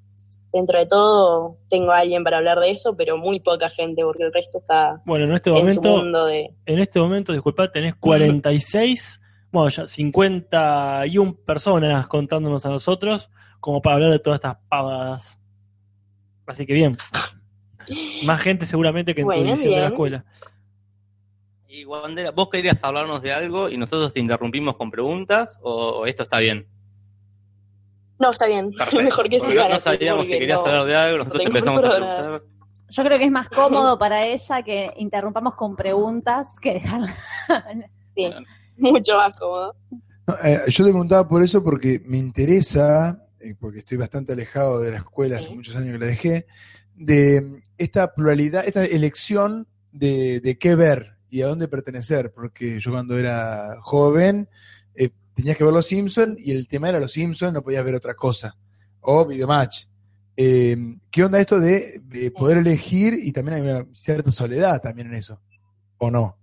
dentro 0.53 0.79
de 0.79 0.87
todo, 0.87 1.57
tengo 1.69 1.93
a 1.93 1.99
alguien 1.99 2.25
para 2.25 2.39
hablar 2.39 2.59
de 2.61 2.71
eso, 2.71 2.97
pero 2.97 3.17
muy 3.17 3.41
poca 3.41 3.69
gente, 3.69 4.03
porque 4.03 4.25
el 4.25 4.33
resto 4.33 4.59
está 4.59 5.01
Bueno, 5.05 5.25
en 5.27 5.33
este 5.33 5.51
en 5.51 5.57
su 5.71 5.81
momento, 5.81 5.97
mundo 5.97 6.27
de... 6.27 6.51
en 6.67 6.79
este 6.79 6.99
momento, 7.01 7.33
disculpad, 7.33 7.71
tenés 7.71 7.95
46, 7.95 9.21
bueno, 9.53 9.69
ya 9.69 9.87
51 9.87 11.35
personas 11.47 12.07
contándonos 12.07 12.67
a 12.67 12.71
nosotros 12.71 13.31
como 13.61 13.81
para 13.81 13.97
hablar 13.97 14.11
de 14.11 14.19
todas 14.19 14.39
estas 14.39 14.57
pavadas. 14.69 15.39
Así 16.47 16.67
que 16.67 16.73
bien. 16.73 16.97
Más 18.25 18.41
gente 18.41 18.67
seguramente 18.67 19.15
que 19.15 19.21
en 19.23 19.27
tu 19.27 19.33
Bueno, 19.33 19.51
edición 19.53 19.75
de 19.75 19.81
la 19.81 19.87
escuela. 19.89 20.25
Y 21.69 21.85
Wandera, 21.85 22.31
¿vos 22.33 22.49
querías 22.51 22.83
hablarnos 22.83 23.23
de 23.23 23.33
algo 23.33 23.69
y 23.69 23.77
nosotros 23.77 24.13
te 24.13 24.21
interrumpimos 24.21 24.77
con 24.77 24.91
preguntas 24.91 25.57
o, 25.63 26.01
o 26.01 26.07
esto 26.07 26.25
está 26.25 26.39
bien? 26.39 26.67
No, 28.19 28.31
está 28.33 28.47
bien. 28.47 28.71
Perfecto. 28.77 29.03
Mejor 29.03 29.29
que 29.29 29.39
Porque 29.39 29.55
no 29.69 29.79
sabíamos 29.79 30.27
si 30.27 30.33
querías 30.33 30.59
no- 30.61 30.67
hablar 30.67 30.85
de 30.85 30.97
algo, 30.97 31.19
nosotros 31.19 31.41
te 31.43 31.47
empezamos 31.49 31.85
a 31.85 31.89
preguntar. 31.91 32.43
Yo 32.93 33.05
creo 33.05 33.19
que 33.19 33.25
es 33.25 33.31
más 33.31 33.49
cómodo 33.49 33.99
para 33.99 34.27
ella 34.27 34.63
que 34.63 34.93
interrumpamos 34.97 35.55
con 35.55 35.77
preguntas 35.77 36.49
que 36.61 36.75
dejarla. 36.75 37.15
Sí, 38.17 38.29
mucho 38.77 39.17
más 39.17 39.39
cómodo. 39.39 39.77
No, 40.27 40.35
eh, 40.43 40.63
yo 40.67 40.85
te 40.85 40.91
preguntaba 40.91 41.29
por 41.29 41.43
eso 41.45 41.63
porque 41.63 42.01
me 42.05 42.19
interesa, 42.19 43.25
eh, 43.39 43.55
porque 43.59 43.79
estoy 43.79 43.97
bastante 43.99 44.33
alejado 44.33 44.81
de 44.81 44.91
la 44.91 44.97
escuela, 44.99 45.39
hace 45.39 45.51
muchos 45.55 45.77
años 45.77 45.93
que 45.93 45.99
la 45.99 46.07
dejé, 46.07 46.47
de 47.01 47.63
esta 47.79 48.15
pluralidad, 48.15 48.67
esta 48.67 48.85
elección 48.85 49.67
de, 49.91 50.41
de 50.41 50.59
qué 50.59 50.75
ver 50.75 51.17
y 51.31 51.41
a 51.41 51.47
dónde 51.47 51.67
pertenecer, 51.67 52.31
porque 52.33 52.79
yo 52.79 52.91
cuando 52.91 53.19
era 53.19 53.79
joven 53.81 54.49
eh, 54.95 55.11
tenías 55.35 55.57
que 55.57 55.65
ver 55.65 55.73
Los 55.73 55.87
Simpsons 55.87 56.37
y 56.39 56.53
el 56.53 56.69
tema 56.69 56.91
era 56.91 57.01
Los 57.01 57.13
Simpsons, 57.13 57.55
no 57.55 57.63
podías 57.63 57.85
ver 57.85 57.95
otra 57.95 58.15
cosa, 58.15 58.55
o 59.01 59.27
Videomatch. 59.27 59.85
Eh, 60.37 60.77
¿Qué 61.11 61.25
onda 61.25 61.41
esto 61.41 61.59
de, 61.59 62.01
de 62.05 62.31
poder 62.31 62.59
elegir 62.59 63.15
y 63.15 63.33
también 63.33 63.57
hay 63.57 63.71
una 63.71 63.87
cierta 63.95 64.31
soledad 64.31 64.81
también 64.81 65.09
en 65.09 65.15
eso? 65.15 65.41
¿O 65.99 66.11
no? 66.11 66.37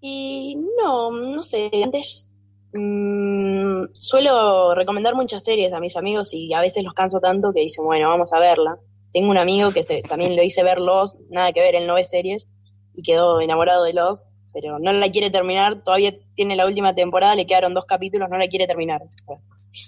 Y 0.00 0.56
no, 0.78 1.10
no 1.10 1.42
sé, 1.42 1.70
antes 1.82 2.30
mm, 2.72 3.86
suelo 3.92 4.74
recomendar 4.74 5.14
muchas 5.14 5.42
series 5.42 5.72
a 5.72 5.80
mis 5.80 5.96
amigos 5.96 6.34
y 6.34 6.52
a 6.54 6.60
veces 6.60 6.84
los 6.84 6.94
canso 6.94 7.18
tanto 7.18 7.52
que 7.52 7.60
dicen, 7.60 7.84
bueno, 7.84 8.08
vamos 8.08 8.32
a 8.32 8.38
verla. 8.38 8.78
Tengo 9.12 9.30
un 9.30 9.38
amigo 9.38 9.72
que 9.72 9.82
se, 9.84 10.02
también 10.02 10.36
lo 10.36 10.42
hice 10.42 10.62
ver 10.62 10.78
Lost, 10.78 11.18
nada 11.30 11.52
que 11.52 11.60
ver, 11.60 11.74
él 11.74 11.86
no 11.86 11.94
ve 11.94 12.04
series 12.04 12.48
y 12.94 13.02
quedó 13.02 13.40
enamorado 13.40 13.84
de 13.84 13.92
Lost, 13.92 14.26
pero 14.54 14.78
no 14.78 14.92
la 14.92 15.10
quiere 15.10 15.30
terminar, 15.30 15.82
todavía 15.82 16.14
tiene 16.34 16.56
la 16.56 16.66
última 16.66 16.94
temporada, 16.94 17.34
le 17.34 17.46
quedaron 17.46 17.74
dos 17.74 17.84
capítulos, 17.86 18.28
no 18.30 18.38
la 18.38 18.48
quiere 18.48 18.66
terminar. 18.66 19.02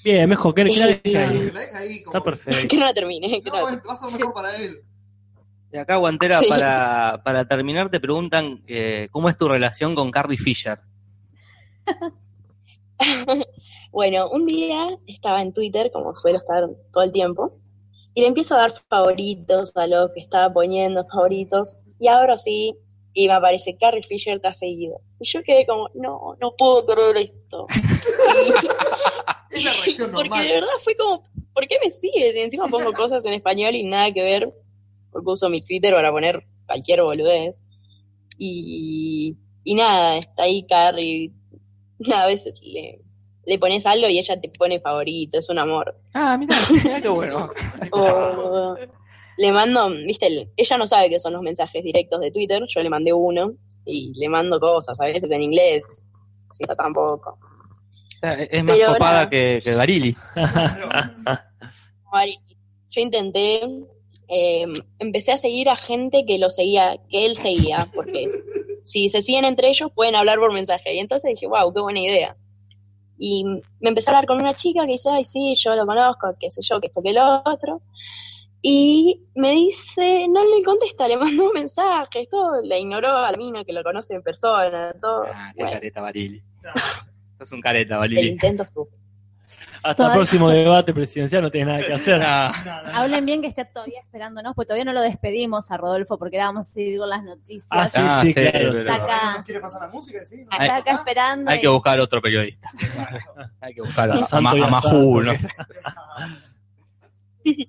Bien, 0.03 0.29
mejor 0.29 0.55
que, 0.55 0.65
que 0.65 0.77
la 0.77 0.87
dejes 0.87 1.03
Que 1.03 1.19
ahí. 1.19 1.51
la 1.53 1.61
deja 1.61 1.79
ahí 1.79 2.03
como- 2.03 2.17
Está 2.19 2.25
perfecto. 2.31 2.69
Que 2.69 2.77
no 2.79 2.85
la 2.87 2.95
termine, 2.95 3.43
que 3.43 3.51
no 3.51 3.61
No, 3.61 3.71
la 3.71 3.83
va 3.87 3.93
a 3.93 3.97
ser 4.09 4.19
mejor 4.19 4.35
para 4.35 4.57
él. 4.57 4.79
De 5.71 5.81
acá, 5.81 5.97
Guantera, 5.97 6.39
Sí. 6.39 6.47
para, 6.49 7.21
para 7.25 7.47
terminar, 7.47 7.91
te 7.91 7.99
preguntan 8.01 8.63
eh, 8.67 9.09
cómo 9.11 9.29
es 9.29 9.37
tu 9.37 9.49
relación 9.49 9.95
con 9.95 10.11
Carrie 10.11 10.39
Fisher. 10.39 10.79
Bueno, 13.93 14.29
un 14.31 14.47
día 14.47 14.89
estaba 15.07 15.41
en 15.43 15.53
Twitter, 15.53 15.91
como 15.93 16.15
suelo 16.17 16.39
estar 16.39 16.65
todo 16.93 17.05
el 17.05 17.13
tiempo, 17.13 17.59
y 18.15 18.21
le 18.21 18.29
empiezo 18.29 18.55
a 18.55 18.59
dar 18.59 18.73
favoritos 18.89 19.77
a 19.77 19.87
lo 19.87 20.13
que 20.13 20.21
estaba 20.21 20.53
poniendo 20.53 21.05
favoritos, 21.07 21.77
y 21.99 22.09
ahora 22.09 22.39
sí, 22.39 22.75
y 23.13 23.29
me 23.29 23.35
aparece 23.35 23.77
Carrie 23.77 24.03
Fisher 24.03 24.41
te 24.41 24.49
ha 24.49 24.55
seguido. 24.55 25.01
Y 25.21 25.27
yo 25.27 25.43
quedé 25.43 25.67
como, 25.67 25.89
no, 25.95 26.37
no 26.41 26.55
puedo 26.57 26.85
creer 26.87 27.17
esto. 27.17 27.67
Es 29.51 29.63
la 29.63 29.73
reacción 29.73 30.11
Porque 30.11 30.31
normal. 30.31 30.49
de 30.49 30.55
verdad 30.55 30.73
fue 30.83 30.97
como, 30.97 31.23
¿por 31.53 31.69
qué 31.69 31.77
me 31.81 31.89
sigues? 31.89 32.35
Y 32.35 32.41
encima 32.41 32.67
pongo 32.67 32.93
cosas 32.93 33.25
en 33.25 33.35
español 33.35 33.77
y 33.77 33.85
nada 33.85 34.11
que 34.11 34.21
ver, 34.21 34.53
porque 35.13 35.31
uso 35.31 35.49
mi 35.49 35.61
Twitter 35.61 35.95
para 35.95 36.11
poner 36.11 36.45
cualquier 36.67 37.03
boludez. 37.03 37.57
Y, 38.37 39.37
y 39.63 39.75
nada, 39.77 40.19
está 40.19 40.43
ahí 40.43 40.67
Carrie. 40.67 41.31
A 42.13 42.27
veces 42.27 42.61
le, 42.63 43.01
le 43.47 43.59
pones 43.59 43.87
algo 43.87 44.09
y 44.09 44.19
ella 44.19 44.41
te 44.41 44.49
pone 44.51 44.81
favorito, 44.81 45.39
es 45.39 45.49
un 45.49 45.59
amor. 45.59 45.95
Ah, 46.15 46.37
mira, 46.39 46.57
qué 47.03 47.09
bueno. 47.09 47.51
O 47.93 48.77
le 49.37 49.53
mando, 49.53 49.91
viste, 50.07 50.27
el- 50.27 50.49
ella 50.57 50.79
no 50.79 50.87
sabe 50.87 51.11
qué 51.11 51.19
son 51.19 51.33
los 51.33 51.43
mensajes 51.43 51.83
directos 51.83 52.21
de 52.21 52.31
Twitter, 52.31 52.63
yo 52.69 52.83
le 52.83 52.91
mandé 52.91 53.13
uno 53.13 53.53
y 53.85 54.13
le 54.15 54.29
mando 54.29 54.59
cosas, 54.61 55.01
a 55.01 55.05
veces 55.05 55.31
en 55.31 55.43
inglés, 55.43 55.83
si 56.53 56.65
no 56.65 56.75
tampoco. 56.75 57.39
Es 58.23 58.65
más 58.65 58.77
Pero 58.79 58.93
copada 58.93 59.29
que, 59.29 59.61
que 59.63 59.75
Barili. 59.75 60.17
Yo 62.91 63.01
intenté, 63.01 63.61
eh, 64.29 64.67
empecé 64.99 65.33
a 65.33 65.37
seguir 65.37 65.69
a 65.69 65.77
gente 65.77 66.25
que 66.27 66.39
lo 66.39 66.49
seguía, 66.49 66.97
que 67.11 67.27
él 67.27 67.37
seguía, 67.37 67.89
porque 67.95 68.29
si 68.85 69.09
se 69.09 69.21
siguen 69.21 69.45
entre 69.45 69.69
ellos 69.69 69.91
pueden 69.95 70.15
hablar 70.15 70.39
por 70.39 70.53
mensaje. 70.53 70.95
Y 70.95 71.01
entonces 71.01 71.31
dije, 71.35 71.47
wow, 71.47 71.73
qué 71.75 71.81
buena 71.81 72.01
idea. 72.01 72.37
Y 73.19 73.45
me 73.45 73.89
empecé 73.89 74.11
a 74.11 74.15
hablar 74.15 74.27
con 74.27 74.41
una 74.41 74.55
chica 74.55 74.85
que 74.87 74.93
dice, 74.93 75.09
ay, 75.13 75.25
sí, 75.25 75.55
yo 75.57 75.75
lo 75.75 75.87
conozco, 75.87 76.35
qué 76.39 76.51
sé 76.51 76.61
yo, 76.63 76.81
que 76.81 76.89
esto, 76.89 77.03
que 77.03 77.13
lo 77.13 77.43
otro. 77.45 77.83
Y 78.61 79.21
me 79.35 79.51
dice, 79.53 80.27
no 80.29 80.43
le 80.45 80.65
contesta, 80.65 81.07
le 81.07 81.17
mandó 81.19 81.45
un 81.45 81.53
mensaje, 81.53 82.27
todo, 82.31 82.63
la 82.63 82.79
ignoró 82.79 83.09
a 83.09 83.31
la 83.31 83.37
mina 83.37 83.65
que 83.65 83.73
lo 83.73 83.83
conoce 83.83 84.15
en 84.15 84.23
persona, 84.23 84.93
todo. 85.01 85.25
Ah, 85.33 85.53
qué 85.55 85.63
Bueno, 85.63 85.73
careta, 85.75 86.03
Barili. 86.03 86.43
Sos 87.39 87.53
un 87.53 87.61
careta, 87.61 87.95
el 87.95 88.01
Barili. 88.01 88.29
intento 88.29 88.63
estuvo. 88.63 88.89
Hasta 89.85 90.07
el 90.07 90.13
próximo 90.13 90.49
debate 90.49 90.95
presidencial 90.95 91.43
no 91.43 91.51
tienes 91.51 91.69
nada 91.75 91.87
que 91.87 91.93
hacer. 91.93 92.21
Ah. 92.25 92.53
Hablen 92.95 93.27
bien 93.27 93.41
que 93.43 93.49
esté 93.49 93.65
todavía 93.67 94.01
esperándonos, 94.01 94.55
porque 94.55 94.67
todavía 94.69 94.85
no 94.87 94.93
lo 94.95 95.03
despedimos 95.03 95.71
a 95.71 95.77
Rodolfo, 95.77 96.19
porque 96.19 96.37
ahora 96.41 96.53
vamos 96.55 96.71
a 96.71 96.73
seguir 96.73 96.99
con 96.99 97.09
las 97.11 97.23
noticias. 97.23 97.69
Ah, 97.71 97.87
sí, 97.87 97.93
Ah, 98.01 98.19
sí, 98.23 98.29
sí, 98.29 98.35
claro. 98.35 98.51
pero- 98.53 98.75
Está 98.79 98.95
acá, 98.95 99.35
¿No 99.39 99.45
quiere 99.45 99.61
pasar 99.61 99.81
la 99.83 99.89
música? 99.89 100.25
¿Sí? 100.25 100.37
¿No? 100.45 100.51
está 100.59 100.77
acá 100.77 100.93
esperando. 100.93 101.51
hay 101.51 101.59
y- 101.59 101.61
que 101.61 101.69
buscar 101.69 102.01
otro 102.01 102.23
periodista. 102.23 102.71
Hay 103.61 103.75
que 103.75 103.83
buscar 103.83 104.11
a, 104.11 104.15
a, 104.15 104.19
a 104.19 104.37
a 104.39 104.41
Majul, 104.41 105.27
santo, 105.27 105.43
¿no? 105.43 106.25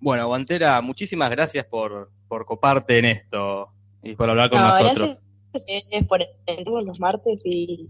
Bueno, 0.00 0.26
Guantera, 0.28 0.80
muchísimas 0.82 1.30
gracias 1.30 1.64
por, 1.64 2.10
por 2.28 2.44
coparte 2.46 2.98
en 2.98 3.06
esto 3.06 3.70
y 4.02 4.14
por 4.14 4.30
hablar 4.30 4.50
con 4.50 4.60
No, 4.60 4.68
nosotros. 4.68 5.18
gracias 5.52 6.04
por 6.06 6.20
todos 6.64 6.84
los 6.84 7.00
martes 7.00 7.42
y, 7.44 7.88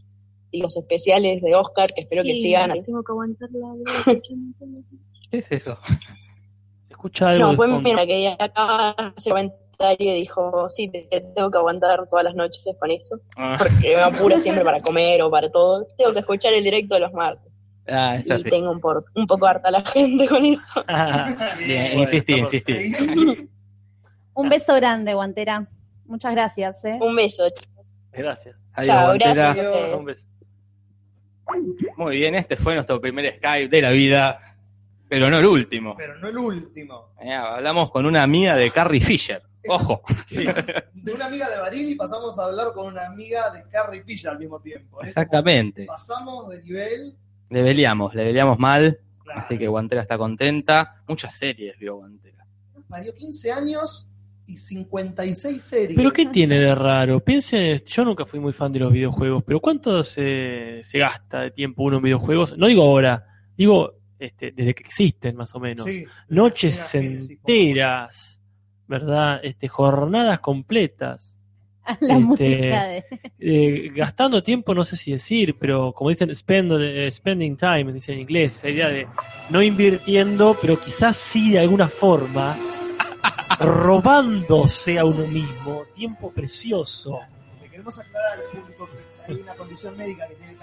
y 0.51 0.63
los 0.63 0.77
especiales 0.77 1.43
de 1.43 1.55
Oscar, 1.55 1.87
que 1.95 2.03
espero 2.03 2.23
que 2.23 2.35
sigan. 2.35 2.73
Tengo 2.83 3.03
que 3.03 3.13
aguantar 3.13 3.49
la 3.53 3.69
¿Qué 5.31 5.39
es 5.39 5.53
eso? 5.53 5.79
Se 6.85 6.93
escucha 6.95 7.31
algo 7.31 7.53
No, 7.53 7.57
fondo. 7.57 7.81
mira 7.81 8.07
que 8.07 8.37
acaba 8.39 8.95
de 8.99 9.13
hacer 9.17 9.33
comentario 9.33 10.15
y 10.15 10.21
dijo, 10.21 10.69
sí, 10.71 10.89
te, 10.89 11.03
te 11.11 11.21
tengo 11.35 11.51
que 11.51 11.59
aguantar 11.59 12.09
todas 12.09 12.25
las 12.25 12.35
noches 12.35 12.63
con 12.79 12.91
eso, 12.91 13.19
Ah, 13.37 13.57
porque 13.59 13.95
me 13.97 14.03
apura 14.03 14.39
siempre 14.39 14.65
para 14.65 14.79
comer 14.81 15.21
o 15.23 15.31
para 15.31 15.51
todo. 15.51 15.87
Tengo 15.99 16.13
que 16.13 16.21
escuchar 16.21 16.55
el 16.55 16.65
directo 16.65 16.95
de 16.95 17.01
los 17.03 17.13
martes. 17.13 17.53
ah, 17.89 18.19
Y 18.25 18.43
tengo 18.45 18.71
un, 18.71 18.81
por, 18.81 19.05
un 19.15 19.27
poco 19.27 19.47
harta 19.47 19.71
la 19.71 19.83
gente 19.83 20.27
con 20.29 20.45
eso. 20.47 20.63
Bien, 21.67 21.99
insistí, 21.99 22.33
Bueno, 22.33 22.47
insistí. 22.47 23.49
Un 24.35 24.49
beso 24.51 24.75
grande, 24.77 25.15
Guantera. 25.15 25.67
Muchas 26.05 26.33
gracias. 26.33 26.85
¿eh? 26.85 26.99
Un 27.01 27.17
beso. 27.17 27.43
Gracias. 28.13 28.55
Adiós, 28.75 28.95
Chao, 28.95 29.07
Guantera. 29.07 29.33
gracias. 29.35 29.67
Adiós. 29.67 29.95
Un 29.95 30.05
beso. 30.05 30.27
Muy 31.97 32.17
bien, 32.17 32.35
este 32.35 32.57
fue 32.57 32.75
nuestro 32.75 33.01
primer 33.01 33.37
Skype 33.37 33.69
de 33.69 33.83
la 33.83 33.91
vida, 33.91 34.57
pero 35.09 35.31
no 35.31 35.39
el 35.39 35.47
último. 35.47 35.95
Pero 35.97 36.19
no 36.19 36.29
el 36.29 36.39
último. 36.39 37.15
Eh, 37.21 37.33
hablamos 37.33 37.91
con 37.91 38.07
una 38.07 38.23
amiga 38.23 38.57
de 38.57 38.71
Carrie 38.71 39.01
Fisher. 39.01 39.43
Ojo. 39.69 40.03
De 40.95 41.13
una 41.13 41.27
amiga 41.27 41.49
de 41.49 41.57
Barili 41.59 41.95
pasamos 41.95 42.39
a 42.39 42.45
hablar 42.45 42.73
con 42.73 42.89
una 42.89 43.07
amiga 43.07 43.51
de 43.51 43.65
Carrie 43.69 44.03
Fisher 44.03 44.31
al 44.31 44.39
mismo 44.39 44.61
tiempo. 44.61 45.03
¿eh? 45.03 45.07
Exactamente. 45.07 45.85
Pasamos 45.87 46.49
de 46.49 46.63
nivel. 46.63 47.17
Le 47.51 47.63
peleamos, 47.63 48.15
le 48.15 48.25
peleamos 48.25 48.59
mal, 48.59 48.99
claro. 49.23 49.41
así 49.41 49.59
que 49.59 49.69
Guantera 49.69 50.03
está 50.03 50.19
contenta. 50.19 51.03
Muchas 51.07 51.37
series 51.37 51.79
vio 51.79 51.97
Guantera. 51.97 52.45
Parió 52.89 53.15
15 53.15 53.53
años 53.53 54.09
y 54.47 54.57
56 54.59 55.63
series. 55.63 55.97
Pero 55.97 56.13
¿qué 56.13 56.27
tiene 56.27 56.59
de 56.59 56.75
raro? 56.75 57.21
Piense, 57.21 57.83
yo 57.87 58.05
nunca 58.05 58.25
fui 58.27 58.39
muy 58.41 58.53
fan 58.53 58.73
de 58.73 58.79
los 58.81 58.93
videojuegos, 58.93 59.43
pero 59.45 59.61
¿cuánto 59.61 60.03
se, 60.03 60.81
se 60.85 60.99
gasta 60.99 61.41
de 61.41 61.51
tiempo 61.51 61.83
uno 61.83 61.97
en 61.97 62.03
videojuegos? 62.05 62.57
No 62.57 62.67
digo 62.67 62.83
ahora, 62.83 63.25
digo 63.57 63.95
este, 64.19 64.53
desde 64.53 64.75
que 64.75 64.83
existen 64.83 65.37
más 65.37 65.55
o 65.55 65.61
menos. 65.61 65.87
Sí. 65.87 66.05
Noches 66.29 66.95
enteras, 66.95 68.41
¿verdad? 68.87 69.41
Este, 69.43 69.69
jornadas 69.69 70.41
completas. 70.41 71.33
La 72.01 72.15
Este, 72.15 72.21
música 72.25 72.85
de. 72.87 73.05
eh, 73.39 73.91
gastando 73.95 74.43
tiempo, 74.43 74.75
no 74.75 74.83
sé 74.85 74.97
si 74.97 75.13
decir, 75.13 75.57
pero 75.59 75.93
como 75.93 76.11
dicen, 76.11 76.35
spend, 76.35 76.73
eh, 76.81 77.11
spending 77.13 77.57
time, 77.57 77.93
dicen 77.93 78.15
en 78.15 78.21
inglés, 78.23 78.57
esa 78.57 78.69
idea 78.69 78.89
de 78.89 79.07
no 79.51 79.63
invirtiendo, 79.63 80.57
pero 80.61 80.79
quizás 80.81 81.17
sí 81.17 81.53
de 81.53 81.61
alguna 81.61 81.87
forma 81.89 82.57
robándose 83.61 84.99
a 84.99 85.05
uno 85.05 85.27
mismo 85.27 85.83
tiempo 85.95 86.31
precioso. 86.31 87.21
Le 87.63 87.69
queremos 87.69 87.99
aclarar 87.99 88.39
al 88.39 88.61
público 88.61 88.89
que 89.27 89.33
hay 89.33 89.41
una 89.41 89.55
condición 89.55 89.97
médica 89.97 90.27
que 90.29 90.35
tiene 90.35 90.57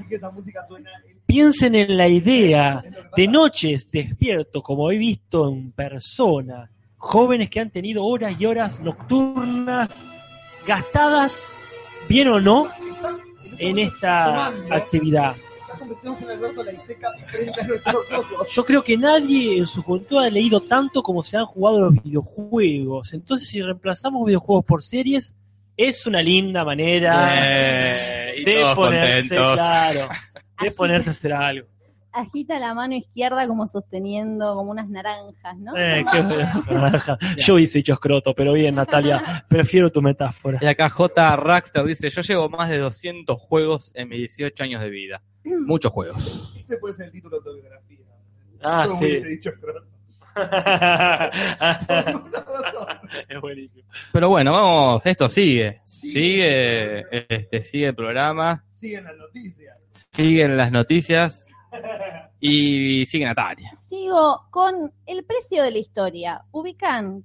que 0.00 0.08
que 0.08 0.14
esta 0.14 0.30
música 0.30 0.64
suena. 0.66 0.90
Piensen 1.26 1.74
en 1.74 1.96
la 1.96 2.08
idea 2.08 2.82
de 3.16 3.28
noches 3.28 3.88
despierto, 3.90 4.62
como 4.62 4.90
he 4.90 4.96
visto 4.96 5.48
en 5.48 5.72
persona, 5.72 6.70
jóvenes 6.96 7.50
que 7.50 7.60
han 7.60 7.70
tenido 7.70 8.04
horas 8.04 8.40
y 8.40 8.46
horas 8.46 8.80
nocturnas 8.80 9.88
gastadas, 10.66 11.54
bien 12.08 12.28
o 12.28 12.40
no, 12.40 12.68
en 13.58 13.78
esta 13.78 14.50
Tomando. 14.52 14.74
actividad. 14.74 15.34
Está 15.90 16.08
convirtiéndose 16.08 16.24
en 16.24 16.30
Alberto 16.30 16.64
Laiseca 16.64 17.08
frente 17.30 17.60
a 17.60 17.66
nuestros 17.66 18.12
ojos. 18.12 18.48
Yo 18.52 18.64
creo 18.64 18.82
que 18.84 18.96
nadie 18.96 19.58
en 19.58 19.66
su 19.66 19.82
juventud 19.82 20.18
ha 20.18 20.30
leído 20.30 20.60
tanto 20.60 21.02
como 21.02 21.22
se 21.22 21.36
han 21.36 21.46
jugado 21.46 21.80
los 21.80 22.02
videojuegos. 22.02 23.12
Entonces, 23.12 23.48
si 23.48 23.60
reemplazamos 23.62 24.24
videojuegos 24.26 24.64
por 24.64 24.82
series, 24.82 25.34
es 25.76 26.06
una 26.06 26.22
linda 26.22 26.64
manera 26.64 27.30
Eh, 27.34 28.42
de 28.44 28.62
ponerse, 28.74 29.28
contentos. 29.28 29.54
claro, 29.54 30.08
de 30.62 30.70
ponerse 30.76 31.08
a 31.08 31.12
hacer 31.12 31.32
algo. 31.32 31.66
Agita 32.12 32.58
la 32.58 32.74
mano 32.74 32.94
izquierda 32.94 33.46
como 33.46 33.68
sosteniendo 33.68 34.54
como 34.56 34.72
unas 34.72 34.88
naranjas, 34.88 35.56
¿no? 35.58 35.76
Eh, 35.76 36.04
qué 36.10 36.22
naranja. 36.74 37.16
Yo 37.38 37.58
hice 37.58 37.78
dicho 37.78 37.92
escroto, 37.92 38.34
pero 38.34 38.52
bien, 38.52 38.74
Natalia, 38.74 39.44
prefiero 39.48 39.90
tu 39.90 40.02
metáfora. 40.02 40.58
Y 40.60 40.66
acá 40.66 40.88
J. 40.90 41.36
Raxter 41.36 41.84
dice, 41.84 42.10
yo 42.10 42.22
llevo 42.22 42.48
más 42.48 42.68
de 42.68 42.78
200 42.78 43.38
juegos 43.38 43.92
en 43.94 44.08
mis 44.08 44.18
18 44.36 44.64
años 44.64 44.80
de 44.82 44.90
vida. 44.90 45.22
Muchos 45.44 45.92
juegos. 45.92 46.50
Ese 46.56 46.78
puede 46.78 46.94
ser 46.94 47.06
el 47.06 47.12
título 47.12 47.40
de 47.40 47.48
autobiografía. 47.48 47.98
Ah, 48.62 48.86
Yo 48.88 48.96
sí. 48.96 49.04
hubiese 49.04 49.28
dicho 49.28 49.50
escroto. 49.50 49.86
Es 53.28 53.40
buenísimo. 53.40 53.84
Pero 54.12 54.28
bueno, 54.28 54.52
vamos, 54.52 55.04
esto 55.06 55.28
sigue. 55.28 55.80
Sigue. 55.84 56.12
Sigue, 56.12 57.26
este, 57.28 57.62
sigue 57.62 57.86
el 57.88 57.94
programa, 57.94 58.64
Siguen 58.68 59.04
las 59.04 59.16
noticias. 59.16 59.76
siguen 60.12 60.56
las 60.56 60.72
noticias 60.72 61.46
y 62.40 63.06
sigue 63.06 63.24
Natalia. 63.24 63.72
Sigo 63.88 64.46
con 64.50 64.92
el 65.06 65.24
precio 65.24 65.62
de 65.62 65.70
la 65.70 65.78
historia. 65.78 66.44
¿Ubican 66.50 67.24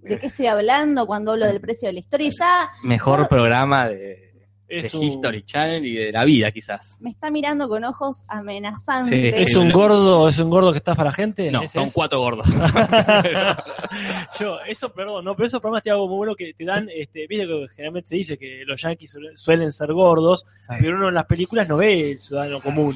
de 0.00 0.18
qué 0.18 0.26
estoy 0.26 0.46
hablando 0.46 1.06
cuando 1.06 1.32
hablo 1.32 1.46
del 1.46 1.60
precio 1.60 1.88
de 1.88 1.94
la 1.94 2.00
historia? 2.00 2.30
Ya 2.38 2.70
Mejor 2.82 3.28
programa 3.28 3.88
de, 3.88 4.31
de 4.80 4.96
un, 4.96 5.02
History 5.04 5.42
Channel 5.44 5.84
y 5.84 5.94
de 5.94 6.12
la 6.12 6.24
vida, 6.24 6.50
quizás. 6.50 6.96
me 7.00 7.10
está 7.10 7.30
mirando 7.30 7.68
con 7.68 7.84
ojos 7.84 8.24
amenazantes. 8.28 9.34
Sí, 9.36 9.42
es 9.42 9.56
un 9.56 9.70
gordo, 9.70 10.28
es 10.28 10.38
un 10.38 10.48
gordo 10.50 10.72
que 10.72 10.78
estafa 10.78 11.02
a 11.02 11.06
la 11.06 11.12
gente. 11.12 11.50
No, 11.50 11.62
¿Ese 11.62 11.74
son 11.74 11.84
es? 11.88 11.92
cuatro 11.92 12.20
gordos. 12.20 12.46
Yo, 14.40 14.58
eso, 14.66 14.92
perdón, 14.92 15.24
no, 15.24 15.34
pero 15.36 15.46
esos 15.46 15.60
programas 15.60 15.82
te 15.82 15.90
hago 15.90 16.08
muy 16.08 16.16
bueno 16.18 16.34
que 16.34 16.54
te 16.54 16.64
dan, 16.64 16.88
este, 16.94 17.26
viste 17.26 17.46
que 17.46 17.66
generalmente 17.76 18.08
se 18.08 18.14
dice 18.16 18.38
que 18.38 18.62
los 18.66 18.80
yankees 18.80 19.14
suelen- 19.14 19.36
suelen 19.36 19.72
ser 19.72 19.92
gordos, 19.92 20.46
pero 20.80 20.96
uno 20.96 21.08
en 21.08 21.14
las 21.14 21.26
películas 21.26 21.68
no 21.68 21.76
ve 21.76 22.12
el 22.12 22.18
ciudadano 22.18 22.60
común. 22.60 22.94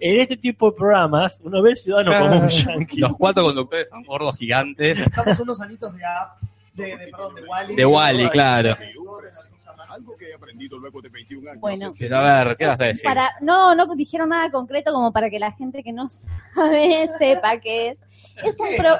En 0.00 0.20
este 0.20 0.36
tipo 0.36 0.70
de 0.70 0.76
programas, 0.76 1.40
uno 1.42 1.62
ve 1.62 1.70
el 1.70 1.76
ciudadano 1.76 2.18
común 2.18 2.48
yankee. 2.48 2.98
Los 2.98 3.16
cuatro 3.16 3.44
conductores 3.44 3.88
son 3.88 4.02
gordos 4.04 4.36
gigantes. 4.36 4.98
Estamos 4.98 5.40
unos 5.40 5.60
anitos 5.60 5.94
de 5.96 6.04
app. 6.04 6.40
De, 6.74 6.96
de, 6.96 7.08
perdón, 7.08 7.34
de 7.34 7.42
Wally. 7.42 7.74
De 7.76 7.86
Wall-E, 7.86 8.30
claro. 8.30 8.76
Algo 9.90 10.16
que 10.16 10.30
he 10.30 10.34
aprendido 10.34 10.78
luego 10.78 11.00
de 11.02 11.08
21 11.08 11.50
años. 11.50 11.60
Bueno. 11.60 11.88
es 11.88 11.96
que 11.96 12.14
a 12.14 12.44
ver, 12.44 12.56
¿qué 12.56 12.66
vas 12.66 12.80
a 12.80 12.84
decir? 12.84 13.02
Para, 13.04 13.30
no, 13.40 13.74
no 13.74 13.86
dijeron 13.94 14.28
nada 14.28 14.50
concreto 14.50 14.92
como 14.92 15.12
para 15.12 15.28
que 15.30 15.38
la 15.38 15.52
gente 15.52 15.82
que 15.82 15.92
no 15.92 16.08
sabe 16.54 17.08
sepa 17.18 17.58
qué 17.58 17.88
es. 17.88 17.98
Es 18.42 18.58
un, 18.58 18.68
¿Qué, 18.68 18.76
pro- 18.78 18.96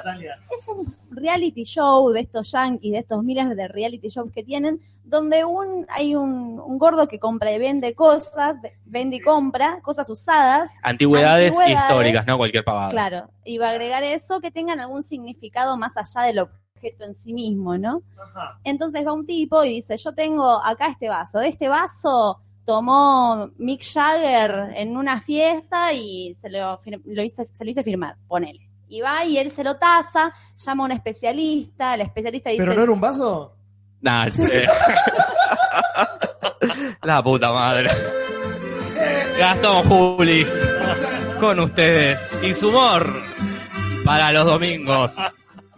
es 0.59 0.67
un 0.67 0.95
reality 1.09 1.63
show 1.63 2.11
de 2.11 2.19
estos 2.19 2.51
yankees, 2.51 2.91
de 2.91 2.99
estos 2.99 3.23
miles 3.23 3.49
de 3.55 3.67
reality 3.67 4.09
shows 4.09 4.31
que 4.31 4.43
tienen, 4.43 4.79
donde 5.03 5.45
un, 5.45 5.87
hay 5.89 6.13
un, 6.15 6.59
un 6.59 6.77
gordo 6.77 7.07
que 7.07 7.17
compra 7.17 7.51
y 7.51 7.57
vende 7.57 7.95
cosas, 7.95 8.61
ve- 8.61 8.73
vende 8.85 9.15
y 9.15 9.19
compra 9.19 9.79
cosas 9.81 10.07
usadas, 10.11 10.69
Antigüedades, 10.83 11.53
Antigüedades. 11.53 11.89
históricas, 11.89 12.27
no 12.27 12.37
cualquier 12.37 12.63
pavada. 12.63 12.89
claro, 12.89 13.31
y 13.43 13.57
va 13.57 13.69
a 13.69 13.71
agregar 13.71 14.03
eso 14.03 14.41
que 14.41 14.51
tengan 14.51 14.79
algún 14.79 15.01
significado 15.01 15.75
más 15.75 15.93
allá 15.97 16.27
del 16.27 16.39
objeto 16.81 17.03
en 17.05 17.15
sí 17.15 17.33
mismo, 17.33 17.77
¿no? 17.77 18.01
Ajá. 18.17 18.59
Entonces 18.63 19.05
va 19.05 19.13
un 19.13 19.25
tipo 19.25 19.63
y 19.63 19.69
dice, 19.69 19.97
yo 19.97 20.13
tengo 20.13 20.63
acá 20.63 20.87
este 20.87 21.09
vaso, 21.09 21.39
de 21.39 21.49
este 21.49 21.67
vaso 21.67 22.39
tomó 22.65 23.49
Mick 23.57 23.83
Jagger 23.83 24.71
en 24.75 24.95
una 24.97 25.21
fiesta 25.21 25.93
y 25.93 26.35
se 26.35 26.49
lo, 26.49 26.79
lo 27.05 27.23
hice, 27.23 27.49
se 27.53 27.65
lo 27.65 27.71
hice 27.71 27.83
firmar, 27.83 28.15
ponele. 28.27 28.69
Y 28.87 29.01
va 29.01 29.25
y 29.25 29.37
él 29.37 29.51
se 29.51 29.63
lo 29.63 29.77
taza, 29.77 30.33
llama 30.57 30.83
a 30.83 30.85
un 30.87 30.91
especialista, 30.91 31.95
el 31.95 32.01
especialista 32.01 32.49
dice, 32.49 32.61
¿Pero 32.61 32.73
no 32.75 32.83
era 32.83 32.91
un 32.91 33.01
vaso? 33.01 33.55
Nah, 34.01 34.27
eh. 34.27 34.67
La 37.03 37.23
puta 37.23 37.51
madre. 37.51 37.89
Gastón 39.37 39.87
Julis, 39.87 40.47
con 41.39 41.59
ustedes 41.59 42.19
y 42.43 42.53
su 42.53 42.69
humor 42.69 43.05
para 44.03 44.31
los 44.31 44.45
domingos. 44.45 45.11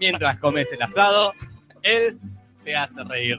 Mientras 0.03 0.37
comes 0.37 0.69
el 0.73 0.81
asado, 0.81 1.33
él 1.81 2.19
te 2.65 2.75
hace 2.75 3.03
reír. 3.05 3.37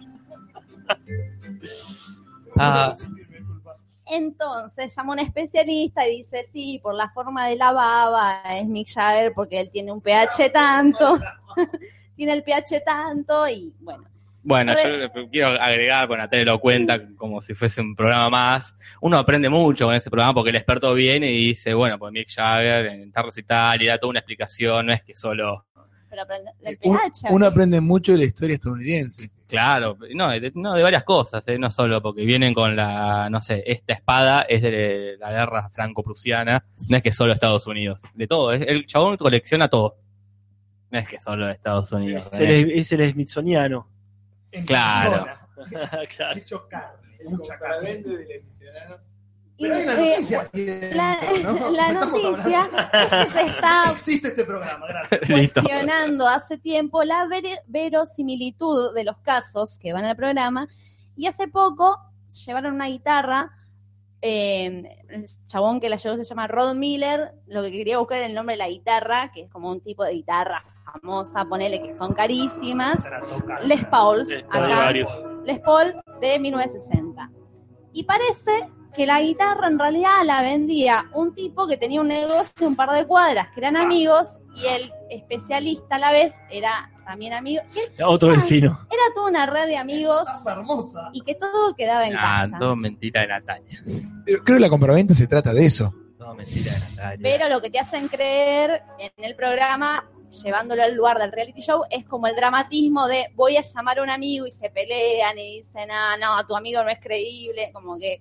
Ah, 2.56 2.96
entonces 4.06 4.94
llama 4.96 5.12
a 5.12 5.16
un 5.16 5.18
especialista 5.20 6.08
y 6.08 6.22
dice, 6.22 6.48
sí, 6.54 6.80
por 6.82 6.94
la 6.94 7.10
forma 7.10 7.46
de 7.48 7.56
la 7.56 7.72
baba 7.72 8.42
es 8.50 8.66
Mick 8.66 8.88
Jagger 8.94 9.32
porque 9.34 9.60
él 9.60 9.70
tiene 9.70 9.92
un 9.92 10.00
pH 10.00 10.50
tanto, 10.50 11.20
tiene 12.16 12.32
el 12.32 12.42
pH 12.42 12.82
tanto 12.82 13.46
y 13.46 13.74
bueno. 13.80 14.04
bueno, 14.42 14.74
yo 14.74 15.28
quiero 15.30 15.48
agregar, 15.48 16.08
con 16.08 16.16
Natalia 16.16 16.46
lo 16.46 16.60
cuenta 16.60 16.98
como 17.16 17.42
si 17.42 17.52
fuese 17.52 17.82
un 17.82 17.94
programa 17.94 18.30
más. 18.30 18.74
Uno 19.02 19.18
aprende 19.18 19.50
mucho 19.50 19.84
con 19.84 19.94
ese 19.94 20.08
programa 20.08 20.32
porque 20.32 20.50
el 20.50 20.56
experto 20.56 20.94
viene 20.94 21.30
y 21.30 21.48
dice, 21.48 21.74
bueno, 21.74 21.98
pues 21.98 22.10
Mick 22.10 22.30
Jagger 22.30 22.86
en 22.86 23.12
tal 23.12 23.24
recital 23.24 23.82
y 23.82 23.86
da 23.86 23.98
toda 23.98 24.10
una 24.10 24.20
explicación, 24.20 24.86
no 24.86 24.92
es 24.94 25.02
que 25.02 25.14
solo 25.14 25.66
Pero 26.14 26.22
aprende- 26.22 26.52
el 26.62 26.78
Un- 26.84 26.96
pH. 26.98 27.28
uno 27.30 27.46
aprende 27.46 27.80
mucho 27.80 28.12
de 28.12 28.18
la 28.18 28.24
historia 28.24 28.54
estadounidense. 28.54 29.30
Claro, 29.48 29.96
no, 30.14 30.30
de, 30.30 30.52
no, 30.54 30.74
de 30.74 30.82
varias 30.82 31.02
cosas, 31.04 31.46
¿eh? 31.48 31.58
no 31.58 31.70
solo 31.70 32.00
porque 32.00 32.24
vienen 32.24 32.54
con 32.54 32.74
la, 32.76 33.28
no 33.30 33.42
sé, 33.42 33.62
esta 33.66 33.94
espada 33.94 34.42
es 34.42 34.62
de 34.62 35.16
la 35.18 35.30
guerra 35.30 35.68
franco-prusiana, 35.70 36.64
no 36.88 36.96
es 36.96 37.02
que 37.02 37.12
solo 37.12 37.32
Estados 37.32 37.66
Unidos, 37.66 38.00
de 38.14 38.26
todo, 38.26 38.52
es- 38.52 38.62
el 38.66 38.86
chabón 38.86 39.16
colecciona 39.16 39.68
todo, 39.68 39.96
no 40.90 40.98
es 40.98 41.08
que 41.08 41.20
solo 41.20 41.48
Estados 41.48 41.90
Unidos. 41.92 42.26
Es 42.32 42.40
¿eh? 42.40 42.60
el, 42.62 42.70
es 42.72 42.92
el 42.92 43.12
Smithsoniano. 43.12 43.88
En 44.52 44.64
Claro. 44.66 45.26
Claro. 46.16 46.38
Hecho 46.38 46.66
carne, 46.68 47.18
mucha 47.28 47.58
carne. 47.58 48.02
Pero 49.58 49.74
hay 49.76 49.82
una 49.84 49.92
eh, 49.92 49.96
noticia 50.10 50.40
aquí 50.40 50.66
la, 50.66 51.18
¿no? 51.42 51.70
la 51.70 51.86
Estamos 51.88 52.22
noticia 52.22 52.70
es 52.92 53.26
que 53.26 53.38
se 53.38 53.46
está 53.46 53.90
Existe 53.90 54.28
este 54.28 54.44
programa, 54.44 54.86
gracias. 54.86 55.20
Listo. 55.28 55.60
cuestionando 55.62 56.26
hace 56.26 56.58
tiempo 56.58 57.04
la 57.04 57.26
ver- 57.26 57.62
verosimilitud 57.66 58.94
de 58.94 59.04
los 59.04 59.16
casos 59.18 59.78
que 59.78 59.92
van 59.92 60.04
al 60.04 60.16
programa 60.16 60.66
y 61.16 61.26
hace 61.26 61.48
poco 61.48 61.96
llevaron 62.44 62.74
una 62.74 62.86
guitarra 62.86 63.50
eh, 64.26 64.98
el 65.10 65.26
chabón 65.48 65.80
que 65.80 65.88
la 65.90 65.96
llevó 65.96 66.16
se 66.16 66.24
llama 66.24 66.46
Rod 66.48 66.74
Miller 66.74 67.32
lo 67.46 67.62
que 67.62 67.70
quería 67.70 67.98
buscar 67.98 68.18
era 68.18 68.26
el 68.26 68.34
nombre 68.34 68.54
de 68.54 68.58
la 68.58 68.68
guitarra 68.68 69.30
que 69.32 69.42
es 69.42 69.50
como 69.50 69.70
un 69.70 69.80
tipo 69.82 70.02
de 70.02 70.12
guitarra 70.14 70.64
famosa 70.84 71.44
ponele 71.44 71.82
que 71.82 71.92
son 71.92 72.14
carísimas 72.14 72.96
Les 73.64 73.84
Pauls 73.86 74.28
acá. 74.50 74.92
Les 75.44 75.60
Paul 75.60 75.94
de 76.20 76.38
1960. 76.38 77.30
Y 77.92 78.04
parece 78.04 78.68
que 78.94 79.06
la 79.06 79.20
guitarra 79.20 79.66
en 79.68 79.78
realidad 79.78 80.22
la 80.24 80.42
vendía 80.42 81.06
un 81.14 81.34
tipo 81.34 81.66
que 81.66 81.76
tenía 81.76 82.00
un 82.00 82.08
negocio 82.08 82.66
un 82.66 82.76
par 82.76 82.90
de 82.90 83.06
cuadras, 83.06 83.48
que 83.52 83.60
eran 83.60 83.76
amigos, 83.76 84.38
y 84.54 84.66
el 84.66 84.92
especialista 85.10 85.96
a 85.96 85.98
la 85.98 86.12
vez 86.12 86.32
era 86.50 86.90
también 87.04 87.32
amigo. 87.32 87.62
que 87.96 88.04
Otro 88.04 88.28
vecino. 88.30 88.86
Era 88.90 89.02
toda 89.14 89.30
una 89.30 89.46
red 89.46 89.66
de 89.66 89.76
amigos 89.76 90.26
hermosa. 90.46 91.10
y 91.12 91.20
que 91.22 91.34
todo 91.34 91.74
quedaba 91.74 92.06
en 92.06 92.14
Ah, 92.16 92.44
casa. 92.46 92.58
todo 92.58 92.76
mentira 92.76 93.22
de 93.22 93.26
Natalia. 93.28 93.82
Pero 94.24 94.44
creo 94.44 94.56
que 94.56 94.60
la 94.60 94.70
compraventa 94.70 95.12
se 95.14 95.26
trata 95.26 95.52
de 95.52 95.66
eso. 95.66 95.92
Todo 96.18 96.34
mentira 96.34 96.72
de 96.72 96.78
Natalia. 96.80 97.18
Pero 97.22 97.48
lo 97.48 97.60
que 97.60 97.70
te 97.70 97.78
hacen 97.80 98.08
creer 98.08 98.82
en 98.98 99.24
el 99.24 99.34
programa, 99.34 100.08
llevándolo 100.42 100.82
al 100.82 100.94
lugar 100.94 101.18
del 101.18 101.32
reality 101.32 101.60
show, 101.60 101.82
es 101.90 102.04
como 102.06 102.26
el 102.28 102.36
dramatismo 102.36 103.06
de 103.08 103.26
voy 103.34 103.56
a 103.56 103.62
llamar 103.62 103.98
a 103.98 104.02
un 104.02 104.10
amigo 104.10 104.46
y 104.46 104.50
se 104.50 104.70
pelean 104.70 105.36
y 105.38 105.58
dicen, 105.62 105.90
ah, 105.90 106.16
no, 106.18 106.46
tu 106.46 106.56
amigo 106.56 106.82
no 106.84 106.90
es 106.90 107.00
creíble, 107.00 107.70
como 107.72 107.98
que 107.98 108.20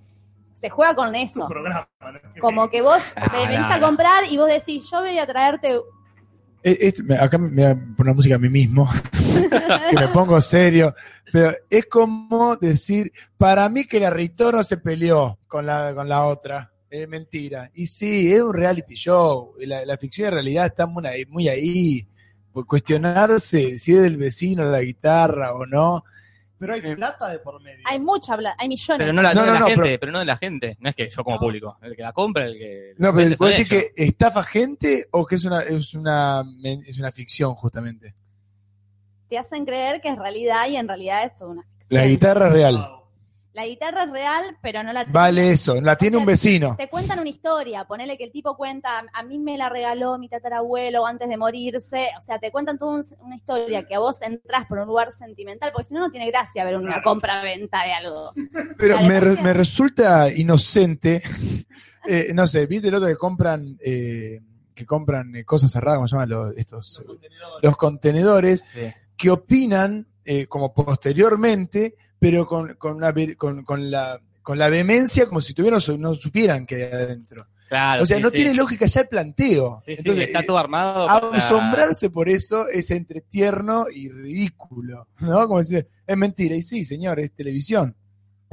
se 0.63 0.69
juega 0.69 0.95
con 0.95 1.13
eso. 1.13 1.45
programa. 1.45 1.85
¿no? 1.99 2.19
Como 2.39 2.69
que 2.69 2.81
vos 2.81 3.01
Ah, 3.17 3.29
te 3.29 3.37
venís 3.47 3.59
no, 3.59 3.73
a 3.73 3.79
comprar 3.81 4.23
y 4.31 4.37
vos 4.37 4.47
decís, 4.47 4.89
yo 4.89 5.01
voy 5.01 5.17
a 5.19 5.27
traerte 5.27 5.75
Eh, 6.63 6.77
este- 6.79 7.13
acá 7.19 7.37
me 7.37 7.49
voy 7.49 7.63
a 7.65 7.77
poner 7.97 8.15
música 8.15 8.35
a 8.35 8.39
mí 8.39 8.47
mismo, 8.47 8.89
que 9.89 9.95
me 9.99 10.07
pongo 10.07 10.39
serio, 10.39 10.95
pero 11.33 11.51
es 11.69 11.85
como 11.87 12.55
decir, 12.55 13.11
para 13.37 13.67
mí 13.67 13.83
que 13.83 13.99
la 13.99 14.09
Ritor 14.09 14.53
no 14.53 14.63
se 14.63 14.77
peleó 14.77 15.37
con 15.47 15.65
la, 15.65 15.93
con 15.93 16.07
la 16.07 16.25
otra, 16.27 16.71
es 16.89 17.09
mentira. 17.09 17.69
Y 17.73 17.87
sí, 17.87 18.31
es 18.33 18.41
un 18.41 18.53
reality 18.53 18.95
show, 18.95 19.55
y 19.59 19.65
la, 19.65 19.85
la 19.85 19.97
ficción 19.97 20.27
y 20.27 20.29
la 20.29 20.35
realidad 20.35 20.65
están 20.67 20.93
muy 20.93 21.05
ahí, 21.05 21.25
muy 21.25 21.49
ahí. 21.49 22.07
cuestionarse 22.65 23.77
si 23.77 23.93
es 23.95 24.01
del 24.01 24.15
vecino 24.15 24.63
la 24.63 24.79
guitarra 24.81 25.53
o 25.55 25.65
no. 25.65 26.05
Pero 26.65 26.73
hay 26.73 26.91
Eh, 26.91 26.95
plata 26.95 27.29
de 27.29 27.39
por 27.39 27.61
medio. 27.61 27.83
Hay 27.85 27.99
mucha, 27.99 28.35
bla- 28.37 28.55
hay 28.57 28.67
millones. 28.69 28.97
Pero 28.97 29.13
no, 29.13 29.21
la, 29.21 29.33
No, 29.33 29.41
no 29.41 29.45
de 29.47 29.53
la 29.53 29.59
no, 29.59 29.65
gente, 29.67 29.81
pero- 29.83 29.99
pero... 29.99 30.11
no 30.11 30.19
de 30.19 30.25
la 30.25 30.37
gente. 30.37 30.77
No 30.79 30.89
es 30.89 30.95
que 30.95 31.09
yo 31.09 31.23
como 31.23 31.39
público. 31.39 31.77
El 31.81 31.95
que 31.95 32.01
la 32.01 32.13
compra, 32.13 32.45
el 32.45 32.57
que. 32.57 32.93
No, 32.97 33.13
pero 33.13 33.35
¿puedo 33.35 33.51
son 33.51 33.61
decir 33.63 33.67
que 33.67 33.91
estafa 34.03 34.43
gente 34.43 35.05
o 35.11 35.25
que 35.25 35.35
es 35.35 35.43
una, 35.45 35.61
es 35.61 35.93
una, 35.93 36.43
es 36.63 36.97
una 36.99 37.11
ficción 37.11 37.53
justamente? 37.55 38.15
Te 39.29 39.37
hacen 39.37 39.65
creer 39.65 39.99
que 40.01 40.09
es 40.09 40.17
realidad 40.17 40.67
y 40.69 40.75
en 40.75 40.87
realidad 40.87 41.25
es 41.25 41.35
toda 41.35 41.51
una 41.51 41.63
ficción. 41.63 42.01
La 42.01 42.05
guitarra 42.07 42.47
es 42.47 42.53
real. 42.53 42.87
La 43.53 43.67
guitarra 43.67 44.05
es 44.05 44.09
real, 44.11 44.57
pero 44.63 44.81
no 44.81 44.91
la 44.93 45.05
Vale 45.05 45.51
eso, 45.51 45.79
la 45.79 45.95
tiene 45.95 46.17
un 46.17 46.25
vecino. 46.25 46.75
Te 46.75 46.89
cuentan 46.89 47.19
una 47.19 47.29
historia, 47.29 47.85
ponele 47.85 48.17
que 48.17 48.23
el 48.23 48.31
tipo 48.31 48.57
cuenta, 48.57 49.05
a 49.13 49.23
mí 49.23 49.37
me 49.37 49.59
la 49.59 49.69
regaló 49.69 50.17
mi 50.17 50.27
tatarabuelo 50.27 51.05
antes 51.05 51.29
de 51.29 51.37
morirse, 51.37 52.07
o 52.17 52.21
sea, 52.23 52.39
te 52.39 52.51
cuentan 52.51 52.79
toda 52.79 52.95
un- 52.95 53.05
una 53.21 53.35
historia 53.35 53.85
que 53.85 53.93
a 53.93 53.99
vos 53.99 54.21
entras 54.23 54.65
por 54.67 54.79
un 54.79 54.87
lugar 54.87 55.11
sentimental, 55.19 55.71
porque 55.71 55.87
si 55.87 55.93
no, 55.93 55.99
no 55.99 56.09
tiene 56.09 56.27
gracia 56.31 56.65
ver 56.65 56.77
una 56.77 57.03
compra-venta 57.03 57.83
de 57.83 57.93
algo. 57.93 58.31
Pero 58.79 58.99
me, 59.01 59.19
re- 59.19 59.39
me 59.41 59.53
resulta 59.53 60.31
inocente. 60.33 61.21
eh, 62.07 62.31
no 62.33 62.47
sé, 62.47 62.65
¿viste 62.65 62.87
el 62.87 62.95
otro 62.95 63.07
que 63.07 63.15
compran 63.17 63.77
eh, 63.85 64.41
que 64.73 64.87
compran 64.87 65.35
eh, 65.35 65.45
cosas 65.45 65.71
cerradas, 65.71 65.97
¿cómo 65.99 66.07
se 66.07 66.15
llaman 66.15 66.29
los, 66.29 66.57
estos? 66.57 67.03
Los 67.61 67.77
contenedores, 67.77 68.61
Sí. 68.73 68.91
que 69.15 69.29
opinan 69.29 70.07
eh, 70.25 70.47
como 70.47 70.73
posteriormente, 70.73 71.95
pero 72.23 72.47
con, 72.47 72.73
con, 72.75 72.95
una 72.95 73.13
con, 73.37 73.63
con 73.63 73.91
la, 73.91 74.19
con 74.41 74.57
la 74.57 74.69
vehemencia 74.69 75.27
como 75.27 75.41
si 75.41 75.53
tuvieran, 75.53 75.79
no 75.99 76.15
supieran 76.15 76.65
que 76.65 76.75
hay 76.75 76.91
adentro. 76.91 77.47
Claro, 77.67 78.03
O 78.03 78.05
sea, 78.05 78.17
sí, 78.17 78.23
no 78.23 78.29
sí. 78.29 78.35
tiene 78.37 78.53
lógica 78.53 78.85
ya 78.85 79.01
el 79.01 79.07
planteo. 79.07 79.81
Sí, 79.83 79.95
Entonces, 79.97 80.27
está 80.27 80.43
todo 80.43 80.57
armado. 80.59 81.07
para- 81.07 81.37
asombrarse 81.37 82.09
por 82.11 82.29
eso 82.29 82.67
es 82.67 82.91
entre 82.91 83.21
tierno 83.21 83.87
y 83.93 84.09
ridículo, 84.09 85.07
¿no? 85.19 85.47
Como 85.47 85.57
decir, 85.57 85.87
es 86.05 86.17
mentira, 86.17 86.55
y 86.55 86.61
sí, 86.61 86.85
señor, 86.85 87.19
es 87.19 87.31
televisión. 87.31 87.95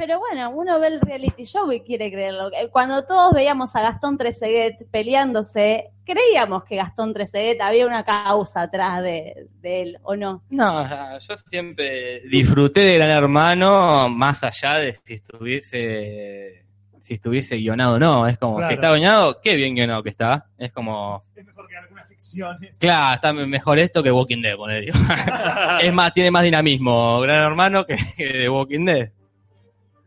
Pero 0.00 0.18
bueno, 0.18 0.48
uno 0.48 0.80
ve 0.80 0.86
el 0.86 1.00
reality 1.02 1.44
show 1.44 1.70
y 1.70 1.80
quiere 1.80 2.10
creerlo. 2.10 2.50
Cuando 2.72 3.04
todos 3.04 3.34
veíamos 3.34 3.76
a 3.76 3.82
Gastón 3.82 4.16
Treseguet 4.16 4.88
peleándose, 4.90 5.90
creíamos 6.06 6.64
que 6.64 6.76
Gastón 6.76 7.12
Treseguet 7.12 7.60
había 7.60 7.86
una 7.86 8.02
causa 8.02 8.62
atrás 8.62 9.02
de, 9.02 9.46
de 9.60 9.82
él, 9.82 9.98
¿o 10.02 10.16
no? 10.16 10.42
No, 10.48 11.18
yo 11.18 11.36
siempre 11.50 12.20
disfruté 12.30 12.80
de 12.80 12.94
Gran 12.94 13.10
Hermano 13.10 14.08
más 14.08 14.42
allá 14.42 14.76
de 14.76 14.94
si 15.04 15.12
estuviese 15.12 16.64
si 17.02 17.14
estuviese 17.14 17.56
guionado 17.56 17.96
o 17.96 17.98
no. 17.98 18.26
Es 18.26 18.38
como, 18.38 18.56
Claro. 18.56 18.68
si 18.68 18.74
está 18.76 18.92
guionado, 18.94 19.40
qué 19.42 19.54
bien 19.56 19.74
guionado 19.74 20.02
que 20.02 20.08
está. 20.08 20.46
Es 20.56 20.72
como, 20.72 21.24
Es 21.36 21.44
mejor 21.44 21.68
que 21.68 21.76
algunas 21.76 22.08
ficciones. 22.08 22.78
claro, 22.78 23.14
está 23.16 23.32
mejor 23.34 23.78
esto 23.78 24.02
que 24.02 24.10
Walking 24.10 24.40
Dead, 24.40 24.56
poner 24.56 24.84
es 25.82 25.92
más, 25.92 26.14
tiene 26.14 26.30
más 26.30 26.42
dinamismo 26.42 27.20
Gran 27.20 27.42
Hermano 27.50 27.84
que, 27.84 28.48
Walking 28.48 28.86
Dead. 28.86 29.10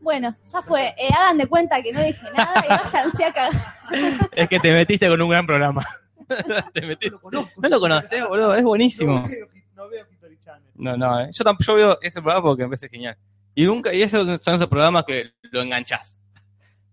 Bueno, 0.03 0.35
ya 0.51 0.61
fue. 0.61 0.89
Eh, 0.97 1.09
hagan 1.17 1.37
de 1.37 1.47
cuenta 1.47 1.81
que 1.81 1.91
no 1.93 2.03
dije 2.03 2.21
nada 2.35 2.63
y 2.65 2.67
váyanse 2.69 3.23
a 3.25 3.31
cagar. 3.33 3.51
Es 4.33 4.49
que 4.49 4.59
te 4.59 4.71
metiste 4.71 5.07
con 5.07 5.21
un 5.21 5.29
gran 5.29 5.45
programa. 5.47 5.85
Te 6.73 6.81
No 6.81 6.87
metiste- 6.87 7.11
lo 7.11 7.19
conozco. 7.19 7.51
No 7.61 7.69
lo 7.69 7.79
conocés, 7.79 8.27
boludo, 8.27 8.55
es 8.55 8.63
buenísimo. 8.63 9.19
No 9.21 9.27
veo, 9.27 9.47
no 9.75 9.89
veo 9.89 10.05
History 10.11 10.37
Channel. 10.43 10.71
No, 10.75 10.97
no, 10.97 11.21
eh. 11.21 11.29
yo 11.31 11.43
tampoco 11.43 11.63
yo 11.67 11.75
veo 11.75 11.99
ese 12.01 12.21
programa 12.21 12.41
porque 12.43 12.63
me 12.63 12.69
parece 12.69 12.89
genial. 12.89 13.17
Y 13.55 13.65
nunca, 13.65 13.93
y 13.93 14.01
esos 14.01 14.25
son 14.43 14.55
esos 14.55 14.67
programas 14.67 15.03
que 15.05 15.31
lo 15.51 15.61
enganchás. 15.61 16.17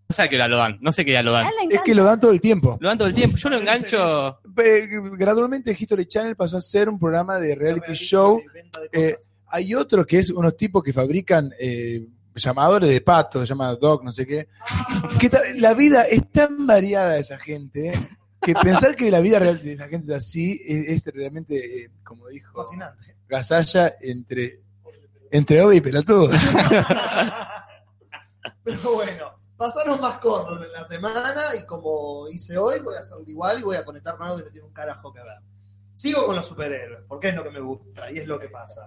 No 0.08 0.14
sé 0.14 0.22
a 0.22 0.28
qué 0.28 0.36
hora 0.36 0.48
lo 0.48 0.56
dan, 0.56 0.76
no 0.80 0.90
sé 0.92 1.04
qué 1.04 1.12
hora 1.12 1.22
lo 1.22 1.32
dan. 1.32 1.46
Es 1.70 1.80
que 1.82 1.94
lo 1.94 2.04
dan 2.04 2.18
todo 2.20 2.32
el 2.32 2.40
tiempo. 2.40 2.76
Lo 2.80 2.88
dan 2.88 2.98
todo 2.98 3.08
el 3.08 3.14
tiempo. 3.14 3.36
Yo 3.36 3.48
lo 3.48 3.58
engancho. 3.58 4.40
Eh, 4.56 4.88
Gradualmente 5.16 5.76
History 5.78 6.04
Channel 6.06 6.34
pasó 6.36 6.56
a 6.58 6.60
ser 6.60 6.88
un 6.88 6.98
programa 6.98 7.38
de 7.38 7.54
reality 7.54 7.92
show. 7.94 8.42
de 8.52 8.88
de. 9.00 9.08
Eh, 9.10 9.18
hay 9.46 9.74
otro 9.74 10.04
que 10.04 10.18
es 10.18 10.30
unos 10.30 10.56
tipos 10.56 10.82
que 10.82 10.92
fabrican 10.92 11.52
eh, 11.58 12.04
llamadores 12.34 12.88
de 12.88 13.00
patos, 13.00 13.42
se 13.42 13.48
llama 13.48 13.74
Doc, 13.76 14.02
no 14.02 14.12
sé 14.12 14.26
qué. 14.26 14.48
Que 15.18 15.30
la 15.56 15.74
vida 15.74 16.02
es 16.02 16.30
tan 16.30 16.66
variada 16.66 17.12
de 17.12 17.20
esa 17.20 17.38
gente 17.38 17.90
eh, 17.90 18.08
que 18.40 18.54
pensar 18.54 18.94
que 18.94 19.10
la 19.10 19.20
vida 19.20 19.38
real 19.38 19.62
de 19.62 19.74
esa 19.74 19.88
gente 19.88 20.12
es 20.12 20.18
así 20.18 20.60
es, 20.66 21.04
es 21.06 21.14
realmente, 21.14 21.84
eh, 21.84 21.90
como 22.04 22.28
dijo 22.28 22.62
Fascinante. 22.62 23.16
Gasalla, 23.28 23.94
entre, 24.00 24.60
entre 25.30 25.62
obvio 25.62 25.78
y 25.78 25.80
pelotudo. 25.80 26.30
Pero 28.64 28.94
bueno, 28.94 29.32
pasaron 29.56 30.00
más 30.00 30.18
cosas 30.18 30.64
en 30.64 30.72
la 30.72 30.84
semana 30.84 31.54
y 31.54 31.64
como 31.64 32.28
hice 32.28 32.56
hoy, 32.56 32.80
voy 32.80 32.96
a 32.96 33.00
hacerlo 33.00 33.22
igual 33.26 33.60
y 33.60 33.62
voy 33.62 33.76
a 33.76 33.84
conectar 33.84 34.16
con 34.16 34.26
algo 34.26 34.38
que 34.38 34.44
no 34.44 34.50
tiene 34.50 34.66
un 34.66 34.72
carajo 34.72 35.12
que 35.12 35.20
ver. 35.20 35.38
Sigo 35.94 36.24
con 36.24 36.34
los 36.34 36.46
superhéroes, 36.46 37.04
porque 37.06 37.28
es 37.28 37.34
lo 37.34 37.42
que 37.44 37.50
me 37.50 37.60
gusta 37.60 38.10
y 38.10 38.18
es 38.18 38.26
lo 38.26 38.38
que 38.38 38.48
pasa. 38.48 38.86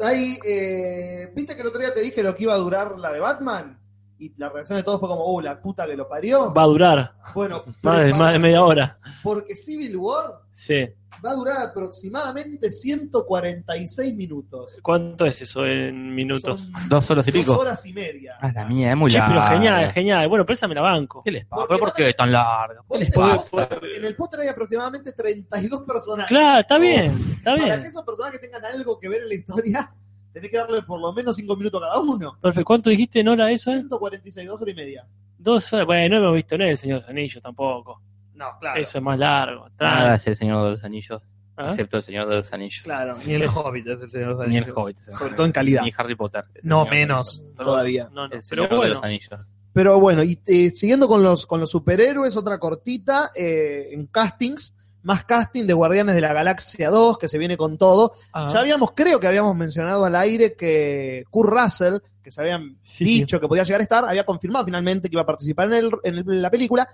Hay, 0.00 0.38
eh, 0.46 1.32
¿Viste 1.34 1.54
que 1.54 1.62
el 1.62 1.68
otro 1.68 1.80
día 1.80 1.92
te 1.94 2.00
dije 2.00 2.22
lo 2.22 2.34
que 2.34 2.44
iba 2.44 2.54
a 2.54 2.58
durar 2.58 2.98
la 2.98 3.12
de 3.12 3.20
Batman? 3.20 3.78
Y 4.18 4.32
la 4.36 4.48
reacción 4.48 4.76
de 4.76 4.82
todos 4.82 4.98
fue 5.00 5.08
como, 5.08 5.24
uh, 5.32 5.40
la 5.40 5.60
puta 5.60 5.86
que 5.86 5.96
lo 5.96 6.08
parió. 6.08 6.52
Va 6.52 6.62
a 6.62 6.66
durar 6.66 7.12
Bueno, 7.34 7.62
más 7.82 8.00
de, 8.00 8.12
más 8.14 8.32
de 8.32 8.38
media 8.40 8.62
hora. 8.64 8.98
porque 9.22 9.54
Civil 9.54 9.96
War 9.96 10.40
Sí. 10.54 10.86
Va 11.24 11.30
a 11.30 11.34
durar 11.34 11.56
aproximadamente 11.62 12.70
146 12.70 14.14
minutos. 14.14 14.78
¿Cuánto 14.82 15.26
es 15.26 15.42
eso 15.42 15.64
en 15.66 16.14
minutos? 16.14 16.60
Son 16.60 16.88
Dos 16.88 17.10
horas 17.10 17.28
y 17.28 17.30
dos 17.32 17.40
pico. 17.42 17.58
horas 17.58 17.84
y 17.86 17.92
media. 17.92 18.36
Ah, 18.40 18.50
la 18.54 18.64
mía, 18.64 18.90
es 18.92 18.96
muy 18.96 19.10
Che, 19.10 19.18
larga. 19.18 19.34
pero 19.46 19.56
genial, 19.56 19.92
genial. 19.92 20.28
Bueno, 20.28 20.44
pero 20.44 20.54
esa 20.54 20.68
me 20.68 20.74
la 20.74 20.82
banco. 20.82 21.22
¿Qué 21.24 21.30
les 21.30 21.44
pasa? 21.46 21.60
Porque 21.62 21.68
¿Pero 21.74 21.78
por 21.86 21.94
qué 21.94 22.08
es 22.10 22.16
tan 22.16 22.32
larga? 22.32 22.82
¿Qué 22.90 22.98
les 22.98 23.10
pasa? 23.14 23.68
En 23.96 24.04
el 24.04 24.16
póster 24.16 24.40
hay 24.40 24.48
aproximadamente 24.48 25.12
32 25.12 25.82
personajes. 25.82 26.28
Claro, 26.28 26.60
está 26.60 26.78
bien, 26.78 27.12
está 27.36 27.56
Para 27.56 27.80
que 27.80 27.88
esos 27.88 28.02
personajes 28.04 28.40
tengan 28.40 28.64
algo 28.64 28.98
que 28.98 29.08
ver 29.08 29.22
en 29.22 29.28
la 29.28 29.34
historia, 29.34 29.92
tenés 30.32 30.50
que 30.50 30.56
darle 30.56 30.82
por 30.82 31.00
lo 31.00 31.12
menos 31.12 31.36
5 31.36 31.56
minutos 31.56 31.82
a 31.82 31.86
cada 31.86 32.00
uno. 32.00 32.38
Perfecto. 32.40 32.64
¿Cuánto 32.64 32.90
dijiste 32.90 33.20
en 33.20 33.28
hora 33.28 33.50
eso? 33.50 33.70
eh? 33.72 33.76
146, 33.80 34.46
dos 34.48 34.60
horas 34.62 34.72
y 34.72 34.76
media. 34.76 35.06
Dos 35.38 35.72
horas. 35.72 35.86
Bueno, 35.86 36.16
no 36.18 36.24
hemos 36.26 36.36
visto 36.36 36.54
en 36.56 36.62
el 36.62 36.76
Señor 36.76 36.96
de 36.98 37.02
los 37.02 37.10
Anillos 37.10 37.42
tampoco. 37.42 38.00
No, 38.38 38.46
claro. 38.60 38.80
Eso 38.80 38.98
es 38.98 39.04
más 39.04 39.18
largo. 39.18 39.68
Nada 39.80 40.14
es 40.14 40.26
el 40.26 40.36
Señor 40.36 40.64
de 40.64 40.70
los 40.70 40.84
Anillos, 40.84 41.22
¿Ah? 41.56 41.70
excepto 41.70 41.96
el 41.98 42.02
Señor 42.04 42.26
de 42.28 42.36
los 42.36 42.52
Anillos. 42.52 42.82
Claro, 42.84 43.16
ni 43.26 43.34
el 43.34 43.46
Hobbit 43.46 43.86
es 43.88 44.00
el 44.00 44.10
Señor 44.10 44.28
de 44.28 44.34
los 44.36 44.48
Ni 44.48 44.56
el 44.56 44.62
Anillos. 44.64 44.76
Hobbit. 44.82 44.98
Sobre 45.10 45.34
todo 45.34 45.44
en 45.46 45.52
calidad. 45.52 45.82
Ni 45.82 45.92
Harry 45.96 46.14
Potter. 46.14 46.44
No, 46.62 46.84
de 46.84 46.90
menos 46.90 47.42
todavía. 47.56 48.04
No, 48.12 48.14
no. 48.14 48.24
El 48.26 48.30
Pero 48.30 48.42
Señor 48.44 48.68
de 48.70 48.76
bueno, 48.76 48.94
los 48.94 49.04
Anillos. 49.04 49.40
Pero 49.72 50.00
bueno, 50.00 50.22
y 50.24 50.40
eh, 50.46 50.70
siguiendo 50.70 51.06
con 51.08 51.22
los, 51.22 51.46
con 51.46 51.60
los 51.60 51.70
superhéroes, 51.70 52.36
otra 52.36 52.58
cortita 52.58 53.30
eh, 53.36 53.88
en 53.92 54.06
castings. 54.06 54.74
Más 55.00 55.24
casting 55.24 55.64
de 55.64 55.72
Guardianes 55.74 56.16
de 56.16 56.20
la 56.20 56.32
Galaxia 56.34 56.90
2, 56.90 57.18
que 57.18 57.28
se 57.28 57.38
viene 57.38 57.56
con 57.56 57.78
todo. 57.78 58.12
ah, 58.32 58.48
Ya 58.52 58.58
habíamos, 58.60 58.90
creo 58.96 59.20
que 59.20 59.28
habíamos 59.28 59.54
mencionado 59.54 60.04
al 60.04 60.14
aire 60.16 60.54
que 60.54 61.22
Kurt 61.30 61.50
Russell, 61.50 61.94
que 62.20 62.32
se 62.32 62.40
habían 62.40 62.76
sí, 62.82 63.04
sí. 63.06 63.20
dicho 63.20 63.38
que 63.38 63.46
podía 63.46 63.62
llegar 63.62 63.80
a 63.80 63.84
estar, 63.84 64.04
había 64.04 64.24
confirmado 64.26 64.64
finalmente 64.64 65.08
que 65.08 65.14
iba 65.14 65.22
a 65.22 65.26
participar 65.26 65.68
en, 65.68 65.74
el- 65.74 65.90
en 66.02 66.14
el- 66.16 66.30
en 66.30 66.42
la 66.42 66.50
película. 66.50 66.86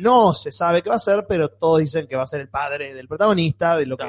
No 0.00 0.34
se 0.34 0.52
sabe 0.52 0.82
qué 0.82 0.88
va 0.90 0.96
a 0.96 1.00
ser, 1.00 1.26
pero 1.28 1.48
todos 1.50 1.80
dicen 1.80 2.06
que 2.06 2.16
va 2.16 2.22
a 2.22 2.26
ser 2.26 2.40
el 2.40 2.48
padre 2.48 2.94
del 2.94 3.08
protagonista, 3.08 3.76
de 3.76 3.86
lo 3.86 3.96
que 3.96 4.04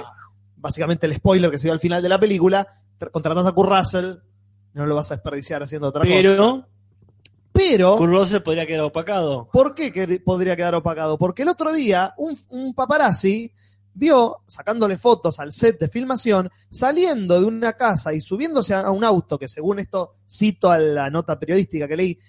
básicamente 0.56 1.06
el 1.08 1.16
spoiler 1.16 1.52
que 1.52 1.60
se 1.60 1.68
dio 1.68 1.74
al 1.74 1.80
final 1.80 2.02
de 2.02 2.10
la 2.10 2.20
película. 2.20 2.68
Tra- 3.00 3.12
Contratás 3.12 3.46
a 3.48 3.52
Kurt 3.52 3.70
Russell, 3.70 4.14
no 4.74 4.86
lo 4.86 4.96
vas 4.96 5.12
a 5.12 5.16
desperdiciar 5.16 5.62
haciendo 5.64 5.88
otra 5.90 6.02
cosa. 6.02 6.14
Pero, 6.16 6.68
Pero, 7.52 7.98
Kurt 7.98 8.12
Russell 8.12 8.42
podría 8.42 8.66
quedar 8.66 8.82
opacado. 8.82 9.48
¿por 9.52 9.76
qué 9.76 9.92
que- 9.92 10.20
podría 10.20 10.56
quedar 10.56 10.76
opacado? 10.76 11.18
Porque 11.18 11.44
el 11.44 11.50
otro 11.50 11.72
día 11.74 12.14
un, 12.18 12.38
un 12.50 12.74
paparazzi 12.74 13.52
vio, 13.94 14.38
sacándole 14.48 14.98
fotos 14.98 15.40
al 15.40 15.52
set 15.54 15.80
de 15.80 15.88
filmación, 15.88 16.50
saliendo 16.72 17.40
de 17.40 17.46
una 17.46 17.74
casa 17.74 18.12
y 18.14 18.22
subiéndose 18.22 18.74
a 18.74 18.90
un 18.90 19.04
auto 19.04 19.38
que 19.38 19.48
según 19.48 19.78
esto 19.80 20.16
cito 20.28 20.72
a 20.72 20.80
la 20.80 21.10
nota 21.12 21.38
periodística 21.38 21.88
que 21.88 21.96
leí, 21.96 22.20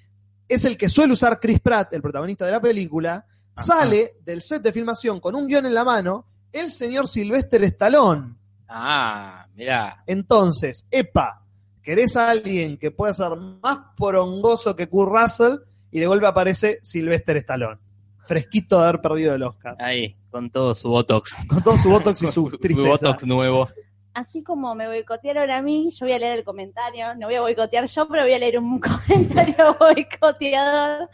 es 0.47 0.65
el 0.67 0.77
que 0.77 0.91
suele 0.91 1.15
usar 1.15 1.41
Chris 1.41 1.61
Pratt, 1.61 1.95
el 1.95 2.03
protagonista 2.03 2.45
de 2.45 2.53
la 2.53 2.61
película, 2.61 3.25
sale 3.57 4.17
del 4.25 4.43
set 4.43 4.63
de 4.63 4.73
filmación 4.73 5.21
con 5.21 5.35
un 5.35 5.47
guion 5.47 5.67
en 5.67 5.75
la 5.75 5.85
mano, 5.85 6.27
el 6.53 6.71
señor 6.71 7.09
Sylvester 7.09 7.63
Stallone. 7.65 8.35
Ah, 8.69 9.47
mirá. 9.55 10.03
Entonces, 10.07 10.87
epa, 10.91 11.43
querés 11.83 12.17
a 12.17 12.31
alguien 12.31 12.79
que 12.79 12.91
pueda 12.91 13.15
ser 13.15 13.37
más 13.37 13.79
porongoso 13.97 14.75
que 14.75 14.89
Kurt 14.89 15.13
Russell 15.13 15.59
y 15.91 16.01
de 16.01 16.07
golpe 16.07 16.27
aparece 16.27 16.79
Sylvester 16.83 17.37
Stallone. 17.39 17.79
Fresquito 18.27 18.79
de 18.79 18.89
haber 18.89 19.01
perdido 19.01 19.35
el 19.35 19.43
Oscar. 19.43 19.77
Ahí, 19.79 20.17
con 20.31 20.51
todo 20.51 20.75
su 20.75 20.89
Botox. 20.89 21.37
Con 21.47 21.63
todo 21.63 21.77
su 21.77 21.91
botox 21.91 22.23
y 22.23 22.27
su 22.29 22.49
Su 22.51 22.59
tristeza. 22.59 22.89
Botox 22.89 23.27
nuevo. 23.27 23.69
Así 24.15 24.43
como 24.45 24.75
me 24.77 24.87
boicotearon 24.87 25.51
a 25.51 25.61
mí, 25.61 25.91
yo 25.91 26.07
voy 26.07 26.13
a 26.15 26.19
leer 26.19 26.39
el 26.39 26.45
comentario. 26.45 27.15
No 27.17 27.27
voy 27.27 27.35
a 27.35 27.41
boicotear 27.41 27.87
yo, 27.87 28.07
pero 28.09 28.23
voy 28.23 28.33
a 28.33 28.39
leer 28.39 28.59
un 28.59 28.81
comentario 29.49 29.77
boicoteador. 29.79 31.11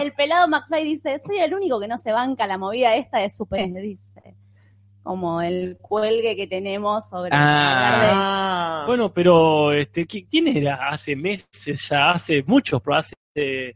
El 0.00 0.12
pelado 0.12 0.46
McFly 0.48 0.84
dice: 0.84 1.20
Soy 1.26 1.38
el 1.38 1.52
único 1.54 1.80
que 1.80 1.88
no 1.88 1.98
se 1.98 2.12
banca 2.12 2.46
la 2.46 2.56
movida 2.56 2.94
esta 2.94 3.18
de 3.18 3.30
Super. 3.30 3.72
Dice. 3.72 4.36
Como 5.02 5.40
el 5.40 5.76
cuelgue 5.80 6.34
que 6.34 6.46
tenemos 6.48 7.08
sobre 7.08 7.30
Ah. 7.32 7.98
de- 8.00 8.08
Ah, 8.12 8.84
Bueno, 8.86 9.12
pero 9.12 9.72
este, 9.72 10.06
¿qui- 10.06 10.26
¿quién 10.28 10.48
era? 10.48 10.88
Hace 10.88 11.14
meses 11.14 11.88
ya, 11.88 12.10
hace 12.12 12.42
muchos, 12.44 12.80
pero 12.82 12.96
hace 12.96 13.14
eh, 13.36 13.74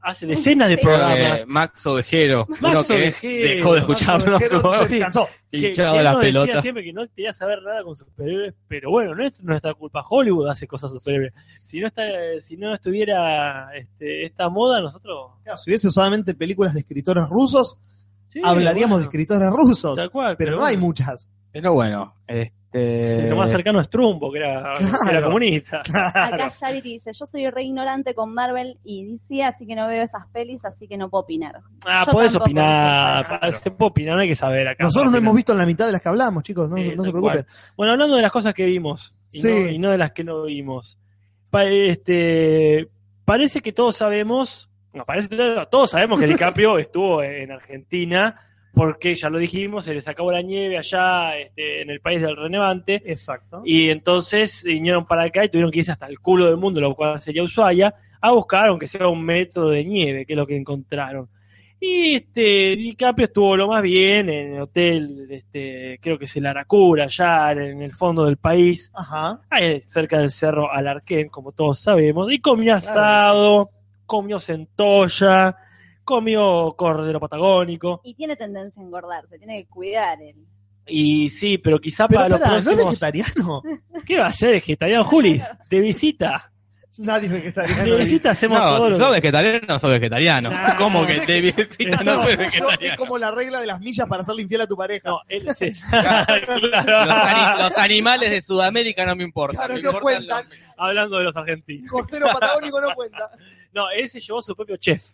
hace 0.00 0.26
decenas 0.26 0.68
de 0.68 0.76
Sí. 0.76 0.82
programas. 0.82 1.40
Eh, 1.42 1.44
Max 1.46 1.86
Ovejero, 1.86 2.46
Max 2.60 2.62
uno 2.62 2.84
que 2.84 2.92
Ovejero. 2.94 3.48
dejó 3.56 3.72
de 3.74 3.78
escucharnos, 3.80 4.42
Se 4.82 4.88
Sí. 4.88 4.98
cansó. 4.98 5.28
que, 5.50 5.60
que 5.72 5.82
él 5.82 6.04
la 6.04 6.12
nos 6.12 6.22
decía 6.22 6.40
pelota. 6.42 6.62
siempre 6.62 6.84
que 6.84 6.92
no 6.92 7.06
quería 7.08 7.32
saber 7.32 7.62
nada 7.62 7.82
con 7.82 7.96
superhéroes, 7.96 8.54
pero 8.68 8.90
bueno, 8.90 9.14
no 9.14 9.24
es 9.24 9.42
nuestra 9.42 9.72
culpa. 9.74 10.02
Hollywood 10.08 10.48
hace 10.48 10.66
cosas 10.66 10.92
superhéroes. 10.92 11.32
Si 11.64 11.80
no 11.80 11.86
está, 11.86 12.02
si 12.40 12.56
no 12.56 12.74
estuviera 12.74 13.70
este, 13.74 14.26
esta 14.26 14.48
moda, 14.48 14.80
nosotros 14.80 15.32
Claro, 15.42 15.58
si 15.58 15.70
hubiese 15.70 15.90
solamente 15.90 16.34
películas 16.34 16.74
de 16.74 16.80
escritores 16.80 17.26
rusos, 17.28 17.78
sí, 18.30 18.40
hablaríamos 18.44 18.98
de 18.98 19.04
escritores 19.04 19.50
rusos. 19.50 19.96
tal 19.96 20.10
cual, 20.10 20.36
Pero 20.36 20.56
no 20.56 20.64
hay 20.64 20.76
muchas. 20.76 21.28
Pero 21.50 21.72
bueno, 21.72 22.14
este... 22.72 23.28
Lo 23.30 23.36
más 23.36 23.50
cercano 23.50 23.80
es 23.80 23.88
Trumbo, 23.88 24.30
que 24.30 24.38
era, 24.38 24.72
que 24.76 24.84
era 24.84 24.98
Claro. 24.98 25.22
comunista. 25.26 25.80
Acá 25.92 26.50
Charity 26.50 26.92
dice, 26.94 27.12
yo 27.12 27.26
soy 27.26 27.48
re 27.50 27.62
ignorante 27.64 28.14
con 28.14 28.34
Marvel 28.34 28.78
y 28.84 29.04
DC, 29.12 29.42
así 29.42 29.66
que 29.66 29.74
no 29.74 29.88
veo 29.88 30.02
esas 30.02 30.26
pelis, 30.28 30.64
así 30.64 30.86
que 30.86 30.96
no 30.98 31.08
puedo 31.08 31.22
opinar. 31.22 31.60
Ah, 31.86 32.04
Yo 32.06 32.12
podés 32.12 32.32
tampoco, 32.32 32.44
opinar. 32.50 33.26
Claro. 33.26 33.52
Se 33.54 33.70
puede 33.70 33.90
opinar, 33.90 34.16
no 34.16 34.22
hay 34.22 34.28
que 34.28 34.34
saber 34.34 34.68
acá. 34.68 34.84
Nosotros 34.84 35.10
no 35.10 35.18
hemos 35.18 35.34
visto 35.34 35.52
en 35.52 35.58
la 35.58 35.66
mitad 35.66 35.86
de 35.86 35.92
las 35.92 36.00
que 36.02 36.08
hablamos, 36.08 36.42
chicos, 36.42 36.68
no, 36.68 36.76
se 36.76 37.10
preocupen. 37.10 37.46
Bueno, 37.76 37.92
hablando 37.92 38.16
de 38.16 38.22
las 38.22 38.32
cosas 38.32 38.52
que 38.54 38.66
vimos 38.66 39.14
y, 39.30 39.40
Sí. 39.40 39.48
no, 39.50 39.70
y 39.70 39.78
no 39.78 39.90
de 39.90 39.98
las 39.98 40.12
que 40.12 40.24
no 40.24 40.42
vimos. 40.42 40.98
Pa- 41.50 41.64
este, 41.64 42.88
parece 43.24 43.60
que 43.60 43.72
todos 43.72 43.96
sabemos, 43.96 44.68
no, 44.92 45.04
parece 45.04 45.28
que 45.28 45.36
todos- 45.36 45.70
todos 45.70 45.90
sabemos 45.90 46.20
que 46.20 46.26
DiCaprio 46.54 46.78
estuvo 46.78 47.22
en 47.22 47.50
Argentina 47.52 48.40
porque 48.74 49.14
ya 49.14 49.28
lo 49.30 49.38
dijimos, 49.38 49.84
se 49.84 49.94
les 49.94 50.06
acabó 50.06 50.30
la 50.30 50.42
nieve 50.42 50.78
allá 50.78 51.36
este, 51.36 51.82
en 51.82 51.90
el 51.90 52.00
país 52.00 52.20
del 52.20 52.36
Renevante 52.36 53.02
Exacto. 53.04 53.62
y 53.64 53.90
entonces 53.90 54.62
vinieron 54.64 55.06
para 55.06 55.24
acá 55.24 55.44
y 55.44 55.48
tuvieron 55.48 55.70
que 55.70 55.80
irse 55.80 55.92
hasta 55.92 56.06
el 56.06 56.20
culo 56.20 56.46
del 56.46 56.56
mundo, 56.56 56.80
lo 56.80 56.94
cual 56.94 57.20
sería 57.20 57.42
Ushuaia, 57.42 57.94
a 58.20 58.30
buscar 58.32 58.68
aunque 58.68 58.86
sea 58.86 59.08
un 59.08 59.24
método 59.24 59.70
de 59.70 59.84
nieve, 59.84 60.26
que 60.26 60.32
es 60.34 60.36
lo 60.36 60.46
que 60.46 60.56
encontraron. 60.56 61.28
Y 61.80 62.16
este 62.16 62.74
DiCaprio 62.74 63.26
estuvo 63.26 63.56
lo 63.56 63.68
más 63.68 63.82
bien 63.82 64.28
en 64.28 64.54
el 64.54 64.62
hotel, 64.62 65.28
este, 65.30 65.98
creo 66.02 66.18
que 66.18 66.24
es 66.24 66.36
el 66.36 66.46
Aracura, 66.46 67.04
allá 67.04 67.52
en 67.52 67.82
el 67.82 67.92
fondo 67.92 68.24
del 68.24 68.36
país, 68.36 68.90
Ajá. 68.94 69.40
ahí 69.48 69.80
cerca 69.82 70.18
del 70.18 70.32
cerro 70.32 70.72
Alarquén, 70.72 71.28
como 71.28 71.52
todos 71.52 71.78
sabemos, 71.78 72.32
y 72.32 72.40
comió 72.40 72.74
asado, 72.74 73.70
comió 74.06 74.40
centolla, 74.40 75.56
comió 76.08 76.74
cordero 76.76 77.20
patagónico, 77.20 78.00
Y 78.02 78.14
tiene 78.14 78.34
tendencia 78.36 78.82
a 78.82 78.86
engordarse, 78.86 79.36
tiene 79.38 79.62
que 79.62 79.68
cuidar 79.68 80.18
él. 80.22 80.36
y 80.86 81.28
sí, 81.28 81.58
pero 81.58 81.78
quizá 81.78 82.06
Pero 82.08 82.20
para 82.22 82.28
los 82.30 82.40
espera, 82.40 82.52
¿no 82.54 82.58
es 82.58 82.64
próximos... 82.64 83.62
vegetariano? 83.62 83.62
¿Qué 84.06 84.18
va 84.18 84.26
a 84.26 84.32
ser 84.32 84.50
vegetariano, 84.52 85.04
Julis? 85.04 85.44
De 85.68 85.80
visita. 85.80 86.50
Nadie 87.00 87.26
es 87.26 87.32
vegetariano. 87.32 87.84
De 87.84 87.96
visita 87.96 88.30
hacemos 88.30 88.58
todo 88.58 88.88
No, 88.88 88.94
si 88.96 89.00
sos 89.00 89.12
vegetariano, 89.12 89.60
no 89.68 89.78
sos 89.78 89.90
vegetariano. 89.92 90.50
Ah. 90.52 90.74
¿Cómo 90.76 91.06
que 91.06 91.20
te 91.20 91.40
visita 91.40 92.02
no 92.02 92.14
No, 92.14 92.14
sos 92.16 92.24
yo- 92.24 92.30
es 92.32 92.38
vegetariano? 92.38 92.96
como 92.96 93.18
la 93.18 93.30
regla 93.30 93.60
de 93.60 93.66
las 93.66 93.80
millas 93.80 94.08
para 94.08 94.22
hacerle 94.22 94.42
infiel 94.42 94.62
a 94.62 94.66
tu 94.66 94.76
pareja. 94.76 95.08
No, 95.10 95.20
él 95.28 95.46
sí. 95.56 95.70
Los, 96.56 96.72
ani- 96.74 97.62
los 97.62 97.78
animales 97.78 98.30
de 98.30 98.42
Sudamérica 98.42 99.06
no 99.06 99.14
me 99.14 99.22
importan. 99.24 99.56
Claro, 99.58 99.74
me 99.74 99.82
no 99.82 99.88
importan 99.90 100.02
cuentan. 100.02 100.48
los- 100.48 100.58
Hablando 100.76 101.18
de 101.18 101.24
los 101.24 101.36
argentinos. 101.36 101.88
Cordero 101.90 102.26
patagónico 102.32 102.80
no 102.80 102.88
cuenta. 102.94 103.28
No, 103.70 103.90
él 103.90 104.08
se 104.08 104.18
llevó 104.18 104.40
su 104.40 104.56
propio 104.56 104.76
chef. 104.78 105.04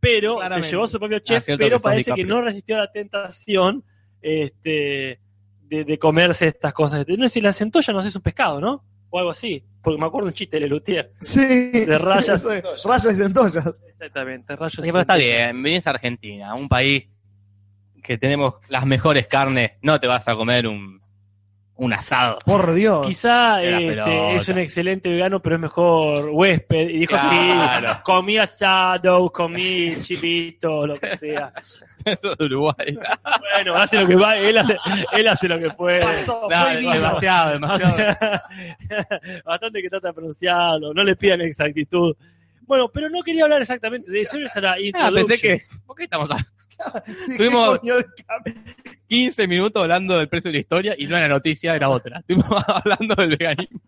Pero 0.00 0.36
Claramente. 0.36 0.68
se 0.68 0.72
llevó 0.72 0.86
su 0.86 0.98
propio 0.98 1.18
chef, 1.18 1.44
cierto 1.44 1.62
pero 1.62 1.78
que 1.78 1.82
parece 1.82 2.12
que 2.12 2.24
no 2.24 2.40
resistió 2.40 2.76
a 2.76 2.80
la 2.80 2.92
tentación 2.92 3.84
este, 4.22 5.20
de, 5.62 5.84
de 5.84 5.98
comerse 5.98 6.46
estas 6.46 6.72
cosas. 6.72 7.04
No 7.08 7.28
sé 7.28 7.34
si 7.34 7.40
la 7.40 7.52
centolla 7.52 7.92
no 7.92 8.02
sé, 8.02 8.08
es 8.08 8.16
un 8.16 8.22
pescado, 8.22 8.60
¿no? 8.60 8.84
O 9.10 9.18
algo 9.18 9.30
así. 9.30 9.64
Porque 9.82 10.00
me 10.00 10.06
acuerdo 10.06 10.28
un 10.28 10.34
chiste 10.34 10.56
de 10.56 10.60
Lelutier. 10.60 11.12
Sí. 11.20 11.70
De 11.70 11.98
rayas. 11.98 12.44
Es, 12.48 12.84
rayas 12.84 13.12
y 13.12 13.22
centollas. 13.22 13.82
Exactamente, 13.88 14.54
rayos. 14.54 14.74
Sí, 14.74 14.82
y 14.82 14.92
pero 14.92 15.00
está 15.00 15.16
bien, 15.16 15.62
venís 15.62 15.86
a 15.86 15.90
Argentina, 15.90 16.54
un 16.54 16.68
país 16.68 17.08
que 18.02 18.18
tenemos 18.18 18.54
las 18.68 18.86
mejores 18.86 19.26
carnes, 19.26 19.72
no 19.82 20.00
te 20.00 20.06
vas 20.06 20.28
a 20.28 20.34
comer 20.34 20.66
un, 20.66 21.00
un 21.78 21.92
asado. 21.92 22.38
Por 22.44 22.74
Dios. 22.74 23.06
Quizá 23.06 23.56
De 23.58 23.88
este, 23.88 24.36
es 24.36 24.48
un 24.48 24.58
excelente 24.58 25.08
vegano, 25.08 25.40
pero 25.40 25.54
es 25.56 25.62
mejor 25.62 26.28
huésped. 26.32 26.88
Y 26.88 26.98
dijo, 27.00 27.16
Claro. 27.16 27.92
sí, 27.94 28.00
comí 28.04 28.36
asado, 28.36 29.30
comí 29.30 29.92
chivito, 30.02 30.86
lo 30.86 30.96
que 30.98 31.16
sea. 31.16 31.52
Eso 32.04 32.32
es 32.32 32.40
Uruguay. 32.40 32.98
Bueno, 33.54 33.74
hace 33.76 34.00
lo 34.00 34.06
que 34.06 34.16
va, 34.16 34.36
él 34.36 34.58
hace, 34.58 34.76
él 35.12 35.28
hace 35.28 35.48
lo 35.48 35.58
que 35.58 35.70
puede. 35.70 36.00
Pasó, 36.00 36.48
demasiado, 36.48 37.52
demasiado. 37.52 37.96
Bastante 39.44 39.82
que 39.82 39.90
trata 39.90 40.08
de 40.08 40.14
pronunciarlo, 40.14 40.92
no 40.94 41.04
le 41.04 41.16
pidan 41.16 41.40
exactitud. 41.42 42.16
Bueno, 42.62 42.88
pero 42.88 43.08
no 43.08 43.22
quería 43.22 43.44
hablar 43.44 43.62
exactamente 43.62 44.10
de 44.10 44.20
eso, 44.20 44.36
era 44.36 44.76
la 44.76 44.76
Ah, 44.94 45.10
pensé 45.14 45.38
que. 45.38 45.62
¿Por 45.86 45.96
qué 45.96 46.04
estamos 46.04 46.28
¿De 46.28 46.36
qué 46.36 46.57
Tuvimos- 47.38 47.78
coño 47.78 47.96
de 47.96 48.04
cambio? 48.26 48.54
15 49.08 49.48
minutos 49.48 49.82
hablando 49.82 50.18
del 50.18 50.28
precio 50.28 50.48
de 50.50 50.54
la 50.54 50.60
historia 50.60 50.94
y 50.98 51.06
no 51.06 51.16
era 51.16 51.28
noticia, 51.28 51.74
era 51.74 51.88
otra? 51.88 52.18
Estuvimos 52.20 52.46
hablando 52.68 53.14
del 53.14 53.36
veganismo. 53.36 53.80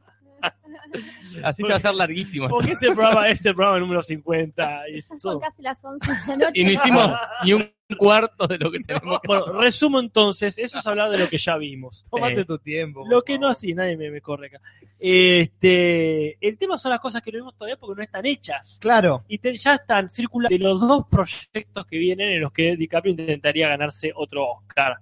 Así 1.45 1.63
se 1.63 1.69
va 1.69 1.75
a 1.75 1.77
hacer 1.77 1.95
larguísimo. 1.95 2.49
Porque 2.49 2.73
este 2.73 2.87
programa 2.93 3.29
es 3.29 3.45
el 3.45 3.55
programa 3.55 3.79
número 3.79 4.03
50. 4.03 4.89
Y 4.89 5.01
son- 5.03 5.39
casi 5.41 5.63
las 5.63 5.85
11 5.85 6.11
de 6.11 6.17
la 6.27 6.37
noche. 6.47 6.61
Y 6.61 6.65
no 6.65 6.71
hicimos 6.73 7.13
ni 7.45 7.53
un 7.53 7.73
cuarto 7.97 8.47
de 8.47 8.59
lo 8.59 8.71
que 8.71 8.81
tenemos 8.81 9.21
que 9.21 9.27
Bueno, 9.29 9.53
resumo 9.61 10.01
entonces, 10.01 10.57
eso 10.59 10.79
es 10.79 10.87
hablar 10.87 11.11
de 11.11 11.19
lo 11.19 11.29
que 11.29 11.39
ya 11.39 11.57
vimos. 11.57 12.05
Tómate 12.11 12.41
Eh, 12.41 12.45
tu 12.45 12.59
tiempo. 12.59 13.05
Lo 13.09 13.23
que 13.23 13.39
no 13.39 13.49
así, 13.49 13.75
nadie 13.75 13.97
me, 13.97 14.11
me 14.11 14.21
corre 14.21 14.47
acá. 14.49 14.61
Este, 14.99 16.37
el 16.47 16.59
tema 16.59 16.77
son 16.79 16.91
las 16.91 17.01
cosas 17.01 17.23
que 17.23 17.31
no 17.33 17.39
vimos 17.39 17.55
todavía 17.57 17.77
porque 17.77 17.97
no 17.99 18.03
están 18.03 18.27
hechas. 18.27 18.79
Claro. 18.81 19.25
Y 19.29 19.39
te- 19.39 19.57
ya 19.57 19.75
están 19.75 20.09
circulando 20.09 20.55
de 20.57 20.63
los 20.63 20.81
dos 20.81 21.05
proyectos 21.11 21.87
que 21.87 21.99
vienen 21.99 22.31
en 22.33 22.41
los 22.41 22.53
que 22.53 22.77
DiCaprio 22.77 23.13
intentaría 23.13 23.69
ganarse 23.69 24.13
otro 24.15 24.47
Oscar. 24.51 24.97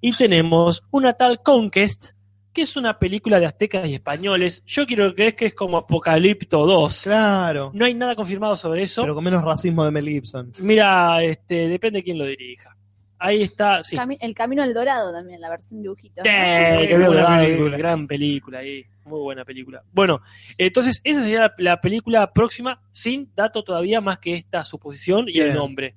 Y 0.00 0.12
tenemos 0.16 0.82
una 0.90 1.12
tal 1.12 1.42
Conquest, 1.42 2.10
que 2.52 2.62
es 2.62 2.76
una 2.76 2.98
película 2.98 3.40
de 3.40 3.46
aztecas 3.46 3.86
y 3.88 3.94
españoles. 3.94 4.62
Yo 4.66 4.86
quiero 4.86 5.14
creer 5.14 5.34
que 5.34 5.46
es 5.46 5.54
como 5.54 5.78
Apocalipto 5.78 6.66
2. 6.66 7.02
Claro. 7.04 7.70
No 7.74 7.84
hay 7.84 7.94
nada 7.94 8.14
confirmado 8.14 8.56
sobre 8.56 8.82
eso. 8.82 9.02
Pero 9.02 9.14
con 9.14 9.24
menos 9.24 9.42
racismo 9.44 9.84
de 9.84 9.90
Mel 9.90 10.08
Gibson. 10.08 10.52
Mira, 10.58 11.22
este, 11.22 11.68
depende 11.68 12.00
de 12.00 12.02
quién 12.04 12.18
lo 12.18 12.26
dirija. 12.26 12.76
Ahí 13.18 13.42
está, 13.42 13.84
sí. 13.84 13.96
El 14.20 14.34
Camino 14.34 14.64
al 14.64 14.74
Dorado 14.74 15.12
también, 15.12 15.40
la 15.40 15.48
versión 15.48 15.80
dibujito. 15.80 16.22
Eh, 16.24 16.86
qué 16.88 16.98
buena 16.98 17.38
película. 17.38 17.76
Gran 17.76 18.06
película 18.08 18.58
ahí. 18.58 18.84
Muy 19.04 19.20
buena 19.20 19.44
película. 19.44 19.82
Bueno, 19.92 20.20
entonces 20.58 21.00
esa 21.04 21.22
sería 21.22 21.40
la, 21.40 21.54
la 21.58 21.80
película 21.80 22.32
próxima, 22.32 22.82
sin 22.90 23.32
dato 23.34 23.62
todavía 23.62 24.00
más 24.00 24.18
que 24.18 24.34
esta 24.34 24.64
suposición 24.64 25.26
y 25.28 25.38
el 25.38 25.54
nombre. 25.54 25.94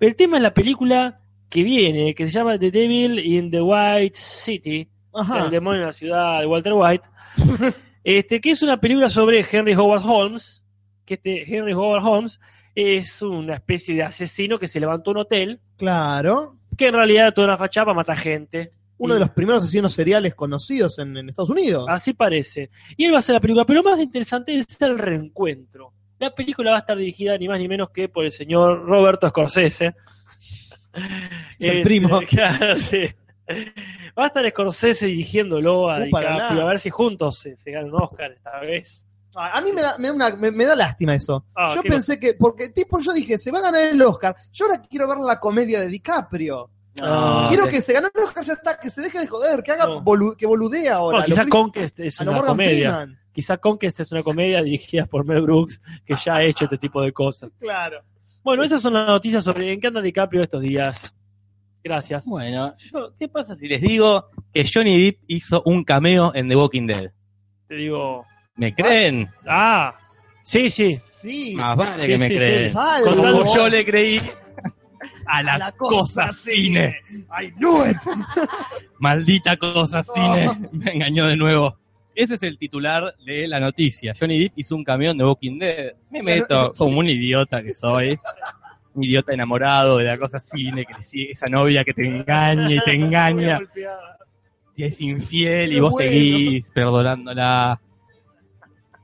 El 0.00 0.16
tema 0.16 0.38
es 0.38 0.42
la 0.42 0.54
película 0.54 1.20
que 1.52 1.62
viene, 1.62 2.14
que 2.14 2.24
se 2.24 2.30
llama 2.30 2.58
The 2.58 2.70
Devil 2.70 3.18
in 3.18 3.50
the 3.50 3.60
White 3.60 4.18
City, 4.18 4.88
Ajá. 5.14 5.44
El 5.44 5.50
demonio 5.50 5.80
en 5.82 5.86
la 5.88 5.92
ciudad 5.92 6.40
de 6.40 6.46
Walter 6.46 6.72
White, 6.74 7.04
este, 8.04 8.40
que 8.40 8.50
es 8.50 8.62
una 8.62 8.80
película 8.80 9.08
sobre 9.08 9.44
Henry 9.50 9.74
Howard 9.74 10.02
Holmes, 10.04 10.62
que 11.04 11.14
este 11.14 11.42
Henry 11.56 11.72
Howard 11.74 12.04
Holmes 12.04 12.40
es 12.74 13.20
una 13.22 13.54
especie 13.56 13.94
de 13.94 14.02
asesino 14.02 14.58
que 14.58 14.68
se 14.68 14.80
levantó 14.80 15.10
un 15.10 15.18
hotel, 15.18 15.60
Claro. 15.76 16.56
que 16.76 16.86
en 16.86 16.94
realidad 16.94 17.34
toda 17.34 17.48
una 17.48 17.58
fachada 17.58 17.86
para 17.86 17.96
matar 17.96 18.16
gente. 18.16 18.70
Uno 18.98 19.14
Y- 19.14 19.16
de 19.16 19.20
los 19.20 19.30
primeros 19.30 19.62
asesinos 19.64 19.92
seriales 19.92 20.34
conocidos 20.34 20.98
en, 20.98 21.16
en 21.16 21.28
Estados 21.28 21.50
Unidos. 21.50 21.86
Así 21.88 22.12
parece. 22.14 22.70
Y 22.96 23.04
él 23.04 23.12
va 23.12 23.16
a 23.16 23.18
hacer 23.18 23.34
la 23.34 23.40
película. 23.40 23.64
Pero 23.66 23.82
lo 23.82 23.90
más 23.90 23.98
interesante 24.00 24.54
es 24.54 24.80
el 24.80 24.96
reencuentro. 24.98 25.92
La 26.20 26.32
película 26.32 26.70
va 26.70 26.76
a 26.76 26.80
estar 26.80 26.96
dirigida 26.96 27.36
ni 27.36 27.48
más 27.48 27.58
ni 27.58 27.66
menos 27.66 27.90
que 27.90 28.08
por 28.08 28.24
el 28.24 28.30
señor 28.30 28.84
Roberto 28.86 29.28
Scorsese. 29.28 29.94
Es 31.58 31.68
el 31.68 31.78
Eh, 31.78 31.82
primo. 31.82 32.20
claro, 32.28 32.76
sí. 32.76 33.08
Va 34.18 34.24
a 34.24 34.26
estar 34.26 34.48
Scorsese 34.50 35.06
dirigiéndolo 35.06 35.88
a 35.90 36.00
DiCaprio, 36.00 36.62
a 36.62 36.64
ver 36.66 36.80
si 36.80 36.90
juntos 36.90 37.38
se, 37.38 37.56
se 37.56 37.70
ganan 37.70 37.94
un 37.94 38.02
Oscar 38.02 38.32
esta 38.32 38.60
vez. 38.60 39.04
A 39.34 39.58
a 39.58 39.60
mí 39.62 39.72
me 39.72 39.80
da, 39.80 39.96
me 39.96 40.08
da, 40.08 40.14
una- 40.14 40.36
me- 40.36 40.50
me 40.50 40.64
da 40.66 40.76
lástima 40.76 41.14
eso. 41.14 41.46
Ah, 41.54 41.72
yo 41.74 41.80
¿qué 41.82 41.88
pensé 41.88 42.20
que, 42.20 42.34
porque 42.34 42.68
tipo 42.68 43.00
yo 43.00 43.12
dije, 43.14 43.38
se 43.38 43.50
va 43.50 43.58
a 43.60 43.62
ganar 43.62 43.82
el 43.84 44.02
Oscar. 44.02 44.36
Yo 44.52 44.66
ahora 44.66 44.82
quiero 44.88 45.08
ver 45.08 45.18
la 45.18 45.40
comedia 45.40 45.80
de 45.80 45.88
DiCaprio. 45.88 46.70
No, 47.00 47.46
quiero 47.48 47.66
que 47.68 47.80
se 47.80 47.94
ganó 47.94 48.08
el 48.14 48.22
Oscar, 48.22 48.44
ya 48.44 48.52
está, 48.52 48.78
que 48.78 48.90
se 48.90 49.00
deje 49.00 49.18
de 49.20 49.26
joder, 49.26 49.62
que 49.62 49.72
haga 49.72 49.86
No. 49.86 50.02
bolu- 50.04 50.36
que 50.36 50.44
boludee 50.44 50.90
ahora. 50.90 51.24
Quizá 51.24 51.46
Conquest 51.46 51.98
es 52.00 52.20
a 52.20 52.24
una 52.24 52.32
Morgan 52.32 52.48
comedia. 52.48 52.90
Freeman. 52.98 53.18
Quizá 53.32 53.56
Conquest 53.56 54.00
es 54.00 54.12
una 54.12 54.22
comedia 54.22 54.62
dirigida 54.62 55.06
por 55.06 55.24
Mel 55.24 55.40
Brooks, 55.40 55.80
que 56.04 56.14
ya 56.22 56.34
ha 56.34 56.42
hecho 56.42 56.64
este 56.66 56.76
tipo 56.76 57.00
de 57.00 57.12
cosas. 57.12 57.50
Claro. 57.58 58.02
Bueno, 58.44 58.64
esas 58.64 58.82
son 58.82 58.92
las 58.92 59.06
noticias 59.06 59.42
sobre 59.44 59.72
en 59.72 59.80
qué 59.80 59.86
anda 59.86 60.02
DiCaprio 60.02 60.42
estos 60.42 60.60
días. 60.60 61.14
Gracias. 61.84 62.24
Bueno, 62.24 62.74
yo, 62.78 63.14
¿qué 63.18 63.28
pasa 63.28 63.56
si 63.56 63.66
les 63.68 63.80
digo 63.80 64.26
que 64.52 64.64
Johnny 64.72 65.04
Depp 65.04 65.18
hizo 65.26 65.62
un 65.66 65.84
cameo 65.84 66.32
en 66.34 66.48
The 66.48 66.56
Walking 66.56 66.86
Dead? 66.86 67.10
Te 67.68 67.74
digo. 67.74 68.24
¿Me 68.54 68.74
creen? 68.74 69.28
Ah, 69.46 69.94
sí, 70.44 70.70
sí. 70.70 70.96
Sí. 70.96 71.54
Más 71.56 71.76
vale 71.76 72.02
Sí, 72.02 72.08
que 72.08 72.18
me 72.18 72.28
sí, 72.28 72.36
creen. 72.36 72.72
Con 72.72 73.16
Como 73.16 73.54
yo 73.54 73.68
le 73.68 73.84
creí 73.84 74.20
a 75.26 75.42
la, 75.42 75.54
A 75.54 75.58
la 75.58 75.72
cosa, 75.72 76.26
cosa 76.26 76.32
cine. 76.32 77.00
I 77.40 77.50
knew 77.52 77.84
it. 77.88 77.96
Maldita 78.98 79.56
cosa 79.56 80.02
cine. 80.14 80.50
Me 80.72 80.92
engañó 80.92 81.26
de 81.26 81.36
nuevo. 81.36 81.76
Ese 82.14 82.34
es 82.34 82.42
el 82.42 82.58
titular 82.58 83.14
de 83.24 83.48
la 83.48 83.58
noticia. 83.58 84.12
Johnny 84.18 84.38
Depp 84.38 84.52
hizo 84.58 84.76
un 84.76 84.84
camión 84.84 85.16
de 85.16 85.24
Walking 85.24 85.58
Dead. 85.58 85.92
Me 86.10 86.22
meto 86.22 86.74
como 86.76 86.98
un 86.98 87.08
idiota 87.08 87.62
que 87.62 87.72
soy. 87.72 88.18
Un 88.94 89.04
idiota 89.04 89.32
enamorado 89.32 89.98
de 89.98 90.04
la 90.04 90.18
cosa 90.18 90.38
cine, 90.40 90.84
que 90.84 90.94
le 90.94 91.04
sigue 91.04 91.30
esa 91.32 91.48
novia 91.48 91.84
que 91.84 91.94
te 91.94 92.06
engaña 92.06 92.70
y 92.70 92.80
te 92.80 92.92
engaña. 92.94 93.60
Y 94.76 94.84
es 94.84 95.00
infiel 95.00 95.72
y 95.72 95.80
vos 95.80 95.92
bueno. 95.92 96.10
seguís 96.10 96.70
perdonándola. 96.70 97.80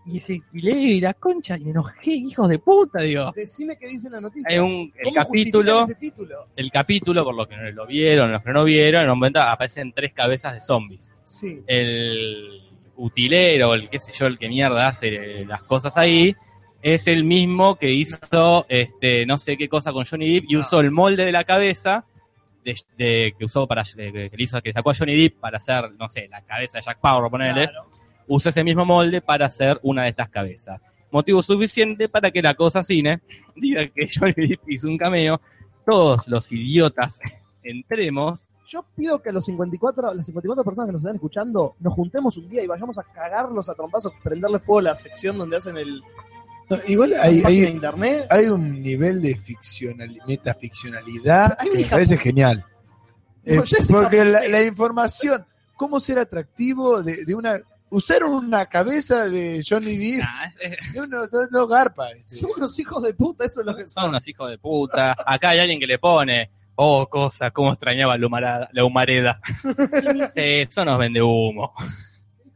Y 0.07 0.16
ese 0.16 0.41
y 0.55 1.01
la 1.03 1.12
concha, 1.12 1.59
y 1.59 1.64
me 1.64 1.70
enojé, 1.70 2.12
hijos 2.12 2.49
de 2.49 2.59
puta, 2.59 3.03
digo. 3.03 3.30
Decime 3.36 3.76
qué 3.76 3.89
dice 3.89 4.09
la 4.09 4.22
noticia. 4.22 4.49
Hay 4.51 4.59
un, 4.59 4.91
el 4.97 5.05
¿Cómo 5.05 5.14
capítulo, 5.16 5.80
justifican 5.80 5.91
ese 5.91 5.95
título? 5.95 6.47
el 6.57 6.70
capítulo, 6.70 7.24
por 7.24 7.34
los 7.34 7.47
que 7.47 7.57
no 7.57 7.70
lo 7.70 7.86
vieron, 7.86 8.32
los 8.32 8.43
que 8.43 8.53
no 8.53 8.64
vieron, 8.64 9.03
en 9.05 9.11
un 9.11 9.18
momento 9.18 9.43
aparecen 9.43 9.93
tres 9.93 10.14
cabezas 10.14 10.55
de 10.55 10.62
zombies. 10.62 11.12
Sí. 11.24 11.62
el 11.66 12.62
utilero, 12.97 13.74
el 13.74 13.91
qué 13.91 14.01
sé 14.01 14.12
yo, 14.12 14.26
el 14.26 14.39
que 14.39 14.49
mierda 14.49 14.89
hace 14.89 15.45
las 15.45 15.62
cosas 15.62 15.95
ahí, 15.99 16.34
es 16.95 17.07
el 17.07 17.24
mismo 17.24 17.76
que 17.76 17.91
hizo 17.91 18.66
este 18.68 19.26
no 19.26 19.39
sé 19.39 19.57
qué 19.57 19.68
cosa 19.68 19.93
con 19.93 20.05
Johnny 20.05 20.34
Depp 20.34 20.45
y 20.51 20.57
Ah. 20.57 20.61
usó 20.61 20.80
el 20.80 20.91
molde 20.91 21.24
de 21.24 21.32
la 21.32 21.45
cabeza 21.45 22.05
de, 22.64 22.74
de- 22.97 23.34
que 23.39 23.45
usó 23.45 23.66
para 23.66 23.82
que, 23.84 24.12
que 24.30 24.36
le 24.36 24.45
hizo 24.45 24.61
que 24.61 24.72
sacó 24.72 24.91
a 24.91 24.95
Johnny 24.95 25.16
Depp 25.16 25.41
para 25.41 25.57
hacer, 25.59 25.93
no 25.99 26.09
sé, 26.09 26.28
la 26.28 26.43
cabeza 26.43 26.78
de 26.78 26.84
Jack 26.84 26.97
Sparrow, 26.99 27.30
ponerle, 27.30 27.68
Claro. 27.68 27.89
usó 28.26 28.49
ese 28.51 28.62
mismo 28.64 28.84
molde 28.84 29.20
para 29.20 29.47
hacer 29.47 29.78
una 29.82 30.03
de 30.03 30.11
estas 30.11 30.28
cabezas. 30.28 30.80
Motivo 31.11 31.43
suficiente 31.43 32.09
para 32.11 32.30
que 32.30 32.43
la 32.43 32.55
cosa 32.55 32.82
cine 32.82 33.22
diga 33.57 33.86
que 33.86 34.09
Johnny 34.14 34.34
Depp 34.49 34.68
hizo 34.68 34.86
un 34.89 34.99
cameo, 34.99 35.41
todos 35.86 36.28
los 36.28 36.53
idiotas 36.53 37.18
entremos 37.62 38.41
Yo 38.66 38.84
pido 38.95 39.22
que 39.22 39.30
a 39.30 39.32
los 39.32 39.47
54, 39.47 40.12
las 40.14 40.26
54 40.26 40.62
personas 40.64 40.89
que 40.89 40.93
nos 40.93 41.01
están 41.03 41.14
escuchando 41.14 41.74
nos 41.80 41.93
juntemos 41.95 42.36
un 42.36 42.49
día 42.51 42.62
y 42.62 42.66
vayamos 42.66 42.99
a 42.99 43.03
cagarlos 43.05 43.68
a 43.70 43.74
trompazos, 43.74 44.12
prenderle 44.22 44.59
fuego 44.59 44.80
a 44.80 44.82
la 44.93 44.97
sección 44.99 45.39
donde 45.39 45.57
hacen 45.57 45.78
el 45.78 46.03
No, 46.71 46.79
igual 46.87 47.14
hay, 47.21 47.41
de 47.41 47.47
hay, 47.47 47.64
internet. 47.64 48.27
hay 48.31 48.47
un 48.47 48.83
nivel 48.83 49.23
de 49.23 49.35
ficcional, 49.37 50.19
metaficcionalidad 50.27 51.57
Hay 51.59 51.71
que 51.71 51.79
me 51.79 51.85
parece 51.85 52.16
genial. 52.19 52.64
No, 53.45 53.62
Eh, 53.62 53.62
porque 53.91 54.25
la, 54.25 54.62
información, 54.62 55.41
cómo 55.77 55.99
ser 56.01 56.19
atractivo 56.19 57.03
de, 57.03 57.25
de 57.25 57.35
una... 57.35 57.59
Usaron 57.91 58.33
una 58.35 58.66
cabeza 58.66 59.27
de 59.29 59.64
Johnny 59.66 59.97
Depp, 59.97 60.21
Nah, 60.21 61.05
unos 61.05 61.31
dos, 61.31 61.49
dos 61.51 61.66
garpas. 61.71 62.11
Son 62.23 62.51
unos 62.55 62.79
hijos 62.79 63.03
de 63.03 63.14
puta, 63.14 63.47
eso 63.47 63.61
es 63.61 63.66
lo 63.66 63.75
que 63.75 63.83
son 63.85 64.03
son. 64.03 64.09
unos 64.11 64.29
hijos 64.29 64.51
de 64.51 64.59
puta. 64.59 65.16
Acá 65.25 65.49
hay 65.51 65.61
alguien 65.61 65.81
que 65.81 65.87
le 65.87 65.99
pone, 65.99 66.51
oh, 66.75 67.09
cosa, 67.09 67.51
cómo 67.51 67.71
extrañaba 67.73 68.19
la 68.19 68.27
humarada. 68.27 68.69
La 68.73 68.85
humareda. 68.85 69.41
Sí, 70.35 70.41
eso 70.69 70.85
nos 70.85 70.99
vende 70.99 71.23
humo. 71.23 71.73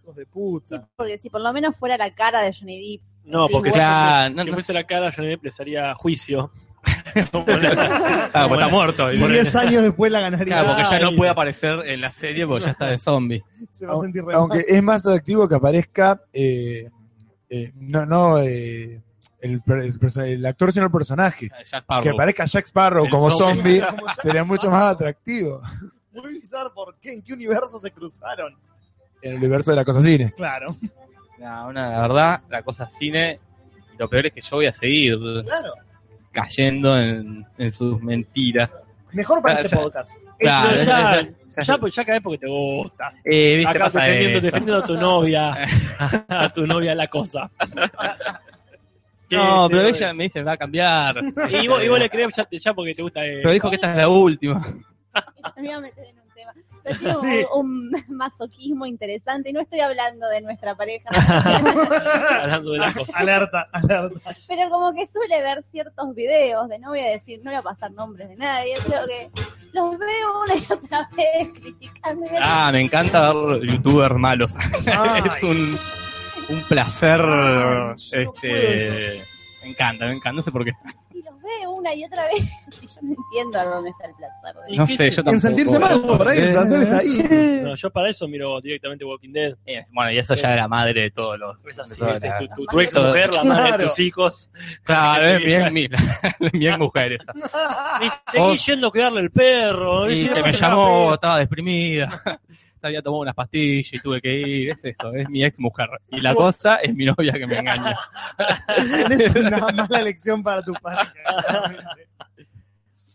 Hijos 0.03 0.17
de 0.17 0.27
puta. 0.27 0.87
Porque 0.97 1.17
si 1.17 1.31
por 1.31 1.41
lo 1.41 1.51
menos 1.55 1.75
fuera 1.79 1.97
la 1.97 2.15
cara 2.15 2.43
de 2.43 2.53
Johnny 2.53 2.99
Depp. 2.99 3.12
No, 3.25 3.49
porque 3.49 3.69
Igual. 3.69 3.81
Claro, 3.83 4.29
si 4.31 4.35
no, 4.35 4.45
que 4.45 4.51
no 4.51 4.57
fuese 4.57 4.73
la 4.73 4.85
cara, 4.85 5.13
Johnny 5.15 5.29
Depp 5.29 5.45
le 5.45 5.51
haría 5.59 5.95
juicio. 5.95 6.51
La- 7.15 8.31
Ah, 8.35 8.47
pues 8.49 8.61
está 8.61 8.75
muerto. 8.75 9.13
Y 9.13 9.19
Por 9.21 9.31
10 9.31 9.47
eso. 9.49 9.59
años 9.61 9.83
después 9.83 10.11
la 10.11 10.21
ganaría. 10.21 10.47
Claro, 10.47 10.69
porque 10.69 10.85
ya 10.91 10.99
no 10.99 11.15
puede 11.17 11.31
aparecer 11.31 11.79
en 11.87 12.01
la 12.01 12.11
serie 12.11 12.47
porque 12.47 12.65
ya 12.65 12.71
está 12.73 12.87
de 12.87 12.99
zombie. 12.99 13.43
Se 13.71 13.87
va 13.87 13.95
a 13.95 13.99
sentir 13.99 14.25
re 14.25 14.35
Aunque 14.35 14.65
es 14.67 14.83
más 14.83 15.07
atractivo 15.07 15.49
que 15.49 15.55
aparezca, 15.55 16.21
eh, 16.33 16.89
eh, 17.49 17.73
no, 17.77 18.05
no 18.07 18.39
eh, 18.41 19.01
el, 19.41 19.63
actor, 20.47 20.73
sino 20.73 20.87
el 20.87 20.91
personaje. 20.91 21.49
Jack 21.65 21.83
Sparrow. 21.83 22.03
Que 22.03 22.11
aparezca 22.11 22.45
Jack 22.47 22.67
Sparrow 22.67 23.05
El 23.05 23.11
como 23.11 23.31
zombie. 23.31 23.81
zombie 23.81 24.05
sería 24.23 24.43
mucho 24.45 24.71
más 24.71 24.95
atractivo 24.95 25.61
Muy 26.13 26.41
bizarro, 26.41 26.73
¿por 26.75 26.97
qué? 26.99 27.13
¿En 27.13 27.23
qué 27.23 27.33
universo 27.33 27.79
se 27.79 27.91
cruzaron? 27.93 28.57
en 29.21 29.33
el 29.33 29.39
universo 29.39 29.71
de 29.71 29.77
la 29.77 29.85
cosa 29.85 30.01
cine. 30.01 30.33
Claro. 30.37 30.75
No, 31.43 31.69
una, 31.69 31.91
la 31.91 32.01
verdad, 32.03 32.41
la 32.49 32.63
cosa 32.63 32.89
cine, 32.89 33.39
lo 33.99 34.09
peor 34.09 34.27
es 34.27 34.33
que 34.33 34.41
yo 34.41 34.57
voy 34.57 34.67
a 34.67 34.73
seguir 34.73 35.19
Claro. 35.45 35.75
cayendo 36.31 36.97
en, 36.99 37.45
en 37.59 37.73
sus 37.73 38.01
mentiras. 38.01 38.71
Mejor 39.13 39.43
para 39.43 39.57
Ah, 39.57 39.61
este 39.63 39.77
ya- 39.77 39.83
podcast. 39.83 40.17
Claro, 40.39 40.69
Pero 40.71 40.85
ya, 40.85 41.23
ya- 41.57 41.63
ya, 41.63 41.79
pues 41.79 41.95
ya 41.95 42.05
caes 42.05 42.23
porque 42.23 42.39
te 42.39 42.47
gusta. 42.49 43.13
Eh, 43.25 43.57
viste, 43.57 43.71
Acá 43.71 43.79
pasa 43.81 44.05
defendiendo, 44.05 44.37
esto. 44.39 44.47
defendiendo 44.47 44.83
a 44.85 44.87
tu 44.87 44.95
novia, 44.97 45.67
a 46.29 46.49
tu 46.51 46.67
novia 46.67 46.95
la 46.95 47.09
cosa. 47.09 47.51
No, 49.31 49.67
pero 49.71 49.83
ella 49.89 50.13
me 50.15 50.25
dice, 50.25 50.43
va 50.43 50.53
a 50.53 50.57
cambiar. 50.57 51.17
Y 51.51 51.67
vos, 51.67 51.83
y 51.83 51.89
vos 51.89 51.99
le 51.99 52.09
crees 52.11 52.29
ya, 52.37 52.47
ya 52.51 52.75
porque 52.75 52.95
te 52.95 53.03
gusta. 53.03 53.25
eh, 53.25 53.41
Pero 53.43 53.53
dijo 53.53 53.69
que 53.71 53.77
esta 53.77 53.91
es 53.93 53.97
la 53.97 54.09
última. 54.09 54.61
Me 55.57 55.63
voy 55.63 55.71
a 55.71 55.81
meter 55.81 56.05
en 56.07 56.19
un 56.21 56.29
tema. 56.35 56.53
Pero 56.83 56.99
tiene 56.99 57.15
Sí. 57.21 57.47
un, 57.55 57.93
un 57.95 58.05
masoquismo 58.17 58.87
interesante 58.87 59.51
y 59.51 59.53
no 59.53 59.61
estoy 59.61 59.81
hablando 59.81 60.29
de 60.29 60.41
nuestra 60.41 60.75
pareja. 60.75 61.09
hablando 62.41 62.73
de 62.73 62.79
la 62.79 62.93
cosa. 62.93 63.13
Alerta, 63.19 63.69
alerta. 63.73 64.37
pero 64.49 64.69
como 64.71 64.93
que 64.95 65.07
suele 65.07 65.43
ver 65.43 65.65
ciertos 65.71 66.15
videos 66.15 66.69
de 66.69 66.79
no 66.79 66.89
voy 66.91 67.01
a 67.01 67.11
decir, 67.11 67.41
no 67.43 67.51
voy 67.51 67.59
a 67.59 67.63
pasar 67.63 67.91
nombres 67.93 68.29
de 68.29 68.37
nadie, 68.37 68.75
pero 68.87 69.01
que 69.07 69.31
los 69.73 69.99
veo 69.99 70.43
una 70.45 70.55
y 70.57 70.73
otra 70.73 71.09
vez 71.17 71.49
criticando. 71.55 72.27
Ah, 72.43 72.71
me 72.73 72.81
encanta 72.81 73.33
ver 73.33 73.63
youtubers 73.67 74.17
malos. 74.17 74.53
Es 75.37 75.43
un, 75.43 75.79
un 76.49 76.63
placer. 76.65 77.21
Ay, 77.21 78.25
no 78.27 78.33
puedo 78.33 78.55
este, 78.57 79.23
me 79.63 79.69
encanta, 79.71 80.07
me 80.07 80.13
encanta. 80.13 80.33
No 80.33 80.43
sé 80.43 80.51
por 80.53 80.65
qué. 80.65 80.73
Y 81.43 81.61
veo 81.61 81.71
una 81.73 81.95
y 81.95 82.05
otra 82.05 82.27
vez 82.27 82.43
y 82.83 82.87
yo 82.87 82.95
no 83.03 83.15
entiendo 83.17 83.59
a 83.59 83.65
dónde 83.65 83.91
está 83.91 84.07
el 84.07 84.15
placer. 84.15 84.63
de- 84.67 84.75
¿Y 84.75 84.77
No 84.77 84.87
sé, 84.87 85.11
yo 85.11 85.17
tampoco. 85.17 85.35
En 85.35 85.41
sentirse 85.41 85.79
mal, 85.79 86.03
por 86.03 86.29
ahí 86.29 86.39
el 86.39 86.53
placer 86.53 86.83
está 86.83 86.99
ahí. 86.99 87.61
No, 87.63 87.75
yo 87.75 87.91
para 87.91 88.09
eso 88.11 88.29
miro 88.29 88.61
directamente 88.61 89.05
Walking 89.05 89.33
Dead. 89.33 89.57
Eh, 89.67 89.83
Bueno, 89.93 90.11
y 90.13 90.19
eso 90.19 90.35
ya 90.35 90.51
es 90.55 90.57
la 90.61 90.69
madre 90.69 91.01
de 91.03 91.11
todos 91.11 91.39
los. 91.39 91.67
Es 91.67 91.79
así, 91.79 91.91
de 91.91 91.97
todas 91.97 92.13
¿viste? 92.15 92.29
las- 92.29 92.39
tu, 92.41 92.47
tu- 92.55 92.67
tu 92.67 92.81
ex 92.81 92.95
mujer, 92.95 93.35
la 93.35 93.45
madre 93.45 93.63
de 93.63 93.69
Claro. 93.69 93.89
tus 93.89 93.99
hijos. 93.99 94.51
Claro, 94.85 95.25
es 95.25 95.73
mi, 95.73 95.89
mi 96.53 96.67
ex 96.67 96.79
mujer 96.79 97.13
esa. 97.13 97.33
Y 98.05 98.31
seguí 98.31 98.57
yendo 98.59 98.89
a 98.89 98.91
cuidarle 98.91 99.21
el 99.21 99.31
perro. 99.31 100.11
Y 100.11 100.29
que 100.29 100.41
no, 100.41 100.47
me 100.47 100.53
llamó, 100.53 101.15
estaba 101.15 101.39
deprimida. 101.39 102.21
Había 102.83 103.01
tomado 103.03 103.23
unas 103.23 103.35
pastillas 103.35 103.93
y 103.93 103.99
tuve 104.01 104.21
que 104.21 104.33
ir. 104.35 104.71
Es 104.71 104.85
eso, 104.85 105.13
es 105.15 105.29
mi 105.29 105.45
ex 105.45 105.59
mujer. 105.59 105.89
Y 106.11 106.21
la 106.21 106.35
cosa 106.35 106.77
es 106.77 106.95
mi 106.95 107.05
novia 107.05 107.33
que 107.33 107.47
me 107.47 107.59
engaña. 107.59 107.97
Tenés 109.09 109.35
una 109.37 109.59
mala 109.59 110.03
lección 110.03 110.43
para 110.43 110.63
tu 110.63 110.73
pareja. 110.75 111.13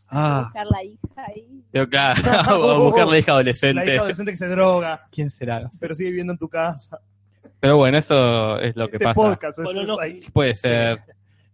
Ah, 0.09 0.43
Buscar 0.45 0.65
la 0.68 0.84
hija 0.84 1.26
ahí. 1.28 1.63
pero 1.70 1.89
claro, 1.89 2.22
a 2.72 2.78
buscar 2.80 3.07
la 3.07 3.18
hija 3.20 3.28
La 3.32 3.34
adolescente. 3.34 3.86
hija 3.86 3.99
adolescente 3.99 4.32
que 4.32 4.38
se 4.38 4.47
droga, 4.47 5.05
¿Quién 5.11 5.30
será? 5.30 5.70
pero 5.82 5.93
sigue 5.93 6.09
viviendo 6.11 6.32
en 6.34 6.39
tu 6.39 6.47
casa. 6.47 6.99
Pero 7.59 7.76
bueno, 7.78 7.97
eso 7.97 8.57
es 8.59 8.74
lo 8.78 8.88
que 8.88 8.95
este 8.97 9.03
pasa. 9.05 9.15
podcast, 9.15 9.59
eso 9.59 9.63
Bueno, 9.65 9.82
es 9.82 9.88
no. 9.88 9.99
ahí. 9.99 10.22
Puede 10.32 10.55
ser. 10.55 10.99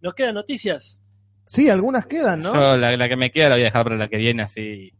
Nos 0.02 0.14
quedan 0.14 0.36
noticias. 0.36 1.00
Sí, 1.48 1.68
algunas 1.70 2.06
quedan, 2.06 2.42
¿no? 2.42 2.54
Yo 2.54 2.78
la, 2.78 2.96
la 2.96 3.10
que 3.10 3.16
me 3.16 3.32
queda 3.32 3.50
la 3.50 3.56
voy 3.56 3.62
a 3.64 3.66
dejar 3.66 3.84
para 3.86 3.96
la 3.98 4.08
que 4.08 4.18
viene, 4.18 4.44
así 4.44 4.94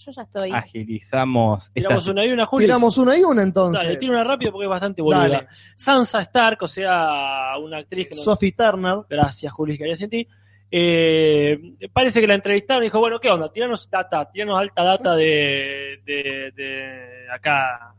Yo 0.00 0.10
ya 0.12 0.22
estoy. 0.22 0.50
agilizamos. 0.50 1.64
esta- 1.64 1.72
Tiramos 1.74 2.06
una 2.06 2.24
y 2.26 2.32
una, 2.32 2.46
Juli. 2.46 2.64
Tiramos 2.64 2.98
una 2.98 3.16
y 3.18 3.22
una 3.22 3.42
entonces. 3.42 3.82
Dale, 3.84 3.96
tira 3.98 4.12
una 4.12 4.24
rápido 4.24 4.52
porque 4.52 4.64
es 4.64 4.70
bastante 4.70 5.02
boluda. 5.02 5.28
Dale. 5.28 5.48
Sansa 5.76 6.20
Stark, 6.22 6.58
o 6.62 6.68
sea, 6.68 7.52
una 7.62 7.78
actriz 7.78 8.08
que 8.08 8.14
no... 8.16 8.22
Sophie 8.22 8.52
Turner. 8.52 8.96
Gracias, 9.08 9.52
Juli, 9.52 9.76
que 9.76 9.84
hayas 9.84 10.00
en 10.00 10.10
ti. 10.10 10.28
Eh, 10.72 11.58
parece 11.92 12.20
que 12.20 12.26
la 12.26 12.34
entrevistaron 12.34 12.82
y 12.82 12.86
dijo, 12.86 12.98
bueno, 13.00 13.18
¿qué 13.18 13.28
onda? 13.28 13.52
Tiranos 13.52 13.90
data, 13.90 14.30
tiranos 14.30 14.58
alta 14.58 14.82
data 14.84 15.14
de, 15.16 16.00
de, 16.04 16.52
de 16.54 17.26
acá, 17.32 17.92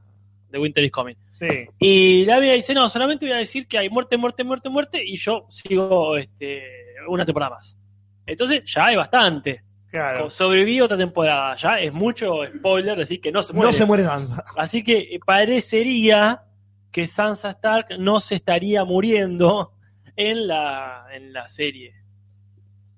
de 0.49 0.57
Winter 0.57 0.83
is 0.83 0.91
Coming. 0.91 1.15
Sí. 1.29 1.47
Y 1.79 2.25
la 2.25 2.39
vida 2.39 2.53
dice, 2.53 2.73
no, 2.73 2.87
solamente 2.87 3.25
voy 3.25 3.33
a 3.35 3.39
decir 3.39 3.67
que 3.67 3.77
hay 3.77 3.89
muerte, 3.89 4.15
muerte, 4.17 4.43
muerte, 4.43 4.69
muerte, 4.69 5.01
y 5.05 5.17
yo 5.17 5.45
sigo 5.49 6.15
este, 6.17 6.63
una 7.09 7.25
temporada 7.25 7.55
más. 7.57 7.77
Entonces, 8.25 8.63
ya 8.65 8.85
hay 8.85 8.95
bastante. 8.95 9.63
Claro. 9.91 10.29
Sobreviví 10.29 10.79
otra 10.79 10.97
temporada, 10.97 11.55
ya 11.57 11.77
es 11.79 11.91
mucho 11.91 12.45
spoiler 12.45 12.97
decir 12.97 13.19
que 13.19 13.31
no 13.31 13.43
se 13.43 13.51
muere. 13.53 13.67
No 13.67 13.73
se 13.73 13.85
muere 13.85 14.03
Sansa. 14.03 14.43
Así 14.57 14.83
que 14.83 14.97
eh, 14.99 15.19
parecería 15.25 16.43
que 16.91 17.07
Sansa 17.07 17.49
Stark 17.51 17.87
no 17.99 18.19
se 18.21 18.35
estaría 18.35 18.83
muriendo 18.85 19.73
en 20.15 20.47
la, 20.47 21.05
en 21.13 21.33
la 21.33 21.49
serie. 21.49 21.95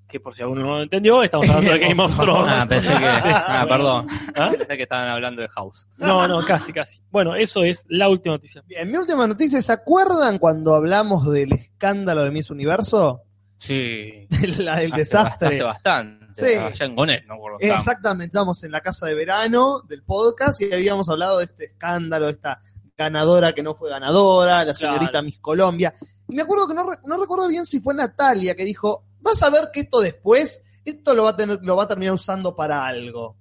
Que 0.07 0.19
por 0.19 0.35
si 0.35 0.43
alguno 0.43 0.61
no 0.61 0.67
lo 0.75 0.83
entendió, 0.83 1.23
estamos 1.23 1.49
hablando 1.49 1.71
de 1.71 1.79
Game 1.79 2.03
of 2.03 2.15
Thrones. 2.15 2.53
Ah, 2.55 2.65
pensé 2.69 2.87
que. 2.87 2.93
Ah, 3.25 3.65
perdón. 3.67 4.05
¿Ah? 4.35 4.51
Pensé 4.55 4.77
que 4.77 4.83
estaban 4.83 5.09
hablando 5.09 5.41
de 5.41 5.47
House. 5.49 5.87
No, 5.97 6.27
no, 6.27 6.45
casi, 6.45 6.71
casi. 6.71 6.99
Bueno, 7.09 7.35
eso 7.35 7.63
es 7.63 7.83
la 7.89 8.07
última 8.09 8.35
noticia. 8.35 8.61
Bien, 8.67 8.87
mi 8.91 8.97
última 8.97 9.25
noticia, 9.25 9.59
¿se 9.61 9.73
acuerdan 9.73 10.37
cuando 10.37 10.75
hablamos 10.75 11.27
del 11.31 11.53
escándalo 11.53 12.23
de 12.23 12.29
Miss 12.29 12.51
Universo? 12.51 13.23
Sí. 13.57 14.27
La 14.59 14.75
del 14.77 14.91
Hace- 14.93 14.99
desastre. 14.99 15.47
Hace 15.47 15.63
bastante. 15.63 16.22
Sí. 16.33 16.55
Allá 16.55 16.85
en 16.85 16.95
Gonet, 16.95 17.25
no. 17.25 17.35
Exactamente, 17.59 18.25
estábamos 18.27 18.63
en 18.63 18.71
la 18.71 18.81
casa 18.81 19.05
de 19.05 19.13
verano 19.15 19.81
del 19.87 20.03
podcast 20.03 20.61
y 20.61 20.73
habíamos 20.73 21.07
hablado 21.09 21.37
de 21.37 21.45
este 21.45 21.65
escándalo, 21.65 22.25
de 22.25 22.31
esta 22.33 22.61
ganadora 22.97 23.53
que 23.53 23.63
no 23.63 23.75
fue 23.75 23.89
ganadora, 23.89 24.63
la 24.65 24.73
señorita 24.73 25.11
Claro. 25.11 25.25
Miss 25.25 25.39
Colombia. 25.39 25.93
Y 26.27 26.35
me 26.35 26.41
acuerdo 26.43 26.67
que 26.67 26.73
no, 26.73 26.89
re- 26.89 26.97
no 27.05 27.17
recuerdo 27.19 27.47
bien 27.47 27.65
si 27.65 27.79
fue 27.79 27.93
Natalia 27.93 28.55
que 28.55 28.65
dijo, 28.65 29.05
vas 29.19 29.41
a 29.43 29.49
ver 29.49 29.69
que 29.73 29.81
esto 29.81 29.99
después, 29.99 30.61
esto 30.85 31.13
lo 31.13 31.23
va 31.23 31.29
a 31.31 31.35
tener, 31.35 31.59
lo 31.61 31.75
va 31.75 31.83
a 31.83 31.87
terminar 31.87 32.13
usando 32.15 32.55
para 32.55 32.85
algo. 32.85 33.35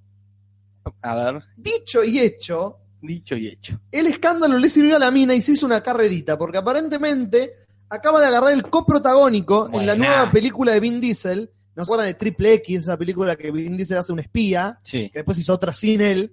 A 1.02 1.14
ver. 1.14 1.42
Dicho 1.56 2.02
y 2.02 2.18
hecho, 2.18 2.78
Dicho 3.00 3.34
y 3.36 3.48
hecho. 3.48 3.80
El 3.90 4.06
escándalo 4.06 4.58
le 4.58 4.68
sirvió 4.68 4.94
a 4.96 4.98
la 5.00 5.10
mina 5.10 5.34
y 5.34 5.42
se 5.42 5.52
hizo 5.52 5.66
una 5.66 5.80
carrerita, 5.82 6.38
porque 6.38 6.58
aparentemente 6.58 7.66
acaba 7.88 8.20
de 8.20 8.26
agarrar 8.28 8.52
el 8.52 8.62
coprotagónico 8.70 9.68
en 9.72 9.86
la 9.86 9.94
nueva 9.96 10.30
película 10.30 10.72
de 10.72 10.80
Vin 10.80 11.00
Diesel. 11.00 11.50
¿No 11.74 11.84
se 11.84 11.88
acuerdan 11.88 12.06
de 12.06 12.14
Triple 12.14 12.52
X, 12.54 12.82
esa 12.82 12.96
película 12.96 13.36
que 13.36 13.50
Vin 13.50 13.76
Diesel 13.76 13.98
hace 13.98 14.12
un 14.12 14.18
espía, 14.20 14.78
Sí. 14.84 15.08
que 15.10 15.20
después 15.20 15.38
hizo 15.38 15.52
otra 15.54 15.72
sin 15.72 16.00
él? 16.00 16.32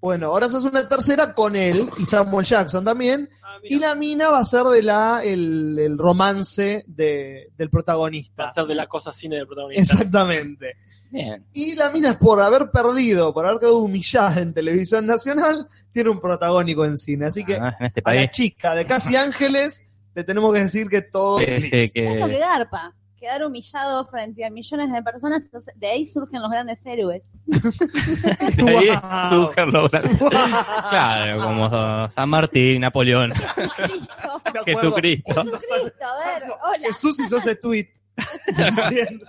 Bueno, 0.00 0.26
ahora 0.26 0.48
se 0.48 0.58
hace 0.58 0.68
una 0.68 0.88
tercera 0.88 1.34
con 1.34 1.56
él 1.56 1.90
y 1.98 2.06
Samuel 2.06 2.44
Jackson 2.46 2.84
también. 2.84 3.28
Ah, 3.42 3.56
Y 3.64 3.78
la 3.80 3.94
mina 3.96 4.28
va 4.30 4.38
a 4.38 4.44
ser 4.44 4.62
de 4.64 4.82
la 4.82 5.22
el, 5.24 5.76
el 5.78 5.98
romance 5.98 6.84
de- 6.86 7.48
del 7.56 7.68
Va 7.68 7.70
protagonista. 7.72 8.50
a 8.50 8.54
ser 8.54 8.66
de 8.66 8.74
la 8.76 8.86
cosa 8.86 9.12
cine 9.12 9.36
del 9.36 9.46
protagonista. 9.46 9.80
Exactamente. 9.94 10.74
Bien. 11.10 11.44
Y 11.54 11.74
la 11.74 11.90
mina 11.90 12.10
es 12.10 12.16
por 12.16 12.40
haber 12.40 12.70
perdido, 12.70 13.32
por 13.32 13.46
haber 13.46 13.58
quedado 13.58 13.78
humillada 13.78 14.40
en 14.40 14.52
televisión 14.52 15.06
nacional, 15.06 15.66
tiene 15.90 16.10
un 16.10 16.20
protagónico 16.20 16.84
en 16.84 16.96
cine. 16.98 17.26
Así 17.26 17.44
que 17.44 17.56
Ah, 17.56 17.74
en 17.80 17.86
este 17.86 18.02
a 18.04 18.14
la 18.14 18.30
chica 18.30 18.74
de 18.74 18.84
Casi 18.86 19.16
Ángeles 19.16 19.82
le 20.14 20.22
tenemos 20.24 20.52
que 20.54 20.60
decir 20.60 20.88
que 20.88 21.02
todo 21.02 21.40
Ese 21.40 21.68
feliz. 21.68 21.90
Es 21.94 22.20
lo 22.20 22.26
que 22.26 22.32
que... 22.34 22.38
Quedar 23.26 23.44
humillado 23.44 24.04
frente 24.04 24.44
a 24.44 24.50
millones 24.50 24.92
de 24.92 25.02
personas, 25.02 25.42
entonces, 25.42 25.74
de 25.76 25.86
ahí 25.88 26.06
surgen 26.06 26.40
los 26.40 26.48
grandes 26.48 26.78
héroes. 26.86 27.24
de 27.46 28.68
ahí 28.70 28.86
Wow. 28.88 29.30
surgen 29.46 29.72
los 29.72 29.90
grandes- 29.90 30.18
Claro, 30.90 31.42
como 31.42 32.08
San 32.10 32.28
Martín, 32.28 32.82
Napoleón, 32.82 33.32
Jesucristo. 34.64 35.32
cuando 35.34 35.58
sale- 35.60 35.82
Cristo, 35.82 36.04
a 36.06 36.24
ver, 36.38 36.44
hola. 36.62 36.86
Jesús 36.86 37.18
hizo 37.18 37.38
ese 37.38 37.56
tweet 37.56 37.88
diciendo, 38.46 39.26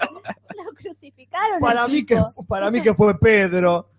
Lo 0.55 0.73
crucificaron. 0.75 1.59
para 1.59 1.87
mí 1.87 2.05
que 2.05 2.15
tipo. 2.17 2.45
para 2.45 2.69
mí 2.69 2.81
que 2.83 2.93
fue 2.93 3.17
Pedro. 3.19 3.89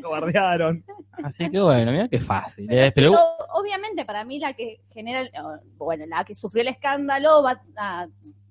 Lo 0.00 0.08
guardearon. 0.08 0.84
Así 1.22 1.48
que 1.48 1.60
bueno, 1.60 1.92
mira 1.92 2.08
qué 2.08 2.18
fácil. 2.18 2.66
Pero 2.68 2.82
eh, 2.86 2.92
Pero 2.92 3.12
obviamente 3.54 4.04
para 4.04 4.24
mí 4.24 4.40
la 4.40 4.52
que 4.54 4.80
genera, 4.92 5.20
el- 5.20 5.30
bueno, 5.76 6.06
la 6.06 6.24
que 6.24 6.34
sufrió 6.34 6.62
el 6.62 6.68
escándalo 6.68 7.42
va 7.44 7.62
a 7.76 8.08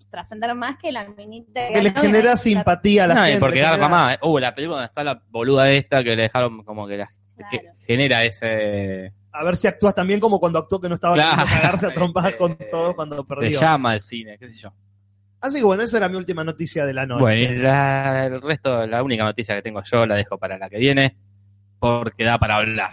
trascender 0.10 0.54
más 0.56 0.78
que 0.78 0.92
la 0.92 1.08
minita 1.08 1.68
Que 1.68 1.82
le 1.82 1.92
genera 1.92 2.36
simpatía 2.38 3.04
a 3.04 3.08
la 3.08 3.14
no, 3.16 3.24
gente. 3.26 3.40
porque 3.40 3.60
genera- 3.60 3.88
más. 3.88 4.18
Uh, 4.22 4.40
la 4.40 4.54
película 4.56 4.78
donde 4.78 4.88
está 4.88 5.04
la 5.04 5.22
boluda 5.30 5.70
esta 5.72 6.04
que 6.04 6.16
le 6.16 6.24
dejaron 6.24 6.64
como 6.64 6.88
que, 6.88 6.98
la, 6.98 7.10
que 7.52 7.62
genera 7.86 8.24
ese... 8.24 9.14
A 9.32 9.44
ver 9.44 9.56
si 9.56 9.68
actúas 9.68 9.94
también 9.94 10.20
como 10.20 10.40
cuando 10.40 10.58
actuó 10.60 10.82
que 10.82 10.90
no 10.90 10.96
estaba 10.96 11.14
Claro. 11.14 11.32
queriendo 11.38 11.56
cagarse 11.62 11.86
a 11.86 11.94
trompadas 11.94 12.36
con 12.36 12.54
Eh, 12.54 12.68
todo 12.72 12.96
cuando 12.96 13.18
Te 13.24 13.36
perdió. 13.36 13.60
llama 13.62 13.92
al 13.92 14.02
cine, 14.02 14.38
qué 14.40 14.50
sé 14.50 14.58
yo. 14.58 14.74
Así 15.42 15.60
que 15.60 15.64
bueno, 15.64 15.84
esa 15.84 15.98
era 15.98 16.10
mi 16.10 16.16
última 16.16 16.44
noticia 16.44 16.86
de 16.86 16.94
la 16.94 17.06
noche. 17.06 17.22
Bueno, 17.22 17.42
y 17.42 17.58
la- 17.60 18.26
el 18.26 18.42
resto, 18.42 18.86
la 18.88 19.04
única 19.04 19.24
noticia 19.24 19.56
que 19.56 19.62
tengo 19.62 19.82
yo 19.84 20.06
la 20.06 20.16
dejo 20.16 20.38
para 20.38 20.58
la 20.58 20.70
que 20.70 20.78
viene, 20.80 21.16
porque 21.80 22.24
da 22.26 22.38
para 22.40 22.56
hablar. 22.58 22.92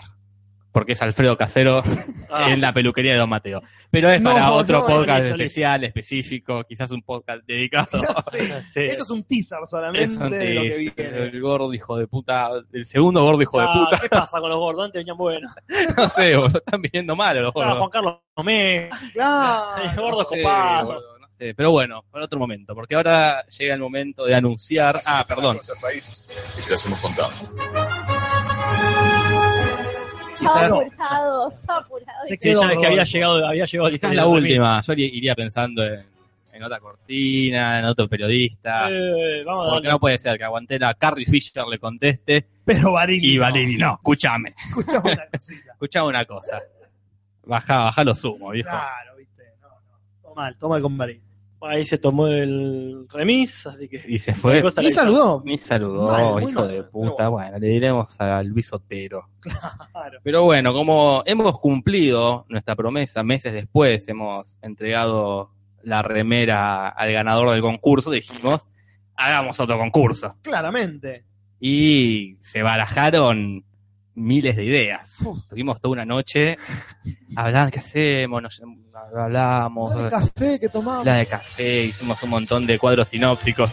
Porque 0.76 0.92
es 0.92 1.00
Alfredo 1.00 1.38
Casero 1.38 1.82
Ah, 2.28 2.50
en 2.50 2.60
la 2.60 2.70
peluquería 2.74 3.12
de 3.14 3.18
Don 3.18 3.30
Mateo. 3.30 3.62
Pero 3.90 4.10
es 4.10 4.20
No, 4.20 4.34
para 4.34 4.48
no, 4.48 4.52
otro 4.56 4.80
no, 4.80 4.86
podcast 4.86 5.22
listo, 5.22 5.36
listo. 5.38 5.42
especial, 5.44 5.84
específico, 5.84 6.64
quizás 6.64 6.90
un 6.90 7.00
podcast 7.00 7.42
dedicado. 7.46 7.88
Sí. 8.30 8.38
sí. 8.74 8.80
Esto 8.80 9.02
es 9.04 9.08
un 9.10 9.24
teaser 9.24 9.60
solamente 9.64 10.04
Es 10.04 10.18
un 10.18 10.28
de 10.28 10.54
lo 10.54 10.62
que 10.64 10.68
teaser, 10.68 11.12
viene. 11.14 11.28
El 11.28 11.40
gordo 11.40 11.72
hijo 11.72 11.96
de 11.96 12.06
puta, 12.06 12.50
el 12.74 12.84
segundo 12.84 13.22
gordo 13.24 13.40
hijo 13.40 13.58
de 13.58 13.66
Ah, 13.66 13.72
puta. 13.72 13.98
¿Qué 14.02 14.08
pasa 14.10 14.38
con 14.38 14.50
los 14.50 14.58
gordos? 14.58 14.84
Antes 14.84 15.00
venían 15.00 15.16
buenos. 15.16 15.50
No 15.96 16.08
sé, 16.10 16.34
están 16.34 16.82
viniendo 16.82 17.16
mal 17.16 17.40
los 17.40 17.48
Ah, 17.48 17.52
gordos. 17.54 17.78
Juan 17.78 17.90
Carlos 17.90 18.14
Tomé. 18.34 18.90
Claro. 19.14 19.82
El 19.82 19.96
gordo 19.96 20.18
No 20.18 20.24
sé, 20.24 20.42
copado. 20.42 21.02
Pero 21.38 21.70
bueno, 21.70 22.04
para 22.10 22.26
otro 22.26 22.38
momento, 22.38 22.74
porque 22.74 22.96
ahora 22.96 23.46
llega 23.46 23.72
el 23.72 23.80
momento 23.80 24.26
de 24.26 24.34
anunciar. 24.34 25.00
Ah, 25.06 25.24
perdón. 25.26 25.58
Y 25.96 26.00
se 26.00 26.70
las 26.70 26.84
hemos 26.84 26.98
contado. 26.98 27.30
Estaba 30.46 30.66
Quizás- 30.66 30.72
apurado, 30.92 31.50
estaba 31.60 31.78
apurado. 31.80 32.22
Sé 32.28 32.38
que 32.38 32.54
ya 32.54 32.68
que 32.80 32.86
había 32.86 33.04
llegado, 33.04 33.46
había 33.46 33.64
llegado 33.66 33.90
Quizás 33.90 34.14
la 34.14 34.26
última. 34.26 34.82
Yo 34.82 34.92
iría- 34.94 35.34
pensando 35.34 35.84
en, 35.84 36.04
en 36.52 36.62
otra 36.62 36.80
cortina, 36.80 37.78
en 37.80 37.84
otro 37.84 38.08
periodista. 38.08 38.88
Eh, 38.90 39.42
vamos 39.44 39.68
Porque 39.70 39.88
no 39.88 39.98
puede 40.00 40.18
ser 40.18 40.38
que 40.38 40.44
Aguantera 40.44 40.88
a 40.88 40.94
Carrie 40.94 41.26
Fisher 41.26 41.64
le 41.66 41.78
conteste 41.78 42.46
Pero 42.64 42.92
Varini. 42.92 43.26
y 43.28 43.36
no. 43.36 43.42
Valini 43.42 43.76
no. 43.76 43.94
Escúchame, 43.94 44.54
Escuchame 44.68 45.12
una 45.12 45.26
cosita. 45.32 45.72
escuchame 45.72 46.08
una 46.08 46.24
cosa. 46.24 46.62
Baja, 47.44 47.76
baja 47.84 48.04
los 48.04 48.24
humos, 48.24 48.52
viejo. 48.52 48.70
Claro, 48.70 49.16
viste. 49.16 49.42
No, 49.60 49.68
no. 49.68 49.98
Toma 50.22 50.52
toma 50.58 50.80
con 50.80 50.96
Varini. 50.98 51.20
Ahí 51.62 51.84
se 51.84 51.98
tomó 51.98 52.28
el 52.28 53.06
remis, 53.08 53.66
así 53.66 53.88
que. 53.88 54.02
Y 54.06 54.18
se 54.18 54.34
fue. 54.34 54.62
Ni 54.78 54.90
saludó. 54.90 55.42
Ni 55.44 55.58
saludó, 55.58 56.08
Mal, 56.10 56.42
hijo 56.42 56.60
mal, 56.60 56.68
de 56.68 56.82
puta. 56.84 57.28
Bueno, 57.28 57.58
le 57.58 57.68
diremos 57.68 58.14
a 58.18 58.42
Luis 58.42 58.72
Otero. 58.72 59.28
Claro. 59.92 60.20
Pero 60.22 60.44
bueno, 60.44 60.72
como 60.74 61.22
hemos 61.24 61.58
cumplido 61.58 62.44
nuestra 62.48 62.76
promesa, 62.76 63.22
meses 63.22 63.52
después 63.54 64.06
hemos 64.08 64.56
entregado 64.60 65.50
la 65.82 66.02
remera 66.02 66.88
al 66.88 67.12
ganador 67.12 67.50
del 67.50 67.62
concurso, 67.62 68.10
dijimos, 68.10 68.66
hagamos 69.16 69.58
otro 69.58 69.78
concurso. 69.78 70.34
Claramente. 70.42 71.24
Y 71.58 72.36
se 72.42 72.62
barajaron 72.62 73.64
miles 74.16 74.56
de 74.56 74.64
ideas. 74.64 75.08
Tuvimos 75.48 75.80
toda 75.80 75.92
una 75.92 76.04
noche 76.04 76.56
hablando, 77.36 77.70
¿qué 77.70 77.78
hacemos? 77.78 78.42
Nos, 78.42 78.60
hablamos, 79.16 79.94
Dale 79.94 80.10
café 80.10 80.58
que 80.58 80.68
tomamos. 80.68 81.04
la 81.04 81.16
de 81.16 81.26
café, 81.26 81.84
hicimos 81.84 82.20
un 82.22 82.30
montón 82.30 82.66
de 82.66 82.78
cuadros 82.78 83.08
sinópticos, 83.08 83.70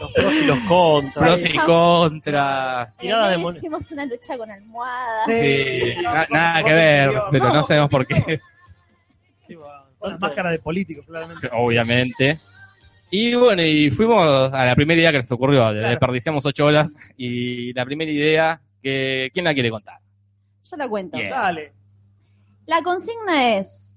Los 0.00 0.12
pros 0.12 0.34
y 0.34 0.44
los 0.44 0.58
contras. 0.60 1.12
pros 1.40 1.44
y 1.54 1.58
contras. 1.58 2.88
De 2.98 3.38
mon- 3.38 3.56
hicimos 3.56 3.90
una 3.92 4.04
lucha 4.06 4.36
con 4.36 4.50
almohadas. 4.50 5.24
Sí, 5.26 5.94
no, 6.02 6.14
na- 6.14 6.26
con- 6.26 6.36
nada 6.38 6.62
que 6.62 6.72
ver, 6.74 7.04
interior. 7.08 7.28
pero 7.32 7.44
no 7.48 7.54
No, 7.54 7.64
sabemos 7.66 7.90
por 7.90 8.06
qué. 8.06 8.40
Sí. 9.46 9.54
Con 9.54 10.10
las 10.10 10.18
Tanto- 10.20 10.26
máscaras 10.26 10.52
de 10.52 10.58
políticos, 10.58 11.06
claramente. 11.06 11.48
obviamente. 11.52 12.38
Y 13.10 13.34
bueno, 13.34 13.62
y 13.62 13.90
fuimos 13.90 14.52
a 14.52 14.64
la 14.64 14.74
primera 14.74 15.00
idea 15.00 15.12
que 15.12 15.18
nos 15.18 15.30
ocurrió. 15.30 15.60
Claro. 15.60 15.88
Desperdiciamos 15.88 16.44
ocho 16.44 16.64
horas 16.66 16.96
y 17.16 17.72
la 17.72 17.84
primera 17.84 18.10
idea, 18.10 18.60
que 18.84 19.30
¿quién 19.32 19.44
la 19.46 19.54
quiere 19.54 19.70
contar? 19.70 19.98
Yo 20.70 20.76
la 20.76 20.88
cuento. 20.88 21.16
Bien. 21.18 21.30
Dale. 21.30 21.72
La 22.66 22.82
consigna 22.82 23.56
es, 23.58 23.92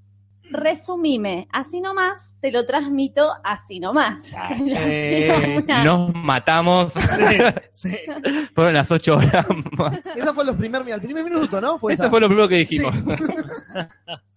resumime, 0.49 1.47
así 1.51 1.79
nomás, 1.81 2.33
te 2.41 2.51
lo 2.51 2.65
transmito 2.65 3.33
así 3.43 3.79
nomás. 3.79 4.33
Eh, 4.59 5.61
Una- 5.63 5.83
Nos 5.83 6.13
matamos, 6.15 6.93
Sí. 7.71 7.95
fueron 8.55 8.73
las 8.73 8.89
ocho 8.91 9.17
horas. 9.17 9.45
Esa 10.15 10.33
fue 10.33 10.45
los 10.45 10.55
primer, 10.55 10.87
el 10.87 11.01
primer 11.01 11.23
minuto, 11.23 11.59
¿no? 11.61 11.77
Fue 11.79 11.93
Eso 11.93 12.03
esa. 12.03 12.09
fue 12.09 12.19
lo 12.21 12.27
primero 12.27 12.47
que 12.47 12.55
dijimos. 12.55 12.93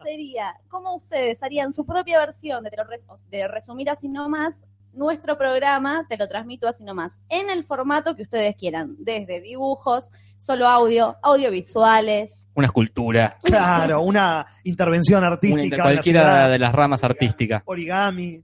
sería, 0.02 0.54
¿cómo 0.68 0.96
ustedes 0.96 1.42
harían 1.42 1.72
su 1.72 1.84
propia 1.84 2.18
versión 2.20 2.64
de, 2.64 2.70
te 2.70 2.76
lo 2.76 2.84
re- 2.84 3.00
de 3.30 3.48
resumir 3.48 3.90
así 3.90 4.08
nomás? 4.08 4.54
Nuestro 4.92 5.38
programa, 5.38 6.04
te 6.08 6.16
lo 6.16 6.28
transmito 6.28 6.66
así 6.68 6.82
nomás, 6.84 7.12
en 7.28 7.48
el 7.48 7.64
formato 7.64 8.16
que 8.16 8.22
ustedes 8.22 8.56
quieran, 8.56 8.96
desde 8.98 9.40
dibujos, 9.40 10.10
solo 10.38 10.66
audio, 10.66 11.16
audiovisuales. 11.22 12.32
Una 12.54 12.66
escultura, 12.66 13.38
Claro, 13.42 14.02
una 14.02 14.44
intervención 14.64 15.18
una, 15.20 15.28
artística. 15.28 15.76
la 15.76 15.82
cualquiera 15.84 16.20
ciudad, 16.22 16.50
de 16.50 16.58
las 16.58 16.72
ramas 16.74 17.04
artísticas. 17.04 17.62
Origami. 17.66 18.42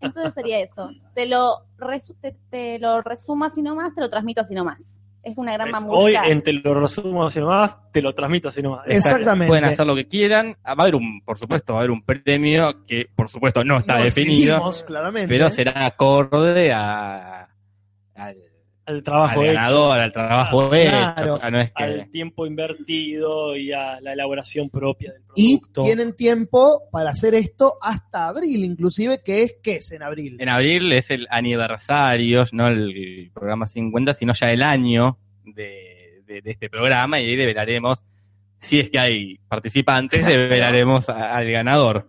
Entonces 0.00 0.32
sería 0.34 0.60
eso. 0.60 0.90
Te 1.14 1.26
lo, 1.26 1.66
resu- 1.78 2.16
te, 2.20 2.36
te 2.48 2.78
lo 2.78 3.02
resumo 3.02 3.44
así 3.44 3.60
nomás, 3.60 3.94
te 3.94 4.00
lo 4.00 4.08
transmito 4.08 4.40
así 4.40 4.54
nomás. 4.54 4.99
Es 5.22 5.36
una 5.36 5.52
gran 5.52 5.70
Pues, 5.70 5.84
Hoy 5.88 6.14
en 6.16 6.42
te 6.42 6.52
lo 6.52 6.80
resumo 6.80 7.26
así 7.26 7.40
nomás, 7.40 7.76
te 7.92 8.00
lo 8.00 8.14
transmito 8.14 8.48
así 8.48 8.62
nomás. 8.62 8.84
Exactamente. 8.88 9.48
Pueden 9.48 9.64
hacer 9.64 9.86
lo 9.86 9.94
que 9.94 10.08
quieran. 10.08 10.56
Ah, 10.64 10.74
Va 10.74 10.82
a 10.82 10.86
haber 10.86 10.94
un, 10.94 11.20
por 11.22 11.38
supuesto, 11.38 11.74
va 11.74 11.80
a 11.80 11.82
haber 11.82 11.90
un 11.90 12.02
premio 12.02 12.86
que, 12.86 13.08
por 13.14 13.28
supuesto, 13.28 13.62
no 13.64 13.76
está 13.78 13.98
No 13.98 14.04
definido, 14.04 14.70
claramente. 14.86 15.28
pero 15.28 15.50
será 15.50 15.84
acorde 15.86 16.72
a, 16.72 17.48
al, 18.14 18.36
Al 18.86 19.02
trabajo 19.04 19.40
al 19.40 19.46
hecho, 19.46 19.54
ganador, 19.54 20.00
al 20.00 20.12
trabajo 20.12 20.68
Claro. 20.68 21.36
hecho. 21.36 21.50
No 21.50 21.60
es 21.60 21.70
que- 21.70 21.82
al 21.84 22.10
tiempo 22.10 22.46
invertido 22.46 23.56
y 23.56 23.72
a 23.72 24.00
la 24.00 24.14
elaboración 24.14 24.68
propia 24.68 25.12
del 25.12 25.22
Y 25.36 25.58
producto. 25.58 25.82
tienen 25.84 26.16
tiempo 26.16 26.82
para 26.90 27.10
hacer 27.10 27.34
esto 27.34 27.74
hasta 27.80 28.26
abril, 28.28 28.64
inclusive, 28.64 29.20
que 29.24 29.42
es 29.44 29.56
que 29.62 29.76
es 29.76 29.92
en 29.92 30.02
abril. 30.02 30.36
En 30.40 30.48
abril 30.48 30.90
es 30.92 31.10
el 31.10 31.28
aniversario, 31.30 32.44
no 32.52 32.68
el 32.68 33.30
programa 33.32 33.66
50, 33.66 34.14
sino 34.14 34.32
ya 34.32 34.50
el 34.50 34.62
año 34.62 35.18
de, 35.44 36.22
de- 36.26 36.40
de 36.42 36.50
este 36.50 36.68
programa 36.70 37.20
y 37.20 37.26
ahí 37.26 37.36
develaremos, 37.36 38.02
si 38.60 38.80
es 38.80 38.90
que 38.90 38.98
hay 38.98 39.38
participantes, 39.48 40.20
develaremos 40.26 41.08
a- 41.08 41.36
al 41.36 41.48
ganador. 41.50 42.08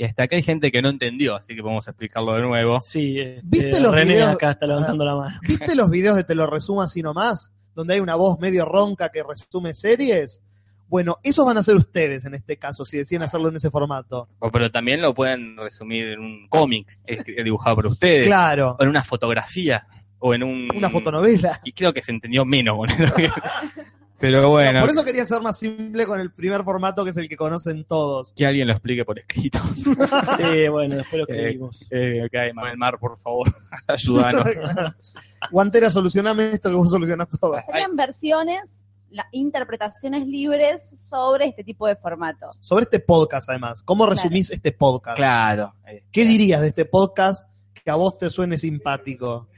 Y 0.00 0.04
hasta 0.04 0.22
acá 0.22 0.36
hay 0.36 0.42
gente 0.44 0.70
que 0.70 0.80
no 0.80 0.90
entendió, 0.90 1.34
así 1.34 1.56
que 1.56 1.60
podemos 1.62 1.88
explicarlo 1.88 2.32
de 2.34 2.42
nuevo. 2.42 2.78
Sí, 2.80 3.18
este, 3.18 3.40
¿Viste 3.44 3.80
los 3.80 3.92
René 3.92 4.12
videos? 4.12 4.28
acá 4.34 4.52
está 4.52 4.66
levantando 4.66 5.04
la 5.04 5.16
mano. 5.16 5.40
¿Viste 5.42 5.74
los 5.74 5.90
videos 5.90 6.14
de 6.14 6.22
Te 6.24 6.36
lo 6.36 6.46
resumo 6.46 6.82
así 6.82 7.02
nomás? 7.02 7.52
Donde 7.74 7.94
hay 7.94 8.00
una 8.00 8.14
voz 8.14 8.38
medio 8.38 8.64
ronca 8.64 9.08
que 9.10 9.22
resume 9.24 9.74
series. 9.74 10.40
Bueno, 10.86 11.18
esos 11.24 11.44
van 11.44 11.58
a 11.58 11.62
ser 11.64 11.74
ustedes 11.74 12.24
en 12.24 12.34
este 12.34 12.56
caso, 12.56 12.84
si 12.84 12.96
deciden 12.96 13.22
hacerlo 13.24 13.48
en 13.48 13.56
ese 13.56 13.70
formato. 13.70 14.28
O- 14.38 14.50
Pero 14.52 14.70
también 14.70 15.02
lo 15.02 15.12
pueden 15.14 15.56
resumir 15.56 16.08
en 16.10 16.20
un 16.20 16.48
cómic 16.48 16.96
dibujado 17.44 17.74
por 17.76 17.86
ustedes, 17.88 18.26
Claro. 18.26 18.76
o 18.78 18.82
en 18.84 18.88
una 18.88 19.02
fotografía. 19.04 19.84
o 20.20 20.32
en 20.34 20.42
un... 20.44 20.68
Una 20.74 20.90
fotonovela. 20.90 21.60
Y 21.64 21.72
creo 21.72 21.92
que 21.92 22.02
se 22.02 22.10
entendió 22.12 22.44
menos 22.44 22.76
con 22.76 22.90
eso. 22.90 23.14
Pero 24.18 24.50
bueno, 24.50 24.80
Por 24.80 24.90
eso 24.90 25.04
quería 25.04 25.24
ser 25.24 25.40
más 25.42 25.58
simple 25.58 26.04
con 26.04 26.18
el 26.18 26.32
primer 26.32 26.64
formato 26.64 27.04
que 27.04 27.10
es 27.10 27.16
el 27.16 27.28
que 27.28 27.36
conocen 27.36 27.84
todos. 27.84 28.32
que 28.32 28.46
alguien 28.46 28.66
lo 28.66 28.72
explique 28.72 29.04
por 29.04 29.18
escrito. 29.18 29.60
Sí, 30.36 30.68
bueno, 30.68 30.96
después 30.96 31.22
lo 31.22 31.28
Eh, 31.28 31.36
escribimos. 31.38 31.86
Eh, 31.90 32.28
Manuel 32.54 32.76
Mar, 32.76 32.98
por 32.98 33.18
favor, 33.20 33.46
ayúdanos. 33.86 34.44
Guantera, 35.52 35.90
solucioname 35.90 36.50
esto 36.50 36.68
que 36.68 36.74
vos 36.76 36.90
solucionás 36.90 37.28
todo. 37.40 37.56
Serían 37.66 37.94
versiones, 37.94 38.86
la- 39.10 39.28
interpretaciones 39.32 40.26
libres 40.26 40.82
sobre 41.08 41.46
este 41.46 41.62
tipo 41.62 41.86
de 41.86 41.94
formato. 41.96 42.50
Sobre 42.60 42.82
este 42.84 42.98
podcast, 43.00 43.48
además. 43.48 43.82
¿Cómo 43.84 44.04
resumís 44.06 44.50
este 44.50 44.72
podcast? 44.72 45.16
Claro. 45.16 45.74
eh, 45.86 46.02
¿Qué 46.10 46.24
dirías 46.24 46.60
de 46.60 46.68
este 46.68 46.84
podcast 46.86 47.46
que 47.72 47.90
a 47.90 47.94
vos 47.94 48.18
te 48.18 48.28
suene 48.30 48.58
simpático? 48.58 49.48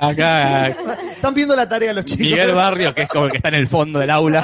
Acá 0.00 0.68
Están 0.68 1.34
viendo 1.34 1.54
la 1.56 1.68
tarea 1.68 1.92
los 1.92 2.04
chicos. 2.04 2.26
Miguel 2.26 2.52
Barrio, 2.52 2.94
que 2.94 3.02
es 3.02 3.08
como 3.08 3.26
el 3.26 3.30
que 3.30 3.36
está 3.38 3.48
en 3.48 3.54
el 3.54 3.68
fondo 3.68 3.98
del 3.98 4.10
aula. 4.10 4.42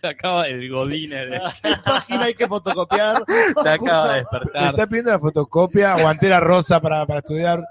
Se 0.00 0.08
acaba 0.08 0.48
el 0.48 0.68
godines 0.68 1.30
de... 1.30 1.40
¿Qué 1.62 1.76
página 1.84 2.24
hay 2.24 2.34
que 2.34 2.48
fotocopiar? 2.48 3.22
Se 3.62 3.68
acaba 3.68 4.08
de 4.08 4.12
Me 4.14 4.18
despertar. 4.20 4.70
está 4.70 4.86
pidiendo 4.88 5.10
la 5.12 5.18
fotocopia, 5.20 5.94
guantera 5.94 6.40
rosa 6.40 6.80
para, 6.80 7.06
para 7.06 7.20
estudiar. 7.20 7.62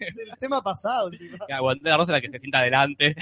El 0.00 0.38
tema 0.40 0.60
pasado. 0.62 1.10
Aguanté 1.52 1.88
la 1.88 1.96
rosa 1.96 2.12
la 2.12 2.20
que 2.20 2.30
se 2.30 2.38
sienta 2.40 2.58
adelante. 2.58 3.14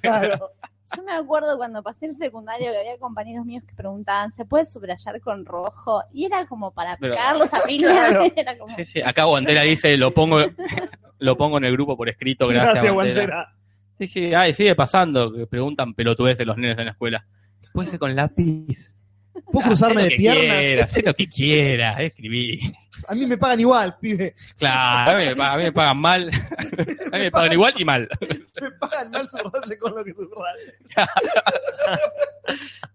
Claro. 0.00 0.50
Yo 0.96 1.02
me 1.02 1.12
acuerdo 1.12 1.56
cuando 1.56 1.82
pasé 1.82 2.06
el 2.06 2.16
secundario 2.16 2.70
que 2.70 2.78
había 2.78 2.98
compañeros 2.98 3.44
míos 3.46 3.64
que 3.66 3.74
preguntaban, 3.74 4.32
¿se 4.32 4.44
puede 4.44 4.66
subrayar 4.66 5.20
con 5.20 5.44
rojo? 5.44 6.02
Y 6.12 6.24
era 6.26 6.46
como 6.46 6.72
para 6.72 6.96
Pero- 6.98 7.14
pegarlos 7.14 7.52
a 7.54 7.60
piña. 7.66 7.88
Claro. 7.88 8.24
Era 8.36 8.58
como, 8.58 8.74
Sí, 8.74 8.84
sí. 8.84 9.00
Acá 9.02 9.24
Guantera 9.24 9.62
dice, 9.62 9.96
lo 9.96 10.12
pongo, 10.12 10.38
lo 11.18 11.36
pongo 11.36 11.58
en 11.58 11.64
el 11.64 11.72
grupo 11.72 11.96
por 11.96 12.08
escrito, 12.08 12.46
gracias, 12.48 12.72
Gracias, 12.74 12.92
Guantera. 12.92 13.20
Guantera. 13.36 13.56
Sí, 13.98 14.06
sí, 14.08 14.34
ay, 14.34 14.52
sigue 14.54 14.74
pasando, 14.74 15.32
que 15.32 15.46
preguntan 15.46 15.94
pelotudeces 15.94 16.46
los 16.46 16.56
nenes 16.56 16.76
en 16.78 16.84
la 16.86 16.90
escuela. 16.92 17.26
¿Puede 17.72 17.88
ser 17.88 17.98
con 17.98 18.14
lápiz? 18.14 18.90
¿Puedo 19.44 19.64
Ah, 19.64 19.68
cruzarme 19.68 20.02
de 20.04 20.10
piernas? 20.16 20.56
Quieras, 20.58 20.96
haz 20.98 21.04
lo 21.04 21.14
que 21.14 21.26
quieras, 21.28 22.00
escribí. 22.00 22.60
A 23.08 23.14
mí 23.14 23.26
me 23.26 23.36
pagan 23.36 23.60
igual, 23.60 23.96
pibe. 23.98 24.34
Claro, 24.56 25.10
a 25.12 25.20
mí, 25.20 25.26
me 25.26 25.36
pagan, 25.36 25.52
a 25.54 25.56
mí 25.58 25.62
me 25.64 25.72
pagan 25.72 25.98
mal. 25.98 26.30
A 27.12 27.16
mí 27.16 27.22
me 27.24 27.30
pagan 27.30 27.52
igual 27.52 27.74
y 27.76 27.84
mal. 27.84 28.08
Me 28.60 28.70
pagan 28.72 29.10
mal 29.10 29.28
subraye 29.28 29.78
con 29.78 29.94
lo 29.94 30.04
que 30.04 30.12
subraye. 30.14 30.74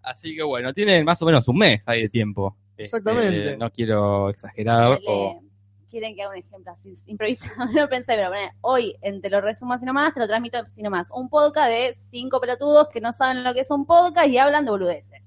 Así 0.03 0.35
que 0.35 0.43
bueno, 0.43 0.73
tienen 0.73 1.05
más 1.05 1.21
o 1.21 1.25
menos 1.25 1.47
un 1.47 1.57
mes 1.57 1.81
ahí 1.85 2.03
de 2.03 2.09
tiempo. 2.09 2.55
Este, 2.71 2.83
Exactamente. 2.97 3.57
no 3.57 3.69
quiero 3.71 4.29
exagerar. 4.29 4.99
o- 5.07 5.41
quieren 5.89 6.15
que 6.15 6.21
haga 6.21 6.31
un 6.31 6.37
ejemplo 6.37 6.71
así 6.71 6.97
improvisado. 7.07 7.65
No 7.73 7.89
pensé, 7.89 8.13
pero 8.15 8.29
ponele, 8.29 8.51
hoy 8.61 8.95
en 9.01 9.21
Te 9.21 9.29
lo 9.29 9.41
resumo 9.41 9.73
así 9.73 9.85
nomás, 9.85 10.13
te 10.13 10.19
lo 10.19 10.27
transmito 10.27 10.59
así 10.59 10.81
nomás. 10.81 11.07
Un 11.11 11.29
podcast 11.29 11.69
de 11.69 11.95
cinco 11.95 12.39
pelotudos 12.39 12.89
que 12.89 13.01
no 13.01 13.11
saben 13.13 13.43
lo 13.43 13.53
que 13.53 13.61
es 13.61 13.71
un 13.71 13.85
podcast 13.85 14.27
y 14.29 14.37
hablan 14.37 14.65
de 14.65 14.71
boludeces. 14.71 15.25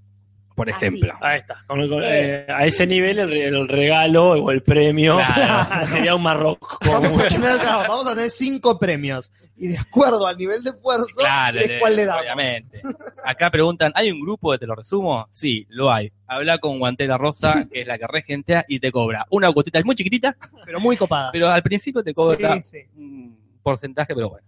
Por 0.64 0.70
Así. 0.74 0.84
ejemplo. 0.84 1.14
Ahí 1.20 1.40
está. 1.40 1.56
Con- 1.66 1.88
con- 1.88 2.02
eh, 2.04 2.46
a 2.48 2.64
ese 2.66 2.86
nivel 2.86 3.18
el, 3.18 3.28
re- 3.30 3.46
el 3.48 3.68
regalo 3.68 4.30
o 4.32 4.50
el 4.50 4.62
premio 4.62 5.16
Claro. 5.16 5.86
sería 5.92 6.14
un 6.14 6.22
marroco. 6.22 6.78
Vamos 6.86 7.18
a, 7.18 7.28
tener, 7.28 7.58
claro, 7.58 7.88
vamos 7.88 8.06
a 8.06 8.14
tener 8.14 8.30
cinco 8.30 8.78
premios. 8.78 9.30
Y 9.56 9.68
de 9.68 9.78
acuerdo 9.78 10.26
al 10.26 10.36
nivel 10.38 10.62
de 10.62 10.70
esfuerzo, 10.70 11.06
Claro, 11.18 11.58
es 11.60 11.72
cuál 11.78 11.96
le 11.96 12.04
damos. 12.04 12.22
obviamente. 12.22 12.82
Acá 13.24 13.50
preguntan, 13.50 13.92
¿hay 13.94 14.10
un 14.10 14.20
grupo 14.20 14.50
de 14.52 14.58
Te 14.58 14.66
lo 14.66 14.74
resumo? 14.74 15.28
Sí, 15.32 15.66
lo 15.68 15.92
hay. 15.92 16.10
Habla 16.26 16.58
con 16.58 16.78
Guantera 16.78 17.16
Rosa, 17.18 17.64
que 17.70 17.82
es 17.82 17.86
la 17.86 17.98
que 17.98 18.06
regentea, 18.06 18.64
y 18.68 18.80
te 18.80 18.90
cobra 18.90 19.26
una 19.30 19.52
cuotita, 19.52 19.78
es 19.78 19.84
muy 19.84 19.94
chiquitita, 19.94 20.36
Pero 20.64 20.80
muy 20.80 20.96
copada. 20.96 21.30
pero 21.32 21.48
al 21.48 21.62
principio 21.62 22.02
te 22.02 22.14
cobra 22.14 22.54
Sí, 22.54 22.62
sí. 22.62 22.78
un 22.96 23.38
porcentaje, 23.62 24.14
pero 24.14 24.30
bueno. 24.30 24.46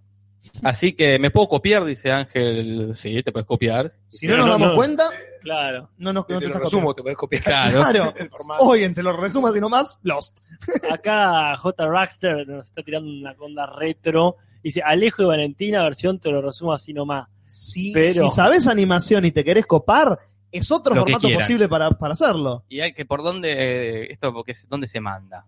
Así 0.63 0.93
que 0.93 1.19
me 1.19 1.31
puedo 1.31 1.49
copiar, 1.49 1.85
dice 1.85 2.11
Ángel. 2.13 2.95
Sí, 2.97 3.23
te 3.23 3.33
puedes 3.33 3.47
copiar. 3.47 3.93
Si 4.09 4.27
no 4.27 4.33
Pero 4.35 4.39
nos 4.39 4.47
no, 4.47 4.53
damos 4.53 4.69
no. 4.69 4.75
cuenta, 4.77 5.05
Claro. 5.41 5.91
no 5.99 6.13
nos 6.13 6.27
Te 6.27 6.35
no 6.35 6.41
lo 6.41 6.47
estás 6.47 6.63
resumo, 6.63 6.95
te 6.95 7.03
puedes 7.03 7.19
copiar. 7.19 7.43
Claro. 7.43 7.81
Claro. 7.81 8.15
En 8.75 8.95
te 8.95 9.03
lo 9.03 9.17
resumo 9.17 9.49
así 9.49 9.61
nomás, 9.61 9.99
Lost. 10.03 10.41
Acá 10.91 11.57
J. 11.57 11.87
Rackster 11.87 12.47
nos 12.47 12.67
está 12.69 12.83
tirando 12.83 13.11
una 13.11 13.35
conda 13.35 13.67
retro. 13.67 14.37
Dice 14.63 14.81
Alejo 14.83 15.23
y 15.23 15.27
Valentina, 15.27 15.83
versión 15.83 16.19
te 16.19 16.31
lo 16.31 16.41
resumo 16.41 16.73
así 16.73 16.93
nomás. 16.95 17.29
Si, 17.47 17.93
Pero- 17.93 18.29
si 18.29 18.35
sabes 18.35 18.67
animación 18.67 19.25
y 19.27 19.31
te 19.33 19.45
querés 19.45 19.67
copar, 19.67 20.19
es 20.51 20.71
otro 20.71 20.95
Lo 20.95 21.05
que 21.05 21.13
formato 21.13 21.35
posible 21.35 21.69
para, 21.69 21.91
para 21.91 22.13
hacerlo. 22.15 22.65
Y 22.69 22.81
hay 22.81 22.93
que, 22.95 23.05
¿por 23.05 23.23
dónde, 23.23 23.53
eh, 23.53 24.13
esto, 24.13 24.33
porque, 24.33 24.55
dónde 24.69 24.89
se 24.89 25.01
manda? 25.01 25.45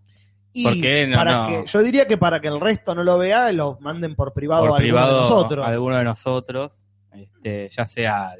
Y 0.58 0.64
¿Por 0.64 0.72
qué 0.80 1.06
no, 1.06 1.16
para 1.16 1.34
no? 1.34 1.48
que, 1.48 1.66
yo 1.66 1.82
diría 1.82 2.06
que 2.06 2.16
para 2.16 2.40
que 2.40 2.48
el 2.48 2.58
resto 2.58 2.94
no 2.94 3.04
lo 3.04 3.18
vea, 3.18 3.52
lo 3.52 3.76
manden 3.82 4.14
por 4.14 4.32
privado 4.32 4.62
por 4.62 4.70
a 4.70 4.76
alguno 4.76 4.82
privado 4.84 5.14
de 5.16 5.20
nosotros. 5.20 5.66
a 5.66 5.68
alguno 5.68 5.96
de 5.98 6.04
nosotros, 6.04 6.72
este, 7.12 7.68
ya 7.70 7.86
sea 7.86 8.32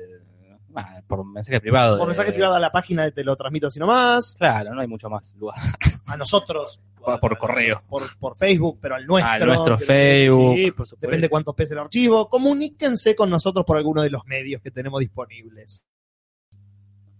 ah, 0.74 1.00
por 1.06 1.26
mensaje 1.26 1.60
privado. 1.60 1.98
Por 1.98 2.06
de- 2.06 2.10
mensaje 2.12 2.32
privado 2.32 2.54
a 2.54 2.60
la 2.60 2.72
página 2.72 3.04
de 3.04 3.12
Te 3.12 3.22
lo 3.22 3.36
transmito 3.36 3.66
así 3.66 3.78
nomás. 3.78 4.34
Claro, 4.38 4.74
no 4.74 4.80
hay 4.80 4.86
mucho 4.88 5.10
más 5.10 5.34
lugar. 5.34 5.58
A 6.06 6.16
nosotros. 6.16 6.80
Por- 6.98 7.20
por 7.20 7.36
correo. 7.36 7.82
Por, 7.88 8.02
por 8.18 8.36
Facebook, 8.36 8.78
pero 8.80 8.94
al 8.94 9.06
nuestro. 9.06 9.32
Al 9.32 9.46
nuestro 9.46 9.78
Facebook. 9.78 10.56
Sí, 10.56 10.70
por. 10.70 10.88
Depende 10.98 11.28
cuánto 11.28 11.54
pese 11.54 11.74
el 11.74 11.80
archivo. 11.80 12.28
Comuníquense 12.30 13.14
con 13.14 13.28
nosotros 13.28 13.64
por 13.66 13.76
alguno 13.76 14.00
de 14.00 14.08
los 14.10 14.24
medios 14.24 14.62
que 14.62 14.70
tenemos 14.70 15.00
disponibles. 15.00 15.84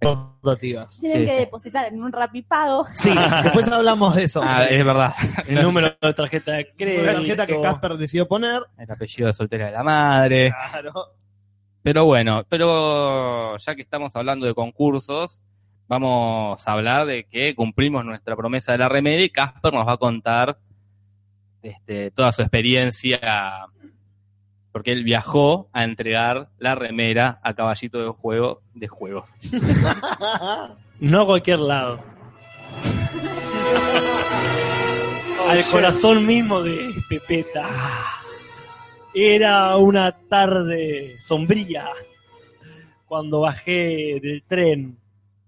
Tienen 0.01 0.87
Sí, 0.91 1.27
que 1.27 1.39
depositar 1.41 1.93
en 1.93 2.03
un 2.03 2.13
rapipago. 2.13 2.87
Sí, 2.95 3.11
después 3.43 3.67
hablamos 3.69 4.15
de 4.15 4.25
eso. 4.25 4.41
Ah, 4.45 4.65
es 4.65 4.85
verdad. 4.85 5.13
El 5.49 5.63
número 5.63 5.97
de 6.01 6.15
tarjeta 6.15 6.53
de 6.53 6.73
crédito. 6.77 7.05
la 7.05 7.15
tarjeta 7.15 7.47
que 7.47 7.61
Casper 7.61 7.97
decidió 7.97 8.29
poner. 8.29 8.63
El 8.79 8.91
apellido 8.91 9.27
de 9.27 9.35
soltera 9.35 9.67
de 9.67 9.73
la 9.73 9.83
madre. 9.83 10.51
Claro. 10.71 10.93
Pero 11.83 12.05
bueno, 12.05 12.45
pero 12.49 13.57
ya 13.59 13.75
que 13.75 13.83
estamos 13.83 14.15
hablando 14.17 14.47
de 14.47 14.55
concursos, 14.55 15.41
vamos 15.87 16.67
a 16.67 16.73
hablar 16.73 17.07
de 17.07 17.25
que 17.25 17.55
cumplimos 17.55 18.05
nuestra 18.05 18.35
promesa 18.35 18.73
de 18.73 18.79
la 18.79 18.89
remera 18.89 19.23
y 19.23 19.31
Casper 19.31 19.73
nos 19.73 19.87
va 19.87 19.93
a 19.93 19.97
contar 19.97 20.59
este, 21.63 22.11
toda 22.11 22.33
su 22.33 22.43
experiencia, 22.43 23.67
porque 24.77 24.93
él 24.93 25.05
viajó 25.05 25.71
a 25.73 25.85
entregar 25.85 26.51
la 26.59 26.75
remera 26.75 27.41
a 27.43 27.55
Caballito 27.55 27.99
de 27.99 28.11
Juego 28.11 28.61
de 28.75 28.89
Juegos. 28.89 29.31
No 31.01 31.23
a 31.23 31.27
cualquier 31.27 31.61
lado. 31.61 31.99
Al 35.49 35.59
Oye. 35.59 35.67
corazón 35.71 36.27
mismo 36.27 36.63
de 36.63 36.91
Pepeta. 37.09 37.67
Era 39.15 39.79
una 39.79 40.13
tarde 40.13 41.17
sombría 41.21 41.89
cuando 43.07 43.41
bajé 43.41 44.21
del 44.23 44.43
tren. 44.47 44.99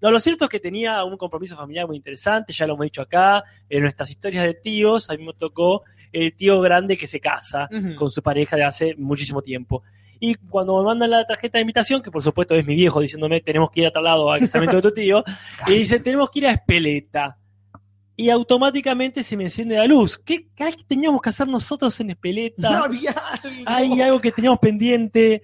No, 0.01 0.11
lo 0.11 0.21
cierto 0.21 0.45
es 0.45 0.51
que 0.51 0.61
tenía 0.61 1.05
un 1.05 1.19
compromiso 1.19 1.55
familiar 1.55 1.87
muy 1.87 1.99
interesante, 1.99 2.55
ya 2.55 2.67
lo 2.67 2.73
hemos 2.75 2.85
dicho 2.85 3.03
acá, 3.03 3.45
en 3.69 3.83
nuestras 3.83 4.09
historias 4.09 4.45
de 4.45 4.55
tíos, 4.55 5.11
a 5.11 5.17
mí 5.17 5.27
me 5.27 5.35
tocó 5.35 5.83
el 6.13 6.35
tío 6.35 6.61
grande 6.61 6.97
que 6.97 7.07
se 7.07 7.21
casa 7.21 7.69
con 7.97 8.11
su 8.11 8.23
pareja 8.23 8.57
de 8.57 8.65
hace 8.65 8.95
muchísimo 8.97 9.43
tiempo. 9.43 9.83
Y 10.21 10.35
cuando 10.35 10.77
me 10.79 10.85
mandan 10.85 11.11
la 11.11 11.25
tarjeta 11.27 11.59
de 11.59 11.63
invitación, 11.63 12.03
que 12.03 12.11
por 12.11 12.23
supuesto 12.23 12.55
es 12.55 12.67
mi 12.67 12.75
viejo 12.75 13.01
diciéndome 13.01 13.41
tenemos 13.41 13.71
que 13.71 13.83
ir 13.83 13.87
a 13.87 13.91
tal 13.93 14.05
lado 14.05 14.31
al 14.31 14.41
casamiento 14.41 14.77
de 14.77 14.83
tu 14.83 14.93
tío, 14.93 15.23
y 15.69 15.75
dice 15.75 16.01
tenemos 16.01 16.31
que 16.31 16.41
ir 16.41 16.47
a 16.49 16.53
Espeleta. 16.53 17.39
Y 18.17 18.31
automáticamente 18.31 19.23
se 19.23 19.37
me 19.37 19.45
enciende 19.45 19.77
la 19.77 19.87
luz. 19.87 20.19
¿Qué, 20.19 20.49
qué 20.57 20.75
teníamos 20.89 21.23
que 21.23 21.29
hacer 21.29 21.47
nosotros 21.47 22.01
en 22.01 22.09
No 22.09 22.13
Espeleta? 22.15 22.83
había 22.83 23.13
algo. 23.13 23.63
Hay 23.67 24.01
algo 24.01 24.21
que 24.21 24.33
teníamos 24.33 24.59
pendiente. 24.59 25.43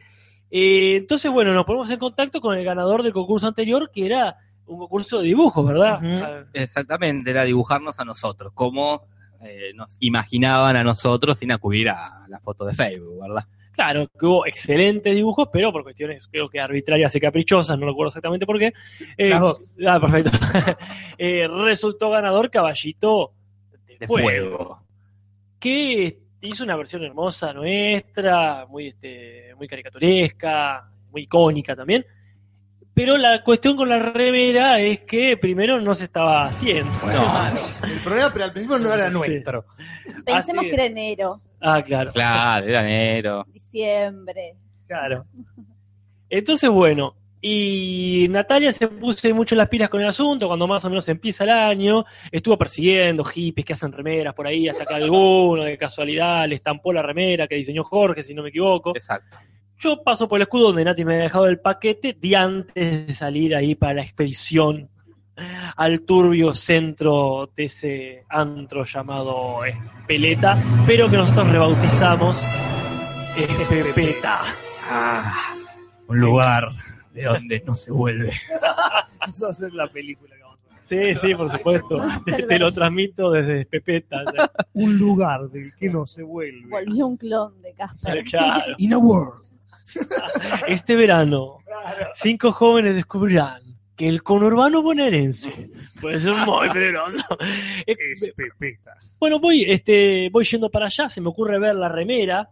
Eh, 0.51 0.97
entonces, 0.97 1.31
bueno, 1.31 1.55
nos 1.55 1.65
ponemos 1.67 1.89
en 1.91 2.01
contacto 2.01 2.41
con 2.41 2.59
el 2.59 2.65
ganador 2.65 3.05
del 3.05 3.13
concurso 3.13 3.47
anterior, 3.47 3.93
que 3.95 4.07
era 4.07 4.37
un 4.67 4.79
concurso 4.79 5.19
de 5.21 5.27
dibujos, 5.27 5.65
¿verdad? 5.65 6.01
Ah, 6.03 6.45
Exactamente, 6.53 7.31
era 7.31 7.45
dibujarnos 7.45 8.01
a 8.01 8.05
nosotros, 8.05 8.53
como 8.55 9.03
eh, 9.45 9.73
nos 9.75 9.97
imaginaban 10.01 10.77
a 10.77 10.85
nosotros 10.85 11.39
sin 11.39 11.53
acudir 11.53 11.89
a 11.91 12.25
la 12.29 12.41
foto 12.41 12.65
de 12.65 12.75
Facebook, 12.75 13.21
¿verdad? 13.23 13.45
Claro, 13.73 14.07
que 14.19 14.25
hubo 14.27 14.47
excelentes 14.47 15.13
dibujos, 15.15 15.49
pero 15.53 15.73
por 15.73 15.83
cuestiones 15.83 16.29
creo 16.29 16.49
que 16.49 16.61
arbitrarias 16.61 17.15
y 17.17 17.21
caprichosas, 17.21 17.77
no 17.79 17.87
recuerdo 17.87 18.09
exactamente 18.09 18.47
por 18.47 18.59
qué. 18.59 18.73
eh, 19.17 19.31
Las 19.31 19.41
dos. 19.41 19.63
Ah, 19.87 19.99
perfecto. 20.01 20.31
Eh, 21.19 21.47
resultó 21.49 22.11
ganador 22.11 22.51
Caballito 22.51 23.33
de, 23.87 23.99
De 23.99 24.07
Fuego, 24.07 24.27
fuego. 24.57 24.83
que 25.61 26.19
hizo 26.41 26.65
una 26.65 26.77
versión 26.77 27.03
hermosa 27.05 27.53
nuestra, 27.53 28.67
muy, 28.67 28.89
este, 28.89 29.55
muy 29.57 29.67
caricaturesca, 29.69 30.91
muy 31.11 31.23
icónica 31.23 31.75
también. 31.77 32.05
Pero 32.95 33.17
la 33.19 33.43
cuestión 33.43 33.77
con 33.77 33.89
la 33.89 33.99
remera 33.99 34.79
es 34.79 35.01
que 35.01 35.37
primero 35.37 35.81
no 35.81 35.95
se 35.95 36.05
estaba 36.05 36.47
haciendo. 36.47 36.93
El 37.83 37.99
problema, 38.05 38.31
pero 38.33 38.45
al 38.45 38.53
principio 38.53 38.79
no 38.79 38.93
era 38.95 39.09
Sí. 39.09 39.15
nuestro. 39.15 39.65
Pensemos 40.25 40.61
Así- 40.63 40.69
que 40.69 40.75
era 40.75 40.85
enero, 40.87 41.41
Ah, 41.61 41.83
claro. 41.83 42.13
Claro, 42.13 42.67
era 42.67 42.81
enero. 42.89 43.47
diciembre. 43.53 44.55
Claro. 44.87 45.25
Entonces, 46.29 46.71
bueno, 46.71 47.17
Y 47.47 48.27
Natalia 48.31 48.73
se 48.73 48.89
puso 48.89 49.29
mucho 49.35 49.55
las 49.55 49.69
pilas 49.69 49.91
con 49.91 50.01
el 50.01 50.07
asunto 50.09 50.47
cuando 50.49 50.67
más 50.67 50.83
o 50.87 50.89
menos 50.89 51.07
empieza 51.11 51.45
el 51.45 51.51
año. 51.51 52.03
Estuvo 52.33 52.57
persiguiendo 52.57 53.23
hippies 53.23 53.67
que 53.67 53.73
hacen 53.75 53.93
remeras 53.93 54.33
por 54.33 54.47
ahí, 54.47 54.67
hasta 54.67 54.87
que 54.87 54.95
alguno 54.95 55.63
de 55.65 55.77
casualidad 55.77 56.49
le 56.49 56.55
estampó 56.55 56.91
la 56.91 57.03
remera 57.03 57.47
que 57.47 57.57
diseñó 57.57 57.85
Jorge, 57.85 58.23
si 58.23 58.33
no 58.33 58.43
me 58.43 58.49
equivoco. 58.49 58.97
Exacto. 58.97 59.37
Yo 59.79 60.03
paso 60.03 60.29
por 60.29 60.39
el 60.39 60.43
escudo 60.43 60.69
donde 60.69 60.85
Nati 60.85 61.05
me 61.05 61.15
había 61.15 61.25
dejado 61.25 61.47
el 61.47 61.59
paquete 61.59 62.17
de 62.19 62.37
antes 62.37 63.07
de 63.07 63.15
salir 63.15 63.55
ahí 63.55 63.75
para 63.75 63.95
la 63.95 64.03
expedición 64.03 64.89
al 65.77 66.03
turbio 66.03 66.55
centro 66.55 67.51
de 67.57 67.65
ese 67.65 68.25
antro 68.29 68.85
llamado 68.85 69.65
Espeleta, 69.65 70.57
pero 70.87 71.11
que 71.11 71.17
nosotros 71.17 71.51
rebautizamos 71.51 72.41
Espepeta. 73.37 74.41
Ah, 74.89 75.55
un 76.07 76.21
lugar 76.21 76.69
de 77.13 77.25
donde 77.25 77.63
no 77.67 77.75
se 77.75 77.91
vuelve. 77.91 78.33
Esa 79.29 79.47
va 79.47 79.53
a 79.53 79.55
ser 79.55 79.73
la 79.73 79.89
película 79.89 80.37
que 80.37 80.43
vamos 80.43 80.59
a 80.71 80.95
ver. 80.95 81.17
Sí, 81.17 81.21
sí, 81.29 81.35
por 81.35 81.51
supuesto. 81.51 81.97
Te, 82.25 82.43
te 82.45 82.59
lo 82.59 82.73
transmito 82.73 83.31
desde 83.31 83.63
Espepeta. 83.63 84.23
Un 84.75 84.99
lugar 84.99 85.49
del 85.49 85.75
que 85.75 85.89
no 85.89 86.07
se 86.07 86.23
vuelve. 86.23 86.69
Volvió 86.69 87.07
un 87.07 87.17
clon 87.17 87.61
de 87.63 87.73
Casper. 87.73 88.23
Claro. 88.25 88.75
In 88.79 88.93
a 88.93 88.99
world. 88.99 89.45
Este 90.69 90.97
verano, 90.97 91.59
cinco 92.15 92.53
jóvenes 92.53 92.95
descubrirán 92.95 93.63
que 93.97 94.09
el 94.09 94.23
conurbano 94.23 94.83
bonaerense 94.83 95.71
puede 96.01 96.19
ser 96.19 96.35
muy 96.35 96.69
peligroso. 96.71 97.39
Eh, 97.87 97.95
Bueno, 99.21 99.39
voy, 99.39 99.65
este, 99.69 100.29
voy 100.31 100.45
yendo 100.45 100.71
para 100.71 100.87
allá, 100.87 101.09
se 101.09 101.21
me 101.21 101.29
ocurre 101.29 101.59
ver 101.59 101.75
la 101.75 101.89
remera, 101.89 102.49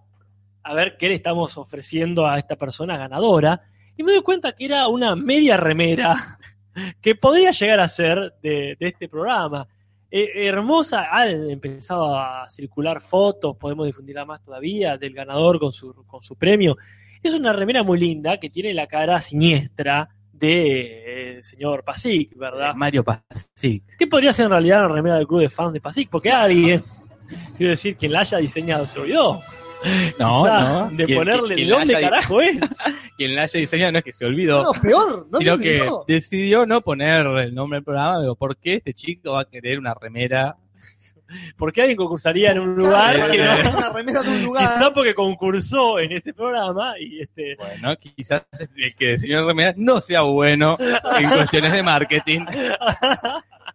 a 0.62 0.74
ver 0.74 0.96
qué 0.98 1.08
le 1.08 1.14
estamos 1.16 1.56
ofreciendo 1.56 2.26
a 2.26 2.38
esta 2.38 2.56
persona 2.56 2.96
ganadora, 2.96 3.62
y 3.96 4.02
me 4.02 4.12
doy 4.12 4.22
cuenta 4.22 4.52
que 4.52 4.66
era 4.66 4.88
una 4.88 5.16
media 5.16 5.56
remera 5.56 6.38
que 7.00 7.14
podría 7.14 7.50
llegar 7.50 7.80
a 7.80 7.88
ser 7.88 8.34
de, 8.42 8.76
de 8.78 8.88
este 8.88 9.08
programa. 9.08 9.66
Eh, 10.10 10.46
hermosa, 10.46 11.06
han 11.10 11.50
empezado 11.50 12.14
a 12.16 12.48
circular 12.50 13.00
fotos, 13.00 13.56
podemos 13.56 13.86
difundirla 13.86 14.26
más 14.26 14.42
todavía, 14.42 14.98
del 14.98 15.14
ganador 15.14 15.58
con 15.58 15.72
su, 15.72 15.94
con 16.06 16.22
su 16.22 16.36
premio. 16.36 16.76
Es 17.22 17.34
una 17.34 17.52
remera 17.52 17.82
muy 17.82 17.98
linda 18.00 18.38
que 18.38 18.50
tiene 18.50 18.74
la 18.74 18.86
cara 18.86 19.20
siniestra 19.20 20.08
de 20.32 21.36
eh, 21.38 21.42
señor 21.42 21.84
Pasic, 21.84 22.36
¿verdad? 22.36 22.74
Mario 22.74 23.04
Pasic. 23.04 23.84
¿Qué 23.96 24.06
podría 24.08 24.32
ser 24.32 24.46
en 24.46 24.50
realidad 24.52 24.80
la 24.82 24.88
remera 24.88 25.16
del 25.16 25.26
club 25.26 25.40
de 25.40 25.48
fans 25.48 25.72
de 25.72 25.80
Pasic? 25.80 26.10
Porque 26.10 26.30
alguien, 26.32 26.82
quiero 27.56 27.70
decir, 27.70 27.96
quien 27.96 28.12
la 28.12 28.20
haya 28.20 28.38
diseñado 28.38 28.86
se 28.86 28.98
olvidó. 29.00 29.40
No, 30.18 30.46
no. 30.46 30.90
De 30.90 31.08
ponerle 31.14 31.64
la 31.64 31.76
dónde 31.78 31.96
haya- 31.96 32.10
carajo 32.10 32.40
es. 32.40 32.58
Quien 33.16 33.34
la 33.34 33.42
haya 33.42 33.60
diseñado 33.60 33.92
no 33.92 33.98
es 33.98 34.04
que 34.04 34.12
se 34.12 34.24
olvidó, 34.24 34.62
No, 34.64 34.72
peor, 34.80 35.26
no 35.30 35.38
se 35.38 35.44
sino 35.44 35.58
que 35.58 35.80
olvidó. 35.80 36.04
decidió 36.08 36.66
no 36.66 36.80
poner 36.80 37.26
el 37.26 37.54
nombre 37.54 37.76
del 37.78 37.84
programa. 37.84 38.20
Digo, 38.20 38.34
¿por 38.36 38.56
qué 38.56 38.74
este 38.74 38.94
chico 38.94 39.32
va 39.32 39.40
a 39.42 39.44
querer 39.44 39.78
una 39.80 39.92
remera? 39.94 40.56
Porque 41.56 41.80
alguien 41.82 41.96
concursaría 41.96 42.52
en 42.52 42.58
un 42.60 42.74
lugar 42.74 43.14
Claro, 43.16 43.32
que 43.32 43.38
para 43.38 43.56
no- 43.56 43.62
poner 43.62 43.76
una 43.78 43.92
remera 43.92 44.22
de 44.22 44.28
un 44.30 44.42
lugar. 44.44 44.62
Quizá 44.74 44.90
porque 44.94 45.14
concursó 45.14 45.98
en 46.00 46.12
ese 46.12 46.32
programa 46.34 46.94
y 46.98 47.20
este 47.20 47.56
Bueno, 47.56 47.96
quizás 47.96 48.42
el 48.76 48.94
que 48.94 49.12
diseñó 49.12 49.40
la 49.42 49.46
remera 49.46 49.74
no 49.76 50.00
sea 50.00 50.22
bueno 50.22 50.76
en 50.80 51.28
cuestiones 51.28 51.72
de 51.72 51.82
marketing. 51.82 52.40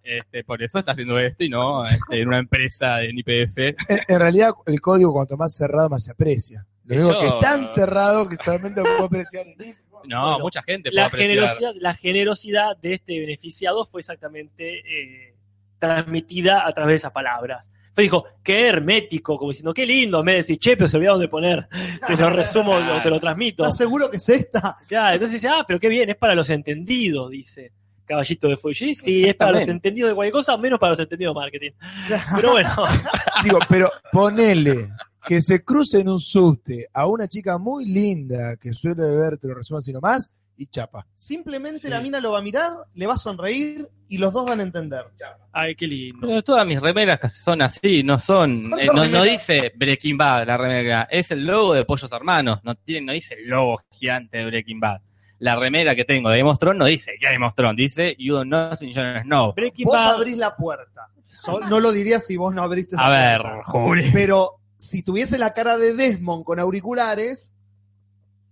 Este, 0.03 0.41
por 0.45 0.63
eso 0.63 0.79
está 0.79 0.93
haciendo 0.93 1.19
esto 1.19 1.43
y 1.43 1.49
no 1.49 1.85
este, 1.85 2.21
en 2.21 2.29
una 2.29 2.37
empresa 2.37 3.01
en 3.03 3.17
IPF. 3.19 3.57
En, 3.57 3.75
en 4.07 4.19
realidad, 4.21 4.51
el 4.65 4.79
código 4.79 5.11
cuanto 5.11 5.35
más 5.35 5.53
cerrado, 5.53 5.89
más 5.89 6.05
se 6.05 6.11
aprecia. 6.11 6.65
Lo 6.85 6.95
único 6.95 7.11
Yo- 7.11 7.19
que 7.19 7.25
es 7.27 7.39
tan 7.41 7.67
cerrado 7.67 8.29
que 8.29 8.37
solamente 8.37 8.79
lo 8.79 8.85
puedo 8.85 9.03
apreciar 9.05 9.47
el 9.47 9.57
mismo. 9.57 10.01
No, 10.05 10.21
Bueno, 10.21 10.39
mucha 10.39 10.63
gente 10.63 10.91
puede 10.91 10.95
la 11.01 11.05
apreciar. 11.07 11.29
generosidad, 11.29 11.73
la 11.81 11.93
generosidad 11.95 12.77
de 12.77 12.93
este 12.93 13.19
beneficiado 13.19 13.85
fue 13.85 13.99
exactamente 13.99 14.79
eh, 14.79 15.33
transmitida 15.79 16.65
a 16.67 16.73
través 16.73 16.93
de 16.93 16.97
esas 16.97 17.11
palabras. 17.11 17.71
Fue 17.93 18.03
dijo, 18.03 18.25
qué 18.43 18.67
hermético, 18.67 19.37
como 19.37 19.49
diciendo, 19.51 19.73
qué 19.73 19.85
lindo, 19.85 20.23
me 20.23 20.35
decís, 20.35 20.59
che, 20.59 20.77
pero 20.77 20.87
se 20.87 20.97
olvidaron 20.97 21.19
de 21.19 21.27
poner, 21.29 21.67
te 22.05 22.15
lo 22.15 22.29
resumo, 22.29 22.79
lo- 22.79 23.01
te 23.01 23.09
lo 23.09 23.19
transmito. 23.19 23.63
¿Estás 23.63 23.77
seguro 23.77 24.09
que 24.09 24.17
es 24.17 24.29
esta? 24.29 24.77
Ya, 24.89 25.13
entonces 25.13 25.41
dice, 25.41 25.47
ah, 25.51 25.63
pero 25.67 25.79
qué 25.79 25.89
bien, 25.89 26.07
es 26.09 26.15
para 26.15 26.35
los 26.35 26.47
entendidos, 26.51 27.31
dice 27.31 27.71
Caballito 28.05 28.47
de 28.49 28.55
Fuji. 28.57 28.93
Sí, 28.93 29.27
es 29.27 29.35
para 29.35 29.53
los 29.53 29.67
entendidos 29.67 30.09
de 30.11 30.15
cualquier 30.15 30.33
cosa, 30.33 30.55
menos 30.57 30.77
para 30.79 30.91
los 30.91 30.99
entendidos 30.99 31.33
de 31.33 31.39
marketing. 31.41 31.71
Pero 32.35 32.51
bueno, 32.51 32.69
Digo, 33.43 33.59
pero 33.67 33.91
ponele 34.11 34.89
que 35.25 35.41
se 35.41 35.63
cruce 35.63 35.99
en 35.99 36.07
un 36.09 36.19
subte 36.19 36.85
a 36.93 37.05
una 37.07 37.27
chica 37.27 37.57
muy 37.57 37.85
linda 37.85 38.55
que 38.57 38.71
suele 38.73 39.03
ver, 39.03 39.37
te 39.39 39.47
lo 39.47 39.55
resumo 39.55 39.79
así 39.79 39.91
nomás, 39.91 40.31
y 40.57 40.67
chapa. 40.67 41.05
Simplemente 41.13 41.81
Sí. 41.81 41.89
la 41.89 42.01
mina 42.01 42.19
lo 42.19 42.31
va 42.31 42.39
a 42.39 42.41
mirar, 42.41 42.71
le 42.95 43.05
va 43.07 43.13
a 43.13 43.17
sonreír 43.17 43.87
y 44.07 44.17
los 44.17 44.33
dos 44.33 44.45
van 44.45 44.59
a 44.59 44.63
entender. 44.63 45.05
ay, 45.53 45.75
qué 45.75 45.85
lindo. 45.87 46.25
Pero 46.27 46.41
todas 46.43 46.65
mis 46.65 46.79
remeras 46.81 47.19
casi 47.19 47.39
son 47.41 47.61
así, 47.61 48.03
no 48.03 48.19
son, 48.19 48.69
¿Cuántas 48.69 49.05
eh, 49.05 49.09
no, 49.09 49.23
dice 49.23 49.71
Breaking 49.75 50.17
Bad 50.17 50.47
la 50.47 50.57
remera, 50.57 51.07
es 51.11 51.31
el 51.31 51.45
logo 51.45 51.73
de 51.73 51.85
Pollos 51.85 52.11
Hermanos, 52.11 52.59
no 52.63 52.75
tiene, 52.75 53.07
no 53.07 53.13
dice 53.13 53.35
el 53.35 53.47
logo 53.47 53.81
gigante 53.91 54.37
de 54.37 54.45
Breaking 54.45 54.79
Bad. 54.79 55.01
La 55.39 55.55
remera 55.55 55.93
que 55.95 56.03
tengo 56.03 56.29
de 56.29 56.39
Game 56.39 56.49
of 56.49 56.57
Thrones 56.57 56.79
no 56.79 56.85
dice 56.85 57.11
Game 57.21 57.45
of 57.45 57.53
Thrones, 57.53 57.77
dice 57.77 58.15
You 58.17 58.33
Don't 58.35 58.47
Know 58.47 58.75
Sin 58.75 58.93
Jon 58.93 59.21
Snow. 59.23 59.53
Breaking 59.53 59.85
Vos 59.85 59.93
Bad, 59.95 60.15
abrís 60.15 60.37
la 60.37 60.55
puerta. 60.55 61.07
So- 61.25 61.59
no 61.59 61.79
lo 61.79 61.91
diría 61.91 62.19
si 62.19 62.35
vos 62.37 62.55
no 62.55 62.63
abriste 62.63 62.95
A 62.97 63.07
la 63.07 63.31
ver, 63.33 63.41
puerta. 63.41 63.63
Juli. 63.71 64.09
Pero 64.11 64.53
si 64.77 65.03
tuviese 65.03 65.37
la 65.37 65.53
cara 65.53 65.77
de 65.77 65.93
Desmond 65.93 66.43
con 66.43 66.59
auriculares, 66.59 67.53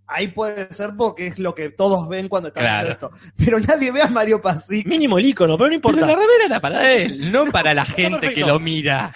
ahí 0.07 0.27
puede 0.29 0.71
ser 0.73 0.91
porque 0.97 1.27
es 1.27 1.39
lo 1.39 1.53
que 1.55 1.69
todos 1.69 2.07
ven 2.07 2.27
cuando 2.27 2.49
están 2.49 2.63
Claro. 2.63 2.87
viendo 2.87 3.07
esto. 3.07 3.31
Pero 3.37 3.59
nadie 3.59 3.91
ve 3.91 4.01
a 4.01 4.07
Mario 4.07 4.41
Pasic. 4.41 4.85
mínimo 4.87 5.17
el 5.17 5.25
icono, 5.25 5.57
pero 5.57 5.65
no 5.69 5.69
Pero 5.69 5.75
importa. 5.75 6.01
la 6.01 6.07
remera 6.07 6.45
era 6.45 6.59
para 6.59 6.91
él, 6.93 7.31
no 7.31 7.45
para 7.45 7.73
la 7.73 7.85
gente 7.85 8.33
que 8.33 8.41
lo 8.41 8.59
mira. 8.59 9.13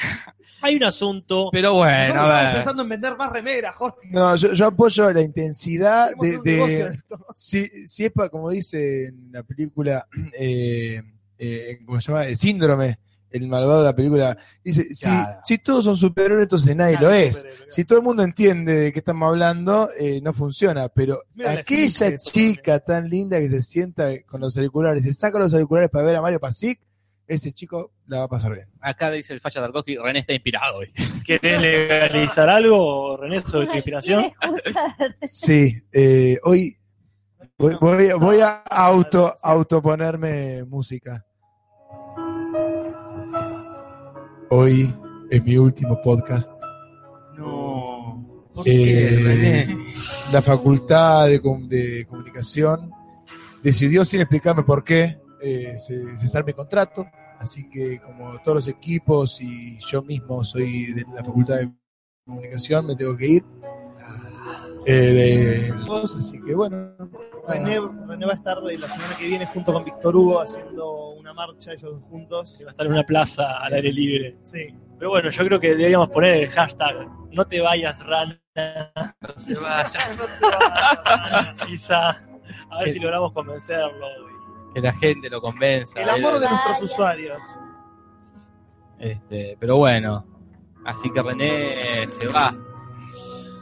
Hay 0.62 0.76
un 0.76 0.84
asunto. 0.84 1.48
Pero 1.54 1.74
bueno, 1.76 2.04
estamos 2.04 2.32
a 2.34 2.44
ver. 2.44 2.54
pensando 2.56 2.84
en 2.84 2.90
vender 2.90 3.16
más 3.16 3.32
remeras, 3.32 3.76
Jorge. 3.76 4.10
No, 4.12 4.36
yo, 4.36 4.52
yo 4.52 4.66
apoyo 4.68 5.10
la 5.14 5.22
intensidad 5.22 6.12
de, 6.20 6.38
de- 6.44 7.00
si, 7.34 7.66
si 7.88 8.06
es 8.06 8.12
para, 8.12 8.28
como 8.28 8.50
dice 8.50 9.06
en 9.08 9.32
la 9.32 9.44
película, 9.44 10.06
eh, 10.38 11.02
eh, 11.38 11.80
¿cómo 11.86 12.02
se 12.02 12.12
llama? 12.12 12.26
El 12.26 12.36
síndrome, 12.36 13.00
el 13.32 13.48
malvado 13.48 13.80
de 13.80 13.86
la 13.86 13.96
película, 13.96 14.38
dice, 14.64 14.84
si, 14.94 15.06
Claro. 15.06 15.40
si 15.44 15.58
todos 15.60 15.86
son 15.86 15.98
superhéroes, 15.98 16.44
entonces 16.44 16.76
nadie 16.76 16.98
lo 17.00 17.12
es. 17.12 17.46
Si 17.70 17.86
todo 17.86 18.00
el 18.00 18.04
mundo 18.04 18.24
entiende 18.24 18.74
de 18.74 18.94
qué 18.94 19.00
estamos 19.00 19.28
hablando, 19.28 19.90
eh, 20.00 20.20
no 20.22 20.34
funciona. 20.34 20.90
Pero 20.90 21.22
Mira 21.36 21.52
aquella 21.52 22.18
chica 22.18 22.80
tan 22.80 23.10
linda 23.10 23.40
que 23.40 23.50
se 23.50 23.62
sienta 23.62 24.10
con 24.26 24.42
los 24.42 24.56
auriculares, 24.58 25.04
se 25.04 25.14
saca 25.14 25.40
los 25.40 25.54
auriculares 25.54 25.90
para 25.90 26.06
ver 26.06 26.16
a 26.16 26.22
Mario 26.22 26.40
Pasic, 26.40 26.80
ese 27.28 27.52
chico 27.52 27.92
la 28.08 28.20
va 28.20 28.24
a 28.24 28.28
pasar 28.28 28.54
bien. 28.54 28.68
Acá 28.82 29.12
dice 29.12 29.34
el 29.34 29.40
Falla 29.40 29.62
Tarkovsky, 29.62 29.98
René 29.98 30.20
está 30.20 30.34
inspirado 30.34 30.78
hoy. 30.78 30.92
¿Querés 31.24 31.62
legalizar 31.62 32.50
algo, 32.50 33.18
René, 33.18 33.42
sobre 33.42 33.68
tu 33.68 33.76
inspiración? 33.76 34.32
Sí, 35.22 35.80
eh, 35.92 36.38
hoy 36.44 36.76
voy, 37.58 37.76
voy, 37.80 38.12
voy 38.14 38.40
a 38.40 38.64
auto 38.64 39.36
autoponerme 39.44 40.64
música. 40.64 41.24
Hoy 44.50 44.94
es 45.30 45.44
mi 45.44 45.58
último 45.58 46.02
podcast. 46.02 46.52
No. 47.38 48.44
Eh, 48.66 49.68
la 50.32 50.42
facultad 50.42 51.28
de, 51.28 51.40
com- 51.40 51.68
de 51.68 52.06
comunicación 52.10 52.92
decidió 53.64 54.04
sin 54.04 54.22
explicarme 54.22 54.64
por 54.64 54.84
qué 54.84 55.18
eh, 55.42 55.76
ce- 55.78 56.18
cesar 56.20 56.46
mi 56.46 56.54
contrato. 56.54 57.06
Así 57.38 57.70
que 57.70 58.00
como 58.02 58.38
todos 58.44 58.56
los 58.58 58.68
equipos 58.68 59.40
y 59.40 59.78
yo 59.90 60.02
mismo 60.02 60.44
soy 60.44 60.92
de 60.94 61.06
la 61.16 61.24
facultad 61.24 61.58
de 61.58 61.72
comunicación, 62.26 62.88
me 62.88 62.96
tengo 62.96 63.16
que 63.16 63.28
ir. 63.28 63.44
Eh, 64.86 64.94
de- 64.94 65.74
así 66.18 66.42
que 66.42 66.54
bueno. 66.56 66.96
René, 67.48 67.80
René 68.08 68.26
va 68.26 68.32
a 68.32 68.36
estar 68.36 68.58
la 68.62 68.90
semana 68.90 69.18
que 69.18 69.28
viene 69.28 69.46
junto 69.48 69.74
con 69.74 69.84
Víctor 69.84 70.16
Hugo 70.16 70.42
haciendo 70.42 71.12
una 71.12 71.34
marcha, 71.34 71.74
ellos 71.74 71.92
dos 71.92 72.04
juntos. 72.04 72.62
Va 72.64 72.70
a 72.70 72.72
estar 72.72 72.86
en 72.86 72.94
una 72.94 73.04
plaza 73.04 73.58
al 73.60 73.74
aire 73.74 73.92
libre. 73.92 74.38
Sí. 74.44 74.76
Pero 74.98 75.12
bueno, 75.12 75.30
yo 75.30 75.46
creo 75.46 75.60
que 75.60 75.70
deberíamos 75.70 76.10
poner 76.10 76.36
el 76.44 76.50
hashtag 76.50 77.08
no 77.32 77.46
te 77.46 77.62
vayas, 77.62 77.98
rana. 78.06 78.40
No 78.56 79.34
se 79.38 79.56
vaya. 79.56 80.00
Quizá. 81.66 82.10
A 82.72 82.80
ver 82.80 82.94
si 82.94 83.00
logramos 83.00 83.32
convencerlo. 83.34 84.08
Que 84.74 84.82
la 84.82 84.94
gente 84.94 85.30
lo 85.30 85.42
convenza. 85.42 86.00
El 86.00 86.10
amor 86.10 86.34
de 86.34 86.46
Vaya. 86.46 86.50
nuestros 86.50 86.92
usuarios. 86.92 87.38
Este, 89.00 89.58
pero 89.60 89.78
bueno, 89.78 90.26
así 90.86 91.10
que 91.12 91.22
René 91.22 92.08
se 92.10 92.28
va. 92.28 92.54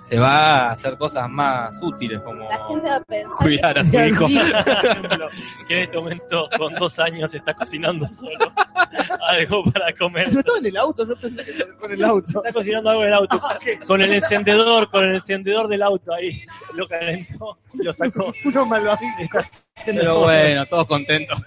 Se 0.07 0.17
va 0.17 0.69
a 0.69 0.71
hacer 0.71 0.97
cosas 0.97 1.29
más 1.29 1.75
útiles 1.81 2.21
como 2.21 2.47
La 2.47 2.65
gente 2.65 2.87
va 2.87 2.95
a 2.95 3.01
pensar 3.01 3.37
cuidar 3.39 3.77
a 3.77 3.83
su 3.83 3.99
hijo. 3.99 4.25
Que 5.67 5.73
en 5.73 5.83
este 5.83 5.97
momento, 5.97 6.49
con 6.57 6.73
dos 6.75 6.97
años, 6.99 7.33
está 7.33 7.53
cocinando 7.53 8.07
solo 8.07 8.53
algo 9.27 9.65
para 9.65 9.93
comer. 9.93 10.31
Yo 10.31 10.39
estaba 10.39 10.57
en 10.59 10.65
el 10.67 10.77
auto, 10.77 11.05
yo 11.05 11.15
pensé 11.17 11.43
que 11.43 11.51
estaba 11.51 11.73
con 11.77 11.91
el 11.91 12.03
auto. 12.03 12.43
Está 12.45 12.53
cocinando 12.53 12.89
algo 12.89 13.01
del 13.01 13.13
auto. 13.13 13.41
Ah, 13.43 13.57
ok. 13.57 13.85
Con 13.85 14.01
el 14.01 14.13
encendedor, 14.13 14.89
con 14.89 15.03
el 15.03 15.15
encendedor 15.15 15.67
del 15.67 15.83
auto 15.83 16.13
ahí. 16.13 16.41
Lo 16.73 16.87
calentó, 16.87 17.57
lo 17.73 17.93
sacó. 17.93 18.33
Uno 18.45 18.61
haciendo 18.91 20.01
Pero 20.01 20.19
bueno, 20.21 20.65
todos 20.67 20.87
contentos. 20.87 21.41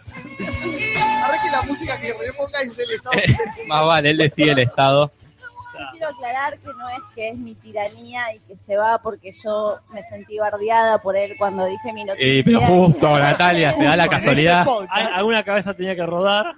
Ahora 1.25 1.39
que 1.43 1.51
la 1.51 1.63
música 1.63 1.99
que 1.99 2.13
reponga 2.13 2.61
es 2.63 2.77
del 2.77 2.91
estado. 2.91 3.17
Más 3.67 3.87
vale, 3.87 4.11
él 4.11 4.19
decide 4.19 4.53
el 4.53 4.59
estado. 4.59 5.11
Quiero 6.01 6.15
aclarar 6.17 6.59
que 6.59 6.67
no 6.73 6.89
es 6.89 6.99
que 7.15 7.29
es 7.29 7.39
mi 7.39 7.55
tiranía 7.55 8.35
y 8.35 8.39
que 8.41 8.57
se 8.67 8.77
va 8.77 9.01
porque 9.03 9.33
yo 9.33 9.79
me 9.93 10.03
sentí 10.05 10.39
bardeada 10.39 11.01
por 11.03 11.17
él 11.17 11.35
cuando 11.39 11.67
dije 11.67 11.93
mi 11.93 12.05
noticia. 12.05 12.27
Eh, 12.39 12.43
pero 12.45 12.61
justo, 12.63 13.19
Natalia, 13.19 13.73
se 13.75 13.85
da 13.85 13.97
la 13.97 14.09
casualidad. 14.09 14.67
Hay- 14.89 15.07
Alguna 15.13 15.45
cabeza 15.45 15.75
tenía 15.75 15.95
que 15.95 16.07
rodar. 16.07 16.55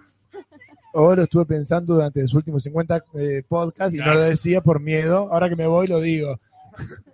Ahora 0.95 1.17
lo 1.17 1.23
estuve 1.25 1.47
pensando 1.47 1.95
durante 1.95 2.21
los 2.23 2.35
últimos 2.35 2.63
50 2.63 3.03
eh, 3.19 3.43
podcasts 3.49 3.95
y 3.95 3.99
no 3.99 4.13
lo 4.15 4.21
decía 4.21 4.61
por 4.61 4.79
miedo. 4.81 5.29
Ahora 5.33 5.49
que 5.49 5.57
me 5.57 5.67
voy 5.67 5.87
lo 5.89 6.01
digo. 6.01 6.39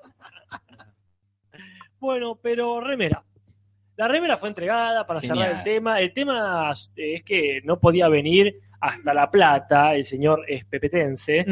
Bueno, 2.01 2.39
pero 2.41 2.81
remera. 2.81 3.25
La 3.97 4.07
remera 4.07 4.37
fue 4.39 4.49
entregada 4.51 5.05
para 5.05 5.21
cerrar 5.21 5.51
el 5.51 5.65
tema. 5.65 6.01
El 6.01 6.13
tema 6.13 6.73
es 6.95 7.25
que 7.25 7.61
no 7.65 7.81
podía 7.81 8.09
venir 8.09 8.61
hasta 8.81 9.13
La 9.13 9.29
Plata, 9.29 9.95
el 9.97 10.05
señor 10.05 10.45
es 10.47 10.65
pepetense, 10.65 11.45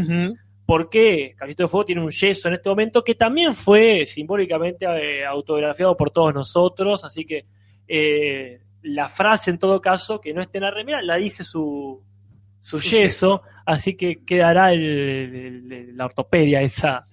porque 0.67 1.35
Caballito 1.37 1.63
de 1.63 1.69
Fuego 1.69 1.85
tiene 1.87 2.03
un 2.03 2.11
yeso 2.11 2.49
en 2.49 2.55
este 2.55 2.69
momento 2.69 3.03
que 3.05 3.15
también 3.15 3.55
fue 3.55 4.05
simbólicamente 4.07 4.85
eh, 4.87 5.25
autografiado 5.25 5.97
por 5.97 6.11
todos 6.11 6.35
nosotros, 6.35 7.05
así 7.05 7.25
que 7.25 7.47
eh, 7.89 8.61
la 8.83 9.09
frase 9.09 9.51
en 9.51 9.59
todo 9.59 9.81
caso, 9.81 10.21
que 10.21 10.35
no 10.35 10.43
esté 10.43 10.59
en 10.59 10.65
la 10.65 10.71
remera, 10.73 11.01
la 11.03 11.17
dice 11.17 11.45
su, 11.45 12.03
su, 12.61 12.81
Su 12.81 12.89
yeso, 12.91 13.43
así 13.65 13.97
que 13.97 14.25
quedará 14.25 14.73
el- 14.73 14.83
el- 14.83 15.73
el- 15.73 15.97
la 15.97 16.05
ortopedia 16.07 16.61
esa 16.63 17.05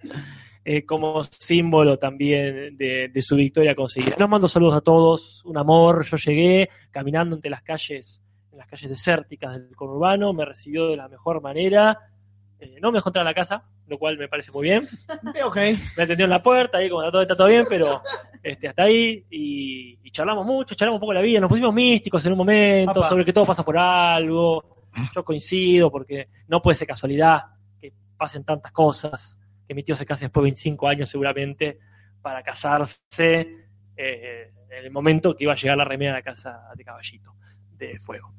eh, 0.65 0.85
como 0.85 1.23
símbolo 1.25 1.97
también 1.99 2.77
de, 2.77 3.09
de 3.09 3.21
su 3.21 3.35
victoria 3.35 3.75
conseguida. 3.75 4.15
Nos 4.17 4.29
mando 4.29 4.47
saludos 4.47 4.75
a 4.77 4.81
todos, 4.81 5.43
un 5.45 5.57
amor, 5.57 6.05
yo 6.05 6.15
llegué 6.17 6.69
caminando 6.89 7.35
entre 7.35 7.51
las 7.51 7.61
calles, 7.63 8.21
en 8.51 8.57
las 8.59 8.67
calles 8.67 8.89
desérticas 8.89 9.53
del 9.53 9.75
conurbano, 9.75 10.31
me 10.31 10.45
recibió 10.45 10.87
de 10.87 10.95
la 10.95 11.09
mejor 11.09 11.41
manera, 11.41 11.97
eh, 12.63 12.77
no 12.81 12.91
me 12.91 12.97
dejó 12.97 13.09
entrar 13.09 13.21
a 13.25 13.29
la 13.29 13.33
casa, 13.33 13.63
lo 13.87 13.97
cual 13.97 14.17
me 14.17 14.27
parece 14.27 14.51
muy 14.51 14.63
bien, 14.63 14.87
Eh, 15.35 15.43
ok. 15.45 15.57
me 15.97 16.03
atendió 16.03 16.25
en 16.25 16.29
la 16.29 16.41
puerta, 16.41 16.77
ahí 16.77 16.89
como 16.89 17.01
está 17.01 17.11
todo, 17.11 17.21
está 17.21 17.35
todo 17.35 17.47
bien, 17.47 17.65
pero 17.69 18.01
este, 18.41 18.67
hasta 18.67 18.83
ahí, 18.83 19.25
y, 19.29 19.99
y 20.03 20.11
charlamos 20.11 20.45
mucho, 20.45 20.75
charlamos 20.75 20.97
un 20.97 21.01
poco 21.01 21.11
de 21.13 21.19
la 21.19 21.23
vida, 21.25 21.39
nos 21.39 21.49
pusimos 21.49 21.73
místicos 21.73 22.25
en 22.25 22.31
un 22.31 22.37
momento, 22.37 23.03
sobre 23.03 23.25
que 23.25 23.33
todo 23.33 23.45
pasa 23.45 23.63
por 23.63 23.77
algo, 23.77 24.87
yo 25.13 25.23
coincido, 25.23 25.91
porque 25.91 26.27
no 26.47 26.61
puede 26.61 26.75
ser 26.75 26.87
casualidad 26.87 27.41
que 27.79 27.93
pasen 28.17 28.43
tantas 28.43 28.71
cosas, 28.71 29.37
que 29.67 29.73
mi 29.73 29.83
tío 29.83 29.95
se 29.95 30.05
case 30.05 30.25
después 30.25 30.41
de 30.41 30.47
25 30.51 30.87
años 30.87 31.09
seguramente, 31.09 31.79
para 32.21 32.41
casarse 32.43 33.47
eh, 33.97 34.51
en 34.69 34.85
el 34.85 34.91
momento 34.91 35.35
que 35.35 35.43
iba 35.43 35.53
a 35.53 35.55
llegar 35.55 35.77
la 35.77 35.85
remera 35.85 36.13
a 36.13 36.15
la 36.17 36.21
casa 36.23 36.67
de 36.75 36.83
Caballito 36.83 37.33
de 37.71 37.99
Fuego. 37.99 38.33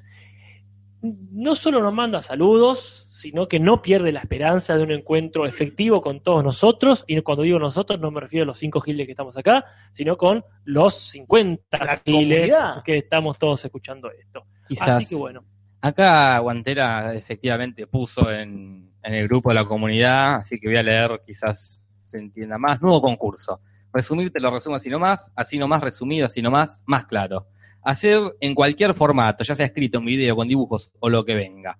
No 1.02 1.54
solo 1.54 1.82
nos 1.82 1.92
manda 1.92 2.22
saludos, 2.22 3.03
sino 3.24 3.48
que 3.48 3.58
no 3.58 3.80
pierde 3.80 4.12
la 4.12 4.20
esperanza 4.20 4.76
de 4.76 4.82
un 4.82 4.90
encuentro 4.90 5.46
efectivo 5.46 6.02
con 6.02 6.20
todos 6.20 6.44
nosotros, 6.44 7.04
y 7.06 7.18
cuando 7.22 7.42
digo 7.42 7.58
nosotros 7.58 7.98
no 7.98 8.10
me 8.10 8.20
refiero 8.20 8.42
a 8.42 8.46
los 8.48 8.58
cinco 8.58 8.82
giles 8.82 9.06
que 9.06 9.12
estamos 9.12 9.34
acá, 9.38 9.64
sino 9.94 10.18
con 10.18 10.44
los 10.64 10.94
50 10.94 11.78
La 11.78 12.02
giles 12.04 12.50
comunidad. 12.52 12.82
que 12.84 12.98
estamos 12.98 13.38
todos 13.38 13.64
escuchando 13.64 14.10
esto. 14.10 14.44
Quizás. 14.68 14.88
Así 14.88 15.06
que 15.06 15.16
bueno, 15.18 15.42
Acá 15.80 16.38
Guantera 16.40 17.14
efectivamente 17.14 17.86
puso 17.86 18.30
en, 18.30 18.90
en 19.02 19.14
el 19.14 19.26
grupo 19.26 19.48
de 19.48 19.54
la 19.54 19.64
comunidad, 19.64 20.34
así 20.34 20.60
que 20.60 20.68
voy 20.68 20.76
a 20.76 20.82
leer, 20.82 21.22
quizás 21.26 21.80
se 21.96 22.18
entienda 22.18 22.58
más. 22.58 22.82
Nuevo 22.82 23.00
concurso. 23.00 23.62
Resumir 23.90 24.30
te 24.30 24.38
lo 24.38 24.50
resumo 24.50 24.76
así 24.76 24.90
nomás, 24.90 25.32
así 25.34 25.56
nomás 25.56 25.80
resumido, 25.80 26.26
así 26.26 26.42
nomás, 26.42 26.82
más 26.84 27.06
claro. 27.06 27.46
Hacer 27.80 28.20
en 28.40 28.54
cualquier 28.54 28.92
formato, 28.92 29.44
ya 29.44 29.54
sea 29.54 29.64
escrito, 29.64 29.96
en 29.96 30.04
video, 30.04 30.36
con 30.36 30.46
dibujos 30.46 30.90
o 31.00 31.08
lo 31.08 31.24
que 31.24 31.34
venga. 31.34 31.78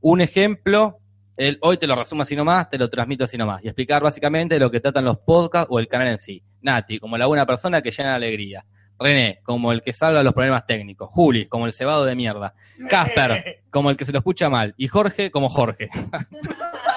Un 0.00 0.20
ejemplo, 0.20 0.98
el 1.36 1.58
hoy 1.60 1.76
te 1.76 1.86
lo 1.86 1.94
resumo 1.96 2.22
así 2.22 2.36
nomás, 2.36 2.68
te 2.70 2.78
lo 2.78 2.88
transmito 2.88 3.24
así 3.24 3.36
nomás. 3.36 3.62
Y 3.64 3.68
explicar 3.68 4.02
básicamente 4.02 4.54
de 4.54 4.60
lo 4.60 4.70
que 4.70 4.80
tratan 4.80 5.04
los 5.04 5.18
podcasts 5.18 5.68
o 5.70 5.78
el 5.78 5.88
canal 5.88 6.08
en 6.08 6.18
sí. 6.18 6.42
Nati, 6.60 6.98
como 6.98 7.16
la 7.16 7.26
buena 7.26 7.46
persona 7.46 7.82
que 7.82 7.90
llena 7.90 8.10
la 8.10 8.16
alegría. 8.16 8.64
René, 8.98 9.40
como 9.44 9.70
el 9.70 9.82
que 9.82 9.92
salva 9.92 10.22
los 10.22 10.32
problemas 10.32 10.66
técnicos. 10.66 11.08
Juli, 11.12 11.46
como 11.46 11.66
el 11.66 11.72
cebado 11.72 12.04
de 12.04 12.16
mierda. 12.16 12.54
Casper, 12.90 13.62
como 13.70 13.90
el 13.90 13.96
que 13.96 14.04
se 14.04 14.12
lo 14.12 14.18
escucha 14.18 14.50
mal. 14.50 14.74
Y 14.76 14.88
Jorge, 14.88 15.30
como 15.30 15.48
Jorge. 15.48 15.88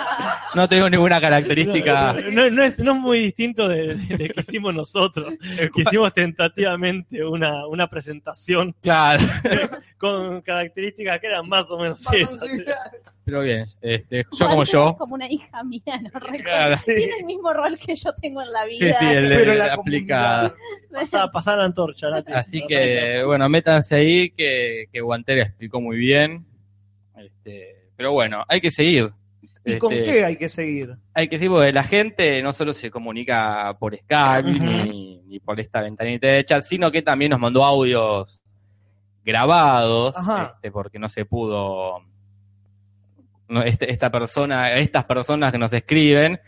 no 0.56 0.68
tengo 0.70 0.90
ninguna 0.90 1.20
característica. 1.22 2.14
no, 2.32 2.50
no 2.50 2.64
es, 2.64 2.80
no 2.80 2.94
es 2.94 3.00
muy 3.00 3.20
distinto 3.20 3.68
de, 3.68 3.96
de- 3.96 4.18
de 4.18 4.30
que 4.30 4.42
hicimos 4.42 4.74
nosotros, 4.74 5.34
que 5.76 5.82
hicimos 5.82 6.14
tentativamente 6.14 7.24
una, 7.24 7.66
una 7.68 7.88
presentación 7.88 8.76
Claro, 8.82 9.24
con 9.98 10.42
características 10.42 11.20
que 11.20 11.28
eran 11.28 11.48
más 11.48 11.70
o 11.70 11.78
menos 11.78 12.02
esas. 12.14 12.40
pero 13.24 13.42
bien. 13.42 13.66
Este, 13.82 14.26
yo 14.38 14.48
como 14.48 14.64
es 14.64 14.72
yo. 14.72 14.96
como 14.98 15.16
una 15.16 15.30
hija 15.32 15.64
mía, 15.64 15.82
¿no? 16.02 16.10
Claro. 16.44 16.76
Tiene 16.86 17.14
el 17.20 17.26
mismo 17.26 17.54
rol 17.54 17.78
que 17.80 17.96
yo 17.96 18.12
tengo 18.22 18.42
en 18.42 18.52
la 18.52 18.66
vida. 18.66 18.78
Sí, 18.78 18.94
sí, 19.00 19.06
el, 19.06 19.30
Pero 19.30 19.52
el 19.54 19.60
la 19.60 19.74
aplicada. 19.74 20.54
Pasá, 20.92 21.32
pasá 21.32 21.56
la 21.56 21.66
antorcha, 21.66 22.10
Nati. 22.10 22.32
Así 22.34 22.60
la 22.62 22.68
que, 22.68 23.24
bueno, 23.26 23.48
métanse 23.48 23.96
ahí 23.96 24.30
que, 24.32 24.86
que 24.92 25.00
Guantera 25.02 25.44
explicó 25.44 25.80
muy 25.80 25.98
bien. 25.98 26.46
Este, 27.16 27.76
pero 27.96 28.12
bueno, 28.12 28.44
hay 28.48 28.60
que 28.60 28.72
seguir. 28.72 29.12
¿Y 29.64 29.78
con 29.78 29.94
Este, 29.94 30.04
qué 30.06 30.26
hay 30.26 30.36
que 30.38 30.50
seguir? 30.50 30.96
Hay 31.14 31.28
que 31.28 31.38
seguir 31.38 31.52
porque 31.52 31.72
la 31.74 31.84
gente 31.84 32.42
no 32.42 32.52
solo 32.52 32.74
se 32.74 32.90
comunica 32.90 33.76
por 33.80 33.96
Skype 33.96 34.60
ni, 34.60 35.22
ni 35.26 35.40
por 35.40 35.60
esta 35.60 35.82
ventanita 35.82 36.28
de 36.28 36.46
chat, 36.46 36.64
sino 36.64 36.92
que 36.92 37.02
también 37.02 37.30
nos 37.32 37.40
mandó 37.40 37.64
audios 37.64 38.42
grabados, 39.24 40.16
este, 40.56 40.72
porque 40.72 40.98
no 41.00 41.08
se 41.10 41.26
pudo. 41.26 42.00
no, 43.48 43.62
este- 43.64 43.92
esta 43.92 44.10
persona, 44.10 44.72
estas 44.74 45.06
personas 45.06 45.52
que 45.52 45.58
nos 45.58 45.74
escriben, 45.74 46.40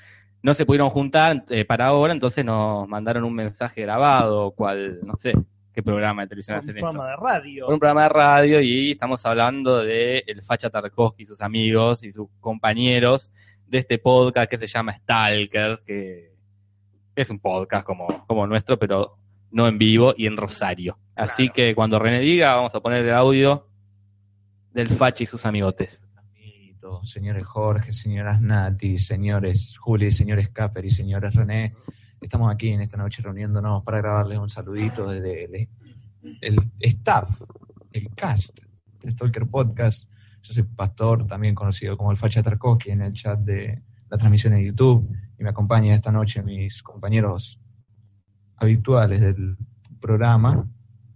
no 0.41 0.53
se 0.53 0.65
pudieron 0.65 0.89
juntar 0.89 1.45
eh, 1.49 1.65
para 1.65 1.87
ahora, 1.87 2.13
entonces 2.13 2.43
nos 2.43 2.87
mandaron 2.87 3.25
un 3.25 3.35
mensaje 3.35 3.81
grabado, 3.81 4.51
cual, 4.51 4.99
no 5.03 5.15
sé, 5.17 5.33
qué 5.73 5.83
programa 5.83 6.21
de 6.21 6.27
televisión 6.29 6.57
Un 6.57 6.63
hacen 6.63 6.77
eso 6.77 6.85
programa 6.85 7.09
de 7.09 7.15
radio. 7.17 7.65
por 7.65 7.73
un 7.73 7.79
programa 7.79 8.03
de 8.03 8.09
radio 8.09 8.61
y 8.61 8.91
estamos 8.91 9.25
hablando 9.25 9.83
de 9.83 10.23
el 10.27 10.41
Facha 10.43 10.69
Tarkovsky 10.69 11.23
y 11.23 11.25
sus 11.25 11.41
amigos 11.41 12.03
y 12.03 12.11
sus 12.11 12.27
compañeros 12.39 13.31
de 13.67 13.79
este 13.79 13.97
podcast 13.97 14.49
que 14.49 14.57
se 14.57 14.67
llama 14.67 14.93
Stalker, 14.93 15.81
que 15.85 16.31
es 17.15 17.29
un 17.29 17.39
podcast 17.39 17.85
como, 17.85 18.25
como 18.27 18.45
nuestro, 18.47 18.77
pero 18.77 19.17
no 19.51 19.67
en 19.67 19.77
vivo 19.77 20.13
y 20.15 20.27
en 20.27 20.37
Rosario. 20.37 20.97
Así 21.15 21.49
que 21.49 21.75
cuando 21.75 21.99
René 21.99 22.19
diga, 22.19 22.55
vamos 22.55 22.73
a 22.75 22.79
poner 22.79 23.05
el 23.05 23.13
audio 23.13 23.67
del 24.71 24.89
Facha 24.89 25.23
y 25.23 25.27
sus 25.27 25.45
amigotes. 25.45 25.99
Señores 27.03 27.45
Jorge, 27.45 27.93
señoras 27.93 28.41
Nati, 28.41 28.99
señores 28.99 29.77
Juli, 29.77 30.11
señores 30.11 30.49
Capper 30.49 30.85
y 30.85 30.91
señores 30.91 31.33
René, 31.33 31.73
estamos 32.23 32.51
aquí 32.51 32.69
en 32.69 32.81
esta 32.81 32.97
noche 32.97 33.21
reuniéndonos 33.21 33.83
para 33.83 33.99
grabarles 33.99 34.39
un 34.39 34.49
saludito 34.49 35.07
desde 35.07 35.45
el, 35.45 35.67
el 36.41 36.57
staff, 36.79 37.29
el 37.91 38.09
cast 38.15 38.59
de 39.01 39.11
Stalker 39.11 39.47
Podcast. 39.47 40.09
Yo 40.41 40.53
soy 40.53 40.63
Pastor, 40.63 41.25
también 41.27 41.55
conocido 41.55 41.97
como 41.97 42.11
el 42.11 42.17
Facha 42.17 42.43
Tarkovsky 42.43 42.91
en 42.91 43.01
el 43.01 43.13
chat 43.13 43.39
de 43.39 43.81
la 44.09 44.17
transmisión 44.17 44.53
de 44.53 44.65
YouTube 44.65 45.03
y 45.39 45.43
me 45.43 45.49
acompaña 45.49 45.95
esta 45.95 46.11
noche 46.11 46.43
mis 46.43 46.83
compañeros 46.83 47.59
habituales 48.57 49.21
del 49.21 49.57
programa, 49.99 50.67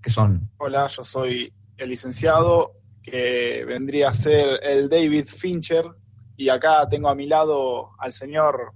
que 0.02 0.10
son 0.10 0.50
Hola, 0.58 0.88
yo 0.88 1.04
soy 1.04 1.54
el 1.78 1.90
licenciado 1.90 2.72
que 3.04 3.64
vendría 3.66 4.10
a 4.10 4.14
ser 4.14 4.60
el 4.64 4.90
David 4.90 5.26
Fincher 5.26 5.86
y 6.36 6.50
acá 6.50 6.88
tengo 6.90 7.10
a 7.10 7.16
mi 7.16 7.26
lado 7.26 7.92
al 8.00 8.14
señor 8.14 8.74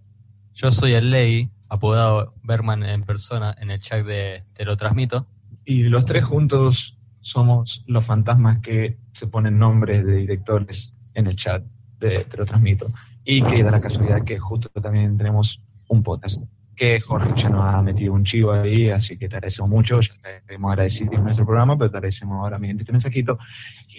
Yo 0.53 0.69
soy 0.69 0.93
el 0.93 1.11
Ley, 1.11 1.49
apodado 1.71 2.33
Berman 2.43 2.83
en 2.83 3.03
persona 3.03 3.55
en 3.59 3.71
el 3.71 3.79
chat 3.79 4.05
de 4.05 4.43
Te 4.53 4.65
lo 4.65 4.75
transmito. 4.75 5.25
y 5.65 5.83
los 5.83 6.05
tres 6.05 6.25
juntos 6.25 6.97
somos 7.21 7.83
los 7.87 8.05
fantasmas 8.05 8.59
que 8.61 8.97
se 9.13 9.27
ponen 9.27 9.57
nombres 9.57 10.05
de 10.05 10.15
directores 10.17 10.93
en 11.13 11.27
el 11.27 11.35
chat 11.37 11.63
de 11.99 12.25
Te 12.25 12.37
lo 12.37 12.45
transmito. 12.45 12.87
Y 13.23 13.41
que 13.41 13.63
da 13.63 13.71
la 13.71 13.79
casualidad 13.79 14.25
que 14.25 14.37
justo 14.37 14.69
también 14.81 15.17
tenemos 15.17 15.61
un 15.87 16.03
podcast 16.03 16.41
que 16.75 16.99
Jorge 16.99 17.33
ya 17.35 17.49
nos 17.49 17.63
ha 17.63 17.81
metido 17.83 18.13
un 18.13 18.23
chivo 18.23 18.51
ahí, 18.53 18.89
así 18.89 19.15
que 19.17 19.29
te 19.29 19.35
agradecemos 19.35 19.69
mucho, 19.69 20.01
ya 20.01 20.13
te 20.21 20.41
queremos 20.47 20.71
agradecer 20.71 21.07
en 21.13 21.23
nuestro 21.23 21.45
programa, 21.45 21.77
pero 21.77 21.91
te 21.91 21.97
agradecemos 21.97 22.39
ahora 22.39 22.57
mediante 22.57 22.81
este 22.83 22.91
mensajito. 22.91 23.37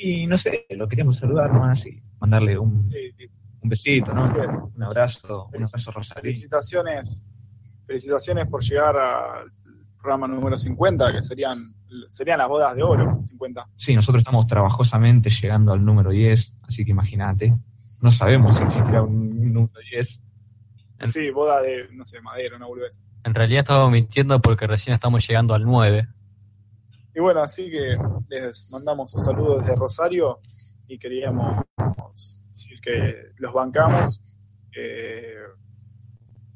Y 0.03 0.27
no 0.27 0.37
sé, 0.37 0.67
lo 0.71 0.89
queríamos 0.89 1.17
saludar 1.17 1.53
más 1.53 1.87
y 1.87 2.03
mandarle 2.19 2.59
un, 2.59 2.91
un 3.63 3.69
besito, 3.69 4.13
¿no? 4.13 4.25
Un 4.75 4.83
abrazo, 4.83 5.49
un 5.55 5.63
abrazo 5.63 5.91
Rosario. 5.93 6.23
felicitaciones 6.23 7.29
felicitaciones 7.93 8.49
por 8.49 8.63
llegar 8.63 8.97
al 8.97 9.53
programa 10.01 10.27
número 10.27 10.57
50, 10.57 11.13
que 11.13 11.23
serían, 11.23 11.75
serían 12.09 12.39
las 12.39 12.49
bodas 12.49 12.75
de 12.75 12.83
oro, 12.83 13.23
50. 13.23 13.69
Sí, 13.77 13.95
nosotros 13.95 14.23
estamos 14.23 14.47
trabajosamente 14.47 15.29
llegando 15.29 15.73
al 15.73 15.85
número 15.85 16.11
10, 16.11 16.55
así 16.63 16.85
que 16.87 16.91
imagínate. 16.93 17.55
No 18.01 18.11
sabemos 18.11 18.57
si 18.57 18.65
existirá 18.65 19.03
un 19.03 19.53
número 19.53 19.79
10. 19.91 20.21
Sí, 21.05 21.31
boda 21.31 21.61
de, 21.61 21.89
no 21.93 22.05
sé, 22.05 22.21
madera, 22.23 22.57
una 22.57 22.67
boludez. 22.67 22.99
En 23.25 23.35
realidad 23.35 23.61
estamos 23.61 23.93
mintiendo 23.93 24.41
porque 24.41 24.67
recién 24.67 24.95
estamos 24.95 25.27
llegando 25.29 25.53
al 25.53 25.65
9. 25.65 26.09
Y 27.15 27.21
bueno, 27.21 27.41
así 27.41 27.71
que 27.71 27.99
les 28.31 28.71
mandamos 28.71 29.15
un 29.15 29.21
saludo 29.21 29.59
desde 29.59 29.77
Rosario 29.77 30.41
y 30.89 30.99
queríamos 30.99 31.63
decir 32.51 32.81
que 32.81 33.33
los 33.37 33.53
bancamos. 33.53 34.23
eh, 34.75 35.35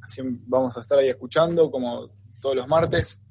así 0.07 0.23
vamos 0.47 0.77
a 0.77 0.81
estar 0.81 0.99
ahí 0.99 1.09
escuchando 1.09 1.71
como 1.71 2.09
todos 2.41 2.57
los 2.57 2.69
martes. 2.69 3.23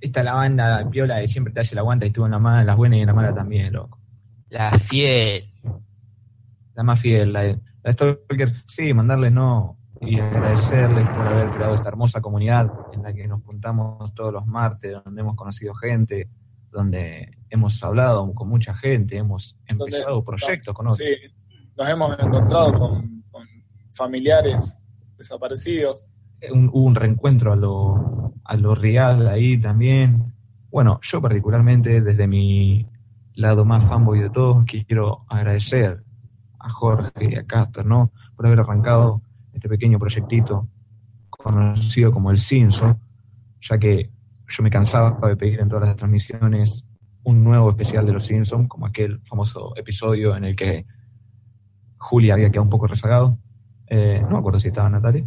Esta 0.00 0.20
es 0.20 0.24
la 0.26 0.34
banda 0.34 0.88
piola 0.90 1.20
que 1.20 1.28
siempre 1.28 1.52
te 1.52 1.60
hace 1.60 1.74
la 1.74 1.80
aguanta 1.80 2.04
y 2.04 2.08
estuvo 2.08 2.26
en 2.26 2.32
la 2.32 2.38
mala, 2.38 2.60
en 2.60 2.66
las 2.66 2.76
buenas 2.76 2.98
y 2.98 3.00
en 3.00 3.06
la 3.06 3.14
mala 3.14 3.34
también, 3.34 3.72
loco. 3.72 3.98
La 4.50 4.78
fiel. 4.78 5.50
La 6.74 6.82
más 6.82 7.00
fiel, 7.00 7.32
la 7.32 7.40
de, 7.40 7.58
la 7.82 7.92
Stalker. 7.92 8.52
Sí, 8.66 8.92
mandarles 8.92 9.32
no 9.32 9.78
y 10.02 10.20
agradecerles 10.20 11.08
por 11.08 11.26
haber 11.26 11.48
creado 11.52 11.74
esta 11.74 11.88
hermosa 11.88 12.20
comunidad 12.20 12.70
en 12.92 13.02
la 13.02 13.14
que 13.14 13.26
nos 13.26 13.42
juntamos 13.42 14.14
todos 14.14 14.30
los 14.30 14.46
martes, 14.46 14.94
donde 15.02 15.22
hemos 15.22 15.34
conocido 15.36 15.74
gente, 15.74 16.28
donde 16.70 17.38
hemos 17.48 17.82
hablado 17.82 18.30
con 18.34 18.48
mucha 18.48 18.74
gente, 18.74 19.16
hemos 19.16 19.56
empezado 19.66 20.22
proyectos 20.22 20.74
con 20.74 20.88
otros. 20.88 20.98
Sí, 20.98 21.32
nos 21.74 21.88
hemos 21.88 22.18
encontrado 22.18 22.78
con, 22.78 23.22
con 23.32 23.46
familiares 23.90 24.78
desaparecidos. 25.16 26.08
un, 26.52 26.68
hubo 26.72 26.84
un 26.84 26.94
reencuentro 26.94 27.52
a 27.52 27.56
lo, 27.56 28.34
a 28.44 28.56
lo 28.56 28.74
real 28.74 29.28
ahí 29.28 29.58
también. 29.60 30.32
Bueno, 30.70 31.00
yo 31.02 31.20
particularmente, 31.20 32.00
desde 32.00 32.26
mi 32.26 32.86
lado 33.34 33.64
más 33.64 33.84
fanboy 33.84 34.20
de 34.20 34.30
todos, 34.30 34.64
quiero 34.64 35.24
agradecer 35.28 36.02
a 36.58 36.70
Jorge 36.70 37.30
y 37.30 37.34
a 37.36 37.44
Casper, 37.44 37.86
¿no? 37.86 38.12
Por 38.34 38.46
haber 38.46 38.60
arrancado 38.60 39.22
este 39.52 39.68
pequeño 39.68 39.98
proyectito 39.98 40.68
conocido 41.30 42.12
como 42.12 42.30
el 42.30 42.38
Cinso, 42.38 42.98
ya 43.60 43.78
que 43.78 44.10
yo 44.48 44.62
me 44.62 44.70
cansaba 44.70 45.18
de 45.28 45.36
pedir 45.36 45.60
en 45.60 45.68
todas 45.68 45.88
las 45.88 45.96
transmisiones 45.96 46.84
un 47.24 47.42
nuevo 47.42 47.70
especial 47.70 48.06
de 48.06 48.12
los 48.12 48.24
Simpsons, 48.24 48.68
como 48.68 48.86
aquel 48.86 49.20
famoso 49.22 49.76
episodio 49.76 50.36
en 50.36 50.44
el 50.44 50.54
que 50.56 50.86
Julia 51.98 52.34
había 52.34 52.50
quedado 52.50 52.62
un 52.62 52.70
poco 52.70 52.86
rezagado. 52.86 53.38
Eh, 53.88 54.20
no 54.22 54.30
me 54.30 54.38
acuerdo 54.38 54.60
si 54.60 54.68
estaba 54.68 54.88
Natalia 54.90 55.24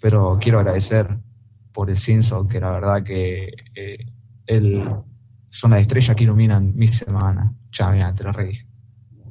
pero 0.00 0.38
quiero 0.40 0.60
agradecer 0.60 1.18
por 1.72 1.90
el 1.90 1.98
Simpson, 1.98 2.48
que 2.48 2.60
la 2.60 2.70
verdad 2.70 3.02
que 3.02 3.48
eh, 3.74 4.06
el, 4.46 4.88
son 5.50 5.70
las 5.72 5.80
estrellas 5.80 6.16
que 6.16 6.24
iluminan 6.24 6.74
mi 6.74 6.88
semana. 6.88 7.54
Ya, 7.70 7.90
mira, 7.90 8.14
te 8.14 8.24
lo 8.24 8.32
redije. 8.32 8.66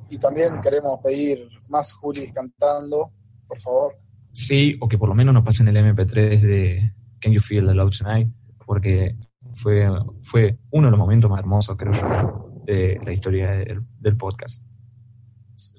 Y 0.09 0.17
también 0.17 0.61
queremos 0.61 0.99
pedir 1.03 1.47
más 1.69 1.91
Juli 1.93 2.31
cantando, 2.31 3.11
por 3.47 3.59
favor. 3.59 3.93
Sí, 4.31 4.77
o 4.79 4.87
que 4.87 4.97
por 4.97 5.09
lo 5.09 5.15
menos 5.15 5.33
nos 5.33 5.43
pasen 5.43 5.67
el 5.67 5.77
MP3 5.77 6.39
de 6.41 6.93
Can 7.19 7.33
You 7.33 7.41
Feel 7.41 7.65
the 7.65 7.73
Love 7.73 7.97
Tonight, 7.97 8.29
porque 8.65 9.17
fue, 9.55 9.89
fue 10.23 10.57
uno 10.71 10.87
de 10.87 10.91
los 10.91 10.99
momentos 10.99 11.29
más 11.29 11.39
hermosos, 11.39 11.75
creo 11.75 11.93
yo, 11.93 12.63
de 12.65 12.99
la 13.03 13.11
historia 13.11 13.51
del, 13.51 13.83
del 13.99 14.15
podcast. 14.15 14.61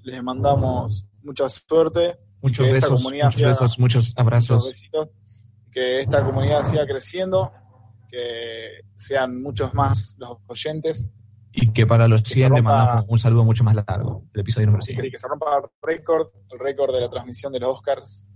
Les 0.02 0.22
mandamos 0.22 1.06
mucha 1.22 1.48
suerte. 1.48 2.27
Muchos 2.43 2.66
besos, 2.69 3.02
muchos 3.02 3.35
siga- 3.35 3.48
besos, 3.48 3.78
muchos 3.78 4.12
abrazos. 4.16 4.51
muchos 4.65 4.69
besitos, 4.69 5.09
que 5.73 6.01
esta 6.01 6.24
comunidad 6.24 6.62
siga 6.62 6.86
creciendo, 6.86 7.51
que 8.10 8.81
sean 8.94 9.43
muchos 9.43 9.74
más 9.74 10.16
los 10.19 10.39
oyentes 10.47 11.10
Y 11.52 11.73
que 11.73 11.86
para 11.86 12.06
los 12.09 12.23
Que 12.23 12.31
se 12.31 12.35
100 12.36 12.55
le 12.55 12.62
mandamos 12.62 13.05
un 13.09 13.19
saludo 13.19 13.44
mucho 13.44 13.65
más 13.65 13.74
largo, 13.74 14.24
el 14.32 14.40
episodio 14.40 14.66
número 14.66 14.82
100. 14.82 15.05
y 15.05 15.10
que 15.10 15.19
se 15.19 15.27
rompa 15.28 15.56
el 15.59 15.65
récord, 15.82 16.27
el 16.52 16.59
récord 16.59 16.94
de 16.94 17.01
la 17.01 17.09
transmisión 17.09 17.52
de 17.52 17.60
los 17.60 17.70
Oscars. 17.77 18.27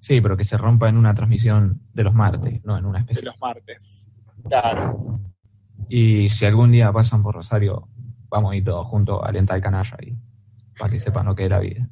Sí, 0.00 0.20
pero 0.20 0.36
que 0.36 0.44
se 0.44 0.56
rompa 0.56 0.88
en 0.88 0.96
una 0.96 1.14
transmisión 1.14 1.82
de 1.92 2.04
los 2.04 2.14
martes, 2.14 2.64
no 2.64 2.76
en 2.78 2.86
una 2.86 2.98
de 3.00 3.02
especial. 3.02 3.26
los 3.26 3.40
martes. 3.40 4.08
Claro. 4.48 5.20
Y 5.88 6.28
si 6.30 6.46
algún 6.46 6.72
día 6.72 6.90
pasan 6.92 7.22
por 7.22 7.34
Rosario, 7.34 7.88
vamos 8.28 8.52
a 8.52 8.56
ir 8.56 8.64
todos 8.64 8.86
juntos 8.86 9.20
a 9.22 9.28
alentar 9.28 9.56
el 9.56 9.62
canalla 9.62 9.96
ahí, 10.00 10.16
para 10.80 10.90
que 10.90 11.00
sepan 11.00 11.26
lo 11.26 11.36
que 11.36 11.44
es 11.44 11.50
la 11.50 11.60
vida. 11.60 11.88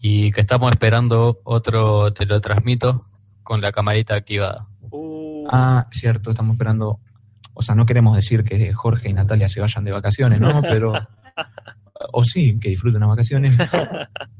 Y 0.00 0.32
que 0.32 0.40
estamos 0.40 0.72
esperando 0.72 1.40
otro 1.44 2.12
te 2.12 2.24
lo 2.24 2.40
transmito 2.40 3.04
con 3.42 3.60
la 3.60 3.70
camarita 3.70 4.14
activada. 4.14 4.66
Uh, 4.90 5.20
Ah, 5.52 5.88
cierto, 5.90 6.30
estamos 6.30 6.54
esperando, 6.54 7.00
o 7.54 7.62
sea, 7.62 7.74
no 7.74 7.84
queremos 7.84 8.14
decir 8.14 8.44
que 8.44 8.72
Jorge 8.72 9.10
y 9.10 9.12
Natalia 9.12 9.48
se 9.48 9.60
vayan 9.60 9.84
de 9.84 9.90
vacaciones, 9.90 10.40
¿no? 10.40 10.60
Pero, 10.62 10.92
o 12.12 12.24
sí, 12.24 12.58
que 12.60 12.68
disfruten 12.68 13.00
las 13.00 13.08
vacaciones, 13.08 13.58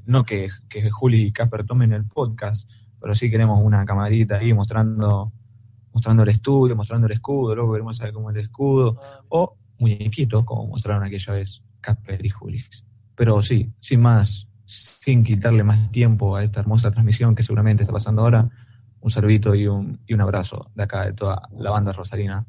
no 0.06 0.24
que, 0.24 0.51
que 0.68 0.89
Juli 0.89 1.27
y 1.27 1.32
Casper 1.32 1.64
tomen 1.64 1.93
el 1.93 2.06
podcast, 2.06 2.70
pero 3.01 3.14
sí 3.14 3.31
queremos 3.31 3.62
una 3.62 3.85
camarita 3.85 4.36
ahí 4.36 4.52
mostrando 4.52 5.32
mostrando 5.93 6.22
el 6.22 6.28
estudio, 6.28 6.77
mostrando 6.77 7.06
el 7.06 7.14
escudo, 7.14 7.55
luego 7.55 7.72
queremos 7.72 7.97
saber 7.97 8.12
cómo 8.12 8.31
es 8.31 8.36
el 8.36 8.43
escudo, 8.43 9.01
o 9.28 9.56
muñequitos, 9.78 10.44
como 10.44 10.68
mostraron 10.68 11.02
aquella 11.02 11.32
vez 11.32 11.62
Casper 11.81 12.24
y 12.24 12.31
Juli. 12.31 12.62
Pero 13.21 13.43
sí, 13.43 13.71
sin 13.81 14.01
más, 14.01 14.49
sin 14.65 15.23
quitarle 15.23 15.63
más 15.63 15.93
tiempo 15.93 16.37
a 16.37 16.43
esta 16.43 16.61
hermosa 16.61 16.91
transmisión 16.91 17.35
que 17.35 17.43
seguramente 17.43 17.83
está 17.83 17.93
pasando 17.93 18.23
ahora, 18.23 18.49
un 18.99 19.11
saludito 19.11 19.55
y 19.55 19.67
un, 19.67 20.01
y 20.07 20.15
un 20.15 20.23
abrazo 20.23 20.71
de 20.75 20.85
acá 20.85 21.05
de 21.05 21.13
toda 21.13 21.43
la 21.59 21.69
banda 21.69 21.93
rosarina. 21.93 22.47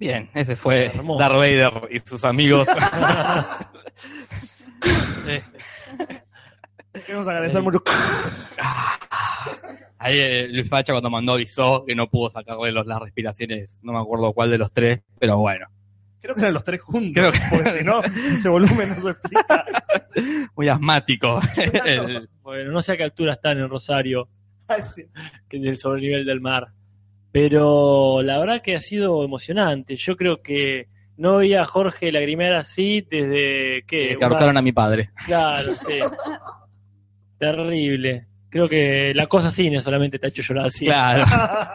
Bien, 0.00 0.28
ese 0.34 0.56
fue 0.56 0.86
Hermoso. 0.86 1.20
Darth 1.20 1.36
Vader 1.36 1.88
y 1.92 2.00
sus 2.00 2.24
amigos. 2.24 2.66
eh, 5.28 5.44
Queremos 6.92 7.28
agradecer 7.28 7.62
mucho. 7.62 7.84
Ahí 9.98 10.18
eh, 10.18 10.48
Luis 10.50 10.68
Facha 10.68 10.92
cuando 10.92 11.08
mandó 11.08 11.34
avisó 11.34 11.84
que 11.86 11.94
no 11.94 12.10
pudo 12.10 12.30
sacarle 12.30 12.72
los, 12.72 12.84
las 12.84 12.98
respiraciones, 12.98 13.78
no 13.84 13.92
me 13.92 14.00
acuerdo 14.00 14.32
cuál 14.32 14.50
de 14.50 14.58
los 14.58 14.72
tres, 14.72 15.02
pero 15.20 15.38
bueno, 15.38 15.68
Creo 16.26 16.34
que 16.34 16.40
eran 16.42 16.54
los 16.54 16.64
tres 16.64 16.80
juntos. 16.82 17.12
Creo 17.14 17.32
que- 17.32 17.38
Porque 17.50 17.72
si 17.72 17.84
no, 17.84 18.02
ese 18.02 18.48
volumen 18.48 18.88
no 18.90 18.94
se 18.96 19.10
explica. 19.10 19.64
muy 20.56 20.68
asmático. 20.68 21.40
El- 21.84 22.28
bueno, 22.42 22.72
no 22.72 22.82
sé 22.82 22.92
a 22.92 22.96
qué 22.96 23.04
altura 23.04 23.34
están 23.34 23.58
en 23.58 23.68
Rosario, 23.68 24.28
Ay, 24.68 24.82
sí. 24.84 25.04
que 25.48 25.74
sobre 25.76 26.00
el 26.00 26.06
nivel 26.06 26.26
del 26.26 26.40
mar. 26.40 26.68
Pero 27.32 28.22
la 28.22 28.38
verdad 28.38 28.62
que 28.62 28.76
ha 28.76 28.80
sido 28.80 29.22
emocionante. 29.24 29.94
Yo 29.96 30.16
creo 30.16 30.40
que 30.42 30.88
no 31.18 31.36
veía 31.36 31.62
a 31.62 31.66
Jorge 31.66 32.10
lagrimear 32.10 32.54
así 32.54 33.06
desde 33.10 33.82
que. 33.86 34.16
que 34.18 34.24
ahorcaron 34.24 34.56
a 34.56 34.62
mi 34.62 34.72
padre. 34.72 35.10
Claro, 35.26 35.74
sí. 35.74 35.98
Terrible. 37.38 38.26
Creo 38.48 38.68
que 38.68 39.12
la 39.14 39.26
cosa 39.26 39.50
cine 39.50 39.80
solamente 39.80 40.18
te 40.18 40.26
ha 40.26 40.28
hecho 40.30 40.42
llorar 40.42 40.66
así. 40.66 40.86
Claro. 40.86 41.24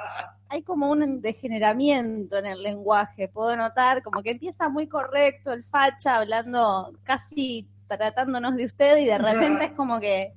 Hay 0.52 0.64
como 0.64 0.92
un 0.92 1.22
degeneramiento 1.22 2.38
en 2.38 2.46
el 2.46 2.62
lenguaje, 2.62 3.30
puedo 3.30 3.56
notar, 3.56 4.04
como 4.04 4.22
que 4.22 4.32
empieza 4.32 4.68
muy 4.68 4.86
correcto 4.86 5.54
el 5.54 5.64
facha 5.64 6.18
hablando 6.18 6.92
casi 7.04 7.70
tratándonos 7.88 8.58
de 8.58 8.66
usted 8.66 8.98
y 8.98 9.06
de 9.06 9.18
repente 9.18 9.66
es 9.66 9.72
como 9.72 10.02
que 10.02 10.34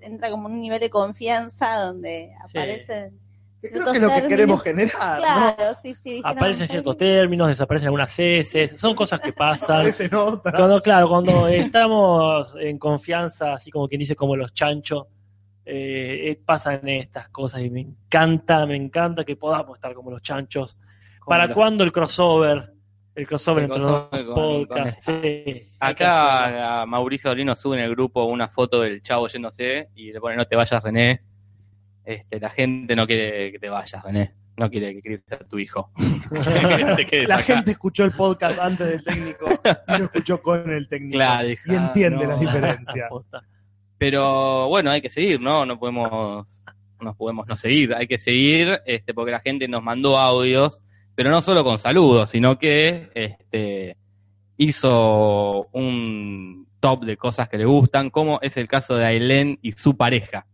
entra 0.00 0.28
como 0.30 0.46
un 0.46 0.60
nivel 0.60 0.80
de 0.80 0.90
confianza 0.90 1.76
donde 1.76 2.32
Sí. 2.46 2.58
aparecen 2.58 3.16
Creo 3.60 3.72
ciertos 3.72 3.92
que 3.92 3.98
es 3.98 4.02
lo 4.02 4.10
que 4.10 4.28
queremos 4.28 4.62
generar, 4.62 5.20
¿no? 5.20 5.24
Claro, 5.24 5.74
sí, 5.82 5.94
sí. 5.94 6.20
Aparecen 6.24 6.66
ciertos 6.66 6.96
términos, 6.96 7.46
desaparecen 7.46 7.86
algunas 7.86 8.18
heces, 8.18 8.74
son 8.76 8.96
cosas 8.96 9.20
que 9.20 9.32
pasan. 9.32 9.76
Aparecen 9.78 10.14
otras. 10.14 10.54
Cuando, 10.56 10.80
claro, 10.80 11.08
cuando 11.08 11.46
estamos 11.46 12.54
en 12.58 12.76
confianza, 12.76 13.54
así 13.54 13.70
como 13.70 13.86
quien 13.86 14.00
dice, 14.00 14.16
como 14.16 14.34
los 14.34 14.52
chanchos, 14.52 15.06
eh, 15.70 16.40
pasan 16.46 16.88
estas 16.88 17.28
cosas 17.28 17.60
y 17.60 17.70
me 17.70 17.80
encanta, 17.80 18.64
me 18.66 18.76
encanta 18.76 19.24
que 19.24 19.36
podamos 19.36 19.76
estar 19.76 19.92
como 19.94 20.10
los 20.10 20.22
chanchos. 20.22 20.78
¿Para 21.26 21.46
los- 21.46 21.54
cuándo 21.54 21.84
el 21.84 21.92
crossover? 21.92 22.72
El 23.14 23.26
crossover 23.26 23.64
El 23.64 23.70
entre 23.72 23.82
los 23.82 24.08
con- 24.26 24.66
podcasts. 24.66 25.04
sí. 25.04 25.68
Acá 25.80 26.82
a 26.82 26.86
Mauricio 26.86 27.30
Dolino 27.30 27.54
sube 27.56 27.76
en 27.76 27.82
el 27.84 27.90
grupo 27.90 28.24
una 28.24 28.48
foto 28.48 28.80
del 28.82 29.02
chavo 29.02 29.26
yéndose 29.28 29.88
y 29.94 30.12
le 30.12 30.20
pone 30.20 30.36
no 30.36 30.46
te 30.46 30.54
vayas 30.56 30.82
René. 30.82 31.20
Este, 32.04 32.38
la 32.40 32.48
gente 32.50 32.94
no 32.96 33.06
quiere 33.06 33.50
que 33.52 33.58
te 33.58 33.68
vayas 33.68 34.02
René, 34.02 34.32
no 34.56 34.70
quiere 34.70 34.94
que 34.94 35.02
críes 35.02 35.24
a 35.32 35.38
tu 35.38 35.58
hijo. 35.58 35.90
Que 37.10 37.26
La 37.26 37.36
acá. 37.36 37.44
gente 37.56 37.72
escuchó 37.72 38.04
el 38.04 38.12
podcast 38.12 38.58
antes 38.60 38.86
del 38.88 39.02
técnico 39.04 39.46
y 39.88 39.98
lo 39.98 40.04
escuchó 40.04 40.40
con 40.42 40.70
el 40.70 40.86
técnico. 40.88 41.14
Claro, 41.16 41.48
y 41.50 41.56
entiende 41.66 42.24
no. 42.24 42.30
las 42.30 42.40
diferencias. 42.40 43.10
Pero 43.98 44.68
bueno, 44.68 44.90
hay 44.90 45.00
que 45.00 45.10
seguir, 45.10 45.40
¿no? 45.40 45.66
No 45.66 45.78
podemos, 45.78 46.46
no 47.00 47.14
podemos 47.14 47.46
no 47.48 47.56
seguir, 47.56 47.94
hay 47.94 48.06
que 48.06 48.18
seguir, 48.18 48.80
este, 48.86 49.12
porque 49.12 49.32
la 49.32 49.40
gente 49.40 49.66
nos 49.66 49.82
mandó 49.82 50.18
audios, 50.18 50.80
pero 51.14 51.30
no 51.30 51.42
solo 51.42 51.64
con 51.64 51.78
saludos, 51.78 52.30
sino 52.30 52.58
que 52.58 53.10
este, 53.14 53.96
hizo 54.56 55.66
un 55.72 56.68
top 56.80 57.04
de 57.04 57.16
cosas 57.16 57.48
que 57.48 57.58
le 57.58 57.64
gustan, 57.64 58.10
como 58.10 58.38
es 58.40 58.56
el 58.56 58.68
caso 58.68 58.96
de 58.96 59.04
Ailén 59.04 59.58
y 59.62 59.72
su 59.72 59.96
pareja. 59.96 60.46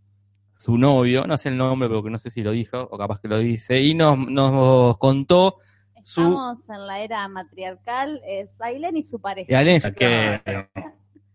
su 0.55 0.79
novio, 0.79 1.27
no 1.27 1.37
sé 1.37 1.51
el 1.51 1.59
nombre, 1.59 1.91
pero 1.91 2.03
no 2.09 2.19
sé 2.19 2.31
si 2.31 2.43
lo 2.43 2.53
dijo, 2.53 2.89
o 2.91 2.97
capaz 2.97 3.21
que 3.21 3.29
lo 3.29 3.39
dice, 3.39 3.83
y 3.83 3.93
nos, 3.95 4.17
nos 4.17 4.97
contó 4.97 5.59
su... 6.03 6.23
Estamos 6.23 6.71
en 6.71 6.87
la 6.87 7.01
era 7.01 7.29
matriarcal, 7.29 8.23
es 8.27 8.59
Aileen 8.63 8.97
y 8.97 9.03
su 9.03 9.21
pareja. 9.21 9.53
Y 9.53 9.55
Aileen, 9.55 9.83
que, 9.95 10.41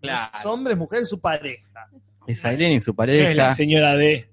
Claro. 0.01 0.23
Los 0.33 0.45
hombres, 0.45 0.77
mujeres, 0.77 1.09
su 1.09 1.19
pareja. 1.19 1.67
es 2.27 2.45
Aileen 2.45 2.73
y 2.73 2.79
su 2.81 2.93
No 2.93 3.03
es 3.05 3.17
la 3.35 3.43
pareja. 3.43 3.55
señora 3.55 3.95
D. 3.95 4.29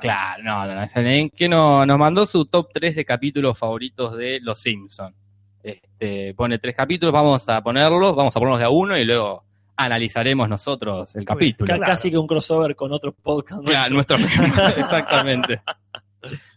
Claro, 0.00 0.42
no, 0.42 0.66
no, 0.66 0.74
no, 0.74 0.82
es 0.82 0.96
Aileen, 0.96 1.30
que 1.30 1.48
no- 1.48 1.86
nos 1.86 1.98
mandó 1.98 2.26
su 2.26 2.44
top 2.46 2.70
3 2.72 2.96
de 2.96 3.04
capítulos 3.04 3.56
favoritos 3.58 4.16
de 4.16 4.40
Los 4.40 4.60
Simpsons. 4.60 5.14
Este, 5.62 6.34
pone 6.34 6.58
tres 6.58 6.74
capítulos, 6.76 7.12
vamos 7.12 7.48
a 7.48 7.60
ponerlos, 7.62 8.14
vamos 8.14 8.36
a 8.36 8.38
ponerlos 8.38 8.60
de 8.60 8.66
a 8.66 8.70
uno 8.70 8.96
y 8.98 9.04
luego 9.04 9.44
analizaremos 9.76 10.48
nosotros 10.48 11.14
el 11.16 11.24
capítulo. 11.24 11.78
Ca- 11.78 11.86
Casi 11.86 12.10
que 12.10 12.18
un 12.18 12.26
crossover 12.26 12.74
con 12.76 12.92
otros 12.92 13.14
podcasts. 13.22 13.64
Claro, 13.64 13.94
nuestro 13.94 14.16
exactamente. 14.76 15.60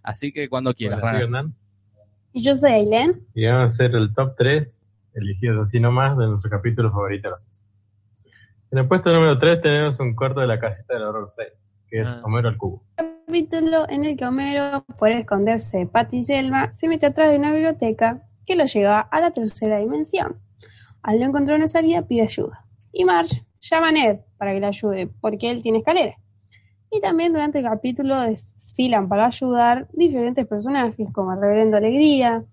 Así 0.04 0.32
que 0.32 0.48
cuando 0.50 0.74
quieras. 0.74 1.00
Hola. 1.02 1.48
Y 2.34 2.44
yo 2.44 2.56
soy 2.56 2.72
Ailén. 2.72 3.26
Y 3.34 3.46
vamos 3.46 3.62
a 3.64 3.66
hacer 3.66 3.96
el 3.96 4.14
top 4.14 4.36
3, 4.38 4.84
elegidos 5.16 5.68
así 5.68 5.80
nomás, 5.80 6.18
de 6.18 6.28
nuestro 6.28 6.50
capítulo 6.52 6.92
favorito 6.92 7.28
de 7.28 7.32
los 7.32 7.42
Simpsons. 7.44 7.69
En 8.72 8.78
el 8.78 8.88
puesto 8.88 9.12
número 9.12 9.38
3 9.40 9.62
tenemos 9.62 10.00
un 10.00 10.16
corto 10.16 10.42
de 10.42 10.48
la 10.48 10.60
casita 10.60 10.94
del 10.94 11.04
horror 11.04 11.30
6, 11.32 11.48
que 11.90 12.02
es 12.02 12.10
Ah. 12.10 12.22
Homero 12.24 12.50
al 12.50 12.58
cubo. 12.58 12.84
Capítulo 12.96 13.90
en 13.90 14.06
el 14.06 14.16
que 14.16 14.26
Homero, 14.26 14.86
por 14.98 15.10
esconderse 15.10 15.80
de 15.80 15.86
Patty 15.88 16.18
y 16.20 16.24
Selma, 16.24 16.72
se 16.74 16.88
mete 16.88 17.08
atrás 17.08 17.32
de 17.32 17.38
una 17.38 17.52
biblioteca 17.52 18.24
que 18.46 18.56
lo 18.56 18.66
lleva 18.66 19.00
a 19.02 19.22
la 19.22 19.32
tercera 19.32 19.78
dimensión. 19.80 20.40
Al 21.02 21.20
no 21.20 21.26
encontrar 21.26 21.58
una 21.58 21.68
salida, 21.68 22.04
pide 22.08 22.24
ayuda. 22.24 22.66
Y 22.92 23.06
Marge 23.06 23.44
llama 23.62 23.90
a 23.90 23.92
Ned 23.92 24.20
para 24.38 24.54
que 24.54 24.60
le 24.60 24.66
ayude, 24.68 25.10
porque 25.22 25.50
él 25.50 25.62
tiene 25.62 25.80
escalera. 25.80 26.16
Y 26.92 27.02
también 27.02 27.34
durante 27.34 27.60
el 27.60 27.66
capítulo 27.66 28.20
desfilan 28.22 29.08
para 29.10 29.28
ayudar 29.28 29.88
diferentes 29.94 30.46
personajes, 30.48 31.08
como 31.12 31.34
el 31.34 31.40
Reverendo 31.40 31.78
Alegría, 31.78 32.44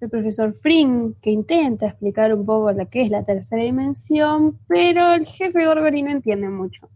el 0.00 0.10
profesor 0.10 0.52
Fring, 0.54 1.14
que 1.20 1.30
intenta 1.30 1.86
explicar 1.86 2.34
un 2.34 2.44
poco 2.44 2.72
lo 2.72 2.88
que 2.88 3.02
es 3.02 3.10
la 3.10 3.24
tercera 3.24 3.62
dimensión, 3.62 4.58
pero 4.68 5.12
el 5.12 5.26
jefe 5.26 5.64
Gorgory 5.64 6.02
no 6.02 6.10
entiende 6.10 6.48
mucho. 6.48 6.88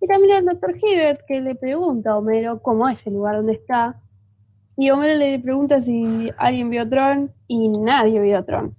Y 0.00 0.06
también 0.06 0.38
el 0.38 0.44
doctor 0.46 0.74
Hibbert, 0.76 1.20
que 1.26 1.40
le 1.40 1.54
pregunta 1.54 2.10
a 2.10 2.18
Homero 2.18 2.60
cómo 2.60 2.88
es 2.88 3.06
el 3.06 3.14
lugar 3.14 3.36
donde 3.36 3.54
está. 3.54 4.00
Y 4.76 4.90
Homero 4.90 5.16
le 5.16 5.38
pregunta 5.38 5.80
si 5.80 6.30
alguien 6.36 6.70
vio 6.70 6.88
Tron, 6.88 7.32
y 7.46 7.68
nadie 7.68 8.20
vio 8.20 8.44
Tron. 8.44 8.74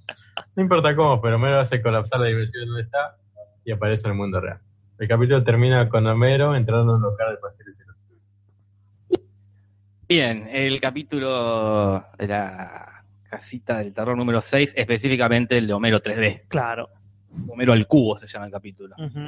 No 0.56 0.64
importa 0.64 0.96
cómo, 0.96 1.22
pero 1.22 1.38
Homero 1.38 1.60
hace 1.60 1.82
colapsar 1.82 2.20
la 2.20 2.28
dimensión 2.28 2.68
donde 2.68 2.84
está 2.84 3.18
y 3.64 3.72
aparece 3.72 4.08
en 4.08 4.12
el 4.12 4.18
mundo 4.18 4.42
real. 4.42 4.60
El 5.00 5.08
capítulo 5.08 5.44
termina 5.44 5.90
con 5.90 6.06
Homero 6.06 6.56
entrando 6.56 6.94
en 6.94 6.98
un 6.98 7.02
local 7.02 7.32
de 7.32 7.38
pasteles 7.38 7.80
y 7.80 7.94
Bien, 10.08 10.48
el 10.52 10.80
capítulo 10.80 12.04
de 12.20 12.28
la 12.28 12.93
casita 13.38 13.80
del 13.80 13.94
terror 13.94 14.16
número 14.16 14.42
6, 14.42 14.74
específicamente 14.76 15.58
el 15.58 15.68
de 15.68 15.74
Homero 15.74 16.02
3D. 16.02 16.44
Claro. 16.48 16.90
Homero 17.50 17.74
al 17.74 17.88
cubo 17.88 18.20
se 18.20 18.28
llama 18.28 18.46
el 18.46 18.52
capítulo. 18.52 18.96
Ujú. 18.98 19.26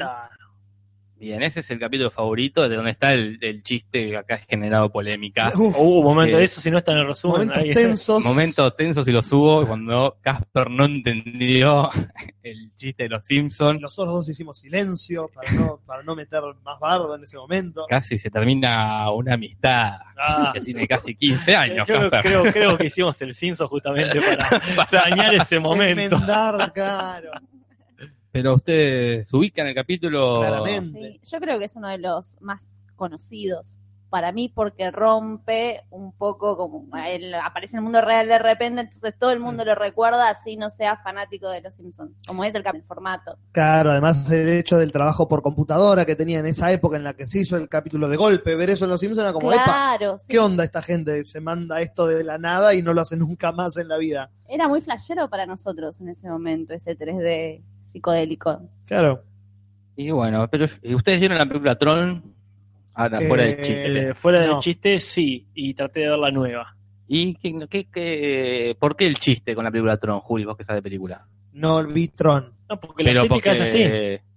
Bien, 1.18 1.42
ese 1.44 1.62
es 1.62 1.72
el 1.72 1.80
capítulo 1.80 2.12
favorito 2.12 2.68
de 2.68 2.76
donde 2.76 2.92
está 2.92 3.14
el, 3.14 3.38
el 3.42 3.64
chiste 3.64 4.10
que 4.10 4.18
acá 4.18 4.36
ha 4.36 4.38
generado 4.40 4.92
polémica. 4.92 5.50
Uf, 5.58 5.74
Uh, 5.78 6.04
momento, 6.04 6.38
Eh, 6.38 6.44
eso 6.44 6.60
si 6.60 6.70
no 6.70 6.78
está 6.80 6.92
en 6.92 6.98
el 7.00 7.08
resumen. 7.08 7.38
momentos 7.48 7.64
ahí. 7.64 7.74
tensos. 7.74 8.24
Momento 8.24 8.72
tenso 8.74 9.04
si 9.04 9.12
lo 9.14 9.22
subo 9.22 9.66
cuando 9.66 10.18
Casper 10.22 10.70
no 10.70 10.86
entendió 10.86 11.90
el 12.44 12.76
chiste 12.76 13.04
de 13.04 13.10
los 13.10 13.26
Simpsons. 13.26 13.80
Nosotros 13.82 14.14
dos 14.14 14.30
hicimos 14.30 14.60
silencio 14.60 15.30
para 15.34 15.52
no, 15.54 15.80
para 15.86 16.04
no 16.04 16.16
meter 16.16 16.42
más 16.64 16.80
bardo 16.80 17.16
en 17.16 17.24
ese 17.24 17.38
momento. 17.38 17.86
Casi 17.88 18.18
se 18.18 18.30
termina 18.30 19.10
una 19.12 19.36
amistad 19.36 19.94
Ah. 20.18 20.52
que 20.54 20.62
tiene 20.62 20.88
casi 20.88 21.14
15 21.16 21.56
años, 21.56 21.86
Creo, 21.88 22.10
Casper. 22.10 22.32
creo, 22.32 22.54
creo 22.54 22.78
que 22.78 22.86
hicimos 22.88 23.22
el 23.22 23.34
cinzo 23.34 23.68
justamente 23.68 24.20
para 24.76 25.10
dañar 25.10 25.34
ese 25.36 25.60
momento. 25.60 26.16
Enmendar, 26.16 26.72
claro. 26.74 27.32
Pero 28.36 28.56
ustedes 28.56 29.34
ubican 29.34 29.66
el 29.66 29.74
capítulo. 29.74 30.42
Claramente. 30.42 31.14
Sí, 31.14 31.22
yo 31.32 31.40
creo 31.40 31.58
que 31.58 31.64
es 31.64 31.76
uno 31.78 31.88
de 31.88 32.00
los 32.00 32.36
más 32.42 32.62
conocidos 32.98 33.78
para 34.10 34.34
mí 34.34 34.52
porque 34.54 34.92
rompe 34.92 35.86
un 35.90 36.12
poco 36.12 36.58
como 36.58 36.86
él 36.98 37.34
aparece 37.34 37.76
en 37.76 37.78
el 37.78 37.84
mundo 37.84 38.02
real 38.02 38.28
de 38.28 38.38
repente, 38.38 38.82
entonces 38.82 39.14
todo 39.18 39.32
el 39.32 39.40
mundo 39.40 39.64
lo 39.64 39.74
recuerda 39.74 40.30
así 40.30 40.58
no 40.58 40.70
sea 40.70 40.98
fanático 40.98 41.48
de 41.50 41.62
los 41.62 41.76
Simpsons, 41.76 42.20
como 42.28 42.44
es 42.44 42.54
el, 42.54 42.64
el 42.74 42.84
formato. 42.84 43.38
Claro, 43.54 43.92
además 43.92 44.30
el 44.30 44.50
hecho 44.50 44.78
del 44.78 44.92
trabajo 44.92 45.30
por 45.30 45.42
computadora 45.42 46.06
que 46.06 46.18
tenía 46.18 46.40
en 46.40 46.46
esa 46.46 46.70
época 46.74 46.98
en 46.98 47.06
la 47.06 47.14
que 47.14 47.26
se 47.28 47.40
hizo 47.40 47.56
el 47.56 47.70
capítulo 47.70 48.10
de 48.10 48.18
golpe, 48.18 48.56
ver 48.56 48.70
eso 48.70 48.84
en 48.84 48.92
Los 48.92 49.00
Simpsons 49.00 49.24
era 49.24 49.32
como, 49.34 49.52
"Epa, 49.54 49.64
claro, 49.64 50.18
sí. 50.20 50.28
¿qué 50.30 50.40
onda 50.40 50.66
esta 50.66 50.82
gente? 50.82 51.24
Se 51.24 51.40
manda 51.40 51.80
esto 51.80 52.06
de 52.06 52.24
la 52.26 52.38
nada 52.38 52.74
y 52.74 52.82
no 52.82 52.94
lo 52.94 53.00
hace 53.00 53.16
nunca 53.16 53.54
más 53.54 53.78
en 53.78 53.88
la 53.88 53.98
vida. 53.98 54.30
Era 54.48 54.68
muy 54.68 54.82
flashero 54.82 55.30
para 55.30 55.46
nosotros 55.46 56.02
en 56.02 56.10
ese 56.10 56.28
momento, 56.30 56.74
ese 56.74 56.98
3D 56.98 57.64
psicodélico. 58.00 58.62
Claro. 58.86 59.24
Y 59.96 60.12
bueno, 60.12 60.48
pero 60.50 60.66
¿y 60.84 60.94
¿ustedes 60.94 61.20
vieron 61.20 61.38
la 61.38 61.46
película 61.46 61.76
Tron? 61.76 62.22
Ahora, 62.94 63.22
fuera 63.22 63.44
Eh, 63.46 63.56
del 63.56 63.66
chiste. 63.66 64.10
Eh, 64.10 64.14
fuera 64.14 64.42
del 64.42 64.50
No. 64.52 64.60
chiste, 64.60 65.00
sí, 65.00 65.48
y 65.54 65.74
traté 65.74 66.02
de 66.02 66.10
ver 66.10 66.20
la 66.20 66.32
nueva. 66.32 66.76
¿Y 67.08 67.36
qué, 67.36 67.68
qué- 67.70 67.86
qué- 67.90 68.76
por 68.80 68.96
qué 68.98 69.06
el 69.06 69.16
chiste 69.18 69.56
con 69.56 69.64
la 69.64 69.72
película 69.72 69.98
Tron, 69.98 70.20
Juli, 70.20 70.44
vos 70.44 70.58
que 70.58 70.64
sabes 70.66 70.80
de 70.80 70.84
película? 70.90 71.26
No 71.54 71.86
vi 71.88 72.10
Tron. 72.10 72.52
No, 72.70 72.80
porque 72.80 73.04
la 73.04 73.10
Pero 73.12 73.24
estética 73.24 73.50
porque- 73.52 73.64
es 73.64 73.70
así. 73.70 73.84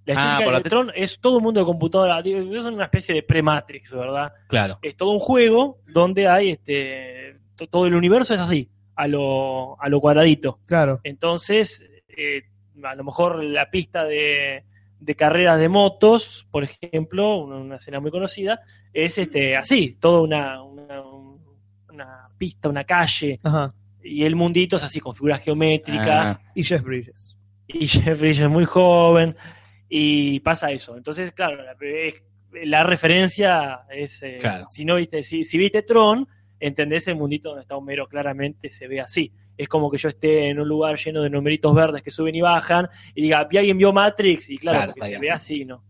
La 0.06 0.14
Ah, 0.14 0.22
estética 0.22 0.44
por 0.44 0.52
la 0.52 0.60
de 0.60 0.70
Tron 0.70 0.92
es 0.94 1.18
todo 1.18 1.36
un 1.38 1.42
mundo 1.42 1.60
de 1.60 1.66
computadora. 1.66 2.20
Es 2.20 2.64
una 2.64 2.84
especie 2.84 3.14
de 3.16 3.22
pre-Matrix, 3.24 3.92
¿verdad? 3.92 4.32
Claro. 4.48 4.78
Es 4.82 4.96
todo 4.96 5.10
un 5.10 5.18
juego 5.18 5.78
donde 5.88 6.28
hay 6.28 6.50
este 6.50 7.36
to- 7.56 7.66
todo 7.66 7.86
el 7.86 7.94
universo 7.96 8.34
es 8.34 8.40
así, 8.40 8.68
a 8.94 9.08
lo, 9.08 9.80
a 9.82 9.88
lo 9.88 10.00
cuadradito. 10.00 10.60
Claro. 10.66 11.00
Entonces, 11.02 11.84
eh, 12.16 12.42
a 12.82 12.94
lo 12.94 13.04
mejor 13.04 13.42
la 13.42 13.70
pista 13.70 14.04
de, 14.04 14.64
de 15.00 15.14
carreras 15.14 15.58
de 15.58 15.68
motos, 15.68 16.46
por 16.50 16.64
ejemplo, 16.64 17.36
una, 17.38 17.76
escena 17.76 18.00
muy 18.00 18.10
conocida, 18.10 18.60
es 18.92 19.18
este 19.18 19.56
así, 19.56 19.96
toda 20.00 20.22
una, 20.22 20.62
una, 20.62 21.02
una 21.90 22.28
pista, 22.38 22.68
una 22.68 22.84
calle, 22.84 23.40
Ajá. 23.42 23.74
y 24.02 24.24
el 24.24 24.36
mundito 24.36 24.76
es 24.76 24.82
así, 24.82 25.00
con 25.00 25.14
figuras 25.14 25.40
geométricas, 25.42 26.36
Ah, 26.36 26.50
Y 26.54 26.64
Jeff 26.64 26.82
Bridges. 26.82 27.36
y 27.66 27.86
Jeffrey 27.86 28.30
es 28.30 28.48
muy 28.48 28.64
joven, 28.64 29.36
y 29.88 30.40
pasa 30.40 30.70
eso. 30.70 30.96
Entonces, 30.96 31.32
claro, 31.32 31.62
la, 31.62 31.74
la 32.64 32.82
referencia 32.84 33.80
es, 33.90 34.22
eh, 34.22 34.38
Claro. 34.40 34.66
si 34.68 34.84
no 34.84 34.96
viste, 34.96 35.22
si, 35.22 35.44
si 35.44 35.58
viste 35.58 35.82
Tron, 35.82 36.26
entendés 36.60 37.08
el 37.08 37.16
mundito 37.16 37.50
donde 37.50 37.62
está 37.62 37.76
Homero, 37.76 38.06
claramente 38.08 38.68
se 38.70 38.88
ve 38.88 39.00
así. 39.00 39.32
Es 39.58 39.68
como 39.68 39.90
que 39.90 39.98
yo 39.98 40.08
esté 40.08 40.48
en 40.48 40.60
un 40.60 40.68
lugar 40.68 40.96
lleno 40.96 41.20
de 41.22 41.28
numeritos 41.28 41.74
verdes 41.74 42.02
que 42.02 42.10
suben 42.10 42.34
y 42.34 42.40
bajan, 42.40 42.88
y 43.14 43.22
diga, 43.22 43.46
¿y 43.50 43.56
alguien 43.58 43.76
vio 43.76 43.92
Matrix? 43.92 44.48
Y 44.48 44.56
claro, 44.56 44.78
Claro, 44.78 44.92
porque 44.96 45.10
se 45.10 45.18
ve 45.18 45.30
así, 45.30 45.64
¿no? 45.66 45.82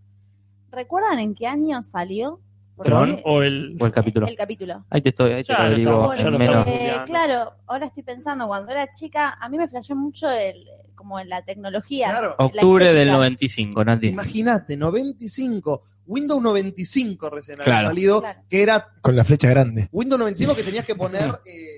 ¿Recuerdan 0.72 1.18
en 1.20 1.34
qué 1.34 1.46
año 1.46 1.82
salió? 1.82 2.40
Tron 2.82 3.20
o 3.24 3.42
el... 3.42 3.76
o 3.80 3.86
el 3.86 3.92
capítulo. 3.92 4.26
el 4.26 4.36
capítulo. 4.36 4.84
Ahí 4.90 5.02
te 5.02 5.08
estoy, 5.08 5.32
ahí 5.32 5.44
te 5.44 5.52
lo 5.52 5.74
digo 5.74 6.14
menos. 6.38 6.66
Eh, 6.68 6.92
claro, 7.06 7.52
ahora 7.66 7.86
estoy 7.86 8.02
pensando, 8.04 8.46
cuando 8.46 8.70
era 8.70 8.90
chica, 8.92 9.36
a 9.40 9.48
mí 9.48 9.58
me 9.58 9.66
flasheó 9.66 9.96
mucho 9.96 10.30
el, 10.30 10.64
como 10.94 11.18
en 11.18 11.28
la 11.28 11.42
tecnología. 11.42 12.10
Claro. 12.10 12.36
la 12.38 12.44
Octubre 12.46 12.84
del 12.86 13.08
estética. 13.08 13.16
95, 13.16 13.84
Nati. 13.84 14.06
Imagínate, 14.08 14.76
95. 14.76 15.82
Windows 16.06 16.42
95 16.42 17.30
recién 17.30 17.58
Claro. 17.58 17.72
había 17.72 17.88
salido, 17.88 18.20
Claro. 18.20 18.40
que 18.48 18.62
era 18.62 18.88
Con 19.00 19.16
la 19.16 19.24
flecha 19.24 19.48
grande. 19.50 19.88
Windows 19.92 20.18
95 20.18 20.54
que 20.56 20.62
tenías 20.62 20.86
que 20.86 20.94
poner 20.94 21.22
eh, 21.46 21.77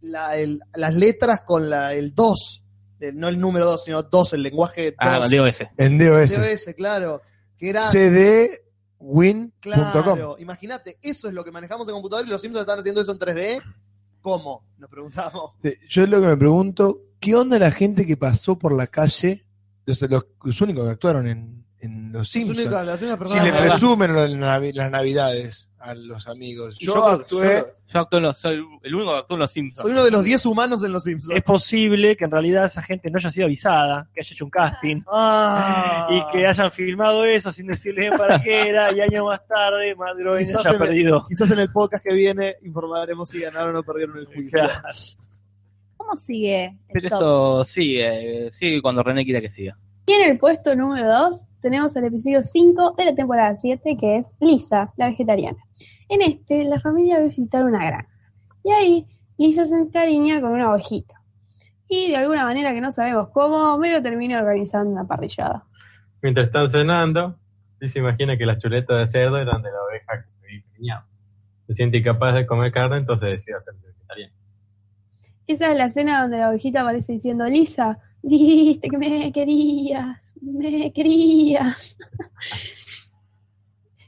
la- 0.00 0.36
el- 0.36 0.60
las 0.74 0.94
letras 0.94 1.40
con 1.42 1.68
la, 1.70 1.92
el 1.94 2.14
2. 2.14 2.64
eh, 3.00 3.12
no 3.14 3.28
el 3.28 3.38
número 3.40 3.64
2, 3.66 3.84
sino 3.84 4.02
2, 4.02 4.32
el 4.34 4.42
lenguaje 4.42 4.90
2. 4.90 4.94
Ah, 4.98 5.26
digo 5.28 5.46
ese. 5.46 5.70
En 5.78 5.96
DOS. 5.98 6.36
DOS, 6.36 6.74
claro. 6.76 7.22
Que 7.56 7.70
era 7.70 7.90
cdwin.com. 7.90 9.50
Claro, 9.60 10.36
imagínate, 10.38 10.98
eso 11.02 11.28
es 11.28 11.34
lo 11.34 11.44
que 11.44 11.50
manejamos 11.52 11.88
en 11.88 11.94
computador 11.94 12.26
y 12.26 12.30
los 12.30 12.40
Simpsons 12.40 12.62
están 12.62 12.78
haciendo 12.78 13.00
eso 13.00 13.12
en 13.12 13.18
3D. 13.18 13.62
¿Cómo? 14.20 14.66
Nos 14.78 14.90
preguntamos. 14.90 15.52
Yo 15.88 16.06
lo 16.06 16.20
que 16.20 16.26
me 16.26 16.36
pregunto, 16.36 17.00
¿qué 17.18 17.34
onda 17.34 17.58
la 17.58 17.70
gente 17.70 18.06
que 18.06 18.16
pasó 18.18 18.58
por 18.58 18.72
la 18.72 18.86
calle? 18.86 19.46
Los, 19.86 20.02
los, 20.02 20.26
los 20.44 20.60
únicos 20.60 20.84
que 20.84 20.90
actuaron 20.90 21.26
en, 21.26 21.38
en 21.38 21.59
Los 22.10 22.22
Las 22.22 22.28
Simpsons. 22.28 22.58
únicas, 22.58 22.86
las 22.86 23.02
únicas 23.02 23.30
Si 23.30 23.40
le 23.40 23.52
presumen 23.52 24.14
las, 24.16 24.30
navi- 24.30 24.72
las 24.74 24.90
navidades 24.90 25.68
a 25.78 25.94
los 25.94 26.26
amigos. 26.28 26.76
Yo, 26.78 26.94
Yo- 26.94 27.06
actué. 27.06 27.58
yo- 27.58 27.66
Yo 27.92 28.00
actúo 28.00 28.18
en 28.18 28.24
los, 28.26 28.38
soy 28.38 28.64
el 28.84 28.94
único 28.94 29.26
que 29.26 29.34
en 29.34 29.38
los 29.40 29.50
Simpsons. 29.50 29.82
soy 29.82 29.90
uno 29.92 30.04
de 30.04 30.10
los 30.12 30.22
10 30.22 30.46
humanos 30.46 30.82
en 30.84 30.92
los 30.92 31.02
Simpsons. 31.04 31.36
Es 31.36 31.42
posible 31.42 32.16
que 32.16 32.24
en 32.24 32.30
realidad 32.30 32.66
esa 32.66 32.82
gente 32.82 33.10
no 33.10 33.16
haya 33.18 33.30
sido 33.32 33.46
avisada, 33.46 34.08
que 34.14 34.20
haya 34.20 34.32
hecho 34.32 34.44
un 34.44 34.50
casting, 34.50 35.02
Ah. 35.12 36.06
y 36.10 36.32
que 36.32 36.46
hayan 36.46 36.70
filmado 36.70 37.24
eso 37.24 37.50
sin 37.52 37.66
decirle 37.66 38.10
para 38.16 38.40
qué 38.42 38.68
era, 38.68 38.92
y 38.92 39.00
años 39.00 39.24
más 39.24 39.44
tarde, 39.46 39.94
Groening 39.94 40.46
Quizás 40.46 40.60
haya 40.66 40.68
en 40.70 40.74
el- 40.74 40.80
perdido. 40.88 41.26
Quizás 41.28 41.50
en 41.50 41.58
el 41.58 41.72
podcast 41.72 42.04
que 42.04 42.14
viene 42.14 42.56
informaremos 42.62 43.28
si 43.28 43.40
ganaron 43.40 43.74
o 43.76 43.82
perdieron 43.82 44.18
el 44.18 44.26
juicio. 44.26 44.50
Claro. 44.52 44.72
¿Cómo 45.96 46.16
sigue? 46.16 46.64
el 46.66 46.76
Pero 46.92 47.08
top? 47.08 47.18
esto 47.18 47.64
sigue, 47.66 48.50
sigue 48.52 48.80
cuando 48.82 49.02
René 49.02 49.24
quiera 49.24 49.40
que 49.40 49.50
siga. 49.50 49.76
Y 50.06 50.12
en 50.12 50.30
el 50.30 50.38
puesto 50.38 50.74
número 50.74 51.08
2 51.08 51.46
tenemos 51.60 51.94
el 51.96 52.04
episodio 52.04 52.42
5 52.42 52.94
de 52.96 53.04
la 53.04 53.14
temporada 53.14 53.54
7, 53.54 53.96
que 53.98 54.16
es 54.16 54.34
Lisa, 54.40 54.92
la 54.96 55.08
vegetariana. 55.08 55.58
En 56.08 56.22
este, 56.22 56.64
la 56.64 56.80
familia 56.80 57.18
va 57.18 57.24
a 57.24 57.26
visitar 57.26 57.64
una 57.64 57.84
granja. 57.84 58.08
Y 58.64 58.72
ahí, 58.72 59.06
Lisa 59.38 59.64
se 59.64 59.76
encariña 59.76 60.40
con 60.40 60.52
una 60.52 60.72
ovejita. 60.72 61.14
Y 61.88 62.10
de 62.10 62.16
alguna 62.16 62.44
manera 62.44 62.72
que 62.72 62.80
no 62.80 62.92
sabemos 62.92 63.28
cómo, 63.32 63.74
Homero 63.74 64.00
termina 64.02 64.38
organizando 64.38 64.90
una 64.90 65.06
parrillada. 65.06 65.64
Mientras 66.22 66.46
están 66.46 66.68
cenando, 66.68 67.38
Lisa 67.78 67.98
imagina 67.98 68.36
que 68.36 68.46
las 68.46 68.58
chuletas 68.58 68.98
de 68.98 69.06
cerdo 69.06 69.38
eran 69.38 69.62
de 69.62 69.70
la 69.70 69.82
oveja 69.82 70.24
que 70.24 70.32
se 70.32 70.44
había 70.44 70.58
encariñado. 70.58 71.06
Se 71.66 71.74
siente 71.74 71.98
incapaz 71.98 72.34
de 72.34 72.46
comer 72.46 72.72
carne, 72.72 72.98
entonces 72.98 73.30
decide 73.30 73.56
hacerse 73.56 73.86
vegetariano. 73.86 74.34
Esa 75.46 75.72
es 75.72 75.78
la 75.78 75.86
escena 75.86 76.22
donde 76.22 76.38
la 76.38 76.50
ovejita 76.50 76.82
aparece 76.82 77.12
diciendo, 77.12 77.48
Lisa, 77.48 77.98
dijiste 78.22 78.88
que 78.88 78.98
me 78.98 79.32
querías, 79.32 80.34
me 80.40 80.92
querías. 80.92 81.96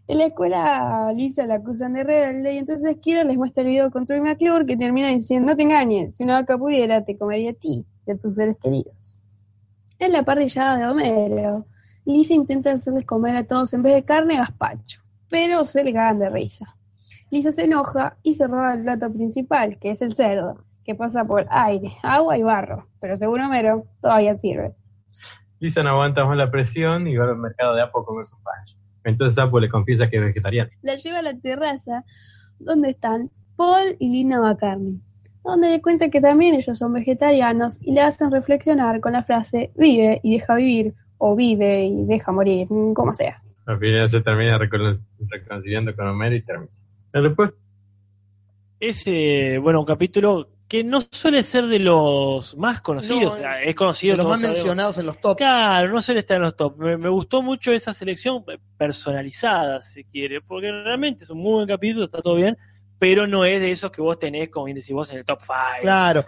en 0.09 0.18
la 0.18 0.26
escuela 0.26 1.12
Lisa 1.14 1.47
la 1.47 1.55
acusan 1.55 1.94
de 1.94 2.05
rebelde 2.05 2.55
y 2.55 2.59
entonces 2.59 2.97
Kira 3.01 3.24
les 3.24 3.36
muestra 3.36 3.62
el 3.62 3.70
video 3.70 3.90
con 3.90 4.05
Troy 4.05 4.20
McClure 4.20 4.66
que 4.66 4.76
termina 4.76 5.09
diciendo, 5.09 5.51
no 5.51 5.56
te 5.56 5.62
engañes, 5.62 6.16
si 6.16 6.24
una 6.24 6.34
vaca 6.34 6.59
pudiera 6.59 7.05
te 7.05 7.16
comería 7.16 7.51
a 7.51 7.55
ti 7.55 7.86
y 8.06 8.10
a 8.10 8.16
tus 8.16 8.34
seres 8.34 8.59
queridos. 8.59 9.18
Es 9.98 10.10
la 10.10 10.24
parrillada 10.24 10.76
de 10.76 10.86
Homero. 10.86 11.66
Lisa 12.05 12.34
intenta 12.34 12.72
hacerles 12.72 13.05
comer 13.05 13.36
a 13.36 13.44
todos 13.44 13.72
en 13.72 13.82
vez 13.82 13.94
de 13.94 14.05
carne 14.05 14.36
gazpacho, 14.36 15.01
pero 15.28 15.64
se 15.64 15.84
le 15.84 15.93
cagan 15.93 16.18
de 16.18 16.30
risa. 16.30 16.76
Lisa 17.30 17.52
se 17.52 17.64
enoja 17.64 18.18
y 18.22 18.34
se 18.34 18.47
roba 18.48 18.74
el 18.74 18.82
plato 18.82 19.10
principal, 19.12 19.78
que 19.78 19.93
es 19.93 20.02
el 20.02 20.14
cerdo, 20.14 20.64
que 20.84 20.94
pasa 20.94 21.24
por 21.24 21.46
aire, 21.50 21.92
agua 22.02 22.36
y 22.38 22.42
barro, 22.42 22.88
pero 23.00 23.16
según 23.16 23.40
Homero 23.40 23.84
todavía 24.00 24.34
sirve. 24.34 24.72
Lisa 25.60 25.82
no 25.82 25.90
aguanta 25.90 26.24
más 26.24 26.36
la 26.36 26.50
presión 26.50 27.06
y 27.06 27.16
va 27.16 27.24
al 27.26 27.36
mercado 27.38 27.74
de 27.74 27.82
Apo 27.82 28.00
a 28.00 28.04
comer 28.04 28.26
su 28.26 28.36
pacho. 28.42 28.76
Entonces 29.04 29.38
Apo 29.38 29.60
le 29.60 29.68
confiesa 29.68 30.09
que 30.10 30.16
es 30.16 30.22
vegetariano. 30.24 30.70
La 30.82 30.96
lleva 30.96 31.18
a 31.18 31.22
la 31.22 31.38
terraza 31.38 32.04
donde 32.59 32.90
están 32.90 33.30
Paul 33.56 33.96
y 33.98 34.09
Lina 34.10 34.40
McCartney, 34.40 35.00
donde 35.44 35.70
le 35.70 35.80
cuenta 35.82 36.09
que 36.09 36.20
también 36.20 36.54
ellos 36.54 36.78
son 36.78 36.92
vegetarianos 36.92 37.78
y 37.80 37.92
le 37.92 38.00
hacen 38.00 38.30
reflexionar 38.32 39.00
con 39.00 39.12
la 39.12 39.22
frase 39.22 39.72
vive 39.76 40.20
y 40.24 40.32
deja 40.34 40.54
vivir 40.56 40.94
o 41.18 41.36
vive 41.36 41.84
y 41.86 42.04
deja 42.06 42.32
morir, 42.32 42.66
como 42.94 43.12
sea. 43.14 43.40
Al 43.66 43.78
final 43.78 44.09
se 44.09 44.20
termina 44.20 44.59
recon- 44.59 45.06
reconciliando 45.28 45.94
con 45.94 46.09
Homero 46.09 46.34
y 46.34 46.42
termina. 46.42 46.72
La 47.12 47.20
respuesta 47.20 47.56
Ese, 48.80 49.59
bueno, 49.59 49.80
un 49.80 49.86
capítulo 49.86 50.48
que 50.73 50.82
no 50.82 51.03
suele 51.03 51.43
ser 51.43 51.66
de 51.66 51.78
los 51.78 52.57
más 52.57 52.81
conocidos, 52.81 53.20
No, 53.24 53.31
o 53.32 53.36
sea, 53.36 53.62
es 53.62 53.74
conocido. 53.74 54.15
de 54.16 54.23
los 54.23 54.27
más 54.27 54.40
sabemos. 54.40 54.57
mencionados 54.57 54.97
en 54.97 55.05
los 55.05 55.20
tops. 55.20 55.36
Claro, 55.36 55.93
no 55.93 56.01
suele 56.01 56.20
estar 56.20 56.39
en 56.39 56.44
los 56.44 56.57
top. 56.57 56.78
Me, 56.78 56.97
me 56.97 57.11
gustó 57.11 57.43
mucho 57.43 57.73
esa 57.73 57.93
selección 57.93 58.43
personalizada, 58.78 59.82
si 59.82 60.05
quiere, 60.05 60.40
porque 60.40 60.73
realmente 60.73 61.24
es 61.24 61.31
un 61.31 61.39
muy 61.43 61.53
buen 61.53 61.69
capítulo, 61.69 62.07
está 62.07 62.23
todo 62.23 62.36
bien, 62.36 62.57
pero 62.99 63.27
no 63.27 63.44
es 63.44 63.61
de 63.61 63.70
esos 63.70 63.90
que 63.93 64.01
vos 64.01 64.19
tenés, 64.19 64.49
como 64.49 64.65
bien 64.65 64.77
decís 64.77 64.93
vos, 64.94 65.11
en 65.11 65.19
el 65.19 65.24
top 65.27 65.40
5. 65.43 65.55
Claro. 65.82 66.24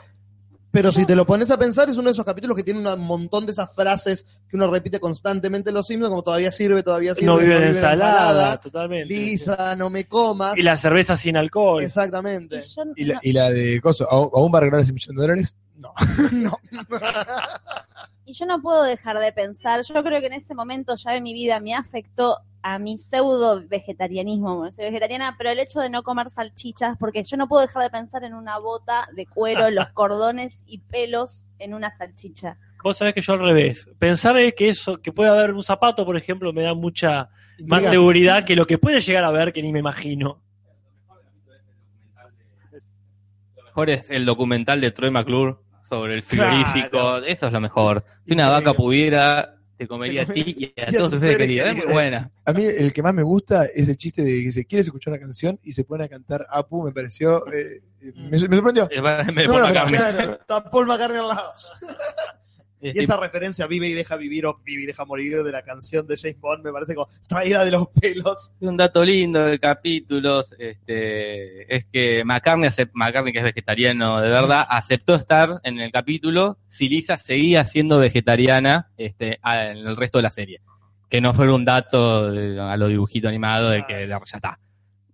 Pero 0.74 0.90
si 0.90 1.06
te 1.06 1.14
lo 1.14 1.24
pones 1.24 1.52
a 1.52 1.56
pensar, 1.56 1.88
es 1.88 1.96
uno 1.96 2.06
de 2.08 2.14
esos 2.14 2.24
capítulos 2.24 2.56
que 2.56 2.64
tiene 2.64 2.80
un 2.92 3.00
montón 3.00 3.46
de 3.46 3.52
esas 3.52 3.72
frases 3.72 4.26
que 4.48 4.56
uno 4.56 4.68
repite 4.68 4.98
constantemente 4.98 5.70
en 5.70 5.74
los 5.74 5.86
Simpsons, 5.86 6.10
como 6.10 6.24
todavía 6.24 6.50
sirve, 6.50 6.82
todavía 6.82 7.14
sirve. 7.14 7.26
No 7.26 7.38
vive 7.38 7.54
en 7.54 7.60
vive 7.60 7.74
ensalada, 7.76 8.60
totalmente. 8.60 9.14
Lisa, 9.14 9.76
no 9.76 9.88
me 9.88 10.08
comas. 10.08 10.58
Y 10.58 10.62
la 10.62 10.76
cerveza 10.76 11.14
sin 11.14 11.36
alcohol. 11.36 11.84
Exactamente. 11.84 12.60
Y 12.96 13.04
la, 13.04 13.20
y 13.22 13.32
la 13.32 13.50
de 13.50 13.80
Coso, 13.80 14.10
¿aún 14.10 14.30
aún 14.34 14.52
va 14.52 14.58
a 14.58 14.62
regalar 14.62 14.82
ese 14.82 14.92
millón 14.92 15.14
de 15.14 15.22
dólares? 15.22 15.56
No. 15.76 15.94
no. 16.32 16.58
Y 18.26 18.32
yo 18.32 18.46
no 18.46 18.62
puedo 18.62 18.82
dejar 18.82 19.18
de 19.18 19.32
pensar, 19.32 19.82
yo 19.82 20.02
creo 20.02 20.20
que 20.20 20.28
en 20.28 20.32
ese 20.32 20.54
momento 20.54 20.96
ya 20.96 21.12
de 21.12 21.20
mi 21.20 21.34
vida 21.34 21.60
me 21.60 21.74
afectó 21.74 22.38
a 22.62 22.78
mi 22.78 22.96
pseudo 22.96 23.62
vegetarianismo, 23.68 24.56
bueno, 24.56 24.72
soy 24.72 24.86
vegetariana, 24.86 25.34
pero 25.36 25.50
el 25.50 25.58
hecho 25.58 25.80
de 25.80 25.90
no 25.90 26.02
comer 26.02 26.30
salchichas, 26.30 26.96
porque 26.98 27.22
yo 27.22 27.36
no 27.36 27.46
puedo 27.46 27.66
dejar 27.66 27.82
de 27.82 27.90
pensar 27.90 28.24
en 28.24 28.32
una 28.32 28.58
bota 28.58 29.06
de 29.14 29.26
cuero, 29.26 29.68
los 29.70 29.88
cordones 29.92 30.58
y 30.64 30.78
pelos 30.78 31.44
en 31.58 31.74
una 31.74 31.92
salchicha. 31.92 32.56
Vos 32.82 32.96
sabés 32.96 33.14
que 33.14 33.20
yo 33.20 33.34
al 33.34 33.40
revés. 33.40 33.88
Pensar 33.98 34.38
es 34.38 34.54
que 34.54 34.68
eso, 34.68 34.96
que 34.96 35.12
puede 35.12 35.30
haber 35.30 35.52
un 35.52 35.62
zapato, 35.62 36.06
por 36.06 36.16
ejemplo, 36.16 36.52
me 36.54 36.62
da 36.62 36.72
mucha 36.72 37.28
más 37.66 37.80
Diga. 37.80 37.90
seguridad 37.90 38.44
que 38.44 38.56
lo 38.56 38.66
que 38.66 38.78
puede 38.78 39.02
llegar 39.02 39.24
a 39.24 39.30
ver 39.30 39.52
que 39.52 39.62
ni 39.62 39.72
me 39.72 39.80
imagino. 39.80 40.40
mejor 43.74 43.90
es 43.90 44.08
el 44.08 44.24
documental 44.24 44.80
de 44.80 44.92
Troy 44.92 45.10
McClure 45.10 45.56
sobre 45.88 46.14
el 46.14 46.22
frigorífico. 46.22 46.88
Claro. 46.90 47.18
Eso 47.24 47.46
es 47.46 47.52
lo 47.52 47.60
mejor. 47.60 48.04
Si 48.26 48.32
una 48.32 48.48
vaca 48.48 48.74
pudiera, 48.74 49.56
te 49.76 49.86
comería 49.86 50.22
a 50.22 50.26
ti 50.26 50.54
y 50.56 50.80
a 50.80 50.84
y 50.90 50.94
a 50.94 50.98
todos 50.98 51.20
seres 51.20 51.36
queridos. 51.38 51.66
Es 51.68 51.72
muy 51.74 51.80
queridos. 51.82 51.92
buena. 51.94 52.30
A 52.44 52.52
mí 52.52 52.64
el 52.64 52.92
que 52.92 53.02
más 53.02 53.14
me 53.14 53.22
gusta 53.22 53.66
es 53.66 53.88
el 53.88 53.96
chiste 53.96 54.22
de 54.22 54.42
que 54.44 54.52
se 54.52 54.64
quiere 54.64 54.80
escuchar 54.82 55.12
una 55.12 55.20
canción 55.20 55.58
y 55.62 55.72
se 55.72 55.84
pone 55.84 56.04
a 56.04 56.08
cantar 56.08 56.46
Apu, 56.50 56.84
me 56.84 56.92
pareció, 56.92 57.46
eh, 57.52 57.82
eh, 58.02 58.12
me, 58.16 58.30
me 58.30 58.38
sorprendió. 58.38 58.88
Me 58.90 59.46
No, 59.46 59.68
me- 59.68 59.96
claro, 59.96 60.32
está 60.40 60.70
Paul 60.70 60.86
McCartney 60.86 61.18
al 61.20 61.28
lado. 61.28 61.52
Y 62.92 62.98
esa 62.98 63.16
referencia 63.20 63.66
Vive 63.66 63.88
y 63.88 63.94
deja 63.94 64.16
vivir 64.16 64.46
o 64.46 64.60
Vive 64.64 64.82
y 64.82 64.86
deja 64.86 65.04
morir 65.04 65.42
de 65.42 65.52
la 65.52 65.62
canción 65.62 66.06
de 66.06 66.16
James 66.16 66.38
Bond 66.40 66.64
me 66.64 66.72
parece 66.72 66.94
como 66.94 67.08
traída 67.26 67.64
de 67.64 67.70
los 67.70 67.88
pelos. 67.88 68.50
Un 68.60 68.76
dato 68.76 69.04
lindo 69.04 69.44
del 69.44 69.58
capítulo 69.58 70.44
este, 70.58 71.74
es 71.74 71.86
que 71.86 72.24
McCartney, 72.24 72.68
McCartney, 72.92 73.32
que 73.32 73.38
es 73.38 73.44
vegetariano 73.44 74.20
de 74.20 74.30
verdad, 74.30 74.66
aceptó 74.68 75.14
estar 75.14 75.60
en 75.62 75.80
el 75.80 75.90
capítulo 75.90 76.58
si 76.68 76.88
Lisa 76.88 77.16
seguía 77.18 77.64
siendo 77.64 77.98
vegetariana 77.98 78.90
este, 78.96 79.38
en 79.42 79.78
el 79.78 79.96
resto 79.96 80.18
de 80.18 80.22
la 80.22 80.30
serie. 80.30 80.60
Que 81.08 81.20
no 81.20 81.32
fuera 81.32 81.52
un 81.54 81.64
dato 81.64 82.30
de- 82.32 82.58
a 82.60 82.76
lo 82.76 82.88
dibujito 82.88 83.28
animado 83.28 83.70
de 83.70 83.84
que 83.86 84.06
ya 84.08 84.18
está. 84.24 84.58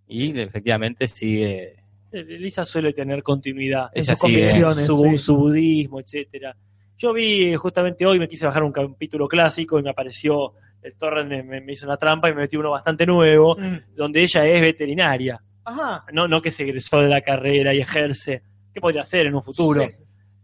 Y 0.09 0.38
efectivamente 0.40 1.06
sigue. 1.09 1.76
Eh, 2.12 2.24
Lisa 2.24 2.64
suele 2.64 2.92
tener 2.92 3.22
continuidad 3.22 3.88
en 3.94 4.05
sus 4.05 4.18
sigue. 4.18 4.32
convicciones, 4.40 4.86
su, 4.86 5.05
Sí. 5.05 5.18
su 5.18 5.36
budismo, 5.36 6.01
etcétera. 6.01 6.56
Yo 7.01 7.14
vi 7.14 7.55
eh, 7.55 7.56
justamente 7.56 8.05
hoy, 8.05 8.18
me 8.18 8.28
quise 8.28 8.44
bajar 8.44 8.62
un 8.62 8.72
capítulo 8.72 9.27
clásico 9.27 9.78
y 9.78 9.82
me 9.82 9.89
apareció 9.89 10.52
el 10.82 10.94
torrent, 10.98 11.47
me, 11.47 11.72
hizo 11.72 11.86
una 11.86 11.97
trampa 11.97 12.28
y 12.28 12.35
me 12.35 12.43
metí 12.43 12.59
uno 12.59 12.72
bastante 12.72 13.06
nuevo, 13.06 13.56
donde 13.94 14.22
ella 14.22 14.44
es 14.44 14.60
veterinaria. 14.60 15.40
Ajá. 15.64 16.05
No, 16.12 16.28
no 16.28 16.43
que 16.43 16.51
se 16.51 16.62
egresó 16.62 17.01
de 17.01 17.09
la 17.09 17.22
carrera 17.22 17.72
y 17.72 17.81
ejerce, 17.81 18.43
que 18.74 18.82
podría 18.82 19.01
hacer 19.01 19.27
en 19.27 19.35
un 19.35 19.43
futuro, 19.43 19.81
Sí. 19.81 19.94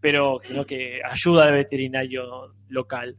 pero 0.01 0.39
sino 0.43 0.65
que 0.65 1.01
ayuda 1.05 1.45
al 1.45 1.53
veterinario 1.53 2.55
local. 2.70 3.15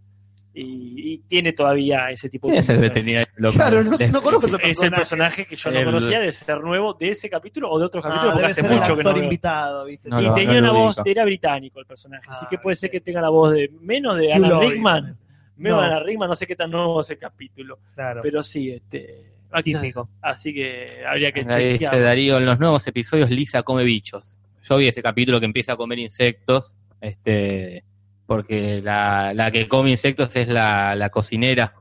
Y, 0.59 1.13
y 1.13 1.17
tiene 1.27 1.53
todavía 1.53 2.09
ese 2.09 2.29
tipo 2.29 2.47
¿Quién 2.47 2.55
de 2.55 2.59
es 2.61 2.69
el? 2.69 3.51
Claro, 3.53 3.83
no, 3.83 4.21
conozco 4.23 4.47
ese 4.47 4.55
Es 4.55 4.81
el 4.81 4.89
personaje. 4.89 4.95
personaje 4.95 5.45
que 5.45 5.55
yo 5.55 5.71
no 5.71 5.77
El- 5.79 5.85
conocía 5.85 6.19
de 6.19 6.31
ser 6.31 6.61
nuevo 6.61 6.93
de 6.95 7.09
ese 7.11 7.29
capítulo 7.29 7.69
o 7.69 7.77
de 7.77 7.85
otros 7.85 8.03
Ah, 8.03 8.09
capítulos 8.09 8.33
porque 8.33 8.41
debe 8.41 8.51
hace 8.51 8.61
ser 8.61 8.71
el 8.71 8.77
mucho 8.79 8.97
que 8.97 9.03
no 9.03 9.17
invitado, 9.23 9.85
¿viste? 9.85 10.09
No 10.09 10.19
y 10.21 10.33
tenía 10.33 10.61
no 10.61 10.71
una 10.71 10.79
voz, 10.79 11.01
era 11.05 11.25
británico 11.25 11.79
el 11.79 11.85
personaje, 11.85 12.23
así 12.29 12.45
Ah, 12.45 12.47
que 12.49 12.57
puede 12.57 12.75
ser 12.75 12.89
que 12.89 13.01
tenga 13.01 13.21
la 13.21 13.29
voz 13.29 13.53
de 13.53 13.69
menos 13.81 14.17
de 14.17 14.27
Hugh 14.27 14.45
Alan. 14.45 14.61
Rickman, 14.61 15.17
menos 15.57 15.77
No. 15.77 15.83
de 15.83 15.87
Alan 15.93 16.05
Rickman, 16.05 16.29
no 16.29 16.35
sé 16.35 16.47
qué 16.47 16.55
tan 16.55 16.71
nuevo 16.71 17.01
es 17.01 17.09
el 17.11 17.19
capítulo, 17.19 17.77
Claro. 17.93 18.21
pero 18.23 18.41
sí, 18.41 18.71
este, 18.71 19.25
Típico. 19.63 20.09
así 20.21 20.53
que 20.55 21.03
habría 21.07 21.31
que 21.31 21.45
chequear. 21.45 22.01
Darío, 22.01 22.37
en 22.37 22.45
los 22.47 22.59
nuevos 22.59 22.87
episodios 22.87 23.29
Lisa 23.29 23.61
come 23.61 23.83
bichos. 23.83 24.23
Yo 24.67 24.77
vi 24.77 24.87
ese 24.87 25.03
capítulo 25.03 25.39
que 25.39 25.45
empieza 25.45 25.73
a 25.73 25.77
comer 25.77 25.99
insectos, 25.99 26.73
este, 26.99 27.83
porque 28.27 28.81
la, 28.83 29.33
la 29.33 29.49
que 29.49 29.67
come 29.67 29.89
insectos 29.91 30.35
es 30.35 30.47
la, 30.49 30.93
la 30.95 31.09
cocinera 31.09 31.73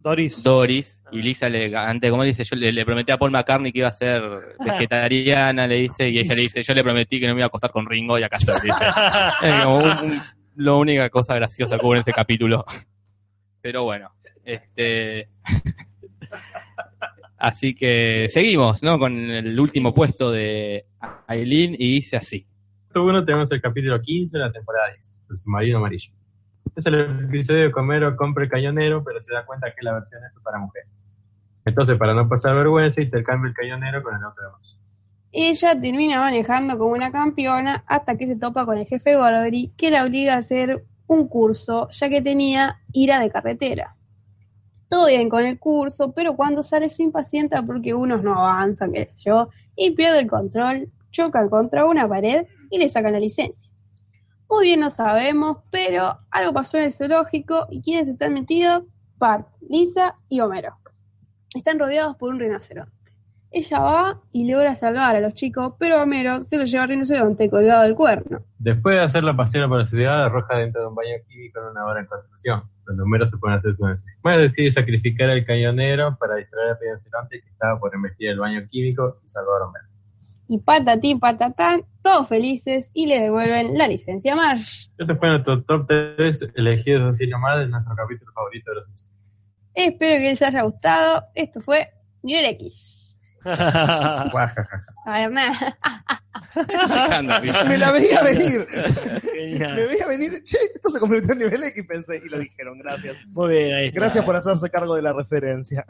Doris. 0.00 0.42
Doris, 0.42 1.00
y 1.12 1.22
Lisa 1.22 1.48
le, 1.48 1.74
antes 1.74 2.02
de 2.08 2.10
comer 2.10 2.26
dice, 2.26 2.44
yo 2.44 2.56
le, 2.56 2.72
le 2.72 2.84
prometí 2.84 3.10
a 3.10 3.16
Paul 3.16 3.30
McCartney 3.30 3.72
que 3.72 3.78
iba 3.78 3.88
a 3.88 3.92
ser 3.94 4.22
vegetariana, 4.64 5.66
le 5.66 5.76
dice, 5.76 6.10
y 6.10 6.18
ella 6.18 6.34
le 6.34 6.42
dice, 6.42 6.62
yo 6.62 6.74
le 6.74 6.82
prometí 6.84 7.18
que 7.18 7.26
no 7.26 7.32
me 7.34 7.38
iba 7.40 7.46
a 7.46 7.48
acostar 7.48 7.70
con 7.70 7.86
Ringo 7.88 8.18
y 8.18 8.22
acá 8.22 8.36
está, 8.36 8.58
dice. 8.60 8.84
Es 9.42 9.64
como 9.64 9.78
un- 9.78 9.84
un- 10.10 10.22
la 10.56 10.72
única 10.74 11.08
cosa 11.08 11.34
graciosa 11.34 11.78
que 11.78 11.86
hubo 11.86 11.94
en 11.94 12.00
ese 12.02 12.12
capítulo. 12.12 12.64
Pero 13.62 13.84
bueno, 13.84 14.10
este... 14.44 15.28
Así 17.38 17.74
que 17.74 18.28
seguimos, 18.30 18.82
¿no? 18.82 18.98
Con 18.98 19.30
el 19.30 19.58
último 19.60 19.92
puesto 19.94 20.30
de 20.32 20.86
Aileen 21.26 21.74
y 21.78 21.96
dice 21.96 22.16
así. 22.16 22.46
Uno 23.02 23.24
tenemos 23.24 23.50
el 23.52 23.60
capítulo 23.60 24.00
15 24.00 24.36
de 24.36 24.44
la 24.44 24.52
temporada 24.52 24.92
10, 24.94 25.22
el 25.30 25.36
submarino 25.36 25.78
amarillo. 25.78 26.12
Es 26.76 26.86
el 26.86 26.94
episodio 26.94 27.72
que 27.72 27.80
Homero 27.80 28.16
compra 28.16 28.44
el 28.44 28.50
cañonero, 28.50 29.02
pero 29.04 29.22
se 29.22 29.32
da 29.32 29.44
cuenta 29.44 29.72
que 29.74 29.84
la 29.84 29.94
versión 29.94 30.22
es 30.24 30.32
para 30.42 30.58
mujeres. 30.58 31.08
Entonces, 31.64 31.96
para 31.96 32.14
no 32.14 32.28
pasar 32.28 32.54
vergüenza, 32.56 33.00
intercambia 33.00 33.48
el 33.48 33.54
cañonero 33.54 34.02
con 34.02 34.14
el 34.14 34.22
auto 34.22 34.42
de 34.42 34.48
Marge. 34.48 34.76
Ella 35.32 35.80
termina 35.80 36.20
manejando 36.20 36.78
como 36.78 36.92
una 36.92 37.10
campeona 37.10 37.84
hasta 37.86 38.16
que 38.16 38.26
se 38.26 38.36
topa 38.36 38.66
con 38.66 38.78
el 38.78 38.86
jefe 38.86 39.16
Gorgory, 39.16 39.72
que 39.76 39.90
la 39.90 40.04
obliga 40.04 40.34
a 40.34 40.38
hacer 40.38 40.84
un 41.06 41.28
curso, 41.28 41.88
ya 41.90 42.08
que 42.08 42.22
tenía 42.22 42.80
ira 42.92 43.18
de 43.18 43.30
carretera. 43.30 43.96
Todo 44.88 45.06
bien 45.06 45.28
con 45.28 45.44
el 45.44 45.58
curso, 45.58 46.12
pero 46.12 46.36
cuando 46.36 46.62
sale 46.62 46.88
se 46.88 47.02
impacienta 47.02 47.62
porque 47.62 47.94
unos 47.94 48.22
no 48.22 48.38
avanzan, 48.38 48.92
qué 48.92 49.08
sé 49.08 49.28
yo, 49.28 49.48
y 49.76 49.90
pierde 49.92 50.20
el 50.20 50.28
control, 50.28 50.88
chocan 51.10 51.48
contra 51.48 51.86
una 51.86 52.08
pared 52.08 52.46
y 52.74 52.78
le 52.78 52.88
sacan 52.88 53.12
la 53.12 53.20
licencia. 53.20 53.70
Muy 54.50 54.64
bien 54.64 54.80
no 54.80 54.90
sabemos, 54.90 55.58
pero 55.70 56.18
algo 56.30 56.52
pasó 56.52 56.76
en 56.76 56.84
el 56.84 56.92
zoológico 56.92 57.66
y 57.70 57.80
¿quiénes 57.82 58.08
están 58.08 58.34
metidos? 58.34 58.90
Bart, 59.16 59.46
Lisa 59.68 60.16
y 60.28 60.40
Homero. 60.40 60.76
Están 61.54 61.78
rodeados 61.78 62.16
por 62.16 62.30
un 62.30 62.40
rinoceronte. 62.40 62.92
Ella 63.52 63.78
va 63.78 64.20
y 64.32 64.50
logra 64.50 64.74
salvar 64.74 65.14
a 65.14 65.20
los 65.20 65.34
chicos, 65.34 65.74
pero 65.78 66.02
Homero 66.02 66.40
se 66.40 66.58
lo 66.58 66.64
lleva 66.64 66.82
al 66.82 66.88
rinoceronte 66.88 67.48
colgado 67.48 67.84
del 67.84 67.94
cuerno. 67.94 68.40
Después 68.58 68.96
de 68.96 69.02
hacer 69.02 69.22
la 69.22 69.36
pasión 69.36 69.68
por 69.68 69.78
la 69.78 69.86
ciudad, 69.86 70.24
arroja 70.24 70.58
dentro 70.58 70.80
de 70.80 70.88
un 70.88 70.96
baño 70.96 71.14
químico 71.28 71.60
en 71.60 71.66
una 71.68 71.86
obra 71.86 72.00
en 72.00 72.06
construcción, 72.06 72.64
donde 72.86 73.04
Homero 73.04 73.28
se 73.28 73.38
pone 73.38 73.54
a 73.54 73.58
hacer 73.58 73.72
su 73.72 73.86
necesidad. 73.86 74.20
Homero 74.24 74.42
decide 74.42 74.72
sacrificar 74.72 75.30
al 75.30 75.46
cañonero 75.46 76.16
para 76.18 76.34
distraer 76.34 76.70
al 76.70 76.78
rinoceronte 76.80 77.40
que 77.40 77.48
estaba 77.50 77.78
por 77.78 77.94
investir 77.94 78.30
el 78.30 78.40
baño 78.40 78.66
químico 78.66 79.20
y 79.24 79.28
salvar 79.28 79.62
a 79.62 79.66
Homero. 79.66 79.93
Y 80.46 80.58
patatín 80.58 81.20
patatán, 81.20 81.84
todos 82.02 82.28
felices 82.28 82.90
y 82.92 83.06
le 83.06 83.20
devuelven 83.20 83.78
la 83.78 83.88
licencia 83.88 84.34
a 84.34 84.36
Marge. 84.36 84.90
Este 84.98 85.14
fue 85.14 85.28
nuestro 85.28 85.62
top 85.64 85.86
3 85.86 86.48
elegidos 86.54 87.14
así 87.14 87.26
nomás 87.26 87.60
de 87.60 87.68
nuestro 87.68 87.94
capítulo 87.96 88.30
favorito 88.32 88.70
de 88.70 88.76
los. 88.76 89.06
Espero 89.74 90.16
que 90.20 90.30
les 90.30 90.42
haya 90.42 90.62
gustado. 90.62 91.24
Esto 91.34 91.60
fue 91.60 91.88
Nivel 92.22 92.44
X. 92.46 93.18
A 93.44 94.30
ver, 95.06 95.30
nada. 95.32 95.76
Me 97.68 97.76
la 97.76 97.92
veía 97.92 98.22
venir. 98.22 98.66
Genial. 99.22 99.74
Me 99.74 99.86
veía 99.86 100.06
venir. 100.06 100.44
Che, 100.44 100.56
esto 100.74 100.88
se 100.88 100.98
convirtió 100.98 101.32
en 101.32 101.40
nivel 101.40 101.62
X, 101.64 101.84
pensé, 101.86 102.22
y 102.24 102.28
lo 102.28 102.38
dijeron. 102.38 102.78
Gracias. 102.78 103.16
Muy 103.28 103.50
bien, 103.50 103.74
ahí 103.74 103.86
está. 103.88 104.00
Gracias 104.00 104.24
por 104.24 104.36
hacerse 104.36 104.70
cargo 104.70 104.96
de 104.96 105.02
la 105.02 105.12
referencia. 105.12 105.84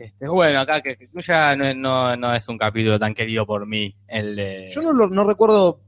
Este, 0.00 0.26
bueno, 0.28 0.60
acá 0.60 0.80
que 0.80 0.96
que 0.96 1.08
ya 1.22 1.54
no, 1.54 1.64
es- 1.66 1.76
no, 1.76 2.16
no 2.16 2.34
es 2.34 2.48
un 2.48 2.56
capítulo 2.56 2.98
tan 2.98 3.12
querido 3.14 3.44
por 3.44 3.66
mí, 3.66 3.94
el 4.08 4.34
de... 4.34 4.68
Yo 4.74 4.80
no, 4.80 4.92
lo- 4.92 5.08
no 5.08 5.24
recuerdo 5.24 5.80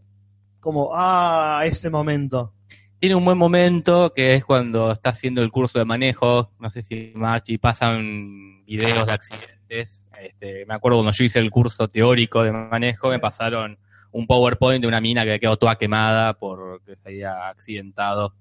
como, 0.60 0.90
ah, 0.92 1.62
ese 1.64 1.88
momento. 1.88 2.52
Tiene 2.98 3.14
un 3.16 3.24
buen 3.24 3.38
momento 3.38 4.12
que 4.14 4.34
es 4.34 4.44
cuando 4.44 4.92
está 4.92 5.10
haciendo 5.10 5.42
el 5.42 5.50
curso 5.50 5.78
de 5.78 5.86
manejo, 5.86 6.52
no 6.60 6.68
sé 6.70 6.82
si 6.82 7.12
Marchi 7.14 7.56
pasan 7.58 8.64
videos 8.66 9.06
de 9.06 9.12
accidentes. 9.12 10.06
Este, 10.20 10.66
me 10.66 10.74
acuerdo 10.74 10.98
cuando 10.98 11.12
yo 11.12 11.24
hice 11.24 11.38
el 11.38 11.50
curso 11.50 11.88
teórico 11.88 12.42
de 12.42 12.52
manejo, 12.52 13.08
me 13.08 13.18
pasaron 13.18 13.78
un 14.12 14.26
PowerPoint 14.26 14.82
de 14.82 14.88
una 14.88 15.00
mina 15.00 15.24
que 15.24 15.40
quedó 15.40 15.56
toda 15.56 15.76
quemada 15.78 16.34
porque 16.34 16.96
se 16.96 17.08
había 17.08 17.48
accidentado. 17.48 18.34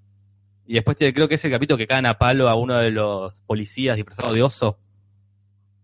Y 0.68 0.73
después 0.73 0.98
creo 0.98 1.27
que 1.30 1.35
es 1.35 1.45
el 1.45 1.52
capítulo 1.52 1.77
que 1.77 1.88
caen 1.88 2.06
a 2.06 2.18
palo 2.18 2.49
a 2.49 2.56
uno 2.56 2.77
de 2.77 2.91
los 2.91 3.34
policías 3.48 3.95
disfrazado 3.95 4.34
de 4.34 4.43
oso. 4.43 4.77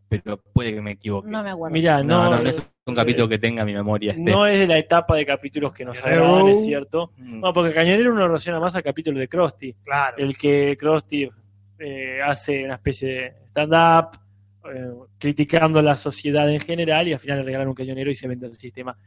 Pero 0.09 0.37
puede 0.37 0.73
que 0.73 0.81
me 0.81 0.91
equivoque. 0.91 1.29
No 1.29 1.43
me 1.43 1.49
acuerdo. 1.49 1.73
Mirá, 1.73 2.03
No, 2.03 2.25
no, 2.25 2.31
no, 2.31 2.41
no 2.41 2.49
es 2.49 2.69
un 2.85 2.95
capítulo 2.95 3.27
que 3.27 3.37
tenga 3.37 3.65
mi 3.65 3.73
memoria. 3.73 4.11
Este. 4.11 4.23
no 4.23 4.47
es 4.47 4.57
de 4.57 4.67
la 4.67 4.77
etapa 4.77 5.15
de 5.15 5.25
capítulos 5.25 5.73
que 5.73 5.83
nos 5.83 6.01
agradan, 6.01 6.47
es 6.47 6.63
cierto. 6.63 7.11
Mm. 7.17 7.41
No, 7.41 7.53
porque 7.53 7.73
Cañonero 7.73 8.11
uno 8.11 8.27
relaciona 8.27 8.59
más 8.59 8.75
al 8.75 8.83
capítulo 8.83 9.19
de 9.19 9.27
Krusty. 9.27 9.73
Claro. 9.83 10.17
el 10.17 10.37
que 10.37 10.77
Krusty 10.79 11.29
eh, 11.79 12.19
hace 12.23 12.63
una 12.63 12.75
especie 12.75 13.09
de 13.09 13.33
stand-up 13.49 14.17
eh, 14.73 14.91
criticando 15.17 15.81
la 15.81 15.97
sociedad 15.97 16.49
en 16.49 16.59
general 16.59 17.07
y 17.07 17.13
al 17.13 17.19
final 17.19 17.39
le 17.39 17.43
regalan 17.43 17.67
un 17.67 17.73
cañonero 17.73 18.09
y 18.09 18.15
se 18.15 18.27
vende 18.27 18.47
el 18.47 18.57
sistema. 18.57 18.97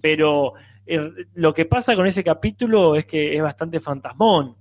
Pero 0.00 0.54
eh, 0.86 1.10
lo 1.34 1.54
que 1.54 1.66
pasa 1.66 1.94
con 1.94 2.06
ese 2.06 2.24
capítulo 2.24 2.96
es 2.96 3.06
que 3.06 3.36
es 3.36 3.42
bastante 3.42 3.80
fantasmón. 3.80 4.56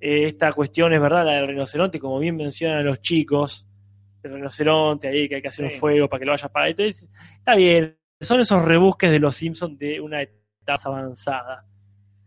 Eh, 0.00 0.26
esta 0.26 0.52
cuestión 0.52 0.92
es 0.92 1.00
verdad, 1.00 1.24
la 1.26 1.32
del 1.32 1.48
rinoceronte, 1.48 1.98
como 1.98 2.18
bien 2.18 2.36
mencionan 2.36 2.84
los 2.84 3.00
chicos, 3.00 3.66
el 4.22 4.34
rinoceronte 4.34 5.08
ahí 5.08 5.28
que 5.28 5.36
hay 5.36 5.42
que 5.42 5.48
hacer 5.48 5.68
Sí. 5.68 5.74
un 5.74 5.80
fuego 5.80 6.08
para 6.08 6.18
que 6.20 6.26
lo 6.26 6.32
vaya 6.32 6.48
para 6.48 6.68
Entonces, 6.68 7.08
está 7.38 7.54
bien, 7.54 7.96
son 8.20 8.40
esos 8.40 8.64
rebusques 8.64 9.10
de 9.10 9.18
los 9.18 9.36
Simpsons 9.36 9.78
de 9.78 10.00
una 10.00 10.22
etapa 10.22 10.88
avanzada. 10.88 11.64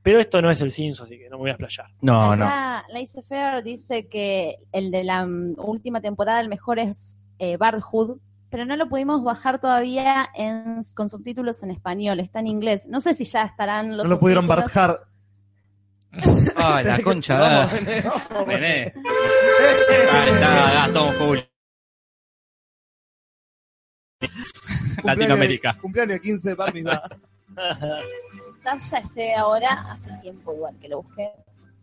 Pero 0.04 0.20
esto 0.20 0.42
no 0.42 0.50
es 0.50 0.60
el 0.62 0.72
Simpson, 0.72 1.06
así 1.06 1.18
que 1.18 1.30
no 1.30 1.38
me 1.38 1.42
voy 1.42 1.50
a 1.52 1.54
explayar. 1.54 1.88
No, 2.02 2.36
no. 2.36 2.46
Lazy 2.90 3.22
Fair 3.22 3.62
dice 3.64 4.08
que 4.08 4.56
el 4.72 4.90
de 4.90 5.04
la 5.04 5.26
mm, 5.26 5.56
última 5.60 6.02
temporada, 6.02 6.42
el 6.42 6.50
mejor 6.50 6.80
es 6.80 7.16
eh, 7.38 7.58
Bart 7.58 7.82
Hood, 7.82 8.18
pero 8.50 8.66
no 8.66 8.76
lo 8.78 8.90
pudimos 8.90 9.24
bajar 9.24 9.62
todavía 9.62 10.28
en, 10.36 10.82
con 10.96 11.10
subtítulos 11.10 11.62
en 11.62 11.70
español, 11.72 12.20
está 12.20 12.40
en 12.40 12.48
inglés. 12.48 12.86
No 12.88 13.00
sé 13.00 13.14
si 13.14 13.26
ya 13.26 13.44
estarán 13.44 13.96
los 13.96 14.06
No 14.06 14.10
lo 14.10 14.20
pudieron 14.20 14.48
barjar. 14.48 15.02
Ay, 16.58 16.84
la 16.84 17.00
concha. 17.04 17.36
Vamos, 17.36 17.72
ah. 17.72 18.28
Vamos. 18.34 18.48
Ahí 18.50 18.92
está, 20.30 20.74
Gastón 20.74 21.14
Full. 21.14 21.40
Latinoamérica. 25.04 25.74
Cumpleaños 25.82 26.20
15 26.20 26.50
de 26.50 26.56
Barbie. 26.56 26.84
va. 26.84 27.02
Quizás 28.58 28.92
ya 28.92 28.98
esté 29.00 29.36
ahora, 29.36 29.92
hace 29.92 30.12
tiempo 30.22 30.54
igual 30.54 30.76
que 30.80 30.88
lo 30.90 31.02
busqué. 31.02 31.32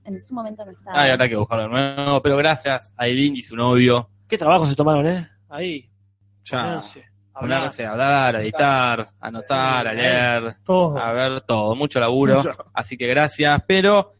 En 0.05 0.21
su 0.21 0.33
momento 0.33 0.65
no 0.65 0.71
estaba. 0.73 1.01
Ay, 1.03 1.11
habrá 1.11 1.29
que 1.29 1.37
buscarlo 1.37 1.65
de 1.65 1.71
nuevo. 1.71 2.23
Pero 2.23 2.37
gracias 2.37 2.93
a 2.97 3.07
Eileen 3.07 3.37
y 3.37 3.43
su 3.43 3.55
novio. 3.57 4.09
¿Qué 4.29 4.39
trabajo 4.39 4.65
se 4.67 4.75
tomaron, 4.75 5.07
eh? 5.07 5.29
Ahí. 5.49 5.91
Ya. 6.45 6.63
Ponerse, 6.65 7.05
hablar. 7.35 7.59
Ponerse 7.59 7.85
a 7.85 7.91
hablar, 7.93 8.37
a 8.37 8.43
editar, 8.43 9.01
a 9.21 9.27
anotar, 9.27 9.89
a 9.89 9.93
leer, 9.93 10.57
Todo. 10.65 10.99
a 10.99 11.13
ver 11.13 11.41
todo. 11.43 11.75
Mucho 11.75 12.01
laburo. 12.01 12.37
Mucho. 12.37 12.51
Así 12.73 12.97
que 12.97 13.07
gracias. 13.07 13.63
Pero 13.67 14.15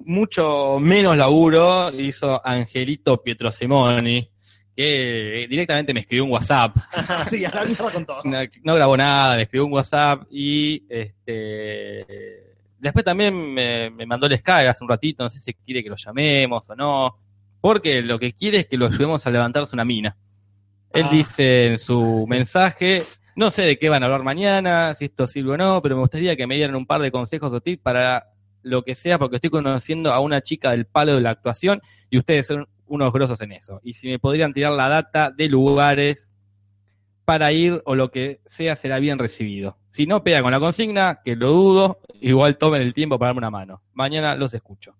mucho 0.00 0.78
menos 0.80 1.16
laburo 1.16 1.90
hizo 1.92 2.40
Angelito 2.44 3.22
Pietrosemoni. 3.22 4.28
Que 4.80 5.48
directamente 5.50 5.92
me 5.92 6.00
escribió 6.00 6.24
un 6.24 6.30
WhatsApp. 6.30 6.76
Sí, 7.24 7.44
a 7.44 7.50
la 7.50 7.64
mierda 7.64 7.90
con 7.90 8.06
todo. 8.06 8.20
no, 8.22 8.38
no 8.62 8.74
grabó 8.76 8.96
nada, 8.96 9.34
me 9.34 9.42
escribió 9.42 9.66
un 9.66 9.72
WhatsApp 9.72 10.22
y 10.30 10.84
este 10.88 12.44
después 12.78 13.04
también 13.04 13.34
me, 13.34 13.90
me 13.90 14.06
mandó 14.06 14.26
el 14.28 14.38
Skype 14.38 14.68
hace 14.68 14.84
un 14.84 14.90
ratito, 14.90 15.24
no 15.24 15.30
sé 15.30 15.40
si 15.40 15.52
quiere 15.52 15.82
que 15.82 15.88
lo 15.90 15.96
llamemos 15.96 16.62
o 16.68 16.76
no, 16.76 17.16
porque 17.60 18.02
lo 18.02 18.20
que 18.20 18.32
quiere 18.34 18.58
es 18.58 18.66
que 18.66 18.76
lo 18.76 18.86
ayudemos 18.86 19.26
a 19.26 19.30
levantarse 19.30 19.74
una 19.74 19.84
mina. 19.84 20.16
Él 20.92 21.06
Ah. 21.06 21.10
dice 21.12 21.64
en 21.66 21.78
su 21.80 22.24
mensaje, 22.28 23.02
no 23.34 23.50
sé 23.50 23.62
de 23.62 23.78
qué 23.80 23.88
van 23.88 24.04
a 24.04 24.06
hablar 24.06 24.22
mañana, 24.22 24.94
si 24.94 25.06
esto 25.06 25.26
sirve 25.26 25.54
o 25.54 25.56
no, 25.56 25.82
pero 25.82 25.96
me 25.96 26.02
gustaría 26.02 26.36
que 26.36 26.46
me 26.46 26.54
dieran 26.54 26.76
un 26.76 26.86
par 26.86 27.00
de 27.02 27.10
consejos 27.10 27.52
o 27.52 27.60
tips 27.60 27.82
para 27.82 28.28
lo 28.62 28.84
que 28.84 28.94
sea, 28.94 29.18
porque 29.18 29.36
estoy 29.36 29.50
conociendo 29.50 30.12
a 30.12 30.20
una 30.20 30.40
chica 30.40 30.70
del 30.70 30.86
palo 30.86 31.16
de 31.16 31.20
la 31.22 31.30
actuación 31.30 31.82
y 32.10 32.18
ustedes 32.18 32.46
son 32.46 32.68
unos 32.88 33.12
grosos 33.12 33.40
en 33.40 33.52
eso. 33.52 33.80
Y 33.82 33.94
si 33.94 34.08
me 34.08 34.18
podrían 34.18 34.52
tirar 34.52 34.72
la 34.72 34.88
data 34.88 35.30
de 35.30 35.48
lugares 35.48 36.30
para 37.24 37.52
ir 37.52 37.82
o 37.84 37.94
lo 37.94 38.10
que 38.10 38.40
sea 38.46 38.74
será 38.74 38.98
bien 38.98 39.18
recibido. 39.18 39.76
Si 39.90 40.06
no 40.06 40.24
pega 40.24 40.42
con 40.42 40.50
la 40.50 40.60
consigna, 40.60 41.20
que 41.24 41.36
lo 41.36 41.52
dudo, 41.52 42.00
igual 42.20 42.56
tomen 42.56 42.82
el 42.82 42.94
tiempo 42.94 43.18
para 43.18 43.28
darme 43.28 43.40
una 43.40 43.50
mano. 43.50 43.82
Mañana 43.92 44.34
los 44.34 44.54
escucho. 44.54 44.94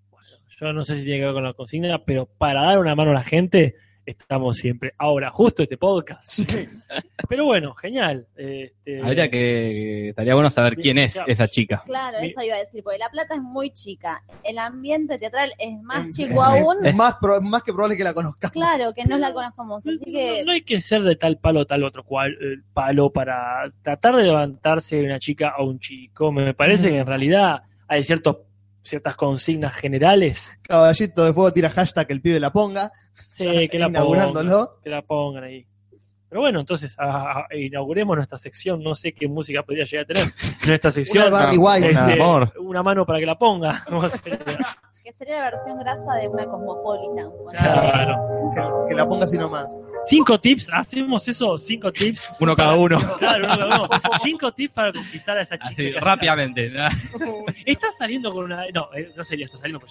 Yo 0.60 0.72
no 0.72 0.84
sé 0.84 0.96
si 0.96 1.04
tiene 1.04 1.20
que 1.20 1.26
ver 1.26 1.34
con 1.34 1.44
la 1.44 1.54
consigna, 1.54 2.04
pero 2.04 2.26
para 2.26 2.62
dar 2.62 2.80
una 2.80 2.96
mano 2.96 3.12
a 3.12 3.14
la 3.14 3.22
gente, 3.22 3.76
estamos 4.10 4.56
siempre. 4.56 4.94
Ahora, 4.98 5.30
justo 5.30 5.62
este 5.62 5.76
podcast. 5.76 6.40
Pero 7.28 7.44
bueno, 7.44 7.74
genial. 7.74 8.26
Este, 8.36 9.02
Habría 9.02 9.30
que, 9.30 10.08
estaría 10.10 10.34
bueno 10.34 10.50
saber 10.50 10.76
quién 10.76 10.98
es 10.98 11.18
esa 11.26 11.46
chica. 11.46 11.82
Claro, 11.84 12.18
eso 12.18 12.40
iba 12.42 12.54
a 12.56 12.58
decir, 12.58 12.82
porque 12.82 12.98
La 12.98 13.10
Plata 13.10 13.34
es 13.34 13.42
muy 13.42 13.70
chica. 13.70 14.22
El 14.42 14.58
ambiente 14.58 15.18
teatral 15.18 15.52
es 15.58 15.78
más 15.82 16.08
chico 16.16 16.42
aún. 16.42 16.84
Es 16.86 16.94
más, 16.94 17.16
pro- 17.20 17.40
más 17.40 17.62
que 17.62 17.72
probable 17.72 17.96
que 17.96 18.04
la 18.04 18.14
conozcamos. 18.14 18.52
Claro, 18.52 18.92
que 18.94 19.04
no 19.04 19.18
la 19.18 19.32
conozcamos. 19.32 19.84
Así 19.86 19.98
que 20.10 20.38
No, 20.40 20.46
no 20.46 20.52
hay 20.52 20.62
que 20.62 20.80
ser 20.80 21.02
de 21.02 21.16
tal 21.16 21.38
palo 21.38 21.60
o 21.60 21.66
tal 21.66 21.84
otro 21.84 22.02
cual 22.04 22.32
eh, 22.32 22.62
palo 22.72 23.10
para 23.10 23.70
tratar 23.82 24.16
de 24.16 24.22
levantarse 24.24 25.00
una 25.02 25.18
chica 25.18 25.54
o 25.58 25.64
un 25.66 25.78
chico. 25.80 26.32
Me 26.32 26.54
parece 26.54 26.88
que 26.90 26.98
en 26.98 27.06
realidad 27.06 27.62
hay 27.86 28.04
ciertos 28.04 28.36
ciertas 28.82 29.16
consignas 29.16 29.74
generales 29.74 30.58
Caballito 30.62 31.24
de 31.24 31.32
Fuego 31.32 31.52
tira 31.52 31.68
hashtag 31.70 32.06
que 32.06 32.12
el 32.14 32.20
pibe 32.22 32.40
la 32.40 32.50
ponga. 32.52 32.90
sí, 33.36 33.68
que 33.68 33.78
la 33.78 33.88
Inaugurándolo. 33.88 34.50
pongan, 34.50 34.82
que 34.82 34.90
la 34.90 35.02
pongan 35.02 35.44
ahí. 35.44 35.66
Pero 36.30 36.42
bueno, 36.42 36.60
entonces 36.60 36.94
a- 36.98 37.46
a- 37.50 37.56
inauguremos 37.56 38.14
nuestra 38.16 38.36
sección. 38.38 38.82
No 38.82 38.94
sé 38.94 39.12
qué 39.14 39.26
música 39.28 39.62
podría 39.62 39.84
llegar 39.86 40.04
a 40.04 40.06
tener 40.08 40.24
nuestra 40.68 40.90
sección. 40.90 41.32
Una 41.32 41.50
White. 41.52 41.90
una- 41.90 42.12
amor. 42.12 42.52
Una 42.60 42.82
mano 42.82 43.06
para 43.06 43.18
que 43.18 43.26
la 43.26 43.38
ponga. 43.38 43.82
Que 45.04 45.12
sería 45.14 45.38
la 45.38 45.50
versión 45.52 45.78
grasa 45.78 46.14
de 46.20 46.28
una 46.28 46.44
Cosmopolitan. 46.44 47.30
Claro. 47.52 48.16
Que, 48.84 48.88
que 48.90 48.94
la 48.94 49.08
ponga 49.08 49.24
así 49.24 49.38
nomás. 49.38 49.66
Cinco 50.04 50.38
tips, 50.40 50.68
hacemos 50.72 51.26
eso, 51.28 51.58
cinco 51.58 51.92
tips. 51.92 52.28
Uno 52.40 52.56
cada 52.56 52.74
uno. 52.74 52.98
Claro, 53.18 53.44
uno 53.44 53.56
cada 53.58 53.80
uno. 53.82 53.88
Cinco 54.22 54.52
tips 54.52 54.74
para 54.74 54.92
conquistar 54.92 55.36
a 55.38 55.42
esa 55.42 55.58
chica. 55.58 55.74
Así, 55.82 55.92
rápidamente. 55.92 56.72
Estás 57.66 57.96
saliendo 57.98 58.32
con 58.32 58.44
una. 58.44 58.64
No, 58.72 58.88
eh, 58.94 59.12
no 59.16 59.24
sería, 59.24 59.46
estás 59.46 59.60
saliendo 59.60 59.80
con 59.84 59.88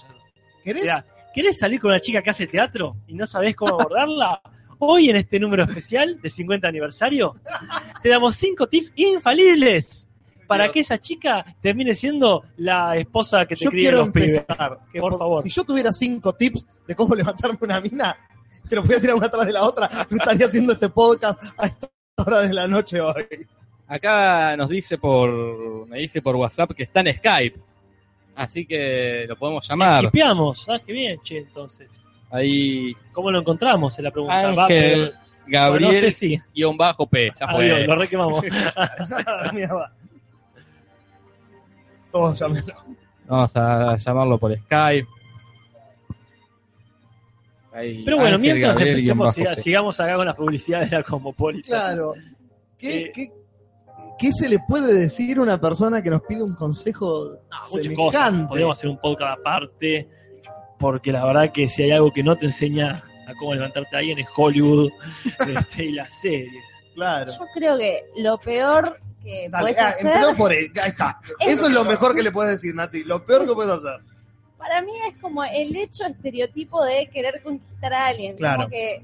¿Querés? 0.64 0.84
Mirá, 0.84 1.06
¿Querés 1.34 1.58
salir 1.60 1.80
con 1.80 1.92
una 1.92 2.00
chica 2.00 2.22
que 2.22 2.30
hace 2.30 2.48
teatro 2.48 2.98
y 3.08 3.14
no 3.14 3.26
sabés 3.26 3.56
cómo 3.56 3.80
abordarla? 3.80 4.42
Hoy 4.80 5.10
en 5.10 5.16
este 5.16 5.40
número 5.40 5.64
especial 5.64 6.20
de 6.22 6.30
50 6.30 6.68
aniversario, 6.68 7.34
te 8.02 8.10
damos 8.10 8.36
cinco 8.36 8.68
tips 8.68 8.94
infalibles 8.96 10.08
para 10.46 10.72
que 10.72 10.82
esa 10.82 11.00
chica 11.00 11.44
termine 11.62 11.94
siendo 11.96 12.44
la 12.58 12.96
esposa 12.96 13.46
que 13.46 13.56
te 13.56 13.66
Yo 13.66 13.70
críe 13.72 13.82
quiero 13.82 13.98
los 14.00 14.12
pibes. 14.12 14.36
empezar. 14.36 14.80
que 14.92 15.00
Por 15.00 15.18
favor. 15.18 15.42
Si 15.44 15.50
yo 15.50 15.64
tuviera 15.64 15.92
cinco 15.92 16.34
tips 16.34 16.66
de 16.88 16.96
cómo 16.96 17.16
levantarme 17.16 17.58
una 17.62 17.82
mina, 17.82 18.16
te 18.70 18.76
lo 18.76 18.84
voy 18.84 18.96
a 18.96 19.00
tirar 19.00 19.16
una 19.16 19.28
atrás 19.28 19.46
de 19.46 19.54
la 19.54 19.64
otra. 19.64 19.90
No 20.10 20.18
estaría 20.18 20.46
haciendo 20.46 20.74
este 20.74 20.90
podcast 20.90 21.42
a 21.58 21.66
esta 21.68 21.90
hora 22.18 22.42
de 22.42 22.54
la 22.54 22.68
noche 22.68 23.00
hoy. 23.02 23.26
Acá 23.88 24.56
nos 24.58 24.70
dice 24.70 24.98
por, 24.98 25.88
me 25.88 26.00
dice 26.00 26.22
por 26.22 26.36
WhatsApp 26.36 26.72
que 26.72 26.84
está 26.84 27.00
en 27.02 27.14
Skype. 27.14 27.60
Así 28.36 28.66
que 28.66 29.26
lo 29.28 29.36
podemos 29.36 29.68
llamar. 29.68 30.06
Tipeamos, 30.06 30.64
¿sabes 30.64 30.84
qué 30.86 30.94
bien, 30.94 31.20
che? 31.24 31.38
Entonces, 31.38 32.06
Ahí 32.30 32.94
¿cómo 33.14 33.32
lo 33.32 33.40
encontramos? 33.40 33.98
Es 33.98 34.04
la 34.04 34.12
pregunta. 34.12 34.52
Va, 34.52 34.66
Ángel, 34.66 35.14
Gabriel 35.48 35.92
No 35.92 35.98
sé 35.98 36.12
si. 36.12 36.38
guion 36.54 36.76
bajo 36.78 37.08
P. 37.08 37.32
Ya 37.40 37.48
fue. 37.48 37.72
Adiós, 37.72 37.88
lo 37.88 37.96
requemamos. 37.96 38.42
Todos 42.12 42.40
llámenlo. 42.40 42.76
Vamos 43.28 43.56
a 43.56 43.98
llamarlo 43.98 44.38
por 44.38 44.58
Skype. 44.58 45.08
Ahí, 47.78 48.04
Pero 48.04 48.18
bueno, 48.18 48.36
Ángel 48.38 48.42
mientras 48.54 48.74
Gabriel, 48.78 48.96
empecemos, 48.96 49.34
siga- 49.36 49.56
sigamos 49.56 50.00
acá 50.00 50.16
con 50.16 50.26
la 50.26 50.36
publicidad 50.36 50.82
de 50.82 50.98
la 50.98 51.04
Cosmopolitan. 51.04 51.70
Claro. 51.70 52.14
¿Qué, 52.78 53.00
Eh, 53.02 53.12
qué, 53.14 53.32
qué 54.18 54.32
se 54.32 54.50
le 54.50 54.58
puede 54.68 54.94
decir 54.94 55.38
a 55.38 55.42
una 55.42 55.60
persona 55.62 56.02
que 56.02 56.10
nos 56.10 56.22
pide 56.22 56.42
un 56.42 56.56
consejo 56.56 57.38
Ah, 57.52 57.58
muchas 57.72 57.94
cosas. 57.94 58.48
Podemos 58.48 58.78
hacer 58.78 58.90
un 58.90 59.00
podcast 59.00 59.40
aparte, 59.40 60.08
porque 60.80 61.12
la 61.12 61.24
verdad 61.26 61.52
que 61.52 61.70
si 61.70 61.84
hay 61.84 61.92
algo 61.92 62.12
que 62.12 62.24
no 62.24 62.36
te 62.36 62.46
enseña 62.48 63.04
a 63.28 63.34
cómo 63.40 63.54
levantarte 63.54 63.96
ahí 63.96 64.12
en 64.12 64.20
es 64.20 64.28
Hollywood 64.36 64.90
este, 65.48 65.86
y 65.86 65.92
las 65.92 66.10
series. 66.22 66.64
Claro. 66.96 67.32
Yo 67.32 67.46
creo 67.54 67.78
que 67.78 68.06
lo 68.18 68.40
peor 68.40 68.98
que 69.24 69.50
Dale, 69.52 69.62
puedes 69.66 69.80
ah, 69.80 69.90
hacer, 69.90 70.06
empezamos 70.08 70.38
por 70.38 70.52
ahí. 70.52 70.66
Ahí 70.82 70.90
está. 70.90 71.20
Es 71.42 71.54
Eso 71.56 71.68
es 71.68 71.74
lo 71.74 71.84
lo 71.84 71.90
mejor 71.90 72.16
que 72.16 72.24
le 72.24 72.32
puedes 72.32 72.54
decir, 72.54 72.74
Nati. 72.74 73.04
Lo 73.04 73.24
peor 73.26 73.46
que 73.46 73.54
puedes 73.54 73.72
hacer. 73.72 74.00
Para 74.58 74.82
mí 74.82 74.92
es 75.08 75.16
como 75.22 75.44
el 75.44 75.76
hecho 75.76 76.06
estereotipo 76.06 76.84
de 76.84 77.08
querer 77.08 77.42
conquistar 77.44 77.94
a 77.94 78.08
alguien. 78.08 78.36
Claro. 78.36 78.64
Como 78.64 78.70
que, 78.70 79.04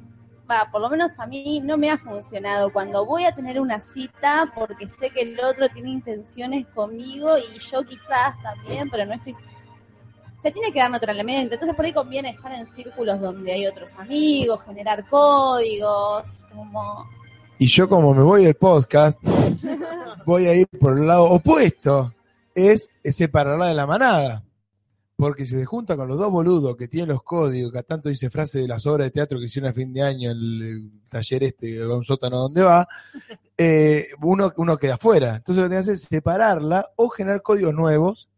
va, 0.50 0.68
por 0.72 0.82
lo 0.82 0.90
menos 0.90 1.18
a 1.20 1.28
mí 1.28 1.62
no 1.64 1.78
me 1.78 1.92
ha 1.92 1.98
funcionado. 1.98 2.72
Cuando 2.72 3.06
voy 3.06 3.26
a 3.26 3.36
tener 3.36 3.62
una 3.62 3.80
cita, 3.80 4.52
porque 4.56 4.88
sé 4.88 5.10
que 5.12 5.22
el 5.22 5.40
otro 5.40 5.70
tiene 5.70 5.92
intenciones 5.92 6.68
conmigo 6.68 7.38
y 7.38 7.60
yo 7.60 7.84
quizás 7.84 8.36
también, 8.42 8.90
pero 8.90 9.06
no 9.06 9.14
estoy... 9.14 9.34
Se 10.42 10.52
tiene 10.52 10.74
que 10.74 10.80
dar 10.80 10.92
naturalmente. 10.92 11.54
Entonces 11.54 11.76
por 11.76 11.86
ahí 11.86 11.94
conviene 11.94 12.32
estar 12.32 12.52
en 12.52 12.68
círculos 12.68 13.22
donde 13.22 13.54
hay 13.54 13.66
otros 13.66 13.96
amigos, 13.98 14.60
generar 14.66 15.08
códigos, 15.08 16.44
como... 16.54 17.10
Y 17.60 17.68
yo 17.68 17.88
como 17.88 18.14
me 18.14 18.24
voy 18.24 18.44
del 18.44 18.56
podcast, 18.56 19.18
voy 20.26 20.48
a 20.48 20.56
ir 20.56 20.68
por 20.68 20.98
el 20.98 21.08
lado 21.08 21.26
opuesto. 21.26 22.14
Es 22.54 22.90
separarla 23.06 23.68
de 23.68 23.74
la 23.74 23.86
manada. 23.86 24.44
Porque 25.16 25.46
si 25.46 25.56
se 25.56 25.66
junta 25.66 25.96
con 25.96 26.08
los 26.08 26.18
dos 26.18 26.32
boludos 26.32 26.76
que 26.76 26.88
tienen 26.88 27.10
los 27.10 27.24
códigos, 27.24 27.72
que 27.72 27.78
a 27.78 27.84
tanto 27.84 28.10
dice 28.10 28.30
frase 28.30 28.60
de 28.60 28.68
las 28.68 28.86
obras 28.86 29.08
de 29.08 29.12
teatro 29.12 29.40
que 29.40 29.46
hicieron 29.46 29.70
a 29.70 29.74
fin 29.74 29.94
de 29.94 30.02
año 30.02 30.32
en 30.32 30.38
el 30.38 30.92
taller 31.10 31.44
este, 31.44 31.86
un 31.86 32.04
sótano 32.04 32.38
donde 32.38 32.64
va, 32.64 32.88
eh, 33.58 34.08
uno, 34.22 34.52
uno 34.58 34.78
queda 34.78 34.96
afuera. 34.96 35.36
Entonces 35.36 35.58
lo 35.58 35.64
que 35.64 35.76
tiene 35.76 35.86
que 35.86 35.92
hacer 35.92 35.94
es 35.94 36.02
separarla 36.04 36.90
o 36.96 37.10
generar 37.10 37.42
códigos 37.42 37.74
nuevos, 37.74 38.30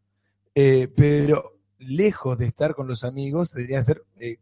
eh, 0.54 0.90
pero 0.96 1.54
lejos 1.80 2.38
de 2.38 2.48
estar 2.48 2.76
con 2.76 2.88
los 2.88 3.04
amigos, 3.04 3.52
debería 3.52 3.84
ser 3.84 4.04
eh, 4.20 4.38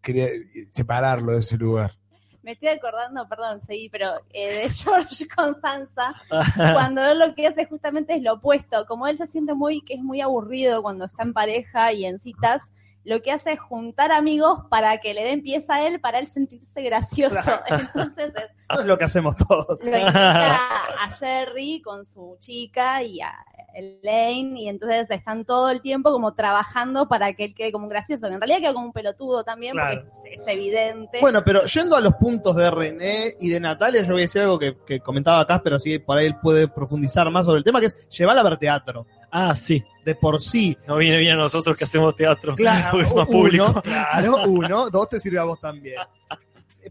separarlo 0.70 1.34
de 1.34 1.40
ese 1.40 1.58
lugar. 1.58 1.98
Me 2.44 2.52
estoy 2.52 2.68
acordando, 2.68 3.28
perdón, 3.28 3.62
seguí, 3.66 3.90
pero 3.90 4.12
eh, 4.32 4.64
de 4.64 4.70
George 4.84 5.28
Constanza, 5.34 6.14
cuando 6.56 7.04
él 7.04 7.18
lo 7.20 7.34
que 7.34 7.48
hace 7.48 7.66
justamente 7.66 8.16
es 8.16 8.22
lo 8.22 8.34
opuesto. 8.34 8.86
Como 8.86 9.08
él 9.08 9.18
se 9.18 9.28
siente 9.28 9.54
muy, 9.54 9.82
que 9.82 9.96
es 9.96 10.02
muy 10.02 10.22
aburrido 10.22 10.84
cuando 10.84 11.06
está 11.06 11.24
en 11.24 11.34
pareja 11.34 11.94
y 11.94 12.06
en 12.06 12.20
citas, 12.20 12.62
lo 13.06 13.22
que 13.22 13.32
hace 13.32 13.54
es 13.54 13.60
juntar 13.60 14.12
amigos 14.12 14.62
para 14.70 14.98
que 14.98 15.14
le 15.14 15.24
den 15.24 15.42
pieza 15.42 15.76
a 15.76 15.88
él, 15.88 16.00
para 16.00 16.20
él 16.20 16.28
sentirse 16.32 16.82
gracioso. 16.82 17.52
Entonces 17.68 18.34
es, 18.36 18.52
es 18.82 18.86
lo 18.86 18.98
que 18.98 19.06
hacemos 19.06 19.36
todos. 19.36 19.80
lo 19.84 19.86
invita 19.98 20.56
a 21.04 21.12
Jerry 21.12 21.82
con 21.82 22.06
su 22.06 22.38
chica 22.40 23.04
y 23.04 23.22
a 23.22 23.34
Elaine, 23.76 24.56
y 24.56 24.70
entonces 24.70 25.10
están 25.10 25.46
todo 25.46 25.72
el 25.72 25.82
tiempo 25.82 26.12
como 26.12 26.36
trabajando 26.36 27.08
para 27.08 27.34
que 27.34 27.46
él 27.46 27.56
quede 27.56 27.72
como 27.72 27.86
un 27.86 27.90
gracioso, 27.90 28.28
que 28.28 28.34
en 28.36 28.40
realidad 28.40 28.60
queda 28.60 28.74
como 28.74 28.86
un 28.86 28.94
pelotudo 28.94 29.44
también, 29.44 29.74
Claro. 29.74 30.04
porque 30.14 30.34
es, 30.36 30.42
es 30.42 30.48
evidente. 30.48 31.18
Bueno, 31.22 31.42
pero 31.44 31.64
yendo 31.66 31.96
a 31.96 32.02
los 32.02 32.14
puntos 32.14 32.56
de 32.56 32.70
René 32.70 33.34
y 33.40 33.50
de 33.50 33.60
Natalia, 33.60 34.02
yo 34.04 34.10
voy 34.12 34.22
a 34.22 34.26
decir 34.26 34.42
algo 34.42 34.60
que, 34.60 34.78
que 34.86 35.00
comentaba 35.00 35.40
acá, 35.40 35.60
pero 35.64 35.80
sí, 35.80 35.98
por 35.98 36.20
ahí 36.20 36.28
él 36.28 36.36
puede 36.40 36.68
profundizar 36.68 37.30
más 37.32 37.46
sobre 37.46 37.58
el 37.58 37.64
tema, 37.64 37.80
que 37.80 37.88
es 37.88 38.08
llevarla 38.10 38.42
a 38.42 38.44
ver 38.44 38.58
teatro. 38.58 39.08
Ah, 39.32 39.56
sí. 39.56 39.84
De 40.06 40.14
por 40.14 40.40
sí. 40.40 40.78
No 40.86 40.98
viene 40.98 41.18
bien 41.18 41.34
a 41.34 41.42
nosotros 41.42 41.76
que 41.76 41.86
hacemos 41.86 42.16
teatro. 42.16 42.54
Claro, 42.56 42.90
porque 42.92 43.06
es 43.06 43.16
más 43.16 43.28
uno, 43.28 43.40
público. 43.40 43.82
claro, 43.82 44.44
uno, 44.46 44.90
dos 44.92 45.10
te 45.10 45.20
sirve 45.20 45.40
a 45.40 45.46
vos 45.46 45.60
también. 45.60 45.96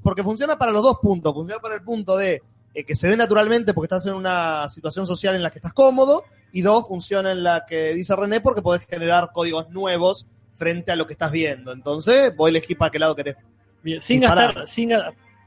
Porque 0.03 0.23
funciona 0.23 0.57
para 0.57 0.73
los 0.73 0.83
dos 0.83 0.99
puntos. 1.01 1.35
Funciona 1.35 1.61
para 1.61 1.75
el 1.75 1.83
punto 1.83 2.17
de 2.17 2.43
eh, 2.75 2.85
que 2.85 2.95
se 2.95 3.09
dé 3.09 3.17
naturalmente 3.17 3.75
porque 3.75 3.87
estás 3.87 4.07
en 4.07 4.15
una 4.15 4.69
situación 4.71 5.07
social 5.07 5.35
en 5.35 5.43
la 5.43 5.51
que 5.51 5.59
estás 5.59 5.73
cómodo. 5.73 6.25
Y 6.53 6.63
dos, 6.63 6.87
funciona 6.87 7.33
en 7.33 7.43
la 7.43 7.65
que 7.67 7.95
dice 7.95 8.15
René 8.15 8.41
porque 8.41 8.63
podés 8.63 8.87
generar 8.87 9.31
códigos 9.33 9.71
nuevos 9.71 10.27
frente 10.55 10.93
a 10.93 10.97
lo 10.97 11.07
que 11.07 11.15
estás 11.15 11.31
viendo. 11.31 11.73
Entonces, 11.73 12.35
vos 12.37 12.49
elegís 12.49 12.77
para 12.77 12.91
qué 12.91 12.99
lado 12.99 13.17
querés. 13.17 13.37
Bien, 13.83 14.01
sin 14.01 14.21
gastar, 14.21 14.67
sin, 14.67 14.91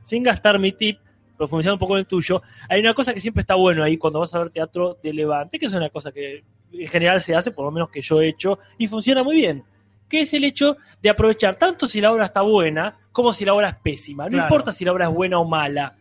sin 0.03 0.23
gastar 0.23 0.59
mi 0.59 0.71
tip, 0.71 0.99
profundizar 1.37 1.73
un 1.73 1.79
poco 1.79 1.93
en 1.93 1.99
el 1.99 2.05
tuyo, 2.05 2.41
hay 2.67 2.81
una 2.81 2.93
cosa 2.93 3.13
que 3.13 3.19
siempre 3.19 3.41
está 3.41 3.55
bueno 3.55 3.83
ahí 3.83 3.97
cuando 3.97 4.19
vas 4.19 4.33
a 4.33 4.39
ver 4.39 4.49
teatro 4.49 4.97
de 5.01 5.13
levante, 5.13 5.59
que 5.59 5.67
es 5.67 5.73
una 5.73 5.89
cosa 5.89 6.11
que 6.11 6.43
en 6.71 6.87
general 6.87 7.21
se 7.21 7.35
hace, 7.35 7.51
por 7.51 7.65
lo 7.65 7.71
menos 7.71 7.89
que 7.89 8.01
yo 8.01 8.21
he 8.21 8.27
hecho, 8.27 8.59
y 8.77 8.87
funciona 8.87 9.23
muy 9.23 9.37
bien, 9.37 9.63
que 10.09 10.21
es 10.21 10.33
el 10.33 10.43
hecho 10.43 10.77
de 11.01 11.09
aprovechar 11.09 11.55
tanto 11.55 11.87
si 11.87 12.01
la 12.01 12.11
obra 12.11 12.25
está 12.25 12.41
buena 12.41 12.97
como 13.15 13.31
si 13.33 13.45
la 13.45 13.53
obra 13.53 13.69
es 13.69 13.75
pésima. 13.77 14.25
No 14.25 14.31
Claro. 14.31 14.43
importa 14.45 14.71
si 14.73 14.83
la 14.83 14.91
obra 14.91 15.07
es 15.07 15.13
buena 15.13 15.39
o 15.39 15.45
mala. 15.45 15.95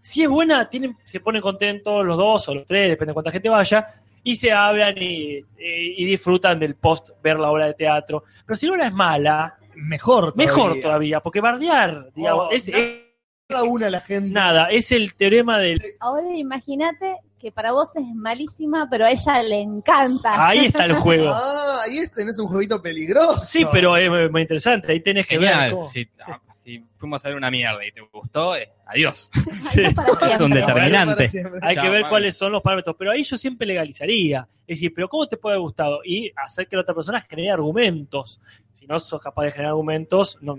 Si 0.00 0.22
es 0.22 0.28
buena, 0.28 0.70
tienen, 0.70 0.96
se 1.04 1.18
ponen 1.20 1.42
contentos 1.42 2.06
los 2.06 2.16
dos 2.16 2.48
o 2.48 2.54
los 2.54 2.64
tres, 2.64 2.88
depende 2.88 3.10
de 3.10 3.14
cuánta 3.14 3.32
gente 3.32 3.48
vaya, 3.48 3.86
y 4.22 4.36
se 4.36 4.52
hablan 4.52 4.96
y, 4.96 5.38
y- 5.38 5.44
y 5.58 6.04
disfrutan 6.04 6.58
del 6.60 6.76
post 6.76 7.10
ver 7.22 7.40
la 7.40 7.50
obra 7.50 7.66
de 7.66 7.74
teatro. 7.74 8.22
Pero 8.46 8.56
si 8.56 8.66
la 8.66 8.72
obra 8.72 8.86
es 8.86 8.92
mala, 8.92 9.58
Mejor 9.74 10.32
todavía. 10.32 10.46
mejor 10.46 10.80
todavía, 10.80 11.20
porque 11.20 11.40
bardear, 11.40 12.06
digamos, 12.14 12.46
Oh, 12.48 12.52
es, 12.52 12.68
na- 12.68 12.78
es- 12.78 13.00
Cada 13.48 13.64
una 13.64 13.90
la 13.90 14.00
gente. 14.00 14.30
nada, 14.32 14.68
es 14.70 14.92
el 14.92 15.14
teorema 15.14 15.58
del... 15.58 15.82
Ahora 15.98 16.34
imagínate 16.36 17.16
que 17.38 17.50
para 17.50 17.72
vos 17.72 17.88
es 17.96 18.06
malísima, 18.14 18.86
pero 18.88 19.06
a 19.06 19.10
ella 19.10 19.42
le 19.42 19.60
encanta. 19.60 20.46
Ahí 20.48 20.66
está 20.66 20.84
el 20.84 20.92
juego. 20.94 21.30
Ah, 21.34 21.80
ahí 21.84 22.06
tenés 22.14 22.38
un 22.38 22.46
jueguito 22.46 22.80
peligroso. 22.80 23.40
Sí, 23.40 23.66
pero 23.72 23.96
es 23.96 24.30
muy- 24.30 24.42
interesante, 24.42 24.92
ahí 24.92 25.00
tenés 25.00 25.26
que 25.26 25.38
ver 25.38 25.72
cómo- 25.72 25.86
si 26.78 26.84
fuimos 26.98 27.24
a 27.24 27.28
ver 27.28 27.36
una 27.36 27.50
mierda 27.50 27.84
y 27.84 27.92
te 27.92 28.00
gustó, 28.00 28.54
eh, 28.56 28.70
adiós. 28.86 29.30
Sí. 29.72 29.82
Es 29.82 29.96
un 29.96 30.28
siempre. 30.52 30.60
determinante. 30.60 31.28
Siempre. 31.28 31.60
Hay 31.62 31.74
Chao, 31.74 31.84
que 31.84 31.90
ver 31.90 32.04
cuáles 32.08 32.36
son 32.36 32.52
los 32.52 32.62
parámetros, 32.62 32.96
pero 32.98 33.10
ahí 33.12 33.22
yo 33.24 33.36
siempre 33.36 33.66
legalizaría. 33.66 34.46
Es 34.66 34.78
decir, 34.78 34.92
pero 34.94 35.08
¿cómo 35.08 35.26
te 35.26 35.36
puede 35.36 35.54
haber 35.54 35.62
gustado? 35.62 36.00
Y 36.04 36.32
hacer 36.36 36.66
que 36.68 36.76
la 36.76 36.82
otra 36.82 36.94
persona 36.94 37.20
genere 37.20 37.50
argumentos. 37.50 38.40
Si 38.72 38.86
no 38.86 38.98
sos 38.98 39.20
capaz 39.22 39.44
de 39.44 39.50
generar 39.52 39.70
argumentos, 39.70 40.38
no... 40.40 40.58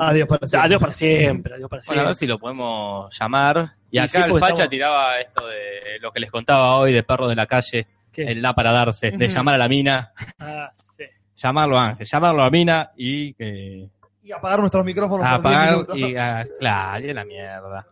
Adiós 0.00 0.26
para 0.28 0.46
siempre. 0.46 0.66
Adiós 0.66 0.80
para 0.80 0.92
siempre, 0.92 1.54
adiós 1.54 1.70
para 1.70 1.82
Bueno, 1.86 1.90
a 1.90 1.94
siempre. 1.94 2.04
ver 2.06 2.14
si 2.16 2.26
lo 2.26 2.38
podemos 2.38 3.18
llamar. 3.18 3.72
Y 3.90 3.96
Y 3.96 3.98
acá 4.00 4.08
sí, 4.08 4.18
el 4.18 4.32
facha 4.38 4.46
estamos- 4.52 4.70
tiraba 4.70 5.18
esto 5.20 5.46
de 5.46 5.98
lo 6.00 6.10
que 6.12 6.20
les 6.20 6.30
contaba 6.30 6.76
hoy 6.76 6.92
de 6.92 7.02
perro 7.04 7.28
de 7.28 7.36
la 7.36 7.46
calle, 7.46 7.86
¿Qué? 8.12 8.24
el 8.24 8.42
da 8.42 8.54
para 8.54 8.72
darse, 8.72 9.10
de 9.12 9.28
llamar 9.28 9.54
a 9.54 9.58
la 9.58 9.68
mina, 9.68 10.12
Ah, 10.38 10.70
sí. 10.96 11.04
llamarlo 11.36 11.78
a 11.78 11.86
Ángel, 11.90 12.06
llamarlo 12.06 12.42
a 12.42 12.44
la 12.46 12.50
mina 12.50 12.90
y 12.96 13.32
que 13.34 13.88
Y 14.28 14.32
apagar 14.32 14.58
nuestros 14.60 14.84
micrófonos 14.84 15.26
a 15.26 15.40
por 15.40 15.50
10 15.50 15.56
apagar 15.62 15.98
y 15.98 16.16
a, 16.16 16.46
claro, 16.58 17.06
y 17.06 17.10
a 17.10 17.14
la 17.14 17.24
mierda. 17.24 17.86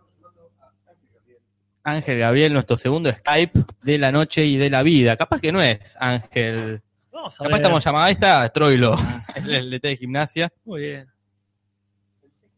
Ángel 1.83 2.19
Gabriel, 2.19 2.53
nuestro 2.53 2.77
segundo 2.77 3.11
Skype 3.11 3.61
de 3.83 3.99
la 3.99 4.13
noche 4.13 4.45
y 4.45 4.57
de 4.59 4.69
la 4.69 4.83
vida. 4.83 5.17
Capaz 5.17 5.41
que 5.41 5.51
no 5.53 5.63
es 5.63 5.97
Ángel. 5.99 6.83
Vamos 7.13 7.35
a 7.35 7.39
Capaz 7.39 7.49
ver. 7.49 7.57
estamos 7.57 7.85
llamando. 7.85 8.05
Ahí 8.07 8.13
está 8.13 8.49
Troilo, 8.51 8.97
el, 9.37 9.55
el 9.55 9.71
DT 9.71 9.83
de 9.89 9.97
gimnasia. 9.97 10.53
Muy 10.65 10.81
bien. 10.83 11.09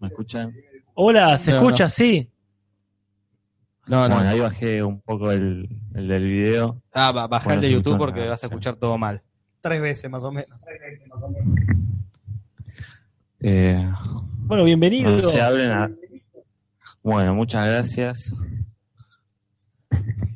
¿Me 0.01 0.09
escuchan? 0.09 0.53
Hola, 0.95 1.37
¿se 1.39 1.51
No, 1.53 1.59
escucha? 1.59 1.85
no. 1.85 1.91
Sí. 1.91 2.31
No, 3.87 4.09
no. 4.09 4.17
Bueno, 4.17 4.31
ahí 4.31 4.41
bajé 4.41 4.83
un 4.83 5.01
poco 5.03 5.31
el, 5.31 5.69
el 5.95 6.09
del 6.09 6.25
video. 6.25 6.83
Ah, 6.93 7.13
ba- 7.13 7.27
bajar 7.27 7.47
Bueno, 7.49 7.63
de 7.63 7.71
YouTube 7.71 7.97
porque 7.99 8.23
ah, 8.25 8.31
vas 8.31 8.43
a 8.43 8.47
escuchar 8.49 8.77
todo 8.77 8.99
mal. 8.99 9.23
Tres 9.61 9.81
veces 9.81 10.11
más 10.11 10.25
o 10.25 10.33
menos. 10.33 10.65
Eh, 13.41 13.91
Bueno, 14.47 14.65
bienvenido. 14.65 15.11
no 15.13 15.19
se 15.21 15.41
hablen 15.41 15.71
a- 15.71 15.91
Bueno, 17.03 17.35
muchas 17.35 17.67
gracias. 17.67 18.35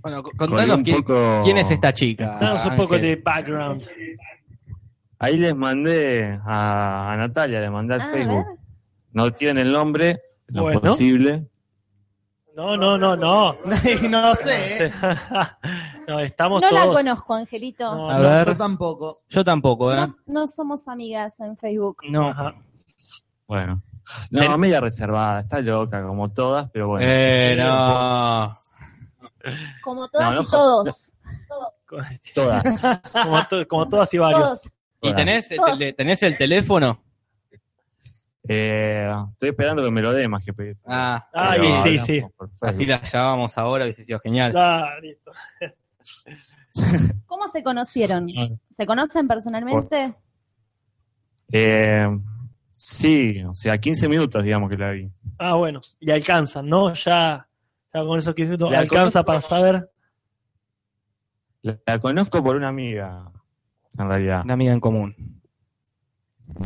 Bueno, 0.03 0.23
contanos 0.23 0.79
un 0.79 0.85
quién, 0.85 0.97
poco- 1.03 1.43
quién 1.45 1.59
es 1.59 1.71
esta 1.71 1.93
chica. 1.93 2.39
Danos 2.41 2.65
un 2.67 2.77
poco 2.77 2.95
Ángel. 2.95 3.17
de 3.17 3.23
background. 3.23 3.83
Ahí 5.19 5.37
les 5.37 5.55
mandé 5.55 6.41
a, 6.45 7.13
a 7.13 7.17
Natalia, 7.17 7.61
le 7.61 7.71
mandé 7.71 7.95
al 7.95 8.01
Ah, 8.01 8.09
Facebook. 8.13 8.47
No 9.13 9.31
tienen 9.33 9.59
el 9.67 9.73
nombre, 9.73 10.21
lo 10.49 10.63
Bueno. 10.63 10.81
posible. 10.81 11.47
No, 12.57 12.77
no, 12.77 12.99
no, 12.99 13.17
no. 13.17 13.57
no 14.11 14.35
sé. 14.35 14.87
¿eh? 14.87 14.93
no, 16.09 16.21
estamos 16.21 16.61
No 16.61 16.71
la 16.71 16.87
conozco, 16.87 17.35
Angelito. 17.35 17.95
No, 17.95 18.11
A 18.11 18.19
ver. 18.19 18.49
Yo 18.49 18.57
tampoco. 18.57 19.23
Yo 19.29 19.45
tampoco, 19.45 19.93
¿eh? 19.93 19.97
No, 19.97 20.17
no 20.27 20.49
somos 20.49 20.89
amigas 20.89 21.39
en 21.41 21.57
Facebook. 21.57 21.99
No. 22.11 22.29
Ajá. 22.29 22.55
Bueno. 23.53 23.83
No, 24.31 24.41
Ten- 24.41 24.61
media 24.61 24.81
reservada, 24.81 25.41
está 25.41 25.61
loca 25.61 26.03
como 26.03 26.31
todas, 26.33 26.71
pero 26.71 26.89
bueno. 26.89 27.07
Eh, 27.07 27.55
no. 27.59 28.57
Como 29.85 30.09
todas 30.09 30.31
No, 30.31 30.35
no, 30.37 30.43
y 30.43 30.47
todos. 30.47 31.13
Todas. 32.35 32.65
como, 33.13 33.47
to- 33.49 33.69
como 33.69 33.87
todas 33.89 34.15
y 34.15 34.19
varios. 34.19 34.41
Todos. 34.41 34.63
¿Y 35.03 35.13
tenés, 35.15 35.51
el 35.51 35.59
tele- 35.61 35.93
tenés 35.93 36.23
el 36.23 36.39
teléfono? 36.39 37.03
Eh, 38.49 39.13
estoy 39.33 39.51
esperando 39.51 39.83
que 39.85 39.91
me 39.91 40.01
lo 40.01 40.13
dé 40.13 40.27
más 40.29 40.43
GPS. 40.45 40.83
Ah, 40.87 41.29
Ah, 41.35 41.51
Pero 41.53 41.65
y 41.65 41.67
sí, 41.67 41.75
hablamos 41.77 42.07
sí. 42.07 42.23
así 42.63 42.87
la 42.87 43.03
llamamos 43.03 43.59
ahora, 43.59 43.85
hubiese 43.85 44.05
sido 44.05 44.19
genial. 44.21 44.57
Ah, 44.57 44.95
listo. 45.03 45.31
¿Cómo 47.27 47.49
se 47.49 47.63
conocieron? 47.63 48.29
¿Se 48.71 48.87
conocen 48.87 49.29
personalmente? 49.29 50.15
Eh, 51.53 52.09
sí, 52.85 53.43
o 53.45 53.55
sea, 53.55 53.79
15 53.79 54.09
minutos, 54.09 54.43
digamos 54.43 54.69
que 54.69 54.77
la 54.77 54.91
vi. 54.91 55.09
Ah, 55.39 55.55
bueno. 55.55 55.81
Y 56.01 56.11
alcanzan, 56.11 56.69
¿no? 56.69 56.93
Ya, 56.95 57.47
ya 57.95 58.05
con 58.05 58.19
esos 58.19 58.35
15 58.35 58.51
minutos 58.51 58.71
La 58.73 58.81
alcanza 58.81 59.23
conozco. 59.23 59.25
para 59.25 59.41
saber. 59.41 59.91
La, 61.63 61.79
la 61.87 61.99
conozco 61.99 62.43
por 62.43 62.57
una 62.57 62.69
amiga, 62.69 63.31
en 63.99 64.09
realidad. 64.09 64.43
Una 64.45 64.55
amiga 64.55 64.73
en 64.73 64.81
común. 64.81 65.15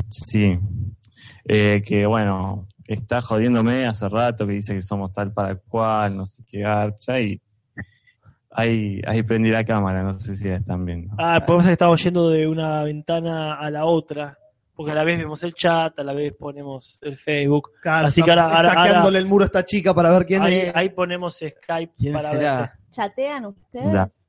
Sí. 0.09 0.59
Eh, 1.44 1.82
que 1.84 2.06
bueno, 2.06 2.66
está 2.86 3.20
jodiéndome 3.20 3.86
hace 3.86 4.09
rato 4.09 4.47
que 4.47 4.55
dice 4.55 4.74
que 4.74 4.82
somos 4.82 5.12
tal 5.12 5.32
para 5.32 5.56
cual, 5.56 6.16
no 6.16 6.26
sé 6.26 6.44
qué 6.48 6.60
garcha, 6.60 7.20
y 7.20 7.40
ahí, 8.51 9.01
ahí 9.06 9.22
prendí 9.22 9.51
la 9.51 9.64
cámara, 9.64 10.02
no 10.02 10.18
sé 10.18 10.34
si 10.34 10.48
la 10.48 10.56
están 10.56 10.84
viendo. 10.84 11.14
Ah, 11.18 11.44
podemos 11.44 11.66
que 11.66 11.72
estamos 11.72 12.02
yendo 12.02 12.30
de 12.30 12.47
una 12.47 12.82
ventana 12.82 13.55
a 13.55 13.70
la 13.70 13.84
otra. 13.84 14.38
Porque 14.77 14.93
a 14.93 14.94
la 14.94 15.05
vez 15.05 15.19
vemos 15.19 15.43
el 15.43 15.55
chat, 15.55 15.98
a 15.98 16.03
la 16.05 16.12
vez 16.12 16.35
ponemos 16.39 16.98
el 17.01 17.16
Facebook. 17.16 17.70
Claro, 17.81 18.09
Así 18.09 18.23
que 18.23 18.31
ahora, 18.31 18.55
ahora- 18.55 18.73
stackeándole 18.73 19.19
el 19.19 19.24
muro 19.27 19.44
a 19.44 19.47
esta 19.47 19.65
chica 19.65 19.94
para 19.94 20.11
ver 20.11 20.27
quién 20.27 20.43
ahí, 20.43 20.55
es. 20.57 20.77
ahí 20.77 20.90
ponemos 20.90 21.36
Skype 21.36 21.94
¿Quién 21.97 22.12
para 22.12 22.31
será? 22.31 22.61
ver. 22.61 22.70
¿Chatean 22.90 23.47
ustedes? 23.47 24.28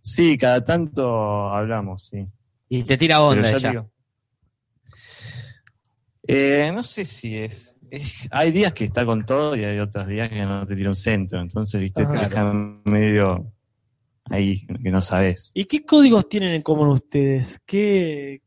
Sí, 0.00 0.38
cada 0.38 0.64
tanto 0.64 1.48
hablamos, 1.50 2.06
sí. 2.06 2.26
Y 2.70 2.82
te 2.84 2.96
tira 2.96 3.20
onda 3.20 3.50
ya 3.50 3.56
ella. 3.58 3.70
digo- 3.72 3.90
Eh, 6.28 6.72
no 6.74 6.82
sé 6.82 7.04
si 7.04 7.36
es, 7.36 7.78
es- 7.90 8.26
Hay 8.30 8.50
días 8.50 8.72
que 8.72 8.84
está 8.84 9.04
con 9.06 9.24
todo 9.24 9.54
y 9.54 9.64
hay 9.64 9.78
otros 9.78 10.06
días 10.08 10.28
que 10.28 10.42
no 10.42 10.66
te 10.66 10.74
tira 10.74 10.88
un 10.88 10.96
centro. 10.96 11.40
Entonces, 11.40 11.80
viste, 11.80 12.02
Ah, 12.02 12.06
te 12.06 12.12
claro. 12.12 12.28
dejan 12.28 12.82
medio 12.84 13.52
ahí 14.30 14.66
que 14.66 14.90
no 14.90 15.00
sabes. 15.00 15.50
¿Y 15.54 15.66
qué 15.66 15.84
códigos 15.84 16.28
tienen 16.28 16.54
en 16.54 16.62
común 16.62 16.88
ustedes? 16.88 17.60
¿Qué, 17.64 18.42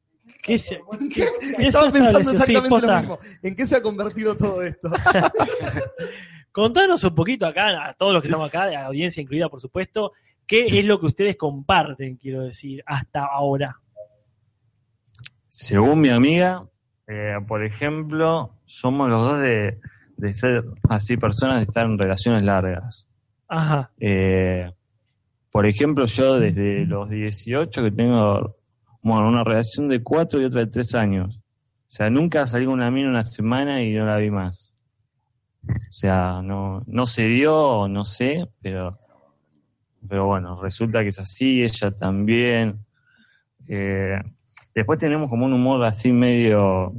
qué 0.49 0.59
se, 0.59 0.81
qué- 1.13 1.27
qué 1.57 1.67
Estaba 1.67 1.91
pensando? 1.91 2.31
Sí, 2.31 2.53
exactamente 2.53 2.87
lo 2.87 2.97
mismo. 2.97 3.19
¿En 3.43 3.55
qué 3.55 3.67
se 3.67 3.75
ha 3.77 3.81
convertido 3.81 4.35
todo 4.35 4.61
esto? 4.63 4.89
Contanos 6.51 7.03
un 7.03 7.13
poquito 7.15 7.45
acá, 7.45 7.89
a 7.89 7.93
todos 7.93 8.11
los 8.13 8.21
que 8.21 8.27
estamos 8.27 8.47
acá, 8.47 8.63
a 8.63 8.67
la 8.71 8.85
audiencia 8.87 9.21
incluida, 9.21 9.49
por 9.49 9.61
supuesto, 9.61 10.13
qué 10.47 10.65
es 10.79 10.83
lo 10.85 10.99
que 10.99 11.05
ustedes 11.05 11.37
comparten, 11.37 12.17
quiero 12.17 12.41
decir, 12.41 12.83
hasta 12.85 13.23
ahora. 13.25 13.79
Según 15.47 16.01
mi 16.01 16.09
amiga, 16.09 16.67
eh, 17.07 17.35
por 17.47 17.63
ejemplo, 17.63 18.55
somos 18.65 19.09
los 19.09 19.21
dos 19.21 19.39
de, 19.41 19.79
de 20.17 20.33
ser 20.33 20.63
así 20.89 21.17
personas 21.17 21.57
de 21.57 21.63
estar 21.63 21.85
en 21.85 21.97
relaciones 21.99 22.43
largas. 22.43 23.07
Ajá. 23.47 23.91
Eh, 23.99 24.71
por 25.51 25.65
ejemplo, 25.65 26.05
yo 26.05 26.39
desde 26.39 26.85
los 26.85 27.09
18 27.09 27.83
que 27.83 27.91
tengo 27.91 28.55
bueno, 29.01 29.29
una 29.29 29.43
relación 29.43 29.87
de 29.87 30.01
4 30.03 30.41
y 30.41 30.45
otra 30.45 30.61
de 30.61 30.67
3 30.67 30.95
años. 30.95 31.37
O 31.37 31.91
sea, 31.91 32.09
nunca 32.09 32.45
salí 32.47 32.65
con 32.65 32.75
una 32.75 32.91
mina 32.91 33.09
una 33.09 33.23
semana 33.23 33.81
y 33.81 33.93
no 33.93 34.05
la 34.05 34.17
vi 34.17 34.29
más. 34.29 34.75
O 35.67 35.91
sea, 35.93 36.41
no, 36.43 36.83
no 36.87 37.05
se 37.05 37.23
dio, 37.23 37.87
no 37.89 38.05
sé, 38.05 38.47
pero, 38.61 38.97
pero 40.07 40.25
bueno, 40.27 40.61
resulta 40.61 41.01
que 41.01 41.09
es 41.09 41.19
así, 41.19 41.63
ella 41.63 41.91
también. 41.91 42.85
Eh, 43.67 44.17
después 44.73 44.97
tenemos 44.99 45.29
como 45.29 45.45
un 45.45 45.53
humor 45.53 45.83
así 45.85 46.11
medio, 46.11 46.93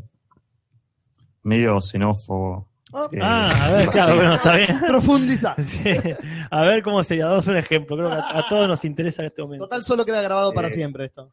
medio 1.42 1.80
xenófobo. 1.80 2.68
Eh, 3.12 3.18
Ah, 3.22 3.66
a 3.66 3.70
ver, 3.72 3.88
claro, 3.88 4.14
bueno, 4.16 4.34
está 4.34 4.56
bien. 4.56 4.80
Profundiza. 4.88 5.54
Sí. 5.62 5.82
A 6.50 6.62
ver 6.62 6.82
cómo 6.82 7.02
sería, 7.04 7.26
damos 7.26 7.46
un 7.46 7.56
ejemplo, 7.56 7.96
creo 7.96 8.10
que 8.10 8.16
a, 8.16 8.38
a 8.40 8.48
todos 8.48 8.66
nos 8.68 8.84
interesa 8.84 9.22
en 9.22 9.28
este 9.28 9.42
momento. 9.42 9.64
Total, 9.66 9.82
solo 9.84 10.04
queda 10.04 10.20
grabado 10.22 10.52
para 10.52 10.68
Eh. 10.68 10.72
siempre 10.72 11.04
esto. 11.04 11.30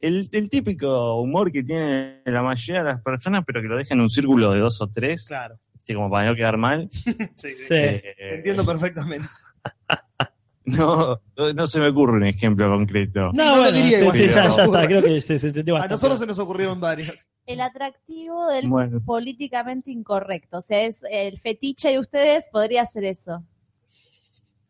El, 0.00 0.28
el 0.32 0.48
típico 0.50 1.20
humor 1.20 1.52
que 1.52 1.62
tiene 1.62 2.22
la 2.24 2.42
mayoría 2.42 2.82
de 2.82 2.88
las 2.90 3.00
personas, 3.02 3.44
pero 3.46 3.62
que 3.62 3.68
lo 3.68 3.76
deja 3.76 3.94
en 3.94 4.00
un 4.00 4.10
círculo 4.10 4.50
de 4.50 4.58
dos 4.58 4.80
o 4.80 4.88
tres, 4.88 5.26
Claro. 5.28 5.58
como 5.94 6.10
para 6.10 6.28
no 6.28 6.34
quedar 6.34 6.56
mal. 6.56 6.90
Sí, 6.94 7.14
sí. 7.36 7.54
Sí. 7.54 7.74
Eh, 7.74 8.02
entiendo 8.18 8.64
perfectamente. 8.66 9.28
no, 10.64 11.20
no, 11.36 11.52
no 11.52 11.66
se 11.68 11.78
me 11.78 11.88
ocurre 11.88 12.14
un 12.16 12.24
ejemplo 12.24 12.68
concreto. 12.68 13.30
Sí, 13.30 13.38
no 13.38 13.56
lo 13.58 13.70
diría 13.70 14.00
igual, 14.00 14.16
sí, 14.18 14.26
ya, 14.28 14.42
está, 14.44 14.64
ocurre. 14.64 14.86
creo 14.86 15.02
que 15.02 15.20
se, 15.20 15.38
se 15.38 15.46
entendió 15.48 15.76
A 15.76 15.86
nosotros 15.86 16.18
se 16.18 16.26
nos 16.26 16.38
ocurrieron 16.40 16.80
varias. 16.80 17.28
El 17.46 17.60
atractivo 17.60 18.48
del 18.48 18.66
Bueno. 18.68 18.98
políticamente 19.06 19.92
incorrecto. 19.92 20.58
O 20.58 20.62
sea, 20.62 20.82
es 20.82 21.04
el 21.10 21.38
fetiche 21.38 21.90
de 21.90 22.00
ustedes 22.00 22.48
podría 22.50 22.84
ser 22.86 23.04
eso. 23.04 23.44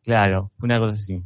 Claro, 0.02 0.50
una 0.60 0.78
cosa 0.78 0.92
así. 0.94 1.22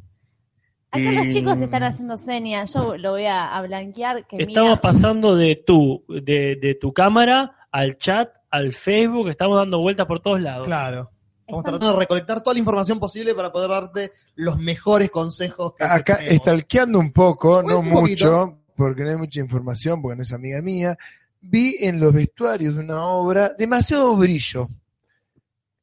Acá 0.97 1.11
los 1.13 1.27
Y- 1.27 1.31
chicos 1.31 1.59
están 1.61 1.83
haciendo 1.83 2.17
señas. 2.17 2.73
Yo 2.73 2.97
lo 2.97 3.13
voy 3.13 3.27
a, 3.27 3.57
a 3.57 3.63
blanquear. 3.63 4.27
Que 4.27 4.37
Estamos 4.39 4.71
mira, 4.71 4.81
pasando 4.81 5.35
de 5.37 5.57
tu, 5.67 6.05
de, 6.09 6.57
de 6.61 6.75
tu 6.81 6.93
cámara 6.93 7.53
al 7.71 7.99
chat, 7.99 8.31
al 8.51 8.73
Facebook, 8.73 9.29
estamos 9.29 9.59
dando 9.59 9.81
vueltas 9.81 10.07
por 10.07 10.21
todos 10.21 10.41
lados. 10.41 10.67
Claro. 10.67 11.11
Estamos 11.41 11.61
Están- 11.61 11.75
tratando 11.75 11.93
de 11.93 11.99
recolectar 12.01 12.41
toda 12.43 12.55
la 12.55 12.59
información 12.61 12.99
posible 12.99 13.35
para 13.35 13.53
poder 13.53 13.71
darte 13.71 14.13
los 14.35 14.59
mejores 14.59 15.11
consejos 15.11 15.75
que 15.79 15.85
Acá 15.85 16.15
estalqueando 16.15 16.99
un 16.99 17.13
poco, 17.13 17.63
no 17.63 17.83
mucho, 17.83 18.59
porque 18.77 19.03
no 19.03 19.11
hay 19.11 19.17
mucha 19.17 19.41
información, 19.41 20.03
porque 20.03 20.17
no 20.17 20.23
es 20.25 20.33
amiga 20.33 20.61
mía. 20.61 20.97
Vi 21.41 21.77
en 21.81 22.01
los 22.01 22.13
vestuarios 22.13 22.75
de 22.75 22.81
una 22.81 23.05
obra 23.05 23.51
demasiado 23.57 24.17
brillo. 24.17 24.69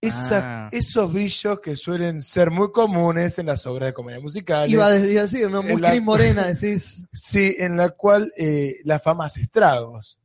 Esa- 0.08 0.66
Ah. 0.66 0.70
Esos 0.72 1.12
brillos 1.14 1.60
que 1.60 1.76
suelen 1.76 2.22
ser 2.22 2.52
muy 2.52 2.72
comunes 2.72 3.38
en 3.40 3.46
las 3.48 3.66
obras 3.66 3.88
de 3.90 3.94
comedia 3.94 4.20
musical. 4.20 4.70
Iba 4.70 4.88
a 4.88 4.92
decir, 4.92 5.50
¿no? 5.50 5.64
Muy 5.64 5.80
la- 5.82 6.00
Morena, 6.02 6.46
decís. 6.48 7.08
Sí, 7.14 7.56
en 7.60 7.78
la 7.78 7.90
cual 7.90 8.32
eh, 8.38 8.76
la 8.84 9.00
fama 9.00 9.26
hace 9.26 9.42
estragos. 9.42 10.18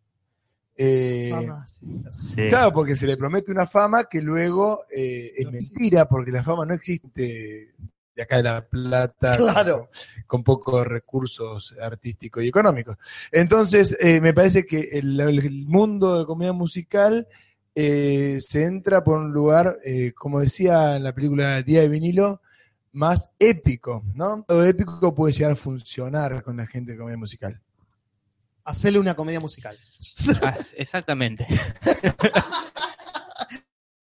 Eh, 0.77 1.31
Fama, 1.33 1.67
sí. 1.67 1.81
Sí. 2.11 2.49
Claro, 2.49 2.73
porque 2.73 2.95
se 2.95 3.07
le 3.07 3.17
promete 3.17 3.51
una 3.51 3.67
fama 3.67 4.05
que 4.05 4.23
luego 4.23 4.85
eh, 4.95 5.33
es 5.37 5.45
No 5.47 5.51
mentira, 5.53 6.09
porque 6.09 6.31
la 6.31 6.45
fama 6.45 6.65
no 6.67 6.75
existe 6.75 7.75
de 8.15 8.23
acá 8.23 8.37
de 8.39 8.43
La 8.45 8.65
Plata, 8.67 9.37
Claro. 9.37 9.89
con, 10.27 10.27
con 10.27 10.45
pocos 10.45 10.87
recursos 10.87 11.75
artísticos 11.81 12.45
y 12.45 12.49
económicos. 12.49 12.97
Entonces, 13.33 13.97
eh, 14.01 14.21
me 14.21 14.33
parece 14.35 14.67
que 14.67 14.81
el, 14.93 15.19
el 15.21 15.67
mundo 15.67 16.19
de 16.19 16.27
comedia 16.27 16.53
musical 16.53 17.27
eh, 17.81 18.41
se 18.41 18.65
entra 18.65 19.05
por 19.05 19.19
un 19.19 19.33
lugar, 19.33 19.79
eh, 19.85 20.13
como 20.17 20.41
decía 20.41 20.97
en 20.97 21.05
la 21.05 21.15
película 21.15 21.63
Día 21.63 21.81
de 21.83 21.89
vinilo, 21.89 22.41
más 22.91 23.31
épico, 23.39 24.03
¿no? 24.15 24.43
Todo 24.43 24.65
épico 24.65 25.15
puede 25.15 25.33
llegar 25.33 25.53
a 25.53 25.57
funcionar 25.57 26.43
con 26.43 26.57
la 26.57 26.67
gente 26.67 26.91
de 26.93 26.99
comedia 26.99 27.17
musical. 27.17 27.61
Hacerle 28.65 28.99
una 28.99 29.15
comedia 29.15 29.39
musical. 29.39 29.79
Ah, 30.43 30.57
Exactamente. 30.77 31.47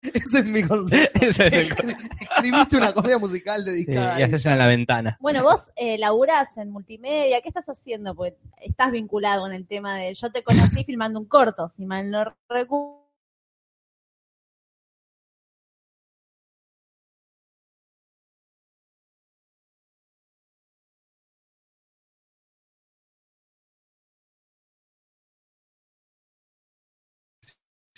Ese 0.02 0.38
es 0.38 0.44
mi 0.44 0.62
concepto. 0.62 1.18
Ese 1.26 1.46
es 1.48 1.52
el 1.52 1.72
Escribiste 1.72 2.76
una 2.76 2.92
comedia 2.92 3.18
musical 3.18 3.64
Sí, 3.64 3.70
dedicada. 3.70 4.20
y 4.20 4.22
a 4.22 4.26
haces 4.26 4.46
en 4.46 4.56
la 4.58 4.68
ventana. 4.68 5.16
Bueno, 5.20 5.42
vos 5.42 5.72
eh, 5.74 5.98
laburás 5.98 6.56
en 6.58 6.70
multimedia. 6.70 7.40
¿Qué 7.40 7.48
estás 7.48 7.68
haciendo? 7.68 8.14
Pues 8.14 8.34
estás 8.60 8.92
vinculado 8.92 9.42
con 9.42 9.52
el 9.52 9.66
tema 9.66 9.96
de. 9.96 10.14
Yo 10.14 10.30
te 10.30 10.44
conocí 10.44 10.84
filmando 10.84 11.18
un 11.18 11.26
corto, 11.26 11.68
si 11.68 11.84
mal 11.86 12.08
no 12.08 12.36
recuerdo. 12.48 13.03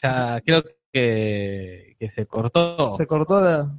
Ya 0.03 0.41
creo 0.43 0.63
que, 0.93 1.97
que 1.99 2.11
se 2.11 2.27
cortó. 2.27 2.89
Se 2.89 3.07
cortó 3.07 3.41
la. 3.41 3.71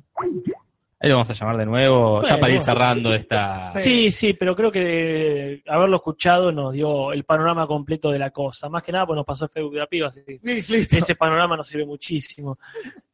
Ahí 1.00 1.10
lo 1.10 1.18
vamos 1.18 1.30
a 1.30 1.34
llamar 1.34 1.58
de 1.58 1.66
nuevo, 1.68 2.24
ya 2.24 2.40
para 2.40 2.54
ir 2.54 2.60
cerrando 2.60 3.14
esta. 3.14 3.68
Sí, 3.70 4.12
sí, 4.12 4.34
pero 4.34 4.56
creo 4.56 4.72
que 4.72 5.62
haberlo 5.68 5.98
escuchado 5.98 6.52
nos 6.52 6.74
dio 6.74 7.14
el 7.14 7.24
panorama 7.24 7.68
completo 7.68 8.10
de 8.10 8.18
la 8.18 8.32
cosa. 8.32 8.68
Más 8.68 8.82
que 8.82 8.92
nada, 8.92 9.06
pues 9.06 9.16
nos 9.16 9.26
pasó 9.26 9.48
Facebook 9.48 9.74
de 9.74 9.80
la 9.80 9.86
piba, 9.86 10.08
así 10.08 10.22
que 10.26 10.40
Listo. 10.42 10.98
ese 10.98 11.16
panorama 11.16 11.56
nos 11.56 11.68
sirve 11.68 11.86
muchísimo. 11.86 12.58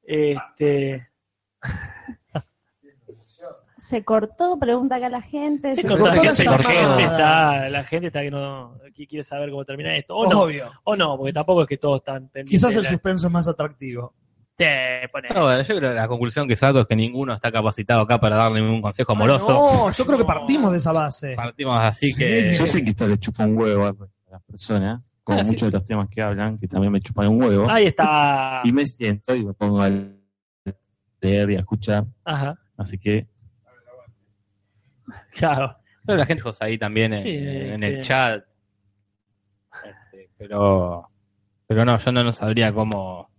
Este, 0.02 1.10
Se 3.84 4.04
cortó, 4.04 4.58
pregunta 4.58 4.96
acá 4.96 5.10
la 5.10 5.22
gente. 5.22 5.76
se 5.76 5.82
Se 5.82 5.88
cortó, 5.88 6.06
la, 6.06 6.16
cortó 6.16 6.24
la 6.24 6.36
gente, 6.36 6.44
la 6.46 6.58
gente 6.58 7.04
está, 7.04 7.70
la 7.70 7.84
gente 7.84 8.08
está 8.08 8.22
que 8.22 8.32
no 8.32 8.78
que 8.96 9.06
quiere 9.08 9.24
saber 9.24 9.50
cómo 9.52 9.66
termina 9.66 9.96
esto. 9.96 10.16
O 10.16 10.26
no, 10.32 10.48
o 10.86 10.96
no, 10.96 11.18
porque 11.18 11.34
tampoco 11.34 11.64
es 11.64 11.68
que 11.68 11.78
todos 11.78 11.98
están 12.00 12.30
pendientes. 12.30 12.50
Quizás 12.52 12.76
el 12.76 12.84
la- 12.84 12.90
suspenso 12.90 13.28
es 13.28 13.34
más 13.34 13.48
atractivo. 13.48 14.14
Te 14.56 15.10
bueno, 15.12 15.64
yo 15.64 15.76
creo 15.78 15.90
que 15.90 15.96
la 15.96 16.08
conclusión 16.08 16.48
que 16.48 16.56
saco 16.56 16.80
es 16.82 16.86
que 16.86 16.96
ninguno 16.96 17.34
está 17.34 17.52
capacitado 17.52 18.02
acá 18.02 18.20
para 18.20 18.36
darle 18.36 18.62
ningún 18.62 18.84
consejo 18.84 19.12
amoroso. 19.14 19.52
No, 19.52 19.92
yo 19.92 20.06
creo 20.06 20.18
que 20.20 20.26
partimos 20.26 20.72
de 20.72 20.78
esa 20.78 20.92
base. 20.92 21.34
Partimos 21.36 21.76
así 21.78 22.14
que. 22.14 22.56
Yo 22.58 22.66
sé 22.68 22.84
que 22.84 22.92
esto 22.92 23.08
le 23.08 23.18
chupa 23.18 23.46
un 23.46 23.58
huevo 23.58 23.86
a 23.88 23.96
las 24.32 24.44
personas, 24.44 25.18
como 25.24 25.40
Ah, 25.40 25.44
sí. 25.44 25.52
muchos 25.52 25.68
de 25.72 25.72
los 25.72 25.84
temas 25.86 26.08
que 26.08 26.22
hablan, 26.22 26.58
que 26.60 26.68
también 26.68 26.94
me 26.94 27.02
chupan 27.02 27.28
un 27.30 27.42
huevo. 27.44 27.68
Ahí 27.70 27.88
está. 27.88 28.62
Y 28.64 28.72
me 28.72 28.86
siento 28.86 29.36
y 29.36 29.44
me 29.44 29.54
pongo 29.54 29.82
a 29.82 29.90
leer 29.90 31.50
y 31.52 31.56
a 31.56 31.60
escuchar. 31.60 32.06
Ajá. 32.24 32.58
Así 32.78 32.98
que 32.98 33.28
Claro. 35.32 35.78
Pero 36.06 36.18
la 36.18 36.26
gente 36.26 36.44
ahí 36.60 36.78
también 36.78 37.14
en, 37.14 37.24
Sí, 37.24 37.30
en 37.30 37.80
que- 37.80 37.88
el 37.88 38.02
chat. 38.02 38.44
Este, 39.86 40.30
pero, 40.38 41.10
pero 41.68 41.86
no, 41.86 41.98
yo 41.98 42.12
no, 42.12 42.24
no 42.24 42.32
sabría 42.32 42.74
cómo 42.74 43.30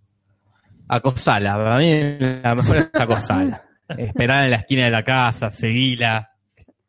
acosarla. 0.87 1.55
Para 1.55 1.77
mí 1.77 2.17
la 2.43 2.55
mejor 2.55 2.77
es 2.77 2.89
acosarla. 2.93 3.63
Esperar 3.97 4.45
en 4.45 4.51
la 4.51 4.57
esquina 4.57 4.85
de 4.85 4.91
la 4.91 5.03
casa, 5.03 5.51
seguila, 5.51 6.31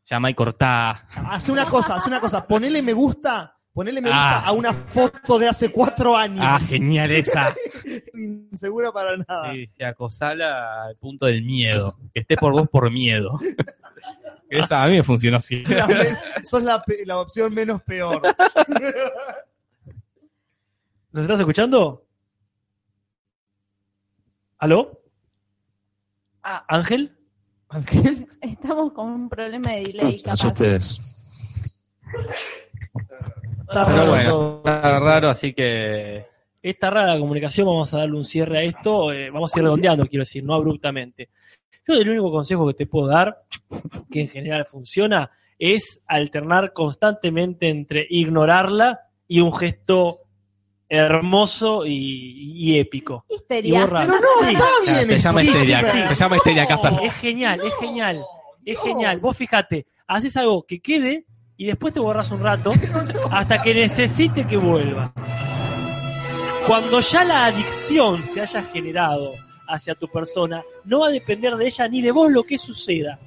llama 0.05 0.29
y 0.31 0.33
cortá. 0.33 1.05
Hace 1.29 1.51
una 1.51 1.65
cosa, 1.65 1.95
hace 1.95 2.09
una 2.09 2.19
cosa. 2.19 2.45
Ponele 2.47 2.81
me 2.81 2.93
gusta, 2.93 3.55
ponele 3.71 4.01
me 4.01 4.09
gusta 4.09 4.39
Ah. 4.39 4.47
a 4.47 4.51
una 4.51 4.73
foto 4.73 5.37
de 5.37 5.47
hace 5.47 5.69
cuatro 5.71 6.17
años. 6.17 6.43
Ah, 6.45 6.59
genial 6.59 7.11
esa. 7.11 7.53
Insegura 8.15 8.91
para 8.91 9.15
nada. 9.17 9.53
Sí, 9.53 9.67
sí, 9.77 9.83
acosarla 9.83 10.85
al 10.85 10.95
punto 10.97 11.27
del 11.27 11.43
miedo. 11.43 11.97
Que 12.15 12.21
esté 12.21 12.35
por 12.35 12.51
vos 12.53 12.67
por 12.67 12.89
miedo. 12.91 13.37
Esa 14.49 14.83
a 14.83 14.87
mí 14.87 14.95
me 14.97 15.03
funcionó 15.03 15.37
así. 15.37 15.63
La 15.65 15.87
men- 15.87 16.17
sos 16.43 16.63
la, 16.63 16.81
pe- 16.81 17.05
la 17.05 17.19
opción 17.19 17.53
menos 17.53 17.81
peor. 17.83 18.21
¿Nos 21.11 21.23
estás 21.23 21.39
escuchando? 21.39 22.03
¿Aló? 24.59 25.01
Ah, 26.43 26.65
Ángel. 26.67 27.15
¿Ángel? 27.69 28.27
Estamos 28.41 28.93
con 28.93 29.07
un 29.09 29.29
problema 29.29 29.71
de 29.71 29.83
delay, 29.83 30.17
capaz. 30.19 30.45
ustedes. 30.45 31.01
Está 33.61 33.85
Pero 33.85 33.97
raro 33.97 34.09
bueno, 34.09 34.57
está 34.63 34.99
raro, 34.99 35.29
así 35.29 35.53
que 35.53 36.25
Esta 36.61 36.89
rara 36.89 37.13
la 37.15 37.19
comunicación, 37.19 37.67
vamos 37.67 37.93
a 37.93 37.97
darle 37.99 38.15
un 38.17 38.25
cierre 38.25 38.59
a 38.59 38.63
esto. 38.63 39.11
eh, 39.11 39.29
vamos 39.29 39.53
a 39.53 39.59
ir 39.59 39.63
redondeando, 39.63 40.07
quiero 40.07 40.21
decir, 40.21 40.43
no 40.43 40.53
abruptamente. 40.53 41.29
Yo 41.87 41.93
el 41.93 42.09
único 42.09 42.31
consejo 42.31 42.67
que 42.67 42.73
te 42.73 42.85
puedo 42.85 43.07
dar, 43.07 43.43
que 44.11 44.21
en 44.21 44.29
general 44.29 44.65
funciona, 44.65 45.31
es 45.59 46.01
alternar 46.05 46.73
constantemente 46.73 47.69
entre 47.69 48.05
ignorarla 48.09 48.99
y 49.27 49.39
un 49.39 49.53
gesto 49.53 50.19
hermoso 50.89 51.85
y, 51.85 52.53
y 52.73 52.79
épico. 52.79 53.25
Y 53.29 53.35
Histeria. 53.35 53.81
borrar. 53.81 54.05
Pero 54.05 54.19
no, 54.19 54.47
Sí. 54.47 54.53
está 54.55 54.65
bien. 54.85 55.07
se 55.09 55.19
llama 55.19 55.41
sí, 55.41 55.47
histeria, 55.47 55.81
sí, 55.81 55.99
se 56.09 56.15
llama 56.15 56.37
histeria. 56.37 56.63
Es 57.03 57.13
genial, 57.15 57.59
es 57.65 57.73
genial, 57.79 58.21
es 58.65 58.79
genial. 58.81 59.19
Vos 59.21 59.35
fíjate, 59.35 59.87
haces 60.07 60.37
algo 60.37 60.63
que 60.65 60.79
quede 60.79 61.25
y 61.57 61.65
después 61.65 61.93
te 61.93 61.99
borras 61.99 62.29
un 62.31 62.41
rato 62.41 62.71
hasta 63.31 63.61
que 63.61 63.73
necesite 63.73 64.45
que 64.45 64.57
vuelva. 64.57 65.11
Cuando 66.67 66.99
ya 66.99 67.23
la 67.23 67.45
adicción 67.45 68.21
se 68.33 68.41
haya 68.41 68.61
generado 68.63 69.31
hacia 69.67 69.95
tu 69.95 70.07
persona, 70.07 70.63
no 70.85 70.99
va 70.99 71.07
a 71.07 71.11
depender 71.11 71.55
de 71.55 71.67
ella 71.67 71.87
ni 71.87 72.01
de 72.01 72.11
vos 72.11 72.31
lo 72.31 72.43
que 72.43 72.57
suceda. 72.57 73.19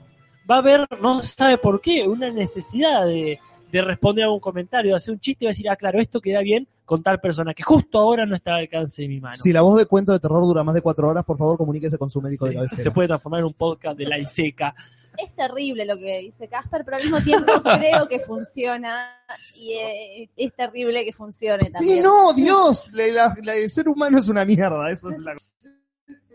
Va 0.51 0.57
a 0.57 0.59
haber, 0.59 0.87
no 1.01 1.21
se 1.21 1.29
sabe 1.29 1.59
por 1.59 1.81
qué, 1.81 2.07
una 2.09 2.31
necesidad 2.31 3.07
de, 3.07 3.39
de 3.71 3.83
responder 3.83 4.25
a 4.25 4.31
un 4.31 4.41
comentario, 4.41 4.93
de 4.93 4.97
hacer 4.97 5.13
un 5.15 5.21
chiste 5.21 5.45
y 5.45 5.47
va 5.47 5.51
a 5.51 5.53
decir, 5.53 5.69
ah, 5.69 5.77
claro, 5.77 6.01
esto 6.01 6.21
queda 6.21 6.41
bien 6.41 6.67
con 6.85 7.05
tal 7.05 7.21
persona 7.21 7.55
que 7.55 7.63
justo 7.63 8.01
ahora 8.01 8.27
no 8.27 8.35
está 8.35 8.55
al 8.55 8.61
alcance 8.63 9.03
de 9.03 9.09
mi 9.09 9.21
mano. 9.21 9.37
Si 9.37 9.53
la 9.53 9.63
voz 9.63 9.79
de 9.79 9.87
cuento 9.87 10.11
de 10.13 10.19
terror 10.19 10.43
dura 10.43 10.65
más 10.65 10.75
de 10.75 10.83
cuatro 10.83 11.07
horas, 11.09 11.23
por 11.25 11.39
favor 11.39 11.57
comuníquese 11.57 11.97
con 11.99 12.11
su 12.11 12.21
médico 12.21 12.47
de 12.47 12.55
cabecera. 12.55 12.83
se 12.83 12.91
puede 12.91 13.07
transformar 13.07 13.41
en 13.41 13.47
un 13.47 13.53
podcast 13.55 13.97
de 13.97 14.07
la 14.07 14.19
ISECA. 14.19 14.75
Es 15.17 15.33
terrible 15.37 15.85
lo 15.85 15.97
que 15.99 16.19
dice 16.21 16.49
Casper, 16.49 16.85
pero 16.85 16.97
al 16.97 17.03
mismo 17.05 17.21
tiempo 17.21 17.53
creo 17.79 18.09
que 18.09 18.19
funciona 18.21 19.09
y 19.57 20.29
es 20.37 20.53
terrible 20.55 21.05
que 21.05 21.13
funcione 21.13 21.71
también. 21.71 21.97
Sí, 21.99 22.01
no, 22.03 22.33
Dios, 22.33 22.91
la- 22.93 23.07
la- 23.09 23.37
la- 23.45 23.55
el 23.55 23.71
ser 23.71 23.89
humano 23.89 24.19
es 24.19 24.29
una 24.29 24.45
mierda, 24.45 24.91
eso 24.91 25.11
es 25.11 25.19
la 25.21 25.35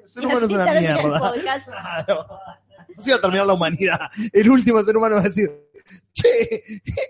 ser 0.08 0.26
humano 0.26 0.46
es 0.46 0.52
una 0.52 0.66
mierda. 0.66 1.34
Claro. 1.66 2.28
Así 2.98 3.12
va 3.12 3.18
a 3.18 3.22
terminar 3.22 3.46
la 3.46 3.54
humanidad. 3.54 4.00
El 4.32 4.50
último 4.50 4.82
ser 4.84 4.96
humano 4.96 5.16
va 5.16 5.22
a 5.22 5.26
decir, 5.26 5.52
che, 6.14 6.64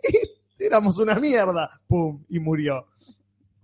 éramos 0.60 0.98
una 1.00 1.16
mierda. 1.16 1.70
Pum, 1.88 2.24
y 2.30 2.40
murió. 2.40 2.88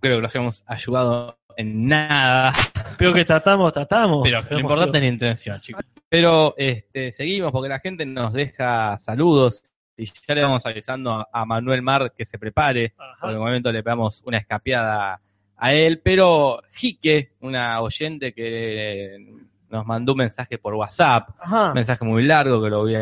Creo 0.00 0.16
que 0.16 0.22
los 0.22 0.34
hemos 0.34 0.62
ayudado 0.66 1.38
en 1.56 1.86
nada. 1.88 2.52
Pero 2.98 3.12
que 3.12 3.24
tratamos, 3.24 3.72
tratamos. 3.72 4.22
Pero 4.22 4.40
lo 4.50 4.60
importante 4.60 4.98
es 4.98 5.04
la 5.04 5.08
intención, 5.08 5.60
chicos. 5.60 5.84
Pero 6.08 6.54
este, 6.56 7.10
seguimos 7.12 7.52
porque 7.52 7.68
la 7.68 7.80
gente 7.80 8.04
nos 8.04 8.32
deja 8.32 8.98
saludos 8.98 9.62
y 9.96 10.06
ya 10.06 10.34
le 10.34 10.42
vamos 10.42 10.64
avisando 10.66 11.12
a, 11.12 11.28
a 11.32 11.44
Manuel 11.44 11.82
Mar 11.82 12.12
que 12.16 12.24
se 12.24 12.38
prepare. 12.38 12.94
Por 13.20 13.30
el 13.30 13.38
momento 13.38 13.72
le 13.72 13.82
pegamos 13.82 14.22
una 14.24 14.38
escapeada 14.38 15.20
a 15.62 15.72
él. 15.74 16.00
Pero 16.02 16.60
Jique, 16.72 17.32
una 17.40 17.80
oyente 17.80 18.32
que 18.34 19.16
nos 19.70 19.86
mandó 19.86 20.12
un 20.12 20.18
mensaje 20.18 20.58
por 20.58 20.74
WhatsApp, 20.74 21.30
Ajá. 21.40 21.68
un 21.68 21.74
mensaje 21.74 22.04
muy 22.04 22.24
largo 22.24 22.62
que 22.62 22.68
lo 22.70 22.80
voy 22.80 22.96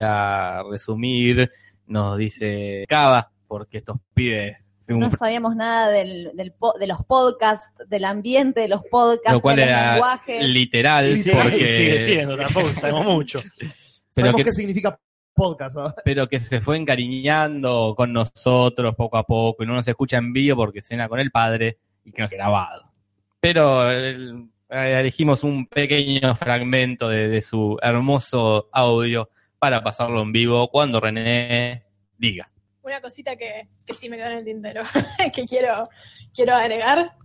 a 0.00 0.62
resumir, 0.70 1.50
nos 1.86 2.16
dice 2.18 2.84
Cava, 2.88 3.30
porque 3.48 3.78
estos 3.78 3.96
pibes, 4.14 4.68
según 4.80 5.02
No 5.02 5.10
sabíamos 5.10 5.54
nada 5.56 5.88
del, 5.90 6.30
del 6.34 6.52
po- 6.52 6.76
de 6.78 6.86
los 6.86 7.04
podcasts, 7.04 7.68
del 7.88 8.04
ambiente 8.04 8.60
de 8.60 8.68
los 8.68 8.82
podcasts, 8.90 9.32
lo 9.32 9.40
cual 9.40 9.56
de 9.56 9.62
los 9.62 9.70
era 9.70 9.92
lenguajes. 9.92 10.44
literal, 10.48 11.16
Sí, 11.16 11.30
porque 11.30 11.58
sigue 11.68 11.98
siendo, 12.04 12.36
tampoco 12.36 12.68
sabemos 12.80 13.04
mucho. 13.06 13.40
Sabemos 14.10 14.36
que- 14.38 14.44
qué 14.44 14.52
significa 14.52 14.98
podcast. 15.34 15.74
¿no? 15.76 15.94
pero 16.04 16.28
que 16.28 16.38
se 16.40 16.60
fue 16.60 16.76
encariñando 16.76 17.94
con 17.96 18.12
nosotros 18.12 18.94
poco 18.94 19.16
a 19.16 19.24
poco 19.24 19.62
y 19.62 19.66
no 19.66 19.72
nos 19.74 19.88
escucha 19.88 20.18
en 20.18 20.32
vivo 20.32 20.56
porque 20.56 20.82
cena 20.82 21.08
con 21.08 21.18
el 21.20 21.30
padre 21.30 21.78
y 22.04 22.12
que 22.12 22.22
nos 22.22 22.32
ha 22.32 22.36
grabado. 22.36 22.92
Pero 23.40 23.90
eh, 23.90 24.48
elegimos 24.70 25.44
un 25.44 25.66
pequeño 25.66 26.34
fragmento 26.36 27.08
de, 27.08 27.42
su 27.42 27.78
hermoso 27.82 28.68
audio 28.72 29.30
para 29.58 29.82
pasarlo 29.82 30.22
en 30.22 30.32
vivo 30.32 30.70
cuando 30.70 31.00
René 31.00 31.84
diga. 32.16 32.50
Una 32.82 33.00
cosita 33.00 33.36
que, 33.36 33.68
que 33.86 33.94
sí 33.94 34.08
me 34.08 34.16
quedó 34.16 34.30
en 34.30 34.38
el 34.38 34.44
tintero, 34.44 34.82
que 35.32 35.46
quiero, 35.46 35.88
quiero 36.34 36.54
agregar. 36.54 37.16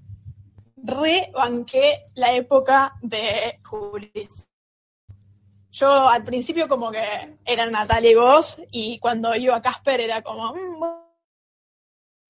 Rebanqué 0.75 2.05
la 2.15 2.33
época 2.33 2.93
de 3.01 3.59
Julis. 3.63 4.49
Yo 5.71 6.09
al 6.09 6.23
principio 6.23 6.67
como 6.67 6.91
que 6.91 7.37
eran 7.45 7.71
Natalia 7.71 8.11
y 8.11 8.15
vos, 8.15 8.61
y 8.71 8.99
cuando 8.99 9.35
iba 9.35 9.55
a 9.55 9.61
Casper 9.61 10.01
era 10.01 10.21
como, 10.21 10.53
"Mm, 10.53 10.79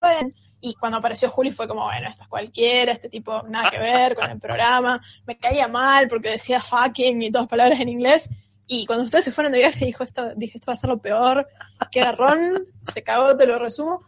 bueno". 0.02 0.47
Y 0.60 0.74
cuando 0.76 0.98
apareció 0.98 1.30
Juli 1.30 1.52
fue 1.52 1.68
como, 1.68 1.84
bueno, 1.84 2.10
esta 2.10 2.24
es 2.24 2.30
cualquiera, 2.30 2.92
este 2.92 3.10
tipo 3.10 3.44
nada 3.44 3.70
que 3.70 3.80
ver 3.80 4.16
con 4.16 4.30
el 4.30 4.40
programa, 4.40 5.02
me 5.26 5.38
caía 5.38 5.68
mal 5.68 6.08
porque 6.08 6.32
decía 6.32 6.62
fucking 6.62 7.22
y 7.22 7.32
todas 7.32 7.48
palabras 7.48 7.80
en 7.80 7.90
inglés, 7.90 8.30
y 8.68 8.86
cuando 8.86 9.06
ustedes 9.06 9.26
se 9.26 9.32
fueron 9.32 9.54
de 9.54 9.60
viaje 9.60 9.86
dijo 9.86 10.04
esto, 10.04 10.34
dije 10.36 10.58
esto 10.58 10.70
va 10.70 10.74
a 10.74 10.78
ser 10.78 10.90
lo 10.90 11.02
peor, 11.02 11.48
qué 11.90 12.02
garrón, 12.02 12.66
se 12.84 13.02
cagó, 13.02 13.36
te 13.36 13.48
lo 13.48 13.58
resumo. 13.58 14.06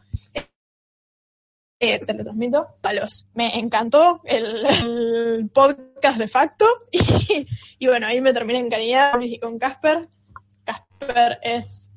Eh, 1.82 1.98
te 2.06 2.14
lo 2.14 2.24
transmito, 2.24 2.76
palos. 2.82 3.30
Me 3.34 3.58
encantó 3.58 4.22
el, 4.26 5.50
podcast 5.54 6.18
de 6.18 6.28
facto 6.28 6.66
y, 7.80 7.88
bueno, 7.88 8.08
ahí 8.08 8.20
me 8.20 8.34
terminé 8.34 8.60
encariñada 8.60 9.24
y 9.24 9.40
con 9.40 9.58
Casper. 9.58 10.10
Casper 10.66 11.40
es 11.42 11.90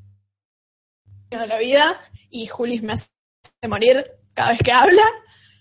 de 1.30 1.46
la 1.48 1.58
vida 1.58 2.00
y 2.30 2.46
Julis 2.46 2.82
me 2.82 2.92
hace 2.92 3.10
morir 3.68 4.21
cada 4.34 4.50
vez 4.52 4.60
que 4.64 4.72
habla. 4.72 5.02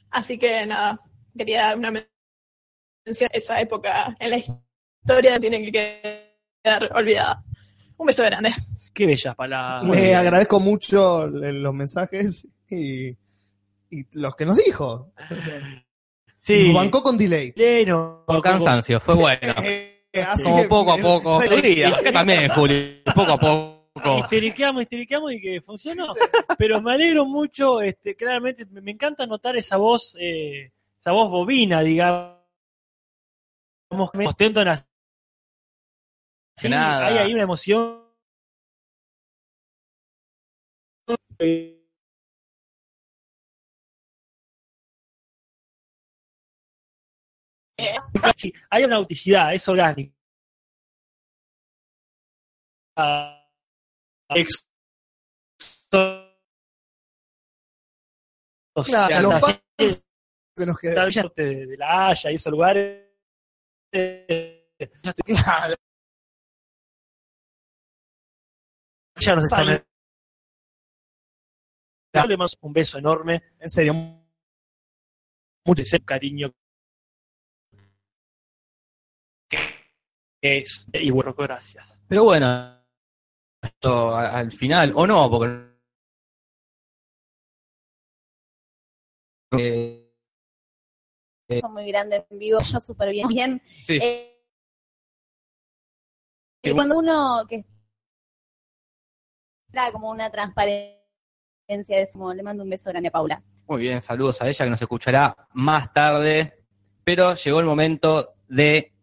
Así 0.10 0.38
que 0.38 0.66
nada, 0.66 1.00
quería 1.38 1.68
dar 1.68 1.78
una 1.78 1.92
mención 1.92 3.30
a 3.34 3.38
esa 3.38 3.60
época 3.62 4.16
en 4.20 4.30
la 4.30 4.38
historia 4.38 5.40
tiene 5.40 5.72
que 5.72 5.72
quedar 6.64 6.90
olvidada. 6.96 7.44
Un 7.98 8.08
beso 8.08 8.24
grande. 8.24 8.54
Qué 8.94 9.06
bellas 9.06 9.36
palabras. 9.36 9.90
Le 9.90 10.16
agradezco 10.16 10.60
mucho 10.60 11.28
los 11.28 11.74
mensajes 11.74 12.48
y, 12.70 13.10
y 13.90 14.06
los 14.14 14.36
que 14.36 14.46
nos 14.46 14.58
dijo. 14.58 15.14
O 15.30 15.42
sea, 15.42 15.86
Sí. 16.44 16.68
Nos 16.68 16.76
bancó 16.82 17.04
con 17.04 17.18
delay. 17.18 17.52
Pero, 17.52 18.24
Por 18.26 18.42
cansancio, 18.42 19.00
fue 19.00 19.16
bueno. 19.16 19.54
Eh, 19.64 20.08
Como 20.44 20.68
poco 20.68 20.94
a 20.94 20.98
poco. 20.98 21.42
Sí. 21.42 21.84
Acá 21.84 22.12
también, 22.12 22.50
Juli, 22.50 23.02
poco 23.16 23.32
a 23.34 23.40
poco. 23.40 23.81
Histeriqueamos, 24.04 24.84
histeriqueamos 24.84 25.34
y 25.34 25.42
que 25.42 25.62
funcionó. 25.62 26.14
Pero 26.58 26.82
me 26.82 26.94
alegro 26.94 27.26
mucho, 27.26 27.82
este, 27.82 28.16
claramente, 28.16 28.66
me 28.66 28.82
me 28.82 28.92
encanta 28.92 29.26
notar 29.26 29.56
esa 29.58 29.78
voz, 29.78 30.16
eh, 30.20 30.72
esa 31.00 31.12
voz 31.12 31.30
bobina, 31.30 31.82
digamos, 31.82 32.38
que 34.14 34.26
ostento 34.26 34.62
en. 34.62 34.76
Sí, 36.58 36.70
nada. 36.70 37.08
hay 37.08 37.18
ahí 37.18 37.34
una 37.34 37.44
emoción. 37.44 38.02
Hay 48.70 48.84
una 48.84 48.98
auticidad, 48.98 49.54
es 49.54 49.68
orgánica. 49.68 50.14
Ah, 52.96 53.41
ex- 54.36 54.68
Claro, 58.86 59.22
los 59.30 59.42
fans 59.42 59.62
que 60.58 60.66
nos 60.66 60.78
queda. 60.78 60.96
Tal 60.96 61.06
vez 61.08 61.16
de, 61.36 61.66
de 61.68 61.78
la 61.78 62.08
Haya 62.10 62.32
y 62.32 62.36
esos 62.36 62.52
lugares. 62.52 63.10
eh, 63.94 64.58
Claro. 65.26 65.76
ya 69.20 69.36
nos 69.36 69.46
están- 69.46 69.86
más 72.38 72.58
un 72.62 72.74
beso 72.74 72.98
enorme. 72.98 73.54
En 73.60 73.70
serio. 73.70 73.94
Mucho 73.94 75.84
ese 75.84 76.00
cariño 76.04 76.52
que 79.52 79.60
es. 80.42 80.88
Y 80.94 81.12
bueno, 81.12 81.34
gracias. 81.36 82.00
Pero 82.08 82.24
bueno, 82.24 82.81
al 83.84 84.52
final, 84.52 84.94
o 84.96 85.08
no, 85.08 85.30
porque. 85.30 85.72
Eh, 89.58 90.14
Son 91.60 91.74
muy 91.74 91.86
grandes 91.88 92.26
en 92.30 92.40
vivo, 92.40 92.60
yo 92.62 92.80
súper 92.80 93.10
bien. 93.10 93.28
bien. 93.28 93.62
sí, 93.84 94.00
Eh, 94.02 94.28
y 96.64 96.72
cuando 96.72 97.00
uno 97.00 97.44
que 97.50 97.66
era 99.74 99.92
como 99.92 100.12
una 100.12 100.30
transparencia 100.30 101.02
de 101.68 102.08
su 102.08 102.32
le 102.34 102.44
mando 102.44 102.64
un 102.64 102.70
beso 102.70 102.90
grande 102.92 103.10
a 103.10 103.12
Paula. 103.12 103.42
muy 103.68 103.82
bien, 103.82 104.02
saludos 104.02 104.42
a 104.42 104.48
ella 104.48 104.66
que 104.66 104.72
nos 104.72 104.82
escuchará 104.82 105.36
más 105.54 105.92
tarde. 105.94 106.58
Pero 107.04 107.34
llegó 107.34 107.60
el 107.60 107.66
momento 107.66 108.36
de 108.48 108.94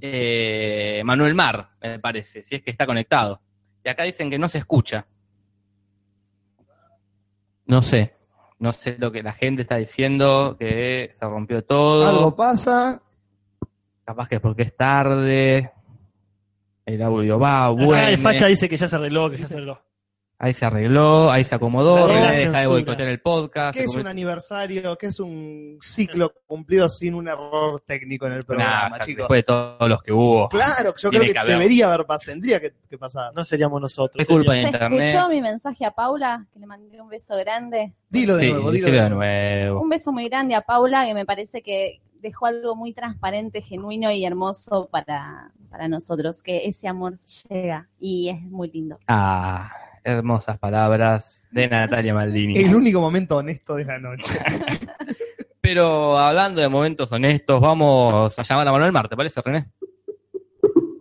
eh, 0.00 1.02
Manuel 1.04 1.34
Mar, 1.34 1.70
me 1.80 1.98
parece, 1.98 2.44
si 2.44 2.56
es 2.56 2.62
que 2.62 2.70
está 2.70 2.84
conectado. 2.86 3.40
Y 3.84 3.88
acá 3.88 4.04
dicen 4.04 4.30
que 4.30 4.38
no 4.38 4.48
se 4.48 4.58
escucha. 4.58 5.06
No 7.66 7.82
sé, 7.82 8.14
no 8.58 8.72
sé 8.72 8.96
lo 8.98 9.12
que 9.12 9.22
la 9.22 9.32
gente 9.32 9.62
está 9.62 9.76
diciendo, 9.76 10.56
que 10.58 11.14
se 11.18 11.26
rompió 11.26 11.64
todo. 11.64 12.06
Algo 12.06 12.34
pasa. 12.34 13.02
Capaz 14.04 14.28
que 14.28 14.36
es 14.36 14.40
porque 14.40 14.62
es 14.62 14.76
tarde. 14.76 15.70
El 16.84 17.02
audio 17.02 17.38
va, 17.38 17.66
Acá 17.66 17.70
bueno. 17.72 18.08
el 18.08 18.18
facha 18.18 18.46
dice 18.46 18.68
que 18.68 18.76
ya 18.76 18.86
se 18.88 18.96
arregló, 18.96 19.30
que 19.30 19.38
ya 19.38 19.46
se 19.46 19.54
arregló. 19.54 19.80
Ahí 20.44 20.52
se 20.52 20.66
arregló, 20.66 21.30
ahí 21.30 21.42
se 21.42 21.54
acomodó, 21.54 22.06
deja 22.06 22.60
de 22.60 22.66
boicotear 22.66 23.08
el 23.08 23.18
podcast. 23.22 23.74
¿Qué 23.74 23.84
es 23.84 23.94
un 23.96 24.06
aniversario? 24.06 24.94
¿Qué 24.98 25.06
es 25.06 25.18
un 25.18 25.78
ciclo 25.80 26.34
cumplido 26.46 26.86
sin 26.90 27.14
un 27.14 27.28
error 27.28 27.82
técnico 27.86 28.26
en 28.26 28.32
el 28.34 28.38
Nah, 28.40 28.44
programa, 28.44 28.88
o 28.90 28.94
sea, 28.96 29.06
chicos? 29.06 29.22
después 29.22 29.38
de 29.38 29.42
todos 29.44 29.88
los 29.88 30.02
que 30.02 30.12
hubo. 30.12 30.50
Claro, 30.50 30.92
yo 30.98 31.08
creo 31.08 31.22
que, 31.22 31.32
que 31.32 31.38
haber. 31.38 31.52
debería 31.52 31.86
haber 31.86 32.04
pasado, 32.04 32.32
tendría 32.32 32.60
que, 32.60 32.74
que 32.90 32.98
pasar. 32.98 33.32
No 33.34 33.42
seríamos 33.42 33.80
nosotros. 33.80 34.20
Es 34.20 34.28
culpa 34.28 34.52
de 34.52 34.60
¿Se 34.60 34.66
internet. 34.66 35.00
escuchó 35.14 35.28
mi 35.30 35.40
mensaje 35.40 35.86
a 35.86 35.92
Paula? 35.92 36.46
Que 36.52 36.58
le 36.58 36.66
mandé 36.66 37.00
un 37.00 37.08
beso 37.08 37.34
grande. 37.38 37.94
Dilo 38.10 38.36
de 38.36 38.40
Sí, 38.44 38.52
nuevo, 38.52 38.70
dilo 38.70 38.86
de 38.88 38.92
de 38.92 38.98
nuevo. 38.98 39.14
nuevo. 39.16 39.80
Un 39.80 39.88
beso 39.88 40.12
muy 40.12 40.28
grande 40.28 40.54
a 40.56 40.60
Paula, 40.60 41.06
que 41.06 41.14
me 41.14 41.24
parece 41.24 41.62
que 41.62 42.02
dejó 42.20 42.44
algo 42.44 42.76
muy 42.76 42.92
transparente, 42.92 43.62
genuino 43.62 44.10
y 44.10 44.26
hermoso 44.26 44.90
para, 44.92 45.52
para 45.70 45.88
nosotros, 45.88 46.42
que 46.42 46.66
ese 46.66 46.86
amor 46.86 47.18
llega 47.48 47.88
y 47.98 48.28
es 48.28 48.42
muy 48.42 48.70
lindo. 48.70 48.98
Ah, 49.08 49.70
hermosas 50.04 50.58
palabras 50.58 51.42
de 51.50 51.66
Natalia 51.66 52.14
Maldini. 52.14 52.58
El 52.58 52.74
único 52.74 53.00
momento 53.00 53.38
honesto 53.38 53.74
de 53.74 53.84
la 53.84 53.98
noche. 53.98 54.34
Pero 55.60 56.16
hablando 56.18 56.60
de 56.60 56.68
momentos 56.68 57.10
honestos, 57.10 57.60
vamos 57.60 58.38
a 58.38 58.42
llamar 58.42 58.68
a 58.68 58.72
Manuel 58.72 58.92
Mar, 58.92 59.08
¿te 59.08 59.16
parece, 59.16 59.40
René? 59.40 59.70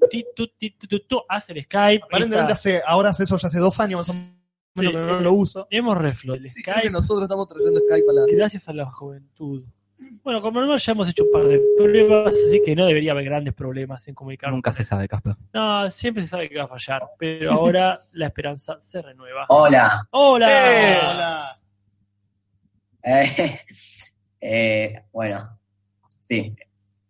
Ti, 0.09 0.25
tu, 0.35 0.47
ti, 0.47 0.71
tu, 0.71 0.88
tu, 0.88 0.99
tu, 1.01 1.21
hace 1.27 1.51
el 1.51 1.63
Skype. 1.63 2.05
Aparentemente 2.05 2.53
hace, 2.53 2.81
ahora 2.85 3.09
hace 3.09 3.23
eso 3.23 3.35
ya 3.35 3.49
hace 3.49 3.59
dos 3.59 3.77
años 3.80 3.99
más 3.99 4.09
o 4.09 4.13
menos 4.13 4.43
Sí, 4.75 4.88
que 4.88 4.93
no 4.93 5.19
lo 5.19 5.34
uso. 5.34 5.67
Hemos 5.69 5.97
reflotado 5.97 6.43
el 6.43 6.49
Sí, 6.49 6.63
nosotros 6.91 7.23
estamos 7.23 7.47
trayendo 7.47 7.80
Skype 7.80 8.09
a 8.09 8.13
la... 8.13 8.21
Gracias 8.35 8.67
a 8.67 8.73
la 8.73 8.85
juventud. 8.89 9.63
Bueno, 10.24 10.41
como 10.41 10.60
normal 10.60 10.80
ya 10.80 10.91
hemos 10.94 11.07
hecho 11.10 11.24
un 11.26 11.32
par 11.32 11.44
de 11.44 11.61
pruebas, 11.78 12.34
así 12.34 12.61
que 12.65 12.76
no 12.76 12.86
debería 12.86 13.11
haber 13.11 13.26
grandes 13.26 13.53
problemas 13.53 14.07
en 14.07 14.15
comunicarnos. 14.15 14.57
Nunca 14.57 14.72
se 14.72 14.84
sabe, 14.84 15.07
Casper. 15.07 15.36
No, 15.53 15.90
siempre 15.91 16.24
se 16.24 16.30
sabe 16.30 16.49
que 16.49 16.57
va 16.57 16.64
a 16.64 16.68
fallar, 16.68 17.02
pero 17.18 17.52
ahora 17.52 17.99
la 18.14 18.28
esperanza 18.28 18.80
se 18.82 19.02
renueva. 19.02 19.45
Hola. 19.49 20.07
¡Hola! 20.11 20.49
Eh, 20.49 20.99
hola. 21.10 21.60
Eh, 23.03 23.60
eh, 24.41 25.03
bueno, 25.11 25.60
sí. 26.22 26.56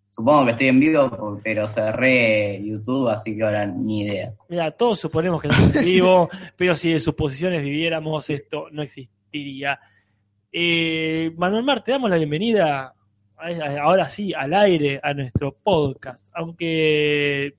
Supongo 0.09 0.45
que 0.45 0.51
estoy 0.51 0.67
en 0.67 0.79
vivo, 0.79 1.41
pero 1.43 1.67
cerré 1.67 2.63
YouTube, 2.63 3.09
así 3.09 3.35
que 3.35 3.43
ahora 3.43 3.65
ni 3.65 4.01
idea. 4.01 4.33
Mira, 4.47 4.69
todos 4.69 4.99
suponemos 4.99 5.41
que 5.41 5.47
no 5.47 5.55
es 5.55 5.75
en 5.75 5.85
vivo, 5.85 6.29
pero 6.55 6.75
si 6.75 6.93
de 6.93 6.99
sus 6.99 7.15
posiciones 7.15 7.63
viviéramos, 7.63 8.29
esto 8.29 8.67
no 8.71 8.83
existiría. 8.83 9.79
Eh, 10.55 11.31
Manuel 11.35 11.63
Mar, 11.63 11.83
te 11.83 11.91
damos 11.91 12.09
la 12.11 12.17
bienvenida, 12.17 12.93
a- 13.37 13.47
a- 13.47 13.81
ahora 13.81 14.07
sí, 14.07 14.33
al 14.33 14.53
aire, 14.53 14.99
a 15.01 15.13
nuestro 15.13 15.51
podcast. 15.51 16.27
Aunque 16.35 17.55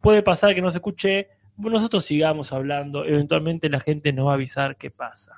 puede 0.00 0.22
pasar 0.22 0.54
que 0.54 0.62
no 0.62 0.70
se 0.70 0.78
escuche, 0.78 1.28
nosotros 1.58 2.04
sigamos 2.06 2.50
hablando. 2.52 3.04
Eventualmente 3.04 3.68
la 3.68 3.80
gente 3.80 4.12
nos 4.14 4.28
va 4.28 4.30
a 4.32 4.34
avisar 4.34 4.76
qué 4.76 4.90
pasa. 4.90 5.32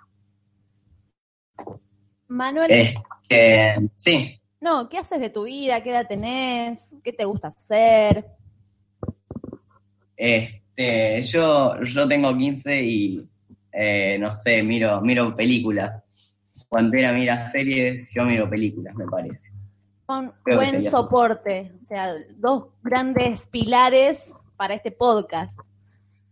Manuel, 2.29 2.71
Este, 2.71 3.75
sí, 3.97 4.41
no, 4.61 4.89
¿qué 4.89 4.99
haces 4.99 5.19
de 5.21 5.31
tu 5.31 5.45
vida? 5.45 5.83
¿Qué 5.83 5.91
edad 5.91 6.07
tenés? 6.07 6.95
¿Qué 7.03 7.13
te 7.13 7.25
gusta 7.25 7.49
hacer? 7.49 8.25
este, 10.17 11.23
yo, 11.23 11.83
yo 11.83 12.07
tengo 12.07 12.37
15 12.37 12.83
y 12.83 13.25
eh, 13.73 14.17
no 14.21 14.37
sé, 14.37 14.63
miro, 14.63 15.01
miro 15.01 15.35
películas. 15.35 16.03
Cuando 16.71 16.97
era 16.97 17.13
mira 17.13 17.51
series, 17.51 18.13
yo 18.15 18.23
miro 18.25 18.49
películas, 18.49 18.95
me 18.95 19.05
parece. 19.07 19.51
Son 20.07 20.33
Creo 20.45 20.61
que 20.61 20.71
buen 20.71 20.91
soporte, 20.91 21.73
o 21.77 21.85
sea, 21.85 22.15
dos 22.37 22.67
grandes 22.81 23.49
pilares 23.49 24.21
para 24.57 24.75
este 24.75 24.93
podcast. 24.93 25.59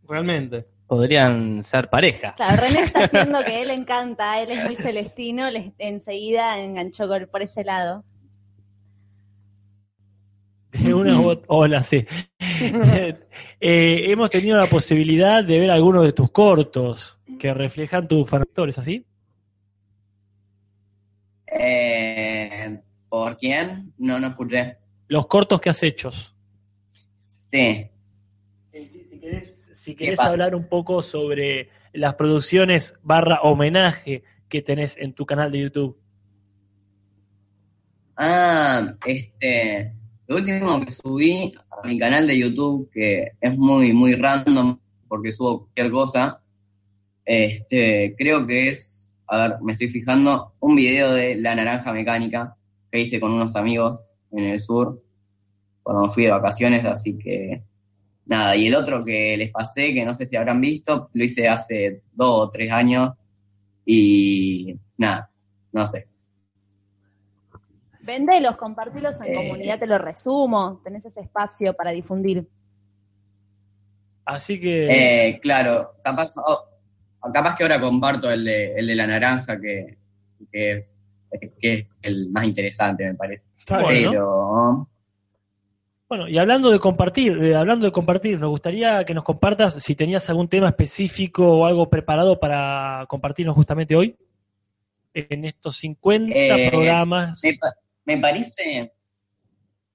Realmente. 0.08 0.64
Podrían 0.86 1.64
ser 1.64 1.90
pareja. 1.90 2.34
Claro, 2.36 2.62
René 2.62 2.84
está 2.84 3.00
haciendo 3.04 3.44
que 3.44 3.60
él 3.62 3.70
encanta, 3.70 4.40
él 4.40 4.52
es 4.52 4.64
muy 4.64 4.76
celestino, 4.76 5.50
le- 5.50 5.72
enseguida 5.78 6.58
enganchó 6.60 7.08
con- 7.08 7.26
por 7.26 7.42
ese 7.42 7.64
lado. 7.64 8.04
De 10.72 10.94
una 10.94 11.20
u 11.20 11.42
Hola, 11.48 11.82
sí. 11.82 12.06
Eh, 13.60 14.12
hemos 14.12 14.30
tenido 14.30 14.56
la 14.56 14.66
posibilidad 14.68 15.42
de 15.42 15.58
ver 15.58 15.70
algunos 15.72 16.04
de 16.04 16.12
tus 16.12 16.30
cortos 16.30 17.18
que 17.40 17.52
reflejan 17.52 18.06
tus 18.06 18.28
factores, 18.30 18.78
¿así? 18.78 19.04
Eh, 21.52 22.80
¿Por 23.08 23.38
quién? 23.38 23.92
No, 23.98 24.18
no 24.18 24.28
escuché. 24.28 24.76
Los 25.08 25.26
cortos 25.26 25.60
que 25.60 25.70
has 25.70 25.82
hecho. 25.82 26.10
Sí, 27.42 27.88
Si 28.72 29.20
querés, 29.20 29.54
si 29.74 29.94
¿Qué 29.94 30.04
querés 30.04 30.20
hablar 30.20 30.54
un 30.54 30.68
poco 30.68 31.02
sobre 31.02 31.70
las 31.92 32.14
producciones 32.14 32.94
barra 33.02 33.40
homenaje 33.42 34.22
que 34.48 34.62
tenés 34.62 34.96
en 34.96 35.12
tu 35.12 35.26
canal 35.26 35.52
de 35.52 35.60
YouTube. 35.60 35.98
Ah, 38.16 38.94
este, 39.06 39.92
lo 40.26 40.36
último 40.36 40.84
que 40.84 40.90
subí 40.90 41.52
a 41.70 41.86
mi 41.86 41.98
canal 41.98 42.26
de 42.26 42.38
YouTube, 42.38 42.90
que 42.90 43.32
es 43.40 43.56
muy, 43.56 43.92
muy 43.92 44.14
random, 44.14 44.78
porque 45.06 45.30
subo 45.30 45.60
cualquier 45.60 45.90
cosa, 45.90 46.42
este, 47.24 48.14
creo 48.16 48.46
que 48.46 48.68
es, 48.68 49.07
a 49.28 49.48
ver, 49.48 49.56
me 49.62 49.72
estoy 49.72 49.88
fijando, 49.88 50.54
un 50.60 50.76
video 50.76 51.12
de 51.12 51.36
La 51.36 51.54
Naranja 51.54 51.92
Mecánica 51.92 52.56
que 52.90 53.00
hice 53.00 53.20
con 53.20 53.32
unos 53.32 53.54
amigos 53.56 54.18
en 54.32 54.44
el 54.44 54.60
sur, 54.60 55.02
cuando 55.82 56.10
fui 56.10 56.24
de 56.24 56.30
vacaciones, 56.30 56.84
así 56.84 57.16
que, 57.18 57.62
nada, 58.26 58.56
y 58.56 58.66
el 58.66 58.74
otro 58.74 59.04
que 59.04 59.36
les 59.36 59.50
pasé, 59.50 59.92
que 59.94 60.04
no 60.04 60.14
sé 60.14 60.26
si 60.26 60.36
habrán 60.36 60.60
visto, 60.60 61.10
lo 61.12 61.24
hice 61.24 61.48
hace 61.48 62.02
dos 62.12 62.46
o 62.46 62.50
tres 62.50 62.72
años, 62.72 63.16
y 63.84 64.74
nada, 64.96 65.30
no 65.72 65.86
sé. 65.86 66.06
Vendelos, 68.00 68.56
compartilos 68.56 69.20
en 69.20 69.32
Eh. 69.32 69.34
comunidad, 69.34 69.78
te 69.78 69.86
lo 69.86 69.98
resumo, 69.98 70.80
tenés 70.82 71.04
ese 71.04 71.20
espacio 71.20 71.74
para 71.74 71.90
difundir. 71.90 72.46
Así 74.24 74.60
que 74.60 74.86
Eh, 75.28 75.40
claro, 75.40 75.94
capaz, 76.04 76.32
oh, 76.36 76.67
capaz 77.32 77.56
que 77.56 77.62
ahora 77.64 77.80
comparto 77.80 78.30
el 78.30 78.44
de, 78.44 78.74
el 78.74 78.86
de 78.86 78.94
la 78.94 79.06
naranja, 79.06 79.60
que, 79.60 79.98
que, 80.52 80.86
que 81.60 81.72
es 81.74 81.86
el 82.02 82.30
más 82.30 82.44
interesante, 82.46 83.04
me 83.04 83.14
parece. 83.14 83.50
Está 83.58 83.82
bueno. 83.82 84.10
Pero, 84.10 84.88
bueno, 86.08 86.28
y 86.28 86.38
hablando 86.38 86.70
de 86.70 86.78
compartir, 86.78 87.32
eh, 87.44 87.54
hablando 87.54 87.84
de 87.84 87.92
compartir, 87.92 88.38
nos 88.40 88.48
gustaría 88.50 89.04
que 89.04 89.12
nos 89.12 89.24
compartas 89.24 89.74
si 89.74 89.94
tenías 89.94 90.28
algún 90.30 90.48
tema 90.48 90.68
específico 90.68 91.46
o 91.46 91.66
algo 91.66 91.90
preparado 91.90 92.40
para 92.40 93.04
compartirnos 93.08 93.54
justamente 93.54 93.94
hoy 93.94 94.16
en 95.12 95.44
estos 95.44 95.76
50 95.76 96.34
Eh, 96.34 96.68
programas. 96.70 97.40
me, 97.42 97.54
pa- 97.54 97.74
me 98.06 98.16
parece, 98.18 98.92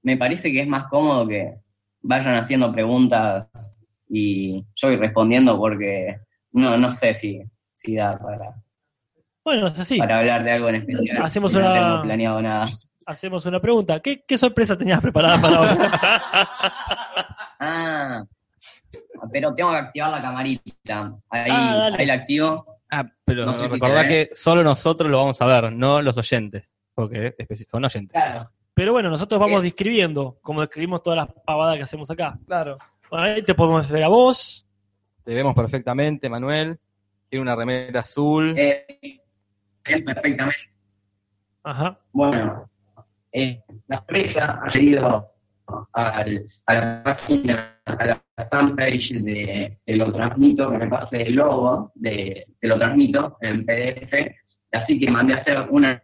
me 0.04 0.18
parece 0.18 0.52
que 0.52 0.62
es 0.62 0.68
más 0.68 0.86
cómodo 0.86 1.28
que 1.28 1.56
vayan 2.04 2.36
haciendo 2.36 2.72
preguntas 2.72 3.84
y 4.08 4.64
yo 4.76 4.92
ir 4.92 5.00
respondiendo 5.00 5.58
porque 5.58 6.18
no, 6.54 6.78
no 6.78 6.92
sé 6.92 7.14
si, 7.14 7.42
si 7.74 7.96
da 7.96 8.18
para. 8.18 8.56
Bueno, 9.44 9.68
es 9.68 9.78
así. 9.78 9.98
para 9.98 10.20
hablar 10.20 10.44
de 10.44 10.52
algo 10.52 10.70
en 10.70 10.76
especial. 10.76 11.22
Hacemos 11.24 11.52
y 11.52 11.56
no 11.56 11.62
una- 11.62 11.74
tengo 11.74 12.02
planeado 12.04 12.42
nada. 12.42 12.70
Hacemos 13.06 13.46
una 13.46 13.60
pregunta. 13.60 14.00
¿Qué, 14.00 14.24
qué 14.26 14.38
sorpresa 14.38 14.78
tenías 14.78 15.02
preparada 15.02 15.42
para 15.42 15.60
hoy? 15.62 15.68
Ah, 17.66 18.24
pero 19.32 19.54
tengo 19.54 19.72
que 19.72 19.78
activar 19.78 20.12
la 20.12 20.22
camarita. 20.22 21.16
Ahí, 21.30 21.50
Ah, 21.52 21.90
ahí 21.98 22.06
la 22.06 22.14
activo. 22.16 22.66
Ah, 22.92 23.06
pero 23.24 23.46
No 23.46 23.54
sé 23.54 23.68
recordá 23.68 24.08
que 24.08 24.30
solo 24.34 24.64
nosotros 24.64 25.10
lo 25.10 25.20
vamos 25.20 25.42
a 25.42 25.46
ver, 25.46 25.72
no 25.72 26.02
los 26.02 26.18
oyentes. 26.18 26.70
Porque 26.94 27.34
son 27.70 27.86
oyentes. 27.86 28.12
Claro. 28.12 28.52
Pero 28.74 28.92
bueno, 28.92 29.10
nosotros 29.10 29.40
vamos 29.40 29.58
Es- 29.60 29.64
describiendo, 29.64 30.38
como 30.42 30.62
describimos 30.62 31.02
todas 31.04 31.18
las 31.26 31.30
pavadas 31.46 31.78
que 31.78 31.84
hacemos 31.84 32.10
acá. 32.12 32.38
Claro. 32.46 32.78
Ahí 33.12 33.42
te 33.44 33.56
podemos 33.56 33.90
ver 33.90 34.04
a 34.04 34.08
vos. 34.10 34.63
Te 35.24 35.34
vemos 35.34 35.56
perfectamente, 35.56 36.30
Manuel. 36.30 36.80
Tiene 37.30 37.42
una 37.42 37.56
remera 37.56 38.02
azul. 38.02 38.54
Eh, 38.58 38.86
perfectamente. 39.84 40.70
Ajá. 41.64 41.98
Bueno, 42.12 42.70
eh, 43.32 43.64
la 43.88 43.98
empresa 43.98 44.60
ha 44.64 44.70
seguido 44.70 45.32
al, 45.94 46.48
a 46.66 46.74
la 46.74 47.04
página, 47.04 47.80
a 47.86 48.06
la 48.06 48.24
fanpage 48.52 49.14
de, 49.22 49.80
de 49.86 49.96
Lo 49.96 50.12
Transmito, 50.12 50.70
que 50.72 50.78
me 50.78 50.88
pase 50.88 51.22
el 51.24 51.36
logo 51.36 51.92
de, 51.96 52.46
de 52.62 52.68
Lo 52.68 52.78
Transmito 52.78 53.38
en 53.42 53.66
PDF, 53.66 54.14
así 54.74 55.00
que 55.00 55.10
mandé 55.10 55.34
a 55.34 55.38
hacer 55.38 55.68
una... 55.70 56.02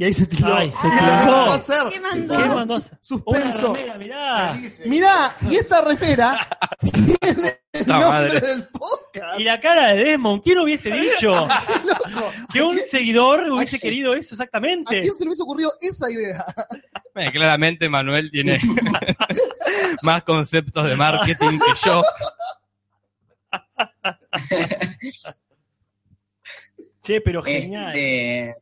Y 0.00 0.04
ahí 0.04 0.14
se 0.14 0.26
tiró. 0.28 0.54
Ay, 0.54 0.70
se 0.70 0.76
¿Qué 0.80 0.88
tiró. 0.90 1.02
mandó 1.02 1.32
a 1.50 1.54
hacer? 1.56 1.88
¿Qué 1.90 1.98
mandó? 2.00 2.36
¿Qué 2.36 2.48
mandó 2.48 2.74
a 2.74 2.76
hacer? 2.76 2.98
Suspenso. 3.02 3.70
Una 3.72 3.78
remera, 3.80 3.98
mirá. 3.98 4.60
Mirá, 4.86 5.36
y 5.40 5.56
esta 5.56 5.80
remera 5.80 6.48
tiene 6.80 7.60
el 7.72 7.84
Puta 7.84 7.98
nombre 7.98 8.08
madre. 8.08 8.40
del 8.40 8.68
podcast. 8.68 9.40
Y 9.40 9.44
la 9.44 9.60
cara 9.60 9.88
de 9.94 10.04
Desmond, 10.04 10.42
¿quién 10.44 10.58
hubiese 10.60 10.90
dicho? 10.92 11.48
Loco. 11.84 12.30
Que 12.52 12.62
un 12.62 12.78
seguidor 12.78 13.50
hubiese 13.50 13.80
querido 13.80 14.14
eso 14.14 14.34
¿A 14.34 14.36
exactamente. 14.36 15.02
quién 15.02 15.16
se 15.16 15.24
le 15.24 15.30
hubiese 15.30 15.42
ocurrido 15.42 15.72
esa 15.80 16.08
idea? 16.12 16.44
Eh, 17.16 17.32
claramente 17.32 17.88
Manuel 17.88 18.30
tiene 18.30 18.60
más 20.04 20.22
conceptos 20.22 20.86
de 20.86 20.94
marketing 20.94 21.58
que 21.58 21.74
yo. 21.84 22.02
Che, 27.02 27.20
pero 27.20 27.42
genial. 27.42 27.96
Este, 27.96 28.54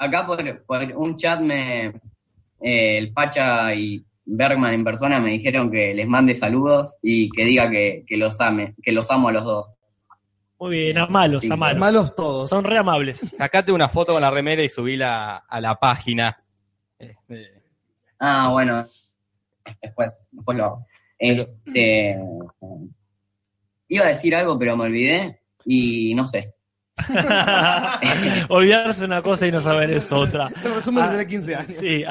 acá 0.00 0.26
por, 0.26 0.64
por 0.64 0.82
un 0.96 1.16
chat 1.16 1.40
me 1.40 1.86
eh, 2.60 2.98
el 2.98 3.12
Pacha 3.12 3.74
y 3.74 4.04
Bergman 4.24 4.74
en 4.74 4.84
persona 4.84 5.20
me 5.20 5.30
dijeron 5.30 5.70
que 5.70 5.94
les 5.94 6.06
mande 6.06 6.34
saludos 6.34 6.96
y 7.02 7.30
que 7.30 7.44
diga 7.44 7.70
que, 7.70 8.04
que 8.06 8.16
los 8.16 8.40
ame, 8.40 8.74
que 8.82 8.92
los 8.92 9.10
amo 9.10 9.28
a 9.28 9.32
los 9.32 9.44
dos. 9.44 9.74
Muy 10.58 10.76
bien, 10.76 10.98
a 10.98 11.06
malos, 11.06 11.40
Sí, 11.40 11.50
a 11.50 11.56
malos. 11.56 11.78
Malos 11.78 12.14
todos. 12.14 12.50
Son 12.50 12.64
re 12.64 12.78
amables. 12.78 13.20
Sacate 13.38 13.72
una 13.72 13.88
foto 13.88 14.12
con 14.12 14.20
la 14.20 14.30
remera 14.30 14.62
y 14.62 14.68
subíla 14.68 15.36
a 15.48 15.60
la 15.60 15.74
página. 15.76 16.36
Este, 16.98 17.60
Ah, 18.18 18.50
bueno, 18.52 18.86
después, 19.80 20.28
después 20.30 20.58
lo 20.58 20.64
hago. 20.64 20.86
Este, 21.18 22.18
iba 23.88 24.04
a 24.04 24.08
decir 24.08 24.34
algo, 24.34 24.58
pero 24.58 24.76
me 24.76 24.84
olvidé 24.84 25.40
y 25.64 26.14
no 26.14 26.28
sé. 26.28 26.54
Olvidarse 28.48 29.04
una 29.04 29.22
cosa 29.22 29.46
y 29.46 29.52
no 29.52 29.60
saber 29.60 29.90
es 29.90 30.10
otra. 30.12 30.48
El 30.64 30.74
resumen 30.74 31.04
Ah, 31.04 31.06
de 31.06 31.12
tener 31.12 31.26
15 31.26 31.54
años. 31.54 31.76
Sí. 31.80 32.04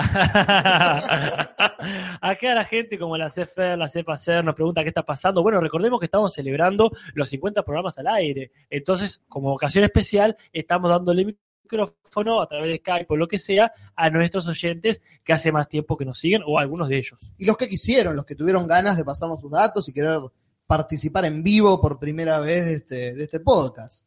Acá 2.22 2.53
la 2.53 2.66
gente, 2.66 2.98
como 2.98 3.18
la 3.18 3.30
CFR, 3.30 3.78
la 3.78 3.88
CEPACER, 3.88 4.44
nos 4.44 4.56
pregunta 4.56 4.84
qué 4.84 4.90
está 4.90 5.03
pasando. 5.03 5.41
Bueno, 5.44 5.60
recordemos 5.61 5.99
que 5.99 6.06
estamos 6.06 6.34
celebrando 6.34 6.91
los 7.14 7.30
50 7.30 7.64
programas 7.64 7.98
al 7.98 8.07
aire. 8.07 8.52
Entonces, 8.70 9.22
como 9.28 9.53
ocasión 9.53 9.84
especial, 9.84 10.38
estamos 10.52 10.90
dándole 10.90 11.26
micrófono 11.26 12.41
a 12.41 12.48
través 12.48 12.70
de 12.70 12.78
Skype 12.78 13.06
o 13.10 13.16
lo 13.16 13.28
que 13.28 13.38
sea 13.38 13.72
a 13.95 14.10
nuestros 14.10 14.48
oyentes 14.48 15.02
que 15.24 15.34
hace 15.34 15.52
más 15.52 15.68
tiempo 15.70 15.95
que 15.98 16.06
nos 16.06 16.18
siguen 16.20 16.41
o 16.45 16.57
a 16.57 16.61
algunos 16.61 16.90
de 16.90 16.98
ellos. 16.98 17.20
Y 17.38 17.45
los 17.45 17.57
que 17.57 17.68
quisieron, 17.68 18.16
los 18.16 18.26
que 18.26 18.36
tuvieron 18.36 18.68
ganas 18.68 18.98
de 18.98 19.06
pasarnos 19.06 19.40
sus 19.40 19.52
datos 19.52 19.88
y 19.88 19.94
querer 19.94 20.20
participar 20.66 21.26
en 21.26 21.44
vivo 21.44 21.80
por 21.82 21.98
primera 21.99 22.40
vez 22.40 22.66
de 22.66 22.74
este, 22.76 23.14
de 23.16 23.24
este 23.24 23.40
podcast. 23.40 24.06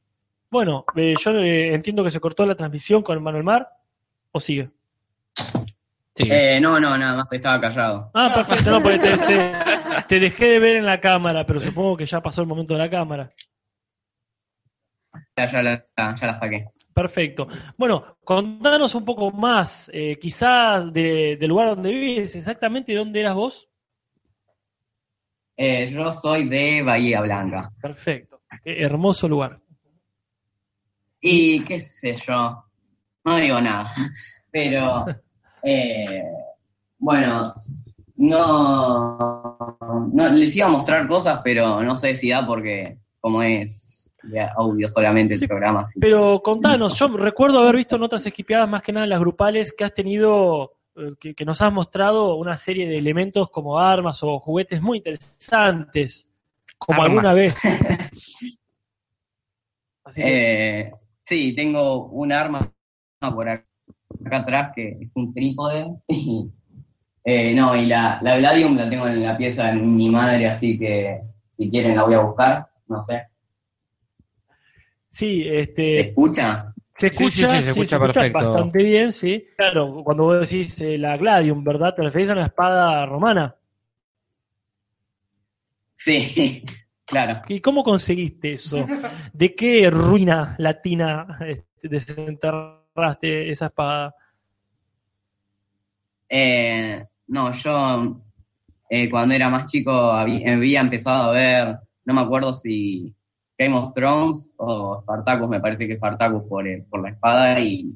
Bueno, 0.53 0.85
eh, 0.95 1.15
yo 1.19 1.31
eh, 1.39 1.73
entiendo 1.73 2.05
que 2.05 2.11
se 2.11 2.21
cortó 2.21 2.45
la 2.45 2.55
transmisión 2.55 3.03
con 3.03 3.23
Manuel 3.23 3.43
Mar. 3.43 3.71
¿O 4.33 4.39
sigue? 4.39 4.69
sí. 6.15 6.29
Eh, 6.31 6.59
no, 6.61 6.79
no, 6.79 6.99
nada 6.99 7.17
más 7.17 7.33
estaba 7.33 7.59
callado. 7.59 8.11
Ah, 8.13 8.31
perfecto, 8.35 8.71
no, 8.71 8.83
porque 8.83 8.99
te, 8.99 9.17
te- 9.17 9.53
te 10.09 10.21
dejé 10.21 10.45
de 10.49 10.59
ver 10.59 10.77
en 10.77 10.85
la 10.85 11.01
cámara, 11.01 11.47
pero 11.47 11.59
supongo 11.59 11.97
que 11.97 12.05
ya 12.05 12.21
pasó 12.21 12.43
el 12.43 12.49
momento 12.49 12.75
de 12.75 12.81
la 12.81 12.91
cámara. 12.91 13.31
Ya, 15.39 15.47
ya 15.47 15.63
la, 15.63 15.87
ya 15.97 16.27
la 16.27 16.35
saqué. 16.35 16.67
Perfecto. 16.93 17.47
Bueno, 17.79 18.19
contanos 18.23 18.95
un 18.95 19.07
poco 19.07 19.31
más, 19.31 19.91
eh, 19.95 20.19
quizás 20.21 20.93
de- 20.93 21.39
del 21.41 21.49
lugar 21.49 21.69
donde 21.69 21.91
vives, 21.95 22.35
exactamente 22.35 22.95
dónde 22.95 23.21
eras 23.21 23.35
vos. 23.35 23.71
Eh, 25.57 25.91
yo 25.91 26.13
soy 26.13 26.47
de 26.47 26.83
Bahía 26.83 27.23
Blanca. 27.23 27.73
Perfecto. 27.81 28.43
Qué 28.63 28.83
hermoso 28.83 29.27
lugar. 29.29 29.62
Y 31.23 31.65
qué 31.65 31.79
sé 31.79 32.17
yo, 32.17 32.63
no 33.25 33.37
digo 33.37 33.61
nada, 33.61 33.89
pero 34.51 35.07
eh, 35.63 36.23
bueno, 36.99 37.55
no, 38.17 40.09
no 40.13 40.29
les 40.31 40.57
iba 40.57 40.67
a 40.67 40.71
mostrar 40.71 41.07
cosas, 41.09 41.41
pero 41.45 41.81
no 41.83 41.97
sé 41.97 42.15
si 42.17 42.31
da 42.31 42.45
porque 42.47 42.99
como 43.21 43.43
es 43.43 44.17
audio 44.57 44.87
solamente 44.89 45.35
el 45.35 45.41
Sí, 45.41 45.47
programa. 45.47 45.81
así. 45.83 46.01
Pero 46.01 46.41
contanos, 46.43 46.95
yo 46.99 47.09
recuerdo 47.17 47.61
haber 47.61 47.77
visto 47.77 47.97
notas 47.99 48.25
esquipeadas 48.27 48.69
más 48.69 48.83
que 48.83 48.93
nada 48.93 49.05
en 49.05 49.11
las 49.11 49.21
grupales 49.21 49.73
que 49.73 49.85
has 49.85 49.95
tenido, 49.95 50.73
eh, 50.97 51.13
que, 51.21 51.35
que 51.35 51.45
nos 51.45 51.61
has 51.63 51.73
mostrado 51.73 52.35
una 52.37 52.57
serie 52.57 52.89
de 52.89 52.99
elementos 52.99 53.49
como 53.51 53.79
armas 53.79 54.21
o 54.23 54.39
juguetes 54.41 54.81
muy 54.83 54.99
interesantes, 54.99 56.27
como 56.79 57.01
Armas. 57.03 57.15
alguna 57.17 57.35
vez. 57.35 57.55
Así 60.05 60.21
que, 60.21 60.81
Eh, 60.81 60.93
sí, 61.23 61.55
tengo 61.55 62.07
un 62.09 62.33
arma 62.33 62.73
por 63.35 63.49
acá, 63.49 63.67
acá 64.25 64.37
atrás 64.39 64.73
que 64.75 64.99
es 65.01 65.17
un 65.17 65.33
trípode. 65.35 65.87
Y, 66.09 66.51
eh, 67.25 67.55
no, 67.55 67.77
y 67.77 67.87
la, 67.87 68.21
la 68.23 68.39
Gladium 68.39 68.77
la 68.77 68.91
tengo 68.91 69.09
en 69.09 69.23
la 69.23 69.37
pieza 69.37 69.67
de 69.69 69.75
mi 69.75 70.11
madre, 70.11 70.49
así 70.49 70.79
que 70.79 71.23
si 71.49 71.71
quieren 71.71 71.97
la 71.97 72.05
voy 72.05 72.15
a 72.15 72.21
buscar, 72.21 72.69
no 72.89 73.03
sé. 73.03 73.23
sí, 75.11 75.43
¿Se 75.47 75.61
este, 75.61 76.09
escucha? 76.09 76.75
se 76.95 77.07
Sí, 77.09 77.31
sí, 77.31 77.31
escucha, 77.31 77.47
sí, 77.47 77.63
se 77.63 77.71
escucha 77.71 77.99
perfecto. 77.99 78.45
bastante 78.45 78.83
bien, 78.83 79.13
sí. 79.13 79.47
Claro, 79.57 80.03
cuando 80.05 80.25
vos 80.25 80.41
decís 80.51 80.81
eh, 80.81 80.99
la 80.99 81.17
Gladium, 81.17 81.63
¿verdad? 81.65 81.95
¿Te 81.95 82.03
referís 82.03 82.31
a 82.31 82.35
una 82.35 82.47
espada 82.47 83.07
romana? 83.07 83.57
Sí, 85.97 86.65
claro. 87.13 87.43
¿Y 87.47 87.61
cómo 87.61 87.85
conseguiste 87.85 88.55
eso? 88.55 88.85
¿De 89.33 89.55
qué 89.55 89.89
ruina 89.91 90.57
latina 90.59 91.39
este, 91.47 91.89
desenterraste 91.89 93.51
esa 93.51 93.67
espada? 93.67 94.15
Eh, 96.29 97.05
no, 97.29 97.53
yo 97.53 98.21
eh, 98.89 99.11
cuando 99.11 99.35
era 99.35 99.49
más 99.51 99.67
chico 99.67 99.91
había, 99.93 100.55
había 100.55 100.81
empezado 100.81 101.31
a 101.31 101.33
ver, 101.33 101.77
no 102.05 102.15
me 102.15 102.21
acuerdo 102.23 102.55
si 102.55 103.15
Game 103.59 103.77
of 103.77 103.93
Thrones 103.95 104.55
o 104.59 105.01
Spartacus, 105.03 105.49
me 105.49 105.61
parece 105.61 105.87
que 105.87 105.97
Spartacus 105.97 106.43
por, 106.49 106.67
el- 106.67 106.85
por 106.85 107.03
la 107.03 107.11
espada 107.11 107.61
y, 107.61 107.95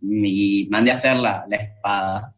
y 0.00 0.66
mandé 0.70 0.90
a 0.90 0.94
hacer 0.94 1.16
la, 1.18 1.44
la 1.48 1.56
espada. 1.56 2.34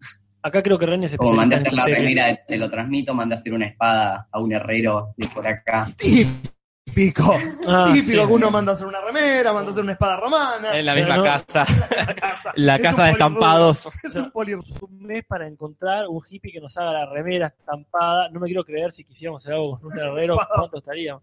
Acá 0.47 0.63
creo 0.63 0.79
que 0.79 0.87
René 0.87 1.09
se 1.09 1.17
Como 1.17 1.33
mandé 1.33 1.57
a 1.57 1.59
hacer 1.59 1.73
la 1.73 1.87
remera, 1.87 2.37
te 2.47 2.57
lo 2.57 2.71
transmito, 2.71 3.13
mandé 3.13 3.35
a 3.35 3.39
hacer 3.39 3.53
una 3.53 3.67
espada 3.67 4.29
a 4.31 4.39
un 4.39 4.53
herrero 4.53 5.13
de 5.17 5.27
por 5.27 5.45
acá. 5.45 5.89
Típico. 5.97 7.35
Ah, 7.67 7.91
Típico 7.93 8.23
sí. 8.23 8.29
que 8.29 8.33
uno 8.33 8.49
manda 8.53 8.71
a 8.71 8.75
hacer 8.77 8.87
una 8.87 9.01
remera, 9.01 9.53
manda 9.53 9.71
a 9.71 9.73
hacer 9.73 9.83
una 9.83 9.95
espada 9.95 10.19
romana. 10.19 10.79
En 10.79 10.87
la 10.87 10.95
misma 10.95 11.17
no- 11.17 11.25
casa. 11.25 11.67
La 11.97 12.15
casa. 12.15 12.53
La 12.55 12.79
de 12.79 13.11
estampados. 13.11 13.89
Es 14.05 14.15
un 14.15 14.99
mes 15.01 15.25
para 15.27 15.49
encontrar 15.49 16.07
un 16.07 16.23
hippie 16.25 16.53
que 16.53 16.61
nos 16.61 16.77
haga 16.77 16.93
la 16.93 17.07
remera 17.07 17.49
estampada. 17.49 18.29
No 18.31 18.39
me 18.39 18.47
quiero 18.47 18.63
creer 18.63 18.93
si 18.93 19.03
quisiéramos 19.03 19.43
hacer 19.43 19.55
algo 19.55 19.81
con 19.81 19.91
un 19.93 19.99
herrero, 19.99 20.39
¿cuánto 20.55 20.79
estaría? 20.79 21.19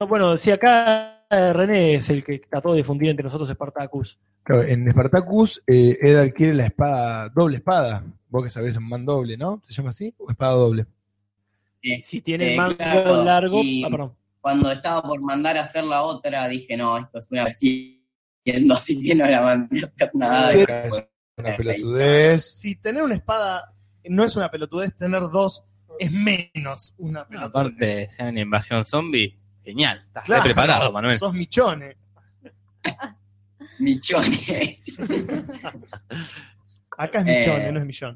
No, 0.00 0.06
bueno, 0.06 0.38
sí, 0.38 0.50
acá 0.50 1.15
René 1.30 1.96
es 1.96 2.10
el 2.10 2.24
que 2.24 2.38
trató 2.38 2.72
de 2.72 2.78
difundir 2.78 3.10
entre 3.10 3.24
nosotros 3.24 3.48
Spartacus. 3.50 4.18
Claro, 4.42 4.62
en 4.62 4.88
Spartacus, 4.90 5.62
eh, 5.66 5.96
Ed 6.00 6.16
adquiere 6.16 6.54
la 6.54 6.66
espada, 6.66 7.28
doble 7.30 7.56
espada. 7.56 8.04
Vos 8.28 8.44
que 8.44 8.50
sabés, 8.50 8.76
un 8.76 8.88
man 8.88 9.04
doble, 9.04 9.36
¿no? 9.36 9.60
¿Se 9.64 9.72
llama 9.72 9.90
así? 9.90 10.14
¿O 10.18 10.30
espada 10.30 10.52
doble? 10.52 10.86
Eh, 11.82 12.00
Si 12.02 12.20
tiene 12.20 12.54
eh, 12.54 12.56
mango 12.56 12.76
claro, 12.76 13.24
largo. 13.24 13.60
y 13.62 13.84
Ah, 13.84 13.88
perdón. 13.90 14.16
Cuando 14.40 14.70
estaba 14.70 15.02
por 15.02 15.20
mandar 15.20 15.56
a 15.56 15.62
hacer 15.62 15.84
la 15.84 16.02
otra, 16.04 16.46
dije, 16.48 16.76
no, 16.76 16.96
esto 16.98 17.18
es 17.18 17.32
una 17.32 17.52
siendo 17.52 18.74
así 18.74 19.02
que 19.02 19.14
no 19.14 19.26
la 19.26 19.42
mandé 19.42 19.80
a 19.82 19.84
hacer 19.86 20.10
nada. 20.14 20.52
Una 21.38 21.56
pelotudez. 21.56 22.44
Si 22.44 22.76
tener 22.76 23.02
una 23.02 23.14
espada 23.14 23.68
no 24.04 24.24
es 24.24 24.36
una 24.36 24.48
pelotudez, 24.50 24.96
tener 24.96 25.22
dos 25.22 25.64
es 25.98 26.12
menos 26.12 26.94
una 26.98 27.26
pelotudez. 27.26 27.48
Aparte, 27.50 28.06
sea 28.10 28.28
una 28.28 28.40
invasión 28.40 28.84
zombie, 28.84 29.36
Genial, 29.66 30.00
estás 30.06 30.22
Claro, 30.24 30.44
preparado, 30.44 30.92
Manuel. 30.92 31.18
Sos 31.18 31.34
michone. 31.34 31.96
Michone. 33.80 34.80
Acá 36.96 37.18
es 37.18 37.24
michone, 37.24 37.68
Eh. 37.68 37.72
no 37.72 37.80
es 37.80 37.84
millón. 37.86 38.14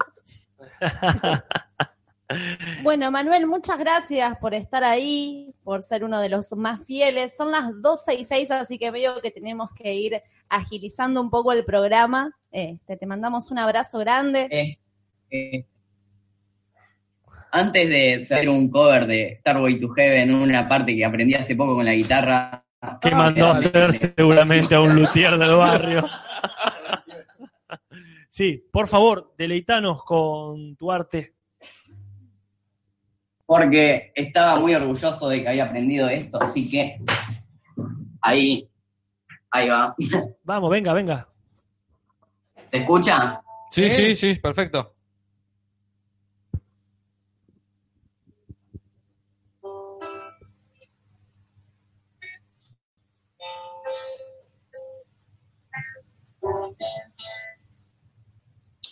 Bueno, 2.84 3.10
Manuel, 3.10 3.48
muchas 3.48 3.76
gracias 3.76 4.38
por 4.38 4.54
estar 4.54 4.84
ahí, 4.84 5.52
por 5.64 5.82
ser 5.82 6.04
uno 6.04 6.20
de 6.20 6.28
los 6.28 6.52
más 6.52 6.80
fieles. 6.86 7.36
Son 7.36 7.50
las 7.50 7.82
12 7.82 8.14
y 8.14 8.24
6, 8.24 8.52
así 8.52 8.78
que 8.78 8.92
veo 8.92 9.20
que 9.20 9.32
tenemos 9.32 9.68
que 9.74 9.92
ir 9.94 10.22
agilizando 10.48 11.20
un 11.20 11.28
poco 11.28 11.50
el 11.52 11.64
programa. 11.64 12.30
Este, 12.52 12.96
te 12.96 13.04
mandamos 13.04 13.50
un 13.50 13.58
abrazo 13.58 13.98
grande. 13.98 14.46
Eh, 14.48 14.78
eh, 15.32 15.64
antes 17.52 17.88
de 17.88 18.14
hacer 18.22 18.48
un 18.48 18.70
cover 18.70 19.06
de 19.06 19.36
Starway 19.38 19.80
to 19.80 19.88
Heaven, 19.90 20.34
una 20.34 20.68
parte 20.68 20.94
que 20.94 21.04
aprendí 21.04 21.34
hace 21.34 21.56
poco 21.56 21.74
con 21.74 21.84
la 21.84 21.94
guitarra. 21.94 22.64
Que 23.00 23.10
mandó 23.10 23.48
a 23.48 23.52
hacer 23.52 23.92
seguramente 23.92 24.74
a 24.74 24.80
un 24.80 24.94
luthier 24.94 25.36
del 25.36 25.54
barrio. 25.54 26.08
Sí, 28.30 28.64
por 28.72 28.88
favor, 28.88 29.34
deleitanos 29.36 30.02
con 30.04 30.76
tu 30.76 30.90
arte. 30.90 31.34
Porque 33.44 34.12
estaba 34.14 34.58
muy 34.60 34.74
orgulloso 34.74 35.28
de 35.28 35.42
que 35.42 35.48
había 35.48 35.66
aprendido 35.66 36.08
esto, 36.08 36.40
así 36.40 36.70
que 36.70 36.98
ahí, 38.22 38.66
ahí 39.50 39.68
va. 39.68 39.94
Vamos, 40.44 40.70
venga, 40.70 40.92
venga. 40.94 41.28
¿Se 42.70 42.78
escucha? 42.78 43.42
Sí, 43.70 43.90
sí, 43.90 44.14
sí, 44.14 44.34
perfecto. 44.36 44.94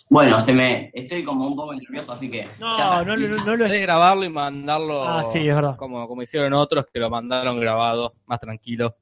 Bueno, 0.09 0.41
se 0.41 0.53
me 0.53 0.89
estoy 0.93 1.23
como 1.23 1.47
un 1.47 1.55
poco 1.55 1.73
nervioso, 1.75 2.13
así 2.13 2.29
que. 2.31 2.47
No, 2.59 2.77
no, 3.03 3.05
no, 3.05 3.17
no 3.17 3.55
lo 3.55 3.65
Podés 3.65 3.81
grabarlo 3.81 4.23
y 4.25 4.29
mandarlo. 4.29 5.03
Ah, 5.07 5.23
sí, 5.23 5.39
es 5.47 5.55
verdad. 5.55 5.75
Como, 5.77 6.07
como 6.07 6.21
hicieron 6.23 6.53
otros 6.53 6.85
que 6.91 6.99
lo 6.99 7.09
mandaron 7.09 7.59
grabado, 7.59 8.13
más 8.25 8.39
tranquilo. 8.39 8.95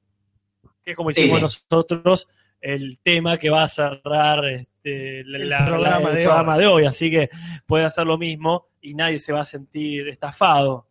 que 0.84 0.90
es 0.92 0.96
como 0.96 1.10
Sí, 1.12 1.22
hicimos 1.22 1.38
sí. 1.52 1.64
nosotros, 1.70 2.26
el 2.60 2.98
tema 3.02 3.38
que 3.38 3.50
va 3.50 3.62
a 3.62 3.68
cerrar 3.68 4.44
este, 4.46 5.20
El 5.20 5.48
la- 5.48 5.64
programa 5.64 6.10
el 6.10 6.14
de 6.16 6.24
programa 6.24 6.54
hoy. 6.54 6.60
de 6.60 6.66
hoy. 6.66 6.84
Así 6.86 7.10
que 7.10 7.30
puede 7.66 7.84
hacer 7.84 8.06
lo 8.06 8.18
mismo 8.18 8.66
y 8.80 8.94
nadie 8.94 9.18
se 9.18 9.32
va 9.32 9.42
a 9.42 9.44
sentir 9.46 10.08
estafado. 10.08 10.87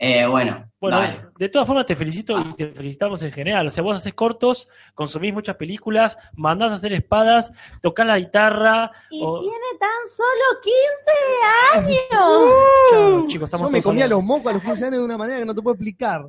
Eh, 0.00 0.24
bueno, 0.28 0.64
Bueno, 0.80 0.96
dale. 0.96 1.26
de 1.38 1.48
todas 1.48 1.66
formas 1.66 1.84
te 1.84 1.96
felicito 1.96 2.36
y 2.38 2.54
te 2.54 2.68
felicitamos 2.68 3.20
en 3.22 3.32
general. 3.32 3.66
O 3.66 3.70
sea, 3.70 3.82
vos 3.82 3.96
haces 3.96 4.14
cortos, 4.14 4.68
consumís 4.94 5.34
muchas 5.34 5.56
películas, 5.56 6.16
mandás 6.36 6.70
a 6.70 6.74
hacer 6.76 6.92
espadas, 6.92 7.50
tocás 7.82 8.06
la 8.06 8.16
guitarra. 8.18 8.92
Y 9.10 9.20
o- 9.24 9.40
tiene 9.40 9.56
tan 9.80 9.90
solo 10.16 10.60
15 10.62 11.88
años. 12.14 12.52
Chao, 12.92 13.26
chicos, 13.26 13.44
estamos 13.46 13.66
Yo 13.66 13.70
me 13.72 13.82
comía 13.82 14.06
los 14.06 14.22
mocos 14.22 14.46
a 14.50 14.54
los 14.54 14.62
15 14.62 14.84
años 14.84 14.98
de 15.00 15.04
una 15.04 15.18
manera 15.18 15.40
que 15.40 15.46
no 15.46 15.54
te 15.54 15.62
puedo 15.62 15.74
explicar. 15.74 16.28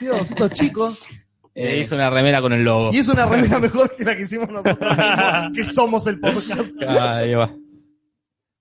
Dios, 0.00 0.20
estos 0.30 0.50
chicos. 0.50 1.08
Eh, 1.54 1.78
hizo 1.80 1.94
una 1.94 2.10
remera 2.10 2.40
con 2.40 2.52
el 2.52 2.62
logo. 2.64 2.90
Y 2.92 2.98
es 2.98 3.08
una 3.08 3.26
remera 3.26 3.58
mejor 3.60 3.94
que 3.96 4.04
la 4.04 4.16
que 4.16 4.22
hicimos 4.22 4.48
nosotros 4.48 4.92
que 5.54 5.64
somos 5.64 6.06
el 6.08 6.18
podcast. 6.20 6.74
Ahí 6.82 7.34
va. 7.34 7.50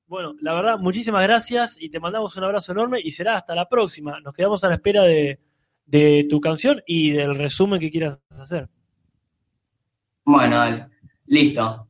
Bueno, 0.07 0.33
la 0.41 0.53
verdad, 0.53 0.77
muchísimas 0.79 1.23
gracias 1.23 1.77
y 1.79 1.89
te 1.89 1.99
mandamos 1.99 2.35
un 2.37 2.43
abrazo 2.45 2.71
enorme 2.71 2.99
y 3.03 3.11
será 3.11 3.35
hasta 3.35 3.53
la 3.53 3.67
próxima. 3.67 4.19
Nos 4.21 4.33
quedamos 4.33 4.63
a 4.63 4.69
la 4.69 4.75
espera 4.75 5.03
de, 5.03 5.39
de 5.85 6.25
tu 6.29 6.39
canción 6.39 6.81
y 6.85 7.11
del 7.11 7.35
resumen 7.35 7.79
que 7.79 7.91
quieras 7.91 8.17
hacer. 8.29 8.69
Bueno, 10.23 10.55
dale. 10.57 10.87
Listo. 11.25 11.87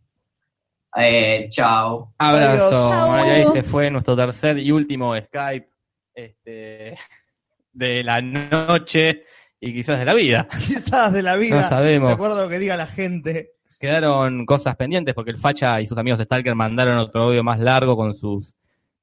Eh, 0.96 1.48
chao. 1.50 2.14
Abrazo. 2.18 3.08
Bueno, 3.08 3.34
ahí 3.34 3.46
se 3.48 3.62
fue 3.62 3.92
nuestro 3.92 4.16
tercer 4.16 4.58
y 4.58 4.72
último 4.72 5.16
Skype 5.16 5.70
este, 6.14 6.98
de 7.74 8.04
la 8.04 8.22
noche 8.22 9.26
y 9.60 9.74
quizás 9.74 10.00
de 10.00 10.06
la 10.06 10.14
vida. 10.16 10.48
Quizás 10.68 11.14
de 11.14 11.22
la 11.22 11.36
vida. 11.36 11.62
No 11.62 11.70
sabemos. 11.70 12.10
De 12.10 12.14
acuerdo 12.14 12.40
a 12.40 12.44
lo 12.44 12.50
que 12.50 12.60
diga 12.60 12.78
la 12.78 12.88
gente. 12.88 13.57
Quedaron 13.80 14.46
cosas 14.46 14.76
pendientes 14.76 15.14
porque 15.14 15.32
el 15.32 15.38
Facha 15.38 15.80
y 15.82 15.88
sus 15.88 15.98
amigos 15.98 16.20
Stalker 16.20 16.56
mandaron 16.56 16.98
otro 16.98 17.24
audio 17.24 17.44
más 17.44 17.60
largo 17.60 17.96
con 17.96 18.16
sus 18.16 18.54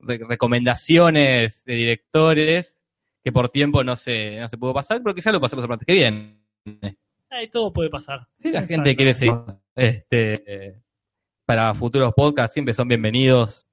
re- 0.00 0.20
recomendaciones 0.28 1.64
de 1.64 1.74
directores 1.74 2.80
que 3.22 3.32
por 3.32 3.48
tiempo 3.48 3.82
no 3.84 3.96
se, 3.96 4.38
no 4.40 4.48
se 4.48 4.58
pudo 4.58 4.74
pasar, 4.74 5.00
pero 5.02 5.14
quizás 5.14 5.32
lo 5.32 5.40
pasemos 5.40 5.62
el 5.62 5.68
martes 5.68 5.86
que 5.86 5.94
viene. 5.94 6.36
Ahí 7.30 7.48
todo 7.48 7.72
puede 7.72 7.88
pasar. 7.88 8.26
Si 8.38 8.50
la 8.50 8.66
gente 8.66 8.94
quiere 8.94 9.14
seguir 9.14 9.36
este, 9.74 10.82
para 11.46 11.74
futuros 11.74 12.12
podcasts, 12.14 12.52
siempre 12.52 12.74
son 12.74 12.88
bienvenidos. 12.88 13.66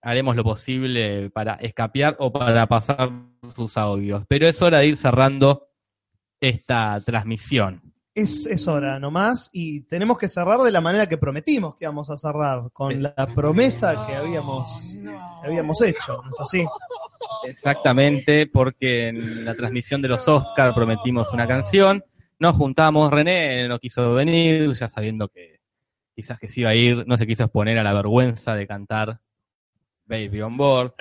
Haremos 0.00 0.36
lo 0.36 0.44
posible 0.44 1.30
para 1.30 1.54
escapear 1.54 2.16
o 2.20 2.32
para 2.32 2.66
pasar 2.66 3.10
sus 3.54 3.76
audios. 3.76 4.24
Pero 4.28 4.46
es 4.46 4.62
hora 4.62 4.78
de 4.78 4.86
ir 4.86 4.96
cerrando 4.96 5.68
esta 6.40 7.00
transmisión. 7.04 7.85
Es, 8.16 8.46
es 8.46 8.66
hora 8.66 8.98
nomás 8.98 9.50
y 9.52 9.82
tenemos 9.82 10.16
que 10.16 10.26
cerrar 10.26 10.60
de 10.60 10.72
la 10.72 10.80
manera 10.80 11.06
que 11.06 11.18
prometimos 11.18 11.76
que 11.76 11.84
íbamos 11.84 12.08
a 12.08 12.16
cerrar, 12.16 12.70
con 12.72 13.02
la 13.02 13.14
promesa 13.14 14.06
que 14.06 14.16
habíamos, 14.16 14.96
que 15.02 15.46
habíamos 15.46 15.82
hecho, 15.82 16.22
¿no 16.24 16.30
es 16.30 16.40
así? 16.40 16.66
Exactamente, 17.44 18.46
porque 18.46 19.08
en 19.08 19.44
la 19.44 19.54
transmisión 19.54 20.00
de 20.00 20.08
los 20.08 20.26
Oscar 20.28 20.74
prometimos 20.74 21.30
una 21.34 21.46
canción. 21.46 22.02
Nos 22.38 22.56
juntamos, 22.56 23.10
René 23.10 23.68
no 23.68 23.78
quiso 23.78 24.14
venir, 24.14 24.72
ya 24.72 24.88
sabiendo 24.88 25.28
que 25.28 25.60
quizás 26.14 26.38
que 26.38 26.48
se 26.48 26.60
iba 26.60 26.70
a 26.70 26.74
ir, 26.74 27.06
no 27.06 27.18
se 27.18 27.26
quiso 27.26 27.44
exponer 27.44 27.78
a 27.78 27.82
la 27.82 27.92
vergüenza 27.92 28.54
de 28.54 28.66
cantar 28.66 29.20
Baby 30.06 30.40
on 30.40 30.56
Board. 30.56 30.94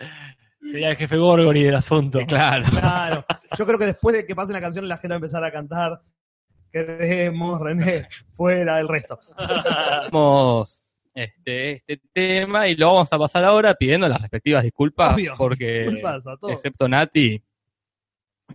Sería 0.59 0.89
el 0.89 0.97
jefe 0.97 1.15
Gorgori 1.15 1.63
del 1.63 1.75
asunto. 1.75 2.19
Claro. 2.27 2.65
Claro. 2.69 3.25
Yo 3.57 3.65
creo 3.65 3.79
que 3.79 3.85
después 3.85 4.15
de 4.15 4.25
que 4.25 4.35
pase 4.35 4.51
la 4.51 4.59
canción 4.59 4.85
la 4.87 4.97
gente 4.97 5.09
va 5.09 5.15
a 5.15 5.17
empezar 5.17 5.43
a 5.45 5.51
cantar 5.51 6.01
Queremos, 6.75 7.61
René, 7.61 8.05
fuera 8.33 8.81
el 8.81 8.89
resto. 8.89 9.17
Vamos 10.11 10.83
este, 11.13 11.71
este 11.87 12.01
tema 12.11 12.67
y 12.67 12.75
lo 12.75 12.87
vamos 12.87 13.13
a 13.13 13.17
pasar 13.17 13.45
ahora 13.45 13.73
pidiendo 13.75 14.05
las 14.09 14.21
respectivas 14.21 14.61
disculpas 14.61 15.13
Obvio. 15.13 15.33
porque 15.37 15.83
Disculpas 15.83 16.27
a 16.27 16.35
todos. 16.35 16.51
excepto 16.51 16.89
Nati 16.89 17.41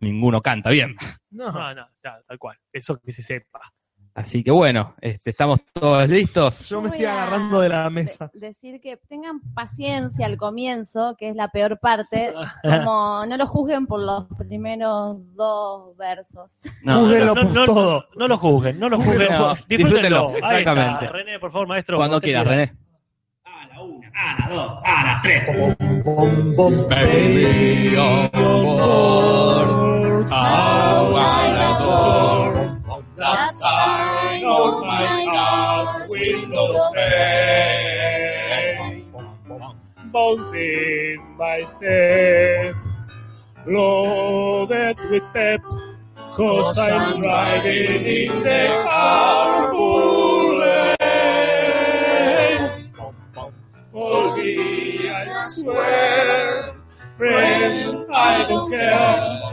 ninguno 0.00 0.42
canta 0.42 0.68
bien. 0.68 0.94
No, 1.30 1.50
no, 1.50 1.88
ya, 2.04 2.20
tal 2.26 2.38
cual. 2.38 2.58
Eso 2.70 3.00
que 3.00 3.10
se 3.14 3.22
sepa. 3.22 3.72
Así 4.14 4.42
que 4.42 4.50
bueno, 4.50 4.94
este, 5.00 5.30
estamos 5.30 5.60
todos 5.72 6.08
listos. 6.08 6.68
Yo 6.68 6.80
me 6.80 6.88
estoy 6.88 7.04
a 7.04 7.12
agarrando 7.12 7.60
de 7.60 7.68
la 7.68 7.88
mesa. 7.90 8.30
Decir 8.34 8.80
que 8.80 8.96
tengan 8.96 9.40
paciencia 9.54 10.26
al 10.26 10.36
comienzo, 10.36 11.14
que 11.16 11.28
es 11.30 11.36
la 11.36 11.48
peor 11.48 11.78
parte, 11.78 12.34
como 12.62 13.24
no 13.26 13.36
lo 13.36 13.46
juzguen 13.46 13.86
por 13.86 14.00
los 14.00 14.26
primeros 14.36 15.16
dos 15.34 15.96
versos. 15.96 16.50
No, 16.82 17.00
Júzguenlo 17.00 17.34
no, 17.34 17.42
no, 17.42 17.46
por 17.48 17.54
no, 17.54 17.64
todo. 17.66 18.04
No 18.16 18.28
lo 18.28 18.36
juzguen, 18.36 18.80
no 18.80 18.88
lo 18.88 18.96
juzguen. 18.98 19.28
No, 19.30 19.54
disfrútenlo. 19.68 19.68
disfrútenlo, 19.68 20.28
Ahí 20.28 20.34
está. 20.36 20.58
exactamente. 20.58 21.08
René, 21.08 21.38
por 21.38 21.52
favor, 21.52 21.68
maestro. 21.68 21.96
Cuando 21.96 22.20
quieras, 22.20 22.42
quiera. 22.44 22.56
René. 22.56 22.76
Baby 26.88 27.96
on 27.96 28.28
board, 28.30 30.30
how 30.30 31.14
I 31.16 31.76
adore 31.78 32.59
that 33.20 33.52
sign 33.54 34.44
on 34.44 34.86
my 34.86 35.26
house 35.36 36.06
window 36.08 36.90
pane. 36.94 39.04
Bouncing 40.10 41.36
my 41.36 41.62
step, 41.62 42.74
loaded 43.66 44.98
with 45.10 45.22
pep, 45.32 45.60
cause 46.32 46.78
I'm 46.78 47.20
riding 47.22 48.06
in 48.06 48.42
the 48.42 48.68
carpool 48.88 50.58
lane. 50.60 50.98
For 53.92 54.36
me, 54.36 55.08
I 55.10 55.48
swear, 55.50 56.72
friend, 57.16 58.06
I 58.12 58.46
don't 58.48 58.70
care. 58.70 59.49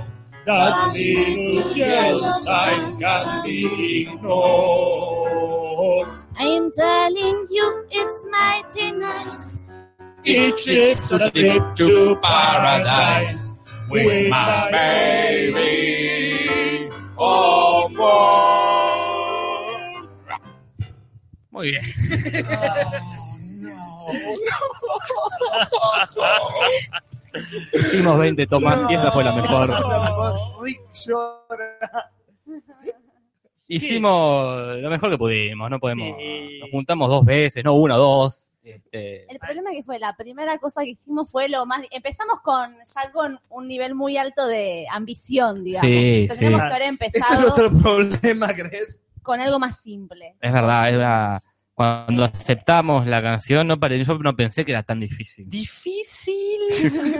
That 0.48 0.94
little 0.94 1.76
yellow 1.76 2.32
sign 2.40 2.98
can 3.02 3.44
be 3.44 4.08
ignored. 4.08 6.08
I'm 6.40 6.72
telling 6.72 7.48
you, 7.50 7.86
it's 7.92 8.26
mighty 8.32 8.92
nice. 8.94 9.60
Each 10.24 10.64
trip's 10.64 11.12
a 11.12 11.30
trip 11.32 11.76
to 11.76 12.16
paradise 12.24 13.60
with 13.90 14.30
my 14.30 14.70
baby 14.72 16.90
on 17.18 17.94
board. 17.94 20.08
Muy 21.52 21.72
bien. 21.72 21.84
Hicimos 27.74 28.20
20 28.20 28.48
tomas 28.48 28.90
y 28.90 28.96
esa 28.96 29.12
fue 29.12 29.24
la 29.24 29.34
mejor. 29.34 29.70
Rick 30.62 30.82
llora. 31.06 32.12
Hicimos 33.68 34.78
lo 34.78 34.90
mejor 34.90 35.10
que 35.12 35.18
pudimos, 35.18 35.70
no 35.70 35.80
podemos. 35.80 36.18
Nos 36.62 36.72
juntamos 36.72 37.10
dos 37.10 37.26
veces, 37.26 37.64
no 37.64 37.76
una, 37.76 37.96
dos. 37.98 38.44
Este, 38.64 39.32
El 39.32 39.40
problema 39.40 39.72
que 39.72 39.82
fue, 39.84 39.98
la 39.98 40.14
primera 40.16 40.58
cosa 40.58 40.82
que 40.82 40.90
hicimos 40.90 41.30
fue 41.30 41.48
lo 41.48 41.66
más... 41.66 41.82
Empezamos 41.90 42.42
con 42.42 42.76
ya 42.76 43.12
con 43.14 43.40
un 43.50 43.68
nivel 43.68 43.96
muy 43.96 44.18
alto 44.18 44.46
de 44.46 44.86
ambición, 44.92 45.64
digamos. 45.64 45.90
Sí, 45.90 46.26
Tendríamos 46.28 46.60
sí. 46.62 46.68
que 46.68 46.74
haber 46.74 46.82
Ese 46.82 46.90
empezado 46.90 47.34
es 47.34 47.40
nuestro 47.40 47.80
problema, 47.80 48.54
¿crees? 48.54 49.00
con 49.28 49.42
algo 49.42 49.60
más 49.60 49.82
simple. 49.82 50.36
es 50.40 50.54
verdad, 50.54 50.90
es 50.90 50.98
verdad. 50.98 51.44
Cuando 51.78 52.24
aceptamos 52.24 53.06
la 53.06 53.22
canción, 53.22 53.68
no 53.68 53.78
yo 53.88 54.18
no 54.18 54.36
pensé 54.36 54.66
que 54.66 54.72
era 54.72 54.82
tan 54.82 55.00
difícil. 55.00 55.48
Difícil, 55.48 56.60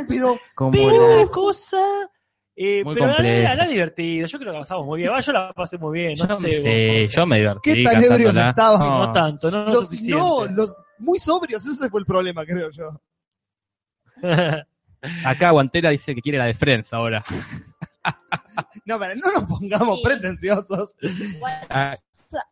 pero, 0.10 0.40
pero 0.72 0.90
era- 0.90 1.22
una 1.22 1.30
cosa. 1.32 1.78
eh, 2.56 2.84
Muy 2.84 2.96
pero 2.96 3.06
la, 3.20 3.54
la 3.54 3.68
divertido, 3.68 4.26
yo 4.26 4.40
creo 4.40 4.52
que 4.52 4.56
la 4.56 4.62
pasamos 4.64 4.88
muy 4.88 5.02
bien. 5.02 5.14
Va, 5.14 5.20
Yo 5.20 5.32
la 5.32 5.54
pasé 5.54 5.78
muy 5.78 6.00
bien. 6.00 6.18
No 6.18 6.28
Yo, 6.28 6.40
sé, 6.40 6.60
sí, 6.64 7.04
vos. 7.06 7.14
yo 7.16 7.26
me 7.28 7.38
divertí. 7.38 7.74
¿Qué 7.76 7.84
tan 7.84 8.04
ebrios 8.04 8.36
estaban? 8.36 8.80
No, 8.80 9.06
No. 9.06 9.12
tanto, 9.14 9.52
no, 9.52 9.64
no 9.64 9.74
Los- 9.74 9.84
suficiente. 9.84 10.18
no, 10.20 10.46
los 10.48 10.76
muy 10.98 11.20
sobrios, 11.20 11.64
ese 11.64 11.88
fue 11.92 12.00
el 12.00 12.08
problema, 12.08 12.44
creo 12.44 12.72
yo. 12.72 12.90
Acá 15.24 15.52
Guantera 15.52 15.92
dice 15.92 16.16
que 16.16 16.22
quiere 16.24 16.40
la 16.40 16.46
de 16.46 16.56
Friends 16.56 16.92
ahora. 16.94 17.24
No, 18.86 18.98
pero 18.98 19.14
no 19.16 19.32
nos 19.34 19.44
pongamos 19.44 20.00
Sí. 20.00 20.04
pretenciosos. 20.06 20.96
Ah, 21.70 21.96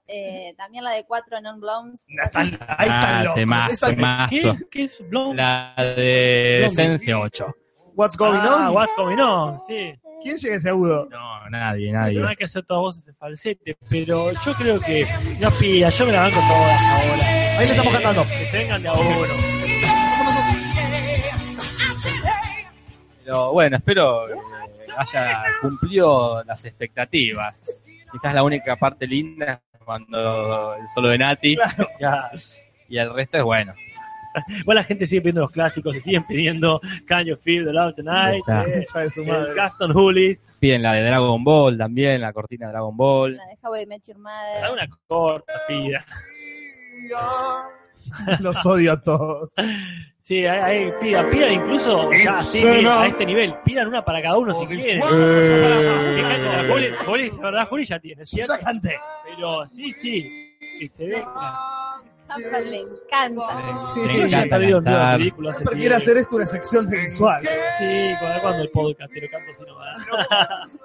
Eh, 0.08 0.54
también 0.58 0.84
la 0.84 0.92
de 0.92 1.06
cuatro 1.06 1.40
non-blondes. 1.42 2.06
Están, 2.24 2.48
ahí 2.68 2.88
Ah, 2.90 2.96
están 3.00 3.24
locos. 3.24 3.36
temazo, 3.36 3.74
Esa- 3.74 3.88
temazo. 3.88 4.30
¿Qué? 4.30 4.56
¿Qué 4.72 4.84
es 4.84 5.04
Blonde? 5.10 5.36
La 5.36 5.74
de 5.78 6.58
Blondie. 6.62 6.84
Esencia 6.84 7.20
8. 7.20 7.56
What's 7.96 8.18
going 8.18 8.40
ah, 8.42 8.68
on? 8.70 8.76
What's 8.76 8.94
going 8.98 9.20
on, 9.20 9.62
sí. 9.68 9.94
¿Quién 10.22 10.38
llega 10.38 10.56
ese 10.56 10.70
agudo? 10.70 11.08
No, 11.10 11.50
nadie, 11.50 11.92
nadie. 11.92 12.20
No 12.20 12.28
hay 12.28 12.36
que 12.36 12.46
hacer 12.46 12.64
todas 12.66 12.82
voces 12.82 13.08
en 13.08 13.16
falsete, 13.16 13.78
pero 13.90 14.32
yo 14.32 14.54
creo 14.54 14.80
que 14.80 15.06
no 15.40 15.50
pida, 15.52 15.90
yo 15.90 16.06
me 16.06 16.12
la 16.14 16.22
banco 16.24 16.40
todas 16.40 16.82
ahora. 16.82 17.58
Ahí 17.60 17.66
le 17.68 17.72
estamos 17.72 17.94
Eh, 17.94 17.96
cantando. 17.98 18.24
Que 18.24 18.46
se 18.48 18.58
vengan 18.58 18.82
de 18.82 18.88
a 18.90 18.94
uno. 18.94 19.34
Pero 23.24 23.52
bueno, 23.54 23.78
espero 23.78 24.24
que 24.28 24.92
haya 24.98 25.44
cumplido 25.62 26.44
las 26.44 26.64
expectativas. 26.66 27.56
Quizás 28.12 28.34
la 28.34 28.44
única 28.44 28.76
parte 28.78 29.08
linda 29.08 29.54
es 29.54 29.60
cuando 29.86 30.76
el 30.76 30.90
solo 30.90 31.10
de 31.10 31.18
Nati 31.18 31.56
Ya. 32.00 32.30
y 32.90 32.98
el 32.98 33.14
resto 33.14 33.38
es 33.38 33.44
bueno. 33.44 33.74
Igual 34.50 34.76
la 34.76 34.84
gente 34.84 35.08
sigue 35.08 35.22
pidiendo 35.22 35.42
los 35.42 35.52
clásicos, 35.52 35.94
se 35.94 36.02
siguen 36.02 36.26
pidiendo 36.26 36.82
Can 37.08 37.24
You 37.26 37.38
Feel 37.38 37.64
the 37.66 37.72
Love 37.72 37.96
Tonight, 37.96 38.44
eh, 38.68 39.10
su 39.10 39.24
madre. 39.24 39.54
Gaston 39.56 39.96
Hulis, 39.96 40.42
Piden 40.60 40.82
la 40.84 40.92
de 40.94 41.04
Dragon 41.04 41.42
Ball 41.44 41.78
también, 41.78 42.20
la 42.20 42.34
cortina 42.34 42.66
de 42.68 42.74
Dragon 42.74 42.98
Ball. 42.98 43.38
La 43.38 43.46
de 43.46 43.58
How 43.62 43.76
I 43.78 43.86
Met 43.86 44.04
Your 44.06 44.18
Mother. 44.18 44.64
alguna 44.66 44.88
corta 45.08 45.54
pida. 45.68 46.06
Los 48.40 48.66
odio 48.66 48.92
a 48.94 49.02
todos. 49.02 49.50
Sí, 50.26 50.44
ahí, 50.44 50.92
pidan, 51.00 51.30
pidan 51.30 51.52
incluso 51.52 52.10
ya 52.12 52.38
así, 52.38 52.64
a 52.66 53.06
este 53.06 53.28
nivel, 53.28 53.54
pidan 53.64 53.88
una 53.90 54.04
para 54.04 54.24
cada 54.24 54.40
uno 54.40 54.56
si 54.56 54.66
quieren. 54.66 55.00
Fíjate, 55.04 56.68
Juli, 56.68 56.90
Juli, 57.06 57.30
la 57.30 57.44
verdad, 57.44 57.68
Juli 57.68 57.84
ya 57.84 58.00
tiene, 58.00 58.26
¿cierto? 58.26 58.56
Pero 59.24 59.68
sí, 59.70 59.94
sí, 59.94 60.58
que 60.80 60.90
se 60.90 61.06
venga. 61.06 62.02
Le 62.60 62.80
encanta. 62.80 63.78
Sí. 63.78 64.18
Yo 64.18 64.26
ya 64.26 64.42
encanta 64.42 65.16
he 65.18 65.32
Pero 65.32 65.72
quiere 65.78 65.94
hacer 65.94 66.18
esto 66.18 66.38
una 66.38 66.46
sección 66.48 66.90
mensual. 66.90 67.44
Sí, 67.78 68.14
cuando, 68.20 68.42
cuando 68.42 68.64
el 68.64 68.70
podcast 68.72 69.14
te 69.14 69.22
lo 69.22 69.30
canto. 69.30 69.52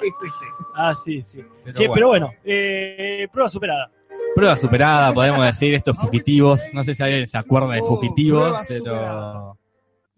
Sí, 0.01 0.07
sí, 0.21 0.27
sí. 0.27 0.47
Ah, 0.75 0.95
sí, 1.03 1.25
sí. 1.33 1.43
Pero 1.65 1.75
che, 1.75 1.89
bueno. 1.89 1.95
pero 1.95 2.09
bueno, 2.09 2.33
eh, 2.45 3.27
prueba 3.33 3.49
superada. 3.49 3.91
Prueba 4.35 4.57
superada, 4.57 5.13
podemos 5.13 5.45
decir, 5.45 5.75
estos 5.75 5.97
fugitivos. 5.97 6.61
No 6.73 6.85
sé 6.85 6.95
si 6.95 7.03
alguien 7.03 7.27
se 7.27 7.37
acuerda 7.39 7.75
de 7.75 7.81
Oh, 7.83 7.89
fugitivos, 7.89 8.59
pero 8.69 8.85
superada. 8.85 9.53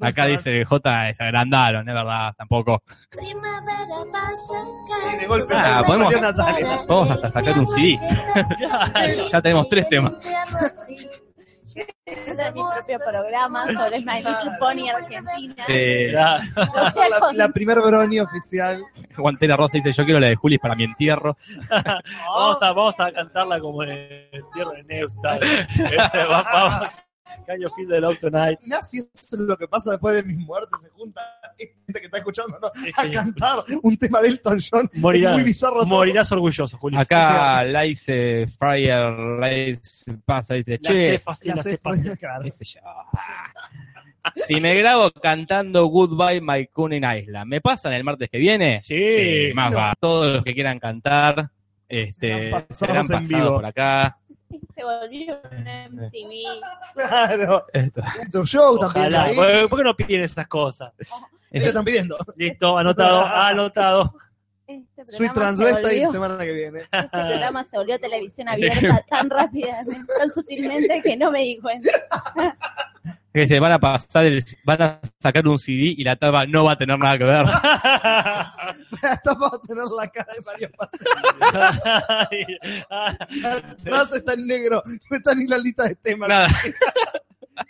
acá 0.01 0.26
dice 0.26 0.64
J, 0.64 1.14
se 1.14 1.22
agrandaron, 1.24 1.89
es 1.89 1.94
verdad, 1.94 2.34
tampoco. 2.36 2.82
De 5.20 5.26
golpe 5.26 5.55
Ah, 5.56 5.82
podemos-. 5.86 6.12
Podemos 6.86 7.10
hasta 7.10 7.30
sacar 7.30 7.59
un 7.59 7.68
CD. 7.68 7.98
ya 9.32 9.40
tenemos 9.43 9.68
tres 9.68 9.89
temas. 9.89 10.12
Hacer 12.07 12.53
mi 12.53 12.61
propio 12.61 12.99
programa 12.99 13.65
sobre 13.66 14.01
My 14.01 14.16
Little 14.16 14.51
Pony 14.59 14.89
Argentina. 14.91 15.65
La, 16.12 17.20
con- 17.20 17.37
la 17.37 17.49
primer 17.51 17.79
brony 17.81 18.19
oficial. 18.19 18.83
Guantera 19.16 19.55
Rosa 19.57 19.77
dice, 19.77 19.93
yo 19.93 20.05
quiero 20.05 20.19
la 20.19 20.27
de 20.27 20.35
Juli 20.35 20.59
para 20.59 20.74
mi 20.74 20.83
entierro. 20.83 21.37
Vamos 21.70 22.61
a, 22.62 22.73
vamos 22.73 22.99
a 22.99 23.12
cantarla 23.12 23.61
como 23.61 23.85
en 23.85 23.91
el 23.91 24.45
tierra 24.53 24.73
de 24.73 24.83
Neusta. 24.83 25.37
Este, 25.69 26.24
va- 26.24 26.43
Vamos, 26.53 26.91
Can 27.46 27.60
You 27.60 27.68
Feel 27.74 27.88
the 27.88 28.00
Love 28.00 28.18
Tonight. 28.18 28.60
Nazi, 28.66 28.98
es 28.98 29.32
lo 29.32 29.56
que 29.56 29.66
pasa 29.68 29.92
después 29.92 30.14
de 30.16 30.22
mis 30.22 30.38
muertes. 30.38 30.80
Se 30.82 30.88
junta 30.90 31.20
gente 31.59 32.00
que 32.00 32.06
está 32.06 32.18
escuchando 32.18 32.59
¿no? 32.60 32.68
Sí, 32.74 32.90
a 32.96 33.02
sí. 33.02 33.10
cantar 33.10 33.59
un 33.82 33.96
tema 33.96 34.20
de 34.20 34.28
Elton 34.28 34.59
John. 34.70 34.90
Morirás, 34.94 35.34
muy 35.34 35.42
bizarro 35.42 35.76
todo. 35.80 35.86
morirás 35.86 36.30
orgulloso, 36.32 36.78
Juli. 36.78 36.96
Acá 36.96 37.62
Fryer, 38.59 39.80
pasa, 40.24 40.54
dice, 40.54 40.72
La 40.72 40.78
che, 40.90 41.10
cefa, 41.12 41.34
sí, 41.34 41.48
La 41.48 41.54
la 41.56 41.62
sé- 41.62 41.70
cefa. 41.70 41.90
claro. 42.18 42.44
qué 42.44 42.50
sé 42.50 42.64
yo. 42.64 42.80
Si 44.46 44.60
me 44.60 44.72
grabo 44.76 45.10
cantando 45.10 45.86
Goodbye 45.86 46.40
My 46.40 46.68
Cunning 46.68 47.02
Island, 47.02 47.44
¿me 47.46 47.60
pasan 47.60 47.92
el 47.94 48.04
martes 48.04 48.30
que 48.30 48.38
viene? 48.38 48.78
Sí. 48.80 49.50
más 49.52 49.72
No. 49.72 49.78
va. 49.78 49.94
Todos 49.98 50.32
los 50.34 50.44
que 50.44 50.54
quieran 50.54 50.78
cantar, 50.78 51.50
este, 51.88 52.28
Serán 52.28 52.50
pasados 52.52 52.78
serán 52.78 52.96
en 52.98 53.02
pasados 53.09 53.28
vivo. 53.28 53.54
por 53.56 53.66
acá. 53.66 54.18
Se 54.74 54.85
volvió 54.85 55.41
un 55.51 55.65
MTV. 55.65 56.62
Claro. 56.95 57.65
Esto. 57.73 58.03
Elton 58.23 58.45
Show 58.47 58.79
también. 58.79 59.07
Ojalá. 59.15 59.23
ahí. 59.24 59.35
¿Por 59.37 59.69
por 59.70 59.79
qué 59.79 59.85
no 59.85 59.97
piden 59.97 60.23
esas 60.24 60.47
cosas? 60.49 60.93
¿Qué 61.51 61.59
le 61.61 61.66
están 61.66 61.85
pidiendo? 61.85 62.16
Listo, 62.37 62.77
anotado, 62.79 63.20
anotado. 63.27 64.15
Este 64.66 65.05
programa 65.31 65.57
se 65.57 65.65
volvió- 65.73 66.11
semana 66.11 66.39
que 66.45 66.53
viene. 66.53 66.81
Este 66.81 67.09
programa 67.09 67.65
se 67.65 67.77
volvió 67.77 67.99
televisión 67.99 68.49
abierta 68.49 69.05
tan 69.09 69.29
rápidamente, 69.29 70.07
tan 70.19 70.31
sutilmente 70.31 71.03
que 71.03 71.16
no 71.16 71.31
me 71.31 71.41
di 71.41 71.59
cuenta. 71.59 71.91
Que 73.32 73.48
se 73.48 73.59
van 73.60 73.72
a 73.72 73.78
pasar, 73.78 74.26
el- 74.26 74.44
van 74.64 74.82
a 74.82 75.00
sacar 75.18 75.46
un 75.48 75.59
CD 75.59 75.94
y 75.96 76.04
la 76.04 76.16
tapa 76.16 76.44
no 76.46 76.64
va 76.64 76.72
a 76.72 76.76
tener 76.78 76.98
nada 76.98 77.16
que 77.16 77.24
ver. 77.24 77.46
Hasta 79.02 79.34
para 79.38 79.59
tener 79.66 79.84
la 79.84 80.06
cara 80.09 80.32
de 80.34 80.40
Mario 80.44 80.70
Paz. 80.76 80.90
Atrás 82.90 84.12
está 84.12 84.34
en 84.34 84.46
negro. 84.46 84.82
No 85.10 85.16
está 85.16 85.34
ni 85.34 85.46
la 85.46 85.59
lista 85.59 85.84
de 85.84 85.94
temas. 85.96 86.28
Nada. 86.28 86.48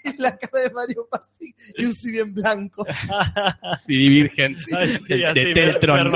Y 0.04 0.16
la 0.16 0.34
cara 0.36 0.60
de 0.62 0.70
Mario 0.70 1.08
Paz 1.10 1.40
y 1.42 1.84
un 1.84 1.94
CD 1.94 2.20
en 2.20 2.32
blanco. 2.32 2.84
CD 3.84 4.08
virgen 4.08 4.56
Ay, 4.76 4.96
sí, 4.96 5.04
de, 5.08 5.52
Teltron. 5.54 6.08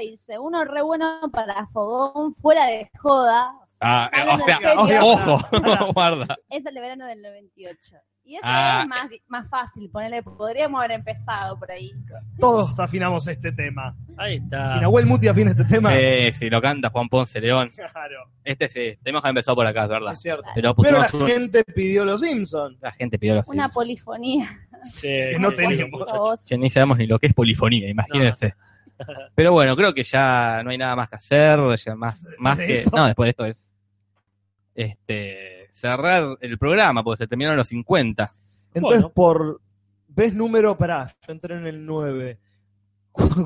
dice, 0.00 0.38
uno 0.38 0.62
re 0.66 0.82
bueno 0.82 1.20
para 1.32 1.66
fogón 1.68 2.34
fuera 2.34 2.66
de 2.66 2.90
joda. 2.98 3.54
Ah, 3.80 4.10
eh, 4.12 4.26
o 4.34 4.38
sea, 4.40 4.58
serio, 4.58 5.00
ojo, 5.02 5.40
guarda. 5.94 6.36
Es 6.50 6.64
el 6.66 6.74
de 6.74 6.80
verano 6.80 7.06
del 7.06 7.22
98. 7.22 7.96
Y 8.22 8.36
esta 8.36 8.80
Ah. 8.80 8.82
es 8.82 8.88
más, 8.88 9.10
más 9.28 9.48
fácil, 9.48 9.90
ponerle, 9.90 10.22
podríamos 10.22 10.78
haber 10.78 10.92
empezado 10.92 11.58
por 11.58 11.70
ahí. 11.72 11.90
Todos 12.38 12.78
afinamos 12.78 13.26
este 13.26 13.50
tema. 13.52 13.96
Ahí 14.18 14.36
está. 14.36 14.74
Si 14.74 14.80
Nahuel 14.80 15.06
Muti 15.06 15.26
afina 15.28 15.50
este 15.50 15.64
tema. 15.64 15.90
Eh, 15.96 16.30
si 16.34 16.50
lo 16.50 16.60
canta 16.60 16.90
Juan 16.90 17.08
Ponce 17.08 17.40
León. 17.40 17.70
Claro, 17.74 18.30
Este 18.44 18.68
sí, 18.68 18.98
tenemos 19.02 19.22
que 19.22 19.28
haber 19.28 19.38
empezado 19.38 19.56
por 19.56 19.66
acá, 19.66 19.84
es 19.84 19.88
verdad. 19.88 20.12
es 20.12 20.20
cierto. 20.20 20.44
Pero 20.54 20.74
Pero 20.76 20.98
la 20.98 21.08
un- 21.12 21.26
gente 21.26 21.64
pidió 21.64 22.04
los 22.04 22.20
Simpsons. 22.20 22.78
la 22.82 22.92
gente 22.92 23.18
pidió 23.18 23.34
los 23.36 23.48
Una 23.48 23.64
Simpsons. 23.64 23.74
polifonía. 23.74 24.60
Sí, 24.84 25.08
Que 25.08 25.36
no 25.40 25.50
teníamos. 25.52 26.02
Que 26.46 26.58
ni 26.58 26.70
sabemos 26.70 26.98
ni 26.98 27.06
lo 27.06 27.18
que 27.18 27.28
es 27.28 27.34
polifonía, 27.34 27.88
imagínense. 27.88 28.54
Pero 29.34 29.52
bueno, 29.52 29.74
creo 29.74 29.94
que 29.94 30.04
ya 30.04 30.62
no 30.62 30.70
hay 30.70 30.76
nada 30.78 30.94
más 30.94 31.08
que 31.08 31.16
hacer, 31.16 31.58
ya 31.84 31.94
más, 31.96 32.20
más 32.38 32.58
¿De 32.58 32.66
que... 32.66 32.74
eso? 32.74 32.90
No, 32.94 33.06
después 33.06 33.26
de 33.26 33.30
esto 33.30 33.44
es 33.46 33.69
este 34.82 35.68
cerrar 35.72 36.36
el 36.40 36.58
programa, 36.58 37.02
porque 37.04 37.24
se 37.24 37.28
terminaron 37.28 37.56
los 37.56 37.68
50. 37.68 38.32
Entonces, 38.74 39.00
Bueno. 39.02 39.12
por 39.14 39.60
vez 40.08 40.34
número, 40.34 40.76
pará, 40.76 41.14
yo 41.26 41.32
entré 41.32 41.56
en 41.56 41.66
el 41.66 41.84
9. 41.86 42.38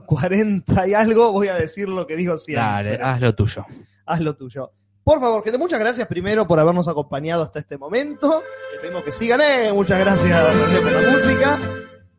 40 0.07 0.89
y 0.89 0.95
algo, 0.95 1.33
voy 1.33 1.49
a 1.49 1.55
decir 1.57 1.89
lo 1.89 2.07
que 2.07 2.17
digo 2.17 2.37
siempre. 2.39 2.65
Dale, 2.65 2.95
haz 3.03 3.21
lo 3.21 3.35
tuyo. 3.35 3.65
haz 4.07 4.21
lo 4.21 4.37
tuyo. 4.37 4.73
Por 5.03 5.21
favor, 5.21 5.43
gente, 5.45 5.59
muchas 5.59 5.81
gracias 5.81 6.07
primero 6.09 6.47
por 6.47 6.59
habernos 6.59 6.89
acompañado 6.89 7.43
hasta 7.43 7.59
este 7.59 7.77
momento. 7.77 8.43
Le 8.75 8.81
pedimos 8.81 9.05
que 9.05 9.13
sigan, 9.13 9.41
eh. 9.43 9.71
Muchas 9.73 9.99
gracias, 10.01 10.45
René, 10.55 10.81
por 10.81 10.93
la 11.03 11.11
música. 11.11 11.59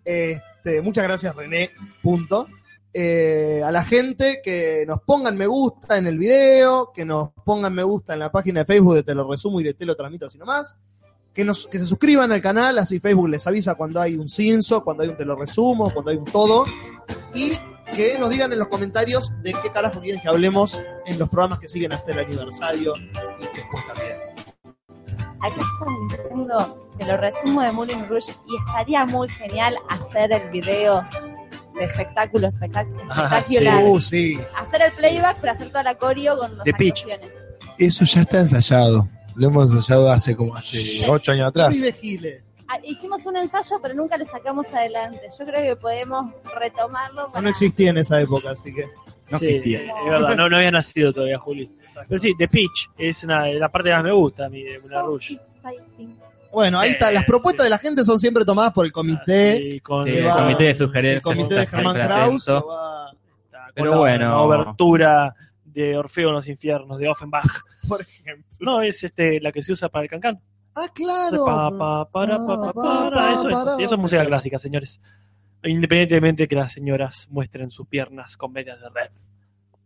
Este, 0.04 0.82
muchas 0.84 1.04
gracias, 1.04 1.36
René. 1.36 1.72
Punto. 2.04 2.48
Eh, 2.97 3.61
a 3.61 3.73
la 3.73 3.84
gente 3.84 4.39
que 4.41 4.85
nos 4.88 5.01
pongan 5.01 5.35
me 5.35 5.47
gusta 5.47 5.97
en 5.97 6.07
el 6.07 6.17
video, 6.17 6.93
que 6.93 7.03
nos 7.03 7.31
pongan 7.43 7.73
me 7.73 7.84
gusta 7.84 8.13
en 8.13 8.19
la 8.19 8.31
página 8.31 8.61
de 8.61 8.65
Facebook 8.65 8.93
de 8.95 9.03
Te 9.03 9.13
lo 9.13 9.30
resumo 9.30 9.59
y 9.59 9.65
de 9.65 9.73
Te 9.73 9.85
lo 9.85 9.97
transmito 9.97 10.27
así 10.27 10.38
nomás. 10.38 10.77
que, 11.34 11.43
nos, 11.43 11.67
que 11.67 11.77
se 11.77 11.85
suscriban 11.85 12.31
al 12.31 12.41
canal, 12.41 12.80
así 12.80 13.01
Facebook 13.01 13.27
les 13.27 13.45
avisa 13.45 13.76
cuando 13.76 13.99
hay 13.99 14.15
un 14.15 14.30
cinzo, 14.30 14.81
cuando 14.81 15.03
hay 15.03 15.09
un 15.09 15.17
te 15.17 15.26
lo 15.26 15.35
resumo, 15.35 15.91
cuando 15.91 16.09
hay 16.11 16.15
un 16.15 16.23
todo. 16.23 16.63
Y 17.34 17.51
que 17.97 18.17
nos 18.17 18.30
digan 18.30 18.53
en 18.53 18.59
los 18.59 18.69
comentarios 18.69 19.30
de 19.43 19.53
qué 19.61 19.69
carajo 19.73 19.99
quieren 19.99 20.22
que 20.22 20.30
hablemos 20.30 20.81
en 21.05 21.19
los 21.19 21.27
programas 21.27 21.59
que 21.59 21.67
siguen 21.67 21.91
hasta 21.91 22.13
el 22.13 22.19
aniversario 22.19 22.93
y 22.95 23.57
después 23.57 23.85
también. 23.88 24.17
Acá 25.41 25.59
están 25.59 26.07
diciendo 26.07 26.89
que 26.97 27.03
lo 27.03 27.17
resumo 27.17 27.61
de 27.61 27.73
Moulin 27.73 28.07
Rouge 28.07 28.31
y 28.47 28.55
estaría 28.65 29.05
muy 29.05 29.27
genial 29.27 29.76
hacer 29.89 30.31
el 30.31 30.49
video 30.49 31.05
de 31.77 31.84
espectáculo, 31.85 32.47
Ah, 32.47 32.49
espectacular. 32.49 33.84
Uh, 33.85 33.99
sí. 34.02 34.39
Hacer 34.56 34.81
el 34.84 34.91
playback, 34.93 35.38
pero 35.41 35.53
hacer 35.53 35.68
toda 35.69 35.84
la 35.84 35.95
coreo 35.95 36.38
con 36.38 36.56
las 36.57 36.65
De 36.65 36.73
pitch. 36.73 37.02
actuaciones. 37.02 37.34
Eso 37.77 38.06
ya 38.06 38.22
está 38.22 38.39
ensayado. 38.39 39.07
Lo 39.35 39.47
hemos 39.47 39.72
ensayado 39.72 40.11
hace 40.11 40.35
como 40.35 40.56
hace 40.56 41.03
ocho 41.10 41.31
años 41.34 41.47
atrás. 41.47 41.69
Pibe 41.73 41.91
Giles. 41.91 42.43
Ah, 42.68 42.80
hicimos 42.84 43.23
un 43.26 43.38
ensayo, 43.38 43.77
pero 43.81 43.93
nunca 43.93 44.18
lo 44.18 44.26
sacamos 44.26 44.65
adelante. 44.73 45.19
Yo 45.38 45.45
creo 45.45 45.61
que 45.61 45.76
podemos 45.76 46.34
retomarlo. 46.57 47.27
Yo 47.34 47.41
no 47.41 47.49
existía 47.49 47.89
en 47.91 47.97
esa 47.97 48.19
época, 48.22 48.52
así 48.52 48.73
que. 48.73 48.85
No 49.30 49.39
sí, 49.39 49.76
Es 49.76 49.88
verdad, 50.10 50.35
no, 50.35 50.49
no 50.49 50.56
había 50.57 50.72
nacido 50.72 51.11
todavía, 51.11 51.38
Juli. 51.39 51.69
Pero 52.07 52.19
sí, 52.19 52.34
The 52.38 52.47
Pitch 52.47 52.89
es 52.97 53.23
una, 53.23 53.47
la 53.47 53.69
parte 53.69 53.89
que 53.89 53.95
más 53.95 54.03
me 54.03 54.11
gusta 54.11 54.45
a 54.45 54.49
mí 54.49 54.64
de 54.64 54.80
Moulin 54.80 54.99
Rouge. 54.99 55.39
Bueno, 56.56 56.80
ahí 56.80 56.91
está. 56.91 57.11
Las 57.11 57.26
propuestas 57.26 57.65
de 57.65 57.69
la 57.69 57.77
gente 57.77 58.03
son 58.06 58.18
siempre 58.19 58.45
tomadas 58.45 58.72
por 58.73 58.86
el 58.86 58.91
comité. 58.91 59.57
Sí, 59.57 59.80
con 59.82 60.06
Sí, 60.06 60.11
que 60.11 60.19
el 60.19 60.27
va- 60.27 60.38
comité 60.38 60.64
de 60.64 60.76
sugerencias. 60.76 61.15
El 61.18 61.22
comité 61.22 61.56
de 61.56 61.68
Germán 61.68 61.95
Kraus. 61.95 62.49
va- 62.49 63.11
Pero 63.73 63.90
Con 63.90 63.91
la- 63.91 63.98
bueno. 63.98 64.30
La 64.30 64.40
obertura 64.41 65.36
de 65.65 65.98
Orfeo 65.98 66.30
en 66.30 66.36
los 66.36 66.48
infiernos, 66.48 66.98
de 66.98 67.10
Offenbach. 67.10 67.44
Por 67.90 68.02
ejemplo. 68.02 68.45
No, 68.61 68.82
es 68.82 69.03
este 69.03 69.40
la 69.41 69.52
que 69.52 69.61
se 69.61 69.73
usa 69.73 69.90
para 69.90 70.03
el 70.03 70.10
cancán. 70.10 70.40
Ah, 70.76 70.88
claro. 70.94 71.45
Es, 73.34 73.84
eso 73.86 73.95
es 73.95 74.02
música 74.02 74.26
clásica, 74.26 74.60
señores. 74.60 74.99
Independientemente 75.64 76.44
de 76.44 76.48
que 76.48 76.56
las 76.56 76.72
señoras 76.72 77.27
muestren 77.30 77.72
sus 77.72 77.88
piernas 77.88 78.38
con 78.38 78.52
medias 78.53 78.80
de 78.80 78.90
red. 78.90 79.10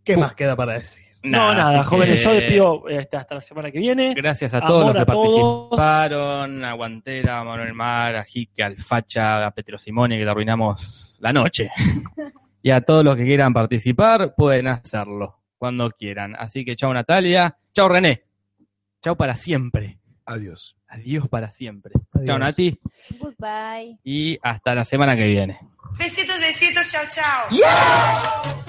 ¿Qué 0.10 0.18
más 0.18 0.34
queda 0.34 0.56
para 0.56 0.74
decir? 0.74 1.04
No, 1.22 1.54
nada, 1.54 1.84
jóvenes, 1.84 2.24
yo 2.24 2.34
despido 2.34 2.90
este, 2.90 3.16
hasta 3.16 3.36
la 3.36 3.42
semana 3.42 3.70
que 3.70 3.78
viene. 3.78 4.16
Gracias 4.16 4.56
a 4.56 4.62
todos 4.62 4.82
Amor 4.82 4.96
los 4.96 5.06
que 5.06 5.12
a 5.12 5.14
todos. 5.14 5.70
participaron, 5.70 6.66
a 6.66 6.74
Guantera, 6.74 7.40
a 7.40 7.44
Manuel 7.44 7.76
Mar, 7.76 8.16
a 8.16 8.24
Jique, 8.24 8.64
al 8.64 8.78
Facha, 8.78 9.46
a 9.46 9.52
Petro 9.52 9.78
Simone, 9.78 10.18
que 10.18 10.26
le 10.26 10.32
arruinamos 10.32 11.20
la 11.20 11.32
noche. 11.32 11.70
y 12.64 12.72
a 12.72 12.82
todos 12.82 13.06
los 13.06 13.16
que 13.18 13.24
quieran 13.24 13.54
participar, 13.54 14.34
pueden 14.36 14.66
hacerlo 14.66 15.38
cuando 15.60 15.92
quieran. 15.92 16.36
Así 16.36 16.66
que 16.66 16.76
chao 16.76 16.92
Natalia, 16.92 17.56
chao 17.72 17.88
René, 17.88 18.24
chao 19.04 19.16
para 19.16 19.36
siempre. 19.36 20.00
Adiós. 20.26 20.76
Adiós 20.88 21.28
para 21.28 21.52
siempre. 21.52 21.94
Adiós. 22.14 22.28
Chao 22.28 22.40
Nati 22.40 22.80
Goodbye. 23.20 24.00
y 24.04 24.40
hasta 24.42 24.74
la 24.74 24.86
semana 24.86 25.16
que 25.16 25.28
viene. 25.28 25.60
Besitos, 26.00 26.40
besitos, 26.40 26.92
chao, 26.92 27.04
chao. 27.14 27.50
There's 27.50 28.69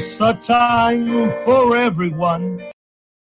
There's 0.00 0.18
a 0.18 0.32
time 0.32 1.30
for 1.44 1.76
everyone. 1.76 2.69